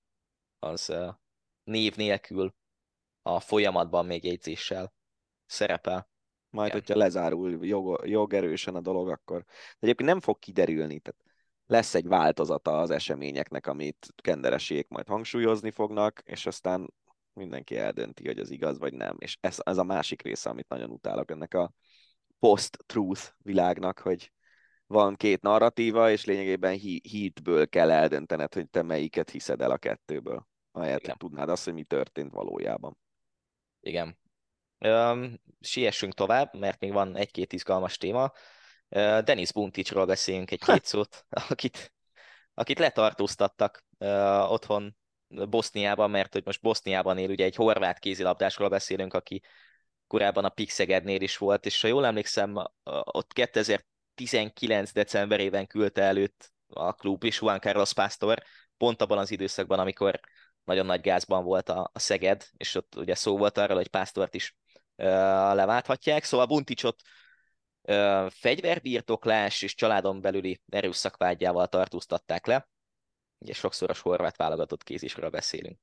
az 0.59 0.93
név 1.63 1.95
nélkül 1.95 2.55
a 3.21 3.39
folyamatban 3.39 4.05
még 4.05 4.23
jegyzéssel 4.23 4.93
szerepel. 5.45 6.09
Majd, 6.49 6.69
Igen. 6.69 6.79
hogyha 6.79 6.99
lezárul 6.99 7.65
jog, 7.65 8.07
jogerősen 8.07 8.75
a 8.75 8.81
dolog, 8.81 9.09
akkor 9.09 9.43
de 9.45 9.77
egyébként 9.79 10.09
nem 10.09 10.19
fog 10.19 10.39
kiderülni, 10.39 10.99
tehát 10.99 11.23
lesz 11.65 11.95
egy 11.95 12.07
változata 12.07 12.79
az 12.79 12.89
eseményeknek, 12.89 13.67
amit 13.67 14.07
kenderesék 14.15 14.88
majd 14.88 15.07
hangsúlyozni 15.07 15.71
fognak, 15.71 16.21
és 16.25 16.45
aztán 16.45 16.93
mindenki 17.34 17.78
eldönti, 17.78 18.26
hogy 18.26 18.40
az 18.40 18.49
igaz 18.49 18.80
vagy 18.80 18.94
nem. 18.94 19.16
És 19.20 19.38
ez, 19.40 19.58
ez 19.64 19.78
a 19.78 19.84
másik 19.84 20.22
része, 20.22 20.49
amit 20.49 20.68
nagyon 20.68 20.90
utálok 20.90 21.32
ennek 21.32 21.53
a 21.53 21.74
post-truth 22.40 23.34
világnak, 23.38 23.99
hogy 23.99 24.32
van 24.86 25.16
két 25.16 25.41
narratíva, 25.41 26.12
és 26.12 26.26
lényegében 26.26 26.74
hitből 27.02 27.68
kell 27.68 27.91
eldöntened, 27.91 28.53
hogy 28.53 28.70
te 28.70 28.82
melyiket 28.82 29.30
hiszed 29.30 29.62
el 29.62 29.72
a 29.72 29.78
kettőből. 29.78 30.48
Ahelyett, 30.72 31.06
hogy 31.06 31.18
tudnád 31.18 31.49
azt, 31.49 31.64
hogy 31.64 31.74
mi 31.74 31.84
történt 31.84 32.32
valójában. 32.32 32.98
Igen. 33.80 34.20
Um, 34.80 35.41
siessünk 35.60 36.14
tovább, 36.14 36.58
mert 36.58 36.80
még 36.80 36.91
van 36.91 37.16
egy-két 37.16 37.53
izgalmas 37.53 37.98
téma. 37.98 38.32
Uh, 38.90 39.20
Denis 39.20 39.52
Bunticsról 39.52 40.06
beszéljünk 40.06 40.52
egy-két 40.52 40.86
szót, 40.86 41.26
akit, 41.49 41.94
akit 42.53 42.80
letartóztattak 42.80 43.86
uh, 43.98 44.52
otthon 44.52 44.95
Boszniában, 45.49 46.10
mert 46.10 46.34
hogy 46.34 46.45
most 46.45 46.62
Boszniában 46.62 47.18
él, 47.18 47.30
ugye 47.30 47.45
egy 47.45 47.56
horvát 47.56 47.99
kézilabdásról 47.99 48.70
beszélünk, 48.70 49.14
aki 49.14 49.41
korábban 50.08 50.45
a 50.45 50.49
Pixegednél 50.49 51.22
is 51.22 51.38
volt, 51.38 51.66
és 51.66 51.82
ha 51.82 51.88
jól 51.88 52.06
emlékszem, 52.06 52.56
ott 53.03 53.34
2019 53.34 54.91
decemberében 54.91 55.68
küldte 55.68 56.02
előtt 56.02 56.52
a 56.68 56.94
klub 56.94 57.24
is 57.24 57.41
Juan 57.41 57.60
Carlos 57.60 57.94
Pastor, 57.94 58.44
pont 58.78 59.02
abban 59.02 59.18
az 59.18 59.32
időszakban, 59.32 59.80
amikor 59.80 60.20
nagyon 60.64 60.86
nagy 60.86 61.02
gázban 61.02 61.44
volt 61.44 61.70
a, 61.70 61.90
a 61.94 61.99
Szeged, 61.99 62.48
és 62.58 62.76
ott 62.76 62.95
ugye 62.95 63.16
szó 63.16 63.38
volt 63.38 63.58
arról, 63.58 63.78
hogy 63.78 63.88
Pásztort 63.88 64.34
is 64.34 64.56
uh, 64.95 65.06
leválthatják, 65.53 66.24
szóval 66.24 66.45
Bunticsot 66.45 67.02
uh, 67.82 68.30
fegyverbirtoklás 68.30 69.62
és 69.62 69.76
családon 69.76 70.22
belüli 70.22 70.62
erőszakvágyával 70.70 71.68
tartóztatták 71.68 72.45
le, 72.45 72.70
Ugye 73.41 73.53
sokszoros 73.53 73.99
horvát 73.99 74.38
válogatott 74.38 74.84
kézisről 74.84 75.30
beszélünk. 75.30 75.77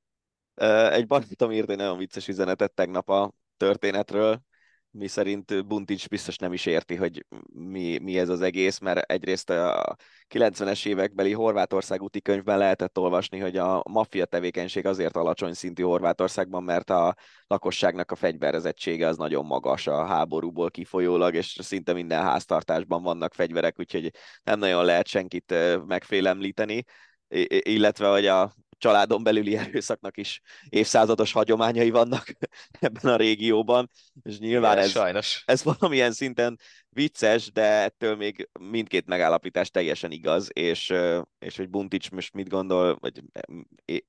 Egy 0.90 1.06
barátom 1.06 1.52
írt 1.52 1.70
egy 1.70 1.76
nagyon 1.76 1.98
vicces 1.98 2.28
üzenetet 2.28 2.72
tegnap 2.72 3.08
a 3.08 3.32
történetről, 3.56 4.42
mi 4.90 5.06
szerint 5.06 5.66
Buntics 5.66 6.08
biztos 6.08 6.36
nem 6.36 6.52
is 6.52 6.66
érti, 6.66 6.94
hogy 6.94 7.26
mi, 7.52 7.98
mi 7.98 8.18
ez 8.18 8.28
az 8.28 8.40
egész, 8.40 8.78
mert 8.78 9.10
egyrészt 9.10 9.50
a 9.50 9.96
90-es 10.34 10.86
évekbeli 10.86 11.32
Horvátország 11.32 12.02
úti 12.02 12.20
könyvben 12.20 12.58
lehetett 12.58 12.98
olvasni, 12.98 13.38
hogy 13.38 13.56
a 13.56 13.82
maffia 13.90 14.24
tevékenység 14.24 14.86
azért 14.86 15.16
alacsony 15.16 15.52
szintű 15.52 15.82
Horvátországban, 15.82 16.62
mert 16.62 16.90
a 16.90 17.14
lakosságnak 17.46 18.10
a 18.10 18.14
fegyverezettsége 18.14 19.06
az 19.06 19.16
nagyon 19.16 19.46
magas 19.46 19.86
a 19.86 20.06
háborúból 20.06 20.70
kifolyólag, 20.70 21.34
és 21.34 21.58
szinte 21.62 21.92
minden 21.92 22.22
háztartásban 22.22 23.02
vannak 23.02 23.34
fegyverek, 23.34 23.78
úgyhogy 23.78 24.10
nem 24.42 24.58
nagyon 24.58 24.84
lehet 24.84 25.06
senkit 25.06 25.54
megfélemlíteni 25.86 26.84
illetve 27.28 28.08
hogy 28.08 28.26
a 28.26 28.52
családon 28.78 29.22
belüli 29.22 29.56
erőszaknak 29.56 30.16
is 30.16 30.40
évszázados 30.68 31.32
hagyományai 31.32 31.90
vannak 31.90 32.24
ebben 32.80 33.12
a 33.12 33.16
régióban, 33.16 33.90
és 34.22 34.38
nyilván 34.38 34.72
Igen, 34.72 34.84
ez, 34.84 34.90
sajnos. 34.90 35.42
ez 35.46 35.62
valamilyen 35.62 36.12
szinten 36.12 36.58
vicces, 36.88 37.52
de 37.52 37.62
ettől 37.62 38.16
még 38.16 38.48
mindkét 38.60 39.06
megállapítás 39.06 39.70
teljesen 39.70 40.10
igaz, 40.10 40.48
és, 40.52 40.94
és 41.38 41.56
hogy 41.56 41.68
Buntics 41.68 42.10
most 42.10 42.32
mit 42.32 42.48
gondol, 42.48 42.96
vagy 43.00 43.22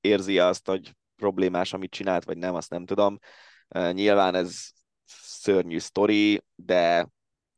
érzi 0.00 0.38
azt, 0.38 0.66
hogy 0.66 0.94
problémás, 1.16 1.72
amit 1.72 1.90
csinált, 1.90 2.24
vagy 2.24 2.38
nem, 2.38 2.54
azt 2.54 2.70
nem 2.70 2.84
tudom. 2.84 3.18
Nyilván 3.90 4.34
ez 4.34 4.68
szörnyű 5.40 5.78
sztori, 5.78 6.42
de, 6.54 7.08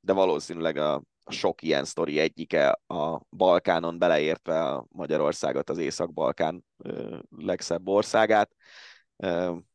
de 0.01 0.13
valószínűleg 0.13 0.77
a, 0.77 1.03
sok 1.27 1.63
ilyen 1.63 1.85
sztori 1.85 2.19
egyike 2.19 2.81
a 2.87 3.21
Balkánon, 3.31 3.99
beleértve 3.99 4.65
a 4.65 4.87
Magyarországot, 4.91 5.71
az 5.71 5.79
Észak-Balkán 5.79 6.65
legszebb 7.37 7.89
országát. 7.89 8.51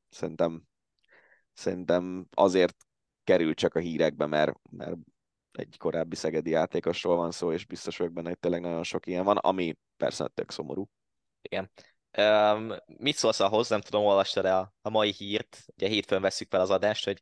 Szerintem, 0.09 0.63
szerintem 1.53 2.27
azért 2.33 2.75
kerül 3.23 3.53
csak 3.53 3.75
a 3.75 3.79
hírekbe, 3.79 4.25
mert, 4.25 4.55
mert 4.69 4.95
egy 5.51 5.77
korábbi 5.77 6.15
szegedi 6.15 6.49
játékosról 6.49 7.15
van 7.15 7.31
szó, 7.31 7.51
és 7.51 7.65
biztos 7.65 7.97
vagyok 7.97 8.13
benne, 8.13 8.27
hogy 8.27 8.39
tényleg 8.39 8.61
nagyon 8.61 8.83
sok 8.83 9.07
ilyen 9.07 9.23
van, 9.23 9.37
ami 9.37 9.77
persze 9.97 10.27
tök 10.27 10.51
szomorú. 10.51 10.89
Igen. 11.41 11.71
Um, 12.17 12.73
mit 12.85 13.15
szólsz 13.15 13.39
ahhoz, 13.39 13.69
nem 13.69 13.81
tudom, 13.81 14.03
olvastad 14.03 14.45
e 14.45 14.57
a, 14.57 14.73
a 14.81 14.89
mai 14.89 15.11
hírt, 15.11 15.65
ugye 15.75 15.87
hétfőn 15.87 16.21
veszük 16.21 16.49
fel 16.49 16.61
az 16.61 16.69
adást, 16.69 17.05
hogy 17.05 17.21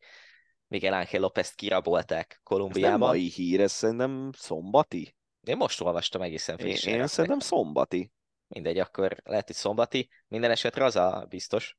Miguel 0.75 0.93
Ángel 0.93 1.21
López-t 1.21 1.55
kirabolták 1.55 2.39
Kolumbiában. 2.43 2.93
Ez 2.93 2.99
nem 2.99 3.07
mai 3.07 3.29
hír, 3.29 3.61
ez 3.61 3.71
szerintem 3.71 4.29
szombati. 4.37 5.15
Én 5.41 5.57
most 5.57 5.81
olvastam 5.81 6.21
egészen 6.21 6.57
frissen. 6.57 6.93
Én, 6.93 6.99
én 6.99 7.07
szerintem 7.07 7.39
szombati. 7.39 8.11
Mindegy, 8.47 8.79
akkor 8.79 9.17
lehet, 9.23 9.45
hogy 9.45 9.55
szombati. 9.55 10.09
Minden 10.27 10.51
esetre 10.51 10.85
az 10.85 10.95
a 10.95 11.25
biztos, 11.29 11.77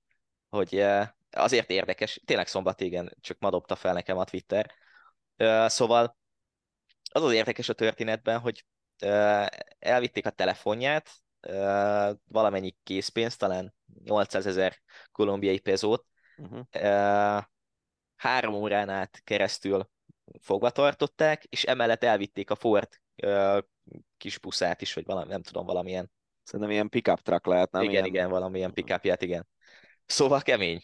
hogy 0.48 0.76
eh, 0.76 1.08
azért 1.30 1.70
érdekes, 1.70 2.20
tényleg 2.24 2.46
szombati, 2.46 2.84
igen, 2.84 3.16
csak 3.20 3.38
ma 3.38 3.50
dobta 3.50 3.76
fel 3.76 3.92
nekem 3.92 4.18
a 4.18 4.24
Twitter. 4.24 4.70
Eh, 5.36 5.68
szóval 5.68 6.16
az 7.10 7.22
az 7.22 7.32
érdekes 7.32 7.68
a 7.68 7.74
történetben, 7.74 8.38
hogy 8.38 8.64
eh, 8.98 9.46
elvitték 9.78 10.26
a 10.26 10.30
telefonját, 10.30 11.10
valamennyi 12.28 12.76
készpénzt, 12.82 13.38
talán 13.38 13.74
800 14.04 14.46
ezer 14.46 14.80
kolumbiai 15.12 15.58
pezót, 15.58 16.06
uh-huh 16.36 17.44
három 18.16 18.54
órán 18.54 18.88
át 18.88 19.20
keresztül 19.24 19.90
fogva 20.40 20.70
tartották, 20.70 21.44
és 21.44 21.64
emellett 21.64 22.04
elvitték 22.04 22.50
a 22.50 22.54
Ford 22.54 22.88
uh, 23.22 23.58
kis 24.16 24.38
buszát 24.38 24.82
is, 24.82 24.94
vagy 24.94 25.04
valami, 25.04 25.28
nem 25.30 25.42
tudom, 25.42 25.66
valamilyen. 25.66 26.10
Szerintem 26.42 26.70
ilyen 26.70 26.88
pickup 26.88 27.20
truck 27.20 27.46
lehet, 27.46 27.70
nem? 27.70 27.82
Igen, 27.82 27.92
ilyen... 27.92 28.06
igen, 28.06 28.30
valamilyen 28.30 28.72
pickupját, 28.72 29.22
igen. 29.22 29.46
Szóval 30.06 30.40
kemény. 30.40 30.82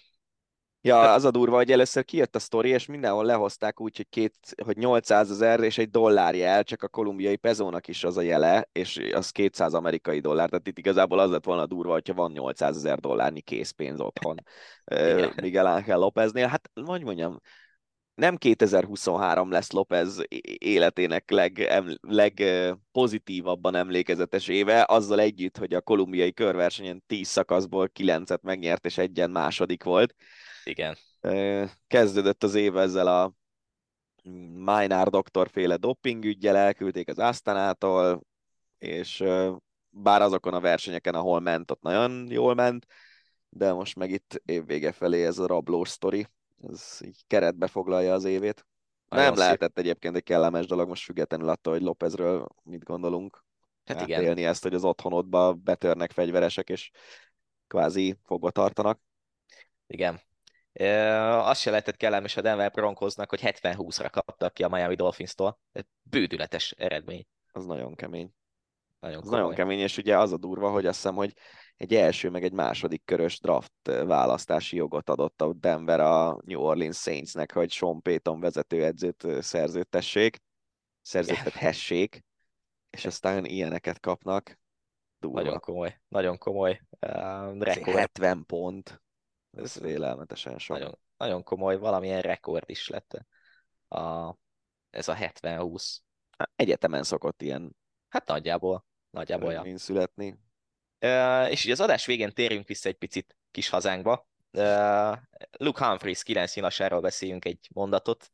Ja, 0.85 1.13
az 1.13 1.25
a 1.25 1.31
durva, 1.31 1.57
hogy 1.57 1.73
először 1.73 2.05
kijött 2.05 2.35
a 2.35 2.39
sztori, 2.39 2.69
és 2.69 2.87
mindenhol 2.87 3.25
lehozták 3.25 3.81
úgy, 3.81 3.97
hogy, 3.97 4.09
két, 4.09 4.35
hogy 4.65 4.77
800 4.77 5.31
ezer 5.31 5.61
és 5.61 5.79
egy 5.79 5.91
dollár 5.91 6.35
jel, 6.35 6.63
csak 6.63 6.83
a 6.83 6.89
kolumbiai 6.89 7.37
pezónak 7.37 7.89
is 7.89 8.05
az 8.05 8.17
a 8.17 8.21
jele, 8.21 8.69
és 8.73 9.01
az 9.15 9.31
200 9.31 9.75
amerikai 9.75 10.21
dollár, 10.21 10.49
tehát 10.49 10.67
itt 10.67 10.79
igazából 10.79 11.19
az 11.19 11.31
lett 11.31 11.45
volna 11.45 11.67
durva, 11.67 11.93
hogyha 11.93 12.15
van 12.15 12.31
800 12.31 12.77
ezer 12.77 12.99
dollárnyi 12.99 13.41
készpénz 13.41 14.01
otthon 14.01 14.37
Miguel 15.43 15.67
Ángel 15.67 15.99
Lópeznél. 15.99 16.47
Hát, 16.47 16.71
hogy 16.85 17.05
mondjam, 17.05 17.41
nem 18.23 18.37
2023 18.37 19.51
lesz 19.51 19.71
López 19.71 20.23
életének 20.59 21.31
legpozitívabban 22.01 23.73
leg, 23.73 23.83
emlékezetes 23.83 24.49
éve, 24.49 24.85
azzal 24.89 25.21
együtt, 25.21 25.57
hogy 25.57 25.75
a 25.75 25.81
kolumbiai 25.81 26.33
körversenyen 26.33 27.03
10 27.07 27.29
szakaszból 27.29 27.91
9-et 27.95 28.41
megnyert, 28.41 28.85
és 28.87 28.99
egyen 28.99 29.31
második 29.31 29.83
volt. 29.83 30.15
Igen. 30.65 30.97
Kezdődött 31.87 32.43
az 32.43 32.55
év 32.55 32.77
ezzel 32.77 33.07
a 33.07 33.33
Minár 34.55 35.09
doktorféle 35.09 35.77
dopingügyjel, 35.77 36.57
elküldték 36.57 37.09
az 37.09 37.19
Asztanától, 37.19 38.23
és 38.79 39.25
bár 39.89 40.23
azokon 40.23 40.55
a 40.55 40.61
versenyeken, 40.61 41.15
ahol 41.15 41.41
ment, 41.41 41.71
ott 41.71 41.83
nagyon 41.83 42.31
jól 42.31 42.55
ment, 42.55 42.87
de 43.49 43.73
most 43.73 43.97
meg 43.97 44.11
itt 44.11 44.43
évvége 44.45 44.93
felé 44.93 45.25
ez 45.25 45.39
a 45.39 45.47
rablós 45.47 45.89
sztori, 45.89 46.27
ez 46.71 46.99
így 47.05 47.25
keretbe 47.27 47.67
foglalja 47.67 48.13
az 48.15 48.25
évét. 48.25 48.67
Nagyon 49.09 49.25
nem 49.25 49.35
szép. 49.35 49.45
lehetett 49.45 49.79
egyébként 49.79 50.17
egy 50.17 50.23
kellemes 50.23 50.67
dolog, 50.67 50.89
most 50.89 51.05
függetlenül 51.05 51.49
attól, 51.49 51.73
hogy 51.73 51.83
Lópezről 51.83 52.49
mit 52.63 52.85
gondolunk. 52.85 53.45
Hát 53.85 54.01
igen. 54.01 54.23
Élni 54.23 54.45
ezt, 54.45 54.63
hogy 54.63 54.75
az 54.75 54.85
otthonodba 54.85 55.53
betörnek 55.53 56.11
fegyveresek, 56.11 56.69
és 56.69 56.91
kvázi 57.67 58.19
fogva 58.25 58.51
tartanak. 58.51 59.01
Igen. 59.87 60.21
E, 60.73 61.39
azt 61.39 61.61
se 61.61 61.71
lehetett 61.71 61.97
kellemes 61.97 62.37
a 62.37 62.41
Denver 62.41 62.71
Broncosnak, 62.71 63.29
hogy 63.29 63.41
70-20-ra 63.43 64.09
kaptak 64.11 64.55
ki 64.55 64.63
a 64.63 64.69
Miami 64.69 64.95
Dolphins-tól. 64.95 65.59
Bődületes 66.03 66.71
eredmény. 66.71 67.27
Az 67.53 67.65
nagyon 67.65 67.95
kemény. 67.95 68.35
Nagyon, 69.01 69.23
az 69.23 69.29
nagyon 69.29 69.55
kemény, 69.55 69.79
és 69.79 69.97
ugye 69.97 70.19
az 70.19 70.33
a 70.33 70.37
durva, 70.37 70.71
hogy 70.71 70.87
azt 70.87 70.97
hiszem, 70.97 71.15
hogy 71.15 71.35
egy 71.83 71.95
első, 71.95 72.31
meg 72.31 72.45
egy 72.45 72.53
második 72.53 73.05
körös 73.05 73.41
draft 73.41 73.73
választási 73.85 74.77
jogot 74.77 75.09
adott 75.09 75.41
a 75.41 75.53
Denver 75.53 76.01
a 76.01 76.39
New 76.45 76.61
Orleans 76.61 76.97
Saintsnek, 76.97 77.53
hogy 77.53 77.71
Sean 77.71 78.03
Payton 78.03 78.41
vezetőedzőt 78.41 79.27
szerződtessék, 79.41 80.43
szerződtethessék, 81.01 82.25
és 82.91 83.05
aztán 83.05 83.45
ilyeneket 83.45 84.01
kapnak. 84.01 84.59
Durva. 85.19 85.43
Nagyon 85.43 85.61
komoly, 85.61 86.01
nagyon 86.09 86.39
komoly 86.39 86.81
uh, 86.91 87.59
rekord. 87.59 87.97
70 87.97 88.47
pont, 88.47 89.03
ez 89.51 89.81
vélelmetesen 89.81 90.59
sok. 90.59 90.79
Nagyon, 90.79 90.99
nagyon 91.17 91.43
komoly, 91.43 91.79
valamilyen 91.79 92.21
rekord 92.21 92.71
is 92.71 92.89
lett 92.89 93.27
a, 93.89 94.37
ez 94.91 95.09
a 95.09 95.15
70-20. 95.15 95.97
Egyetemen 96.57 97.03
szokott 97.03 97.43
ilyen 97.43 97.77
Hát 98.09 98.27
nagyjából, 98.27 98.87
nagyjából. 99.11 99.53
Ja. 99.53 99.79
születni. 99.79 100.39
És 101.49 101.65
ugye 101.65 101.73
az 101.73 101.81
adás 101.81 102.07
végén 102.07 102.33
térjünk 102.33 102.67
vissza 102.67 102.89
egy 102.89 102.97
picit 102.97 103.37
kis 103.51 103.69
hazánkba. 103.69 104.27
Luke 105.51 105.85
Humphries 105.87 106.23
9 106.23 106.55
nyilasáról 106.55 107.01
beszéljünk 107.01 107.45
egy 107.45 107.69
mondatot. 107.73 108.31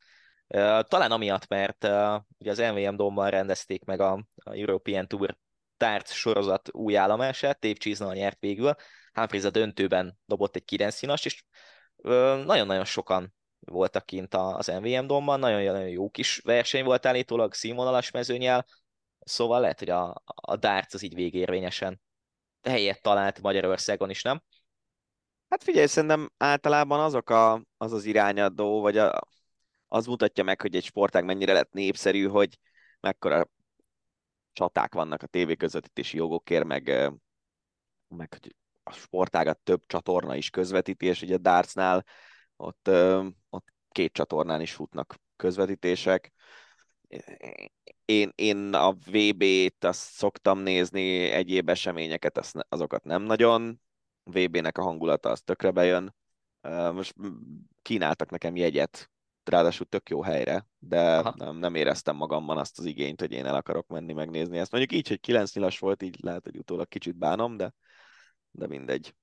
Talán 0.82 1.10
amiatt, 1.10 1.48
mert 1.48 1.84
ugye 2.38 2.50
az 2.50 2.58
MVM 2.58 2.96
domban 2.96 3.30
rendezték 3.30 3.84
meg 3.84 4.00
a, 4.00 4.12
a 4.44 4.54
European 4.54 5.06
Tour 5.06 5.36
tárt 5.76 6.12
sorozat 6.12 6.74
új 6.74 6.96
állomását, 6.96 7.58
Dave 7.58 7.74
Chisnall 7.74 8.14
nyert 8.14 8.40
végül. 8.40 8.74
Humphries 9.12 9.44
a 9.44 9.50
döntőben 9.50 10.18
dobott 10.26 10.56
egy 10.56 10.64
9 10.64 10.94
színas, 10.94 11.24
és 11.24 11.44
nagyon-nagyon 12.44 12.84
sokan 12.84 13.34
voltak 13.60 14.06
kint 14.06 14.34
az 14.34 14.66
MVM 14.66 15.06
domban, 15.06 15.38
nagyon-nagyon 15.38 15.88
jó 15.88 16.10
kis 16.10 16.38
verseny 16.44 16.84
volt 16.84 17.06
állítólag, 17.06 17.54
színvonalas 17.54 18.10
mezőnyel, 18.10 18.66
szóval 19.18 19.60
lehet, 19.60 19.78
hogy 19.78 19.90
a, 19.90 20.22
a 20.24 20.56
darts 20.56 20.94
az 20.94 21.02
így 21.02 21.14
végérvényesen 21.14 22.00
helyet 22.68 23.02
talált 23.02 23.40
Magyarországon 23.40 24.10
is, 24.10 24.22
nem? 24.22 24.42
Hát 25.48 25.62
figyelj, 25.62 25.86
szerintem 25.86 26.30
általában 26.36 27.00
azok 27.00 27.30
a, 27.30 27.62
az 27.76 27.92
az 27.92 28.04
irányadó, 28.04 28.80
vagy 28.80 28.98
a, 28.98 29.20
az 29.88 30.06
mutatja 30.06 30.44
meg, 30.44 30.60
hogy 30.60 30.76
egy 30.76 30.84
sportág 30.84 31.24
mennyire 31.24 31.52
lett 31.52 31.72
népszerű, 31.72 32.26
hogy 32.26 32.58
mekkora 33.00 33.48
csaták 34.52 34.94
vannak 34.94 35.22
a 35.22 35.26
tévé 35.26 35.54
közvetítési 35.54 36.16
jogokért, 36.16 36.64
meg, 36.64 37.12
meg 38.08 38.28
hogy 38.30 38.54
a 38.82 38.92
sportágat 38.92 39.58
több 39.58 39.82
csatorna 39.86 40.36
is 40.36 40.50
közvetíti, 40.50 41.06
és 41.06 41.22
ugye 41.22 41.34
a 41.34 41.38
dartsnál 41.38 42.04
ott, 42.56 42.88
ott 43.50 43.66
két 43.88 44.12
csatornán 44.12 44.60
is 44.60 44.72
futnak 44.74 45.14
közvetítések 45.36 46.32
én, 48.04 48.32
én 48.34 48.74
a 48.74 48.92
VB-t 48.92 49.84
azt 49.84 50.00
szoktam 50.00 50.58
nézni, 50.58 51.30
egyéb 51.30 51.68
eseményeket, 51.68 52.38
azt, 52.38 52.66
azokat 52.68 53.04
nem 53.04 53.22
nagyon. 53.22 53.80
VB-nek 54.22 54.78
a 54.78 54.82
hangulata 54.82 55.30
az 55.30 55.40
tökre 55.40 55.70
bejön. 55.70 56.14
Most 56.92 57.14
kínáltak 57.82 58.30
nekem 58.30 58.56
jegyet, 58.56 59.10
ráadásul 59.44 59.86
tök 59.86 60.08
jó 60.08 60.22
helyre, 60.22 60.66
de 60.78 61.32
nem, 61.36 61.56
nem 61.56 61.74
éreztem 61.74 62.16
magamban 62.16 62.58
azt 62.58 62.78
az 62.78 62.84
igényt, 62.84 63.20
hogy 63.20 63.32
én 63.32 63.46
el 63.46 63.54
akarok 63.54 63.86
menni 63.86 64.12
megnézni 64.12 64.58
ezt. 64.58 64.70
Mondjuk 64.70 65.00
így, 65.00 65.08
hogy 65.08 65.20
9 65.20 65.54
nyilas 65.54 65.78
volt, 65.78 66.02
így 66.02 66.16
lehet, 66.20 66.44
hogy 66.44 66.56
utólag 66.56 66.88
kicsit 66.88 67.16
bánom, 67.16 67.56
de, 67.56 67.74
de 68.50 68.66
mindegy. 68.66 69.14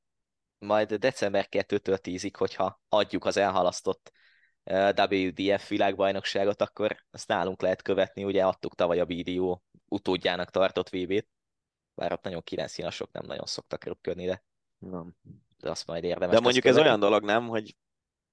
Majd 0.57 0.94
december 0.94 1.48
2-től 1.52 1.98
10-ig, 2.03 2.34
hogyha 2.38 2.82
adjuk 2.90 3.26
az 3.26 3.38
elhalasztott 3.38 4.12
WDF 5.10 5.70
világbajnokságot, 5.70 6.62
akkor 6.62 6.96
azt 7.12 7.28
nálunk 7.28 7.62
lehet 7.62 7.82
követni, 7.82 8.24
ugye 8.24 8.46
adtuk 8.46 8.76
tavaly 8.76 9.00
a 9.00 9.06
BDO 9.06 9.60
utódjának 9.88 10.50
tartott 10.50 10.90
VB-t, 10.90 11.28
bár 11.96 12.12
ott 12.12 12.24
nagyon 12.24 12.42
kilenc 12.42 12.72
színasok 12.72 13.12
nem 13.12 13.26
nagyon 13.26 13.46
szoktak 13.46 13.84
röpködni, 13.84 14.26
de, 14.26 14.44
nem. 14.78 15.16
de 15.58 15.70
azt 15.70 15.88
majd 15.88 16.04
érdemes. 16.04 16.36
De 16.36 16.42
mondjuk 16.42 16.66
ez 16.66 16.78
olyan 16.78 17.00
dolog, 17.00 17.24
nem, 17.24 17.48
hogy, 17.48 17.76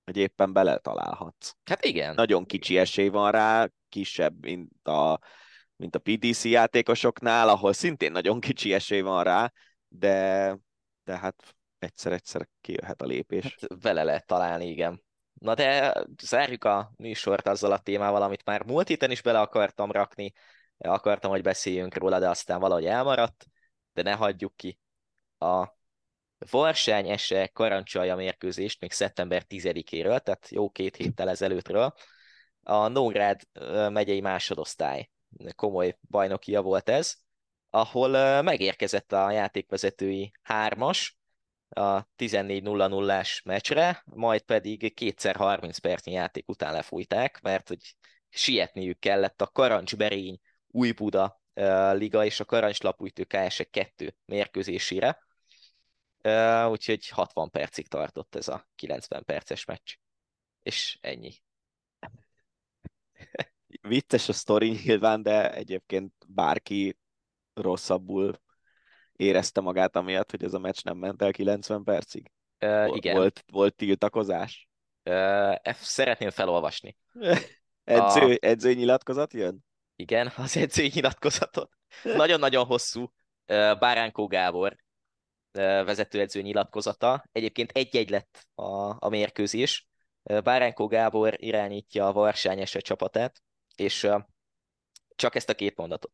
hogy 0.05 0.17
éppen 0.17 0.53
beletalálhatsz. 0.53 1.55
Hát 1.65 1.85
igen. 1.85 2.15
Nagyon 2.15 2.45
kicsi 2.45 2.79
esély 2.79 3.09
van 3.09 3.31
rá, 3.31 3.69
kisebb, 3.89 4.41
mint 4.41 4.89
a, 4.89 5.21
mint 5.77 5.95
a 5.95 5.99
PDC 5.99 6.45
játékosoknál, 6.45 7.49
ahol 7.49 7.73
szintén 7.73 8.13
nagyon 8.13 8.41
kicsi 8.41 8.73
esély 8.73 9.01
van 9.01 9.25
rá, 9.25 9.53
de, 9.89 10.59
de 11.05 11.19
hát 11.19 11.57
egyszer-egyszer 11.79 12.49
kijöhet 12.61 13.03
a 13.03 13.07
lépés. 13.07 13.43
Hát 13.45 13.83
vele 13.83 14.03
lehet 14.03 14.27
találni, 14.27 14.69
igen. 14.69 15.03
Na 15.43 15.55
de 15.55 15.95
zárjuk 16.23 16.65
a 16.65 16.93
műsort 16.97 17.47
azzal 17.47 17.73
a 17.73 17.79
témával, 17.79 18.23
amit 18.23 18.45
már 18.45 18.63
múlt 18.65 18.89
héten 18.89 19.11
is 19.11 19.23
bele 19.23 19.41
akartam 19.41 19.91
rakni, 19.91 20.33
akartam, 20.79 21.31
hogy 21.31 21.43
beszéljünk 21.43 21.97
róla, 21.97 22.19
de 22.19 22.29
aztán 22.29 22.61
valahogy 22.61 22.87
elmaradt, 22.87 23.47
de 23.93 24.03
ne 24.03 24.13
hagyjuk 24.13 24.57
ki. 24.57 24.79
A 25.39 25.69
Varsány 26.51 27.09
ese 27.09 27.47
karancsolja 27.47 28.17
mérkőzést 28.17 28.81
még 28.81 28.93
szeptember 28.93 29.45
10-éről, 29.49 30.21
tehát 30.21 30.49
jó 30.49 30.71
két 30.71 30.97
héttel 30.97 31.29
ezelőttről. 31.29 31.95
A 32.63 32.89
Nógrád 32.89 33.41
megyei 33.89 34.21
másodosztály 34.21 35.11
komoly 35.55 35.99
bajnokia 36.11 36.63
volt 36.63 36.89
ez, 36.89 37.15
ahol 37.71 38.43
megérkezett 38.43 39.13
a 39.13 39.31
játékvezetői 39.31 40.33
hármas, 40.43 41.17
a 41.73 42.09
14-0-0-ás 42.17 43.43
meccsre, 43.45 44.03
majd 44.05 44.43
pedig 44.43 44.95
kétszer 44.95 45.37
30 45.37 45.79
percnyi 45.79 46.13
játék 46.13 46.49
után 46.49 46.73
lefújták, 46.73 47.41
mert 47.41 47.69
hogy 47.69 47.97
sietniük 48.29 48.99
kellett 48.99 49.41
a 49.43 49.47
Karancsberény 49.47 50.41
új 50.67 50.93
Buda 50.93 51.41
uh, 51.55 51.95
liga 51.95 52.25
és 52.25 52.41
a 52.41 52.45
Karancslapújtő 52.45 53.25
KS 53.25 53.67
2 53.71 54.17
mérkőzésére, 54.25 55.19
úgyhogy 56.69 57.09
60 57.09 57.51
percig 57.51 57.89
tartott 57.89 58.35
ez 58.35 58.49
a 58.49 58.69
90 58.75 59.25
perces 59.25 59.65
meccs. 59.65 59.95
És 60.63 60.99
ennyi. 61.01 61.33
Vicces 63.81 64.29
a 64.29 64.33
sztori 64.33 64.69
nyilván, 64.85 65.23
de 65.23 65.55
egyébként 65.55 66.13
bárki 66.27 66.99
rosszabbul 67.55 68.41
érezte 69.23 69.61
magát 69.61 69.97
amiatt, 69.97 70.31
hogy 70.31 70.45
ez 70.45 70.55
a 70.55 70.59
meccs 70.59 70.83
nem 70.85 70.97
ment 70.97 71.23
el 71.23 71.31
90 71.31 71.85
percig? 71.85 72.31
Uh, 72.61 72.97
igen. 72.97 73.17
Volt, 73.17 73.45
volt 73.53 73.75
tiltakozás? 73.75 74.69
Uh, 75.05 75.73
szeretném 75.73 76.31
felolvasni. 76.31 76.97
Edző, 77.85 78.33
a... 78.33 78.37
edző 78.41 78.75
nyilatkozat 78.75 79.33
jön? 79.33 79.65
Igen, 79.97 80.33
az 80.37 80.57
edző 80.57 80.87
nyilatkozatot. 80.95 81.71
Nagyon-nagyon 82.03 82.65
hosszú. 82.65 83.13
Báránkó 83.79 84.27
Gábor 84.27 84.77
vezetőedző 85.85 86.41
nyilatkozata. 86.41 87.25
Egyébként 87.33 87.71
egy-egy 87.71 88.11
lett 88.11 88.47
a, 88.55 88.97
a 88.99 89.09
mérkőzés. 89.09 89.89
Báránkó 90.23 90.87
Gábor 90.87 91.35
irányítja 91.37 92.07
a 92.07 92.13
Varsány 92.13 92.61
eset 92.61 92.83
csapatát, 92.83 93.43
és 93.77 94.09
csak 95.15 95.35
ezt 95.35 95.49
a 95.49 95.55
két 95.55 95.77
mondatot. 95.77 96.13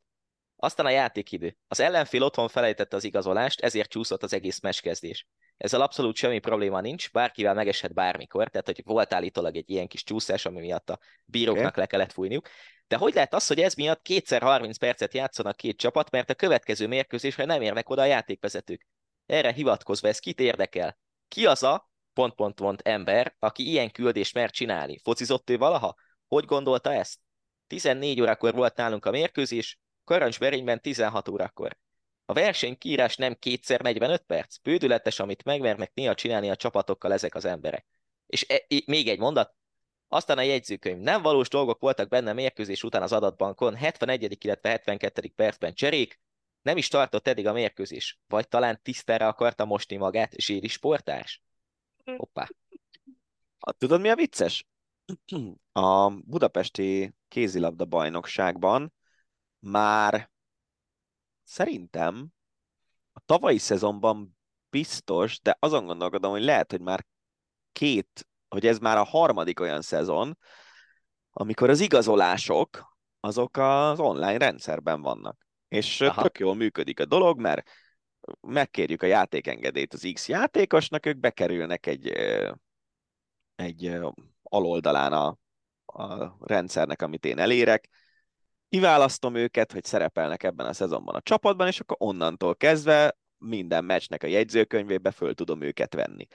Aztán 0.60 0.86
a 0.86 0.90
játékidő. 0.90 1.56
Az 1.68 1.80
ellenfél 1.80 2.22
otthon 2.22 2.48
felejtette 2.48 2.96
az 2.96 3.04
igazolást, 3.04 3.60
ezért 3.60 3.90
csúszott 3.90 4.22
az 4.22 4.32
egész 4.32 4.60
meccskezdés. 4.60 5.26
ezzel 5.56 5.80
abszolút 5.80 6.16
semmi 6.16 6.38
probléma 6.38 6.80
nincs, 6.80 7.12
bárkivel 7.12 7.54
megeshet 7.54 7.94
bármikor, 7.94 8.48
tehát 8.48 8.66
hogy 8.66 8.82
volt 8.84 9.12
állítólag 9.12 9.56
egy 9.56 9.70
ilyen 9.70 9.86
kis 9.86 10.04
csúszás, 10.04 10.46
ami 10.46 10.60
miatt 10.60 10.90
a 10.90 10.98
bíróknak 11.24 11.66
okay. 11.66 11.80
le 11.80 11.86
kellett 11.86 12.12
fújniuk. 12.12 12.48
De 12.88 12.96
hogy 12.96 13.14
lehet 13.14 13.34
az, 13.34 13.46
hogy 13.46 13.60
ez 13.60 13.74
miatt 13.74 14.02
kétszer 14.02 14.42
30 14.42 14.76
percet 14.76 15.14
játszanak 15.14 15.56
két 15.56 15.78
csapat, 15.78 16.10
mert 16.10 16.30
a 16.30 16.34
következő 16.34 16.86
mérkőzésre 16.86 17.44
nem 17.44 17.62
érnek 17.62 17.88
oda 17.88 18.02
a 18.02 18.04
játékvezetők? 18.04 18.86
Erre 19.26 19.52
hivatkozva 19.52 20.08
ez 20.08 20.18
kit 20.18 20.40
érdekel? 20.40 20.98
Ki 21.28 21.46
az 21.46 21.62
a 21.62 21.90
pont-pont-pont 22.12 22.80
ember, 22.80 23.34
aki 23.38 23.68
ilyen 23.68 23.90
küldést 23.90 24.34
mer 24.34 24.50
csinálni? 24.50 24.98
Focizott 25.02 25.50
ő 25.50 25.58
valaha? 25.58 25.94
Hogy 26.28 26.44
gondolta 26.44 26.92
ezt? 26.92 27.18
14 27.66 28.20
órakor 28.20 28.54
volt 28.54 28.76
nálunk 28.76 29.06
a 29.06 29.10
mérkőzés, 29.10 29.78
Karancsberényben 30.08 30.80
16 30.80 31.28
órakor. 31.28 31.76
A 32.24 32.32
verseny 32.32 32.78
kiírás 32.78 33.16
nem 33.16 33.34
kétszer 33.34 33.80
45 33.80 34.22
perc? 34.22 34.56
Bődületes, 34.56 35.20
amit 35.20 35.44
megvernek 35.44 35.94
néha 35.94 36.14
csinálni 36.14 36.50
a 36.50 36.56
csapatokkal 36.56 37.12
ezek 37.12 37.34
az 37.34 37.44
emberek. 37.44 37.86
És 38.26 38.46
e, 38.48 38.54
e, 38.54 38.82
még 38.86 39.08
egy 39.08 39.18
mondat, 39.18 39.54
aztán 40.08 40.38
a 40.38 40.42
jegyzőkönyv. 40.42 40.98
Nem 40.98 41.22
valós 41.22 41.48
dolgok 41.48 41.80
voltak 41.80 42.08
benne 42.08 42.32
mérkőzés 42.32 42.82
után 42.82 43.02
az 43.02 43.12
adatbankon, 43.12 43.76
71. 43.76 44.44
illetve 44.44 44.68
72. 44.68 45.32
percben 45.36 45.74
cserék, 45.74 46.20
nem 46.62 46.76
is 46.76 46.88
tartott 46.88 47.28
eddig 47.28 47.46
a 47.46 47.52
mérkőzés. 47.52 48.18
Vagy 48.26 48.48
talán 48.48 48.80
tisztára 48.82 49.26
akarta 49.26 49.64
mosni 49.64 49.96
magát 49.96 50.40
Zséri 50.40 50.68
sportás? 50.68 51.42
Hoppá. 52.16 52.48
Tudod, 53.78 54.00
mi 54.00 54.08
a 54.08 54.14
vicces? 54.14 54.66
A 55.72 56.10
budapesti 56.10 57.14
kézilabda 57.28 57.84
bajnokságban 57.84 58.96
már 59.58 60.30
szerintem 61.44 62.28
a 63.12 63.20
tavalyi 63.20 63.58
szezonban 63.58 64.38
biztos, 64.70 65.40
de 65.40 65.56
azon 65.58 65.86
gondolkodom, 65.86 66.30
hogy 66.30 66.42
lehet, 66.42 66.70
hogy 66.70 66.80
már 66.80 67.06
két, 67.72 68.28
hogy 68.48 68.66
ez 68.66 68.78
már 68.78 68.96
a 68.96 69.04
harmadik 69.04 69.60
olyan 69.60 69.82
szezon, 69.82 70.38
amikor 71.30 71.70
az 71.70 71.80
igazolások 71.80 72.96
azok 73.20 73.56
az 73.56 74.00
online 74.00 74.38
rendszerben 74.38 75.02
vannak. 75.02 75.46
És 75.68 76.00
Aha. 76.00 76.22
tök 76.22 76.38
jól 76.38 76.54
működik 76.54 77.00
a 77.00 77.04
dolog, 77.04 77.40
mert 77.40 77.70
megkérjük 78.40 79.02
a 79.02 79.06
játékengedélyt 79.06 79.94
az 79.94 80.10
X 80.12 80.28
játékosnak, 80.28 81.06
ők 81.06 81.18
bekerülnek 81.18 81.86
egy, 81.86 82.08
egy 83.54 83.98
aloldalán 84.42 85.12
a, 85.12 85.36
a 85.86 86.36
rendszernek, 86.40 87.02
amit 87.02 87.24
én 87.24 87.38
elérek, 87.38 87.88
kiválasztom 88.68 89.34
őket, 89.34 89.72
hogy 89.72 89.84
szerepelnek 89.84 90.42
ebben 90.42 90.66
a 90.66 90.72
szezonban 90.72 91.14
a 91.14 91.20
csapatban, 91.20 91.66
és 91.66 91.80
akkor 91.80 91.96
onnantól 92.00 92.56
kezdve 92.56 93.16
minden 93.38 93.84
meccsnek 93.84 94.22
a 94.22 94.26
jegyzőkönyvébe 94.26 95.10
föl 95.10 95.34
tudom 95.34 95.62
őket 95.62 95.94
venni. 95.94 96.26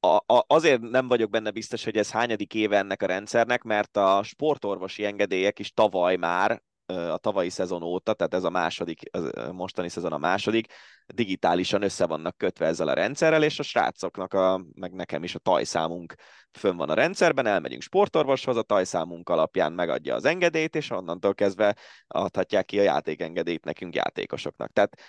A, 0.00 0.16
a, 0.16 0.44
azért 0.46 0.80
nem 0.80 1.08
vagyok 1.08 1.30
benne 1.30 1.50
biztos, 1.50 1.84
hogy 1.84 1.96
ez 1.96 2.10
hányadik 2.10 2.54
éve 2.54 2.78
ennek 2.78 3.02
a 3.02 3.06
rendszernek, 3.06 3.62
mert 3.62 3.96
a 3.96 4.22
sportorvosi 4.22 5.04
engedélyek 5.04 5.58
is 5.58 5.72
tavaly 5.72 6.16
már 6.16 6.62
a 6.86 7.16
tavalyi 7.18 7.50
szezon 7.50 7.82
óta, 7.82 8.14
tehát 8.14 8.34
ez 8.34 8.44
a 8.44 8.50
második, 8.50 9.00
a 9.10 9.52
mostani 9.52 9.88
szezon 9.88 10.12
a 10.12 10.18
második, 10.18 10.72
digitálisan 11.06 11.82
össze 11.82 12.06
vannak 12.06 12.36
kötve 12.36 12.66
ezzel 12.66 12.88
a 12.88 12.92
rendszerrel, 12.92 13.42
és 13.42 13.58
a 13.58 13.62
srácoknak, 13.62 14.34
a, 14.34 14.64
meg 14.74 14.92
nekem 14.92 15.24
is 15.24 15.34
a 15.34 15.38
tajszámunk 15.38 16.14
fönn 16.52 16.76
van 16.76 16.90
a 16.90 16.94
rendszerben, 16.94 17.46
elmegyünk 17.46 17.82
sportorvoshoz, 17.82 18.56
a 18.56 18.62
tajszámunk 18.62 19.28
alapján 19.28 19.72
megadja 19.72 20.14
az 20.14 20.24
engedélyt, 20.24 20.76
és 20.76 20.90
onnantól 20.90 21.34
kezdve 21.34 21.76
adhatják 22.06 22.64
ki 22.64 22.78
a 22.78 22.82
játékengedélyt 22.82 23.64
nekünk 23.64 23.94
játékosoknak. 23.94 24.72
Tehát 24.72 25.00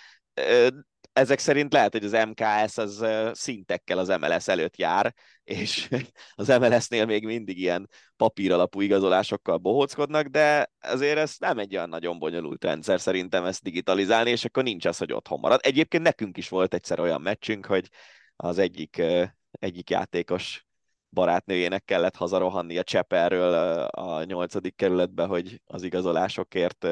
ezek 1.18 1.38
szerint 1.38 1.72
lehet, 1.72 1.92
hogy 1.92 2.04
az 2.04 2.26
MKS 2.28 2.78
az 2.78 3.06
szintekkel 3.32 3.98
az 3.98 4.08
MLS 4.08 4.48
előtt 4.48 4.76
jár, 4.76 5.14
és 5.44 5.88
az 6.34 6.48
MLS-nél 6.48 7.04
még 7.06 7.24
mindig 7.24 7.58
ilyen 7.58 7.88
papíralapú 8.16 8.80
igazolásokkal 8.80 9.56
bohóckodnak, 9.56 10.26
de 10.26 10.70
azért 10.80 11.18
ez 11.18 11.34
nem 11.38 11.58
egy 11.58 11.76
olyan 11.76 11.88
nagyon 11.88 12.18
bonyolult 12.18 12.64
rendszer 12.64 13.00
szerintem 13.00 13.44
ezt 13.44 13.62
digitalizálni, 13.62 14.30
és 14.30 14.44
akkor 14.44 14.62
nincs 14.62 14.84
az, 14.84 14.98
hogy 14.98 15.12
otthon 15.12 15.40
marad. 15.40 15.60
Egyébként 15.62 16.02
nekünk 16.02 16.36
is 16.36 16.48
volt 16.48 16.74
egyszer 16.74 17.00
olyan 17.00 17.20
meccsünk, 17.20 17.66
hogy 17.66 17.88
az 18.36 18.58
egyik, 18.58 19.02
egyik 19.50 19.90
játékos 19.90 20.67
barátnőjének 21.10 21.84
kellett 21.84 22.16
hazarohanni 22.16 22.78
a 22.78 22.82
Cseperről 22.82 23.52
a 23.84 24.24
nyolcadik 24.24 24.76
kerületbe, 24.76 25.24
hogy 25.24 25.62
az 25.66 25.82
igazolásokért 25.82 26.86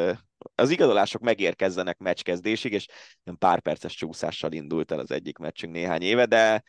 az 0.55 0.70
igazolások 0.70 1.20
megérkezzenek 1.20 1.98
meccskezdésig, 1.98 2.72
és 2.72 2.86
pár 3.38 3.60
perces 3.60 3.94
csúszással 3.94 4.52
indult 4.52 4.93
el 4.93 4.98
az 4.98 5.10
egyik 5.10 5.38
meccsünk 5.38 5.72
néhány 5.72 6.02
éve, 6.02 6.26
de, 6.26 6.62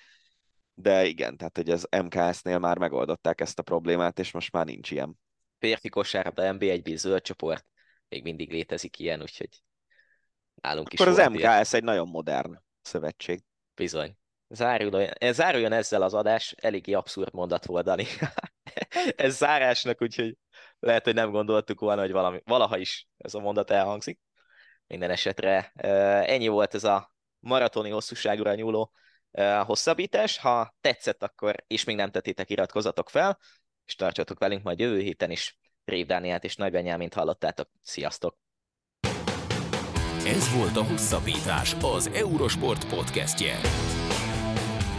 de 0.74 1.06
igen, 1.06 1.38
tehát 1.38 1.58
hogy 1.58 1.70
az 1.70 1.88
MKS-nél 2.04 2.60
már 2.60 2.78
megoldották 2.78 3.42
ezt 3.42 3.60
a 3.60 3.64
problémát, 3.64 4.20
és 4.20 4.32
most 4.32 4.52
már 4.52 4.66
nincs 4.66 4.92
ilyen. 4.92 5.20
Férfi 5.60 5.90
kosárlabda 5.90 6.44
NB1 6.46 6.96
zöld 6.96 7.22
csoport, 7.22 7.66
még 8.10 8.24
mindig 8.24 8.52
létezik 8.52 9.00
ilyen, 9.00 9.22
úgyhogy 9.22 9.50
nálunk 10.62 10.88
Akkor 10.94 11.08
is 11.08 11.20
az 11.20 11.30
MKS 11.30 11.40
ilyen. 11.40 11.66
egy 11.72 11.84
nagyon 11.84 12.08
modern 12.08 12.62
szövetség. 12.82 13.44
Bizony. 13.76 14.18
Záruljon, 14.50 15.14
záruljon 15.32 15.72
ezzel 15.72 16.02
az 16.02 16.14
adás, 16.14 16.56
eléggé 16.58 16.94
abszurd 16.94 17.34
mondat 17.34 17.66
volt, 17.66 17.86
Dani. 17.86 18.06
Ez 19.16 19.38
zárásnak, 19.38 20.02
úgyhogy 20.02 20.38
lehet, 20.80 21.04
hogy 21.04 21.14
nem 21.14 21.32
gondoltuk 21.32 21.80
volna, 21.80 22.02
hogy 22.02 22.12
valami, 22.12 22.42
valaha 22.46 22.78
is 22.78 23.08
ez 23.18 23.34
a 23.34 23.40
mondat 23.40 23.72
elhangzik. 23.72 24.20
Minden 24.88 25.10
esetre 25.10 25.72
ennyi 26.26 26.48
volt 26.48 26.74
ez 26.74 26.84
a 26.84 27.14
maratoni 27.40 27.90
hosszúságúra 27.90 28.56
nyúló 28.56 28.92
hosszabbítás. 29.66 30.38
Ha 30.38 30.76
tetszett, 30.82 31.24
akkor 31.24 31.56
és 31.68 31.84
még 31.84 31.96
nem 31.96 32.12
tettétek, 32.12 32.50
iratkozatok 32.50 33.10
fel, 33.10 33.40
és 33.86 33.96
tartsatok 33.96 34.40
velünk 34.40 34.64
majd 34.64 34.80
jövő 34.80 35.00
héten 35.00 35.32
is. 35.32 35.58
Rév 35.86 36.06
Dániát 36.06 36.44
és 36.44 36.56
Nagy 36.56 36.72
Benyámint 36.72 37.14
hallottátok. 37.14 37.70
Sziasztok! 37.82 38.38
Ez 40.26 40.56
volt 40.56 40.76
a 40.76 40.84
Hosszabbítás, 40.84 41.76
az 41.82 42.08
Eurosport 42.08 42.88
podcastje. 42.88 43.60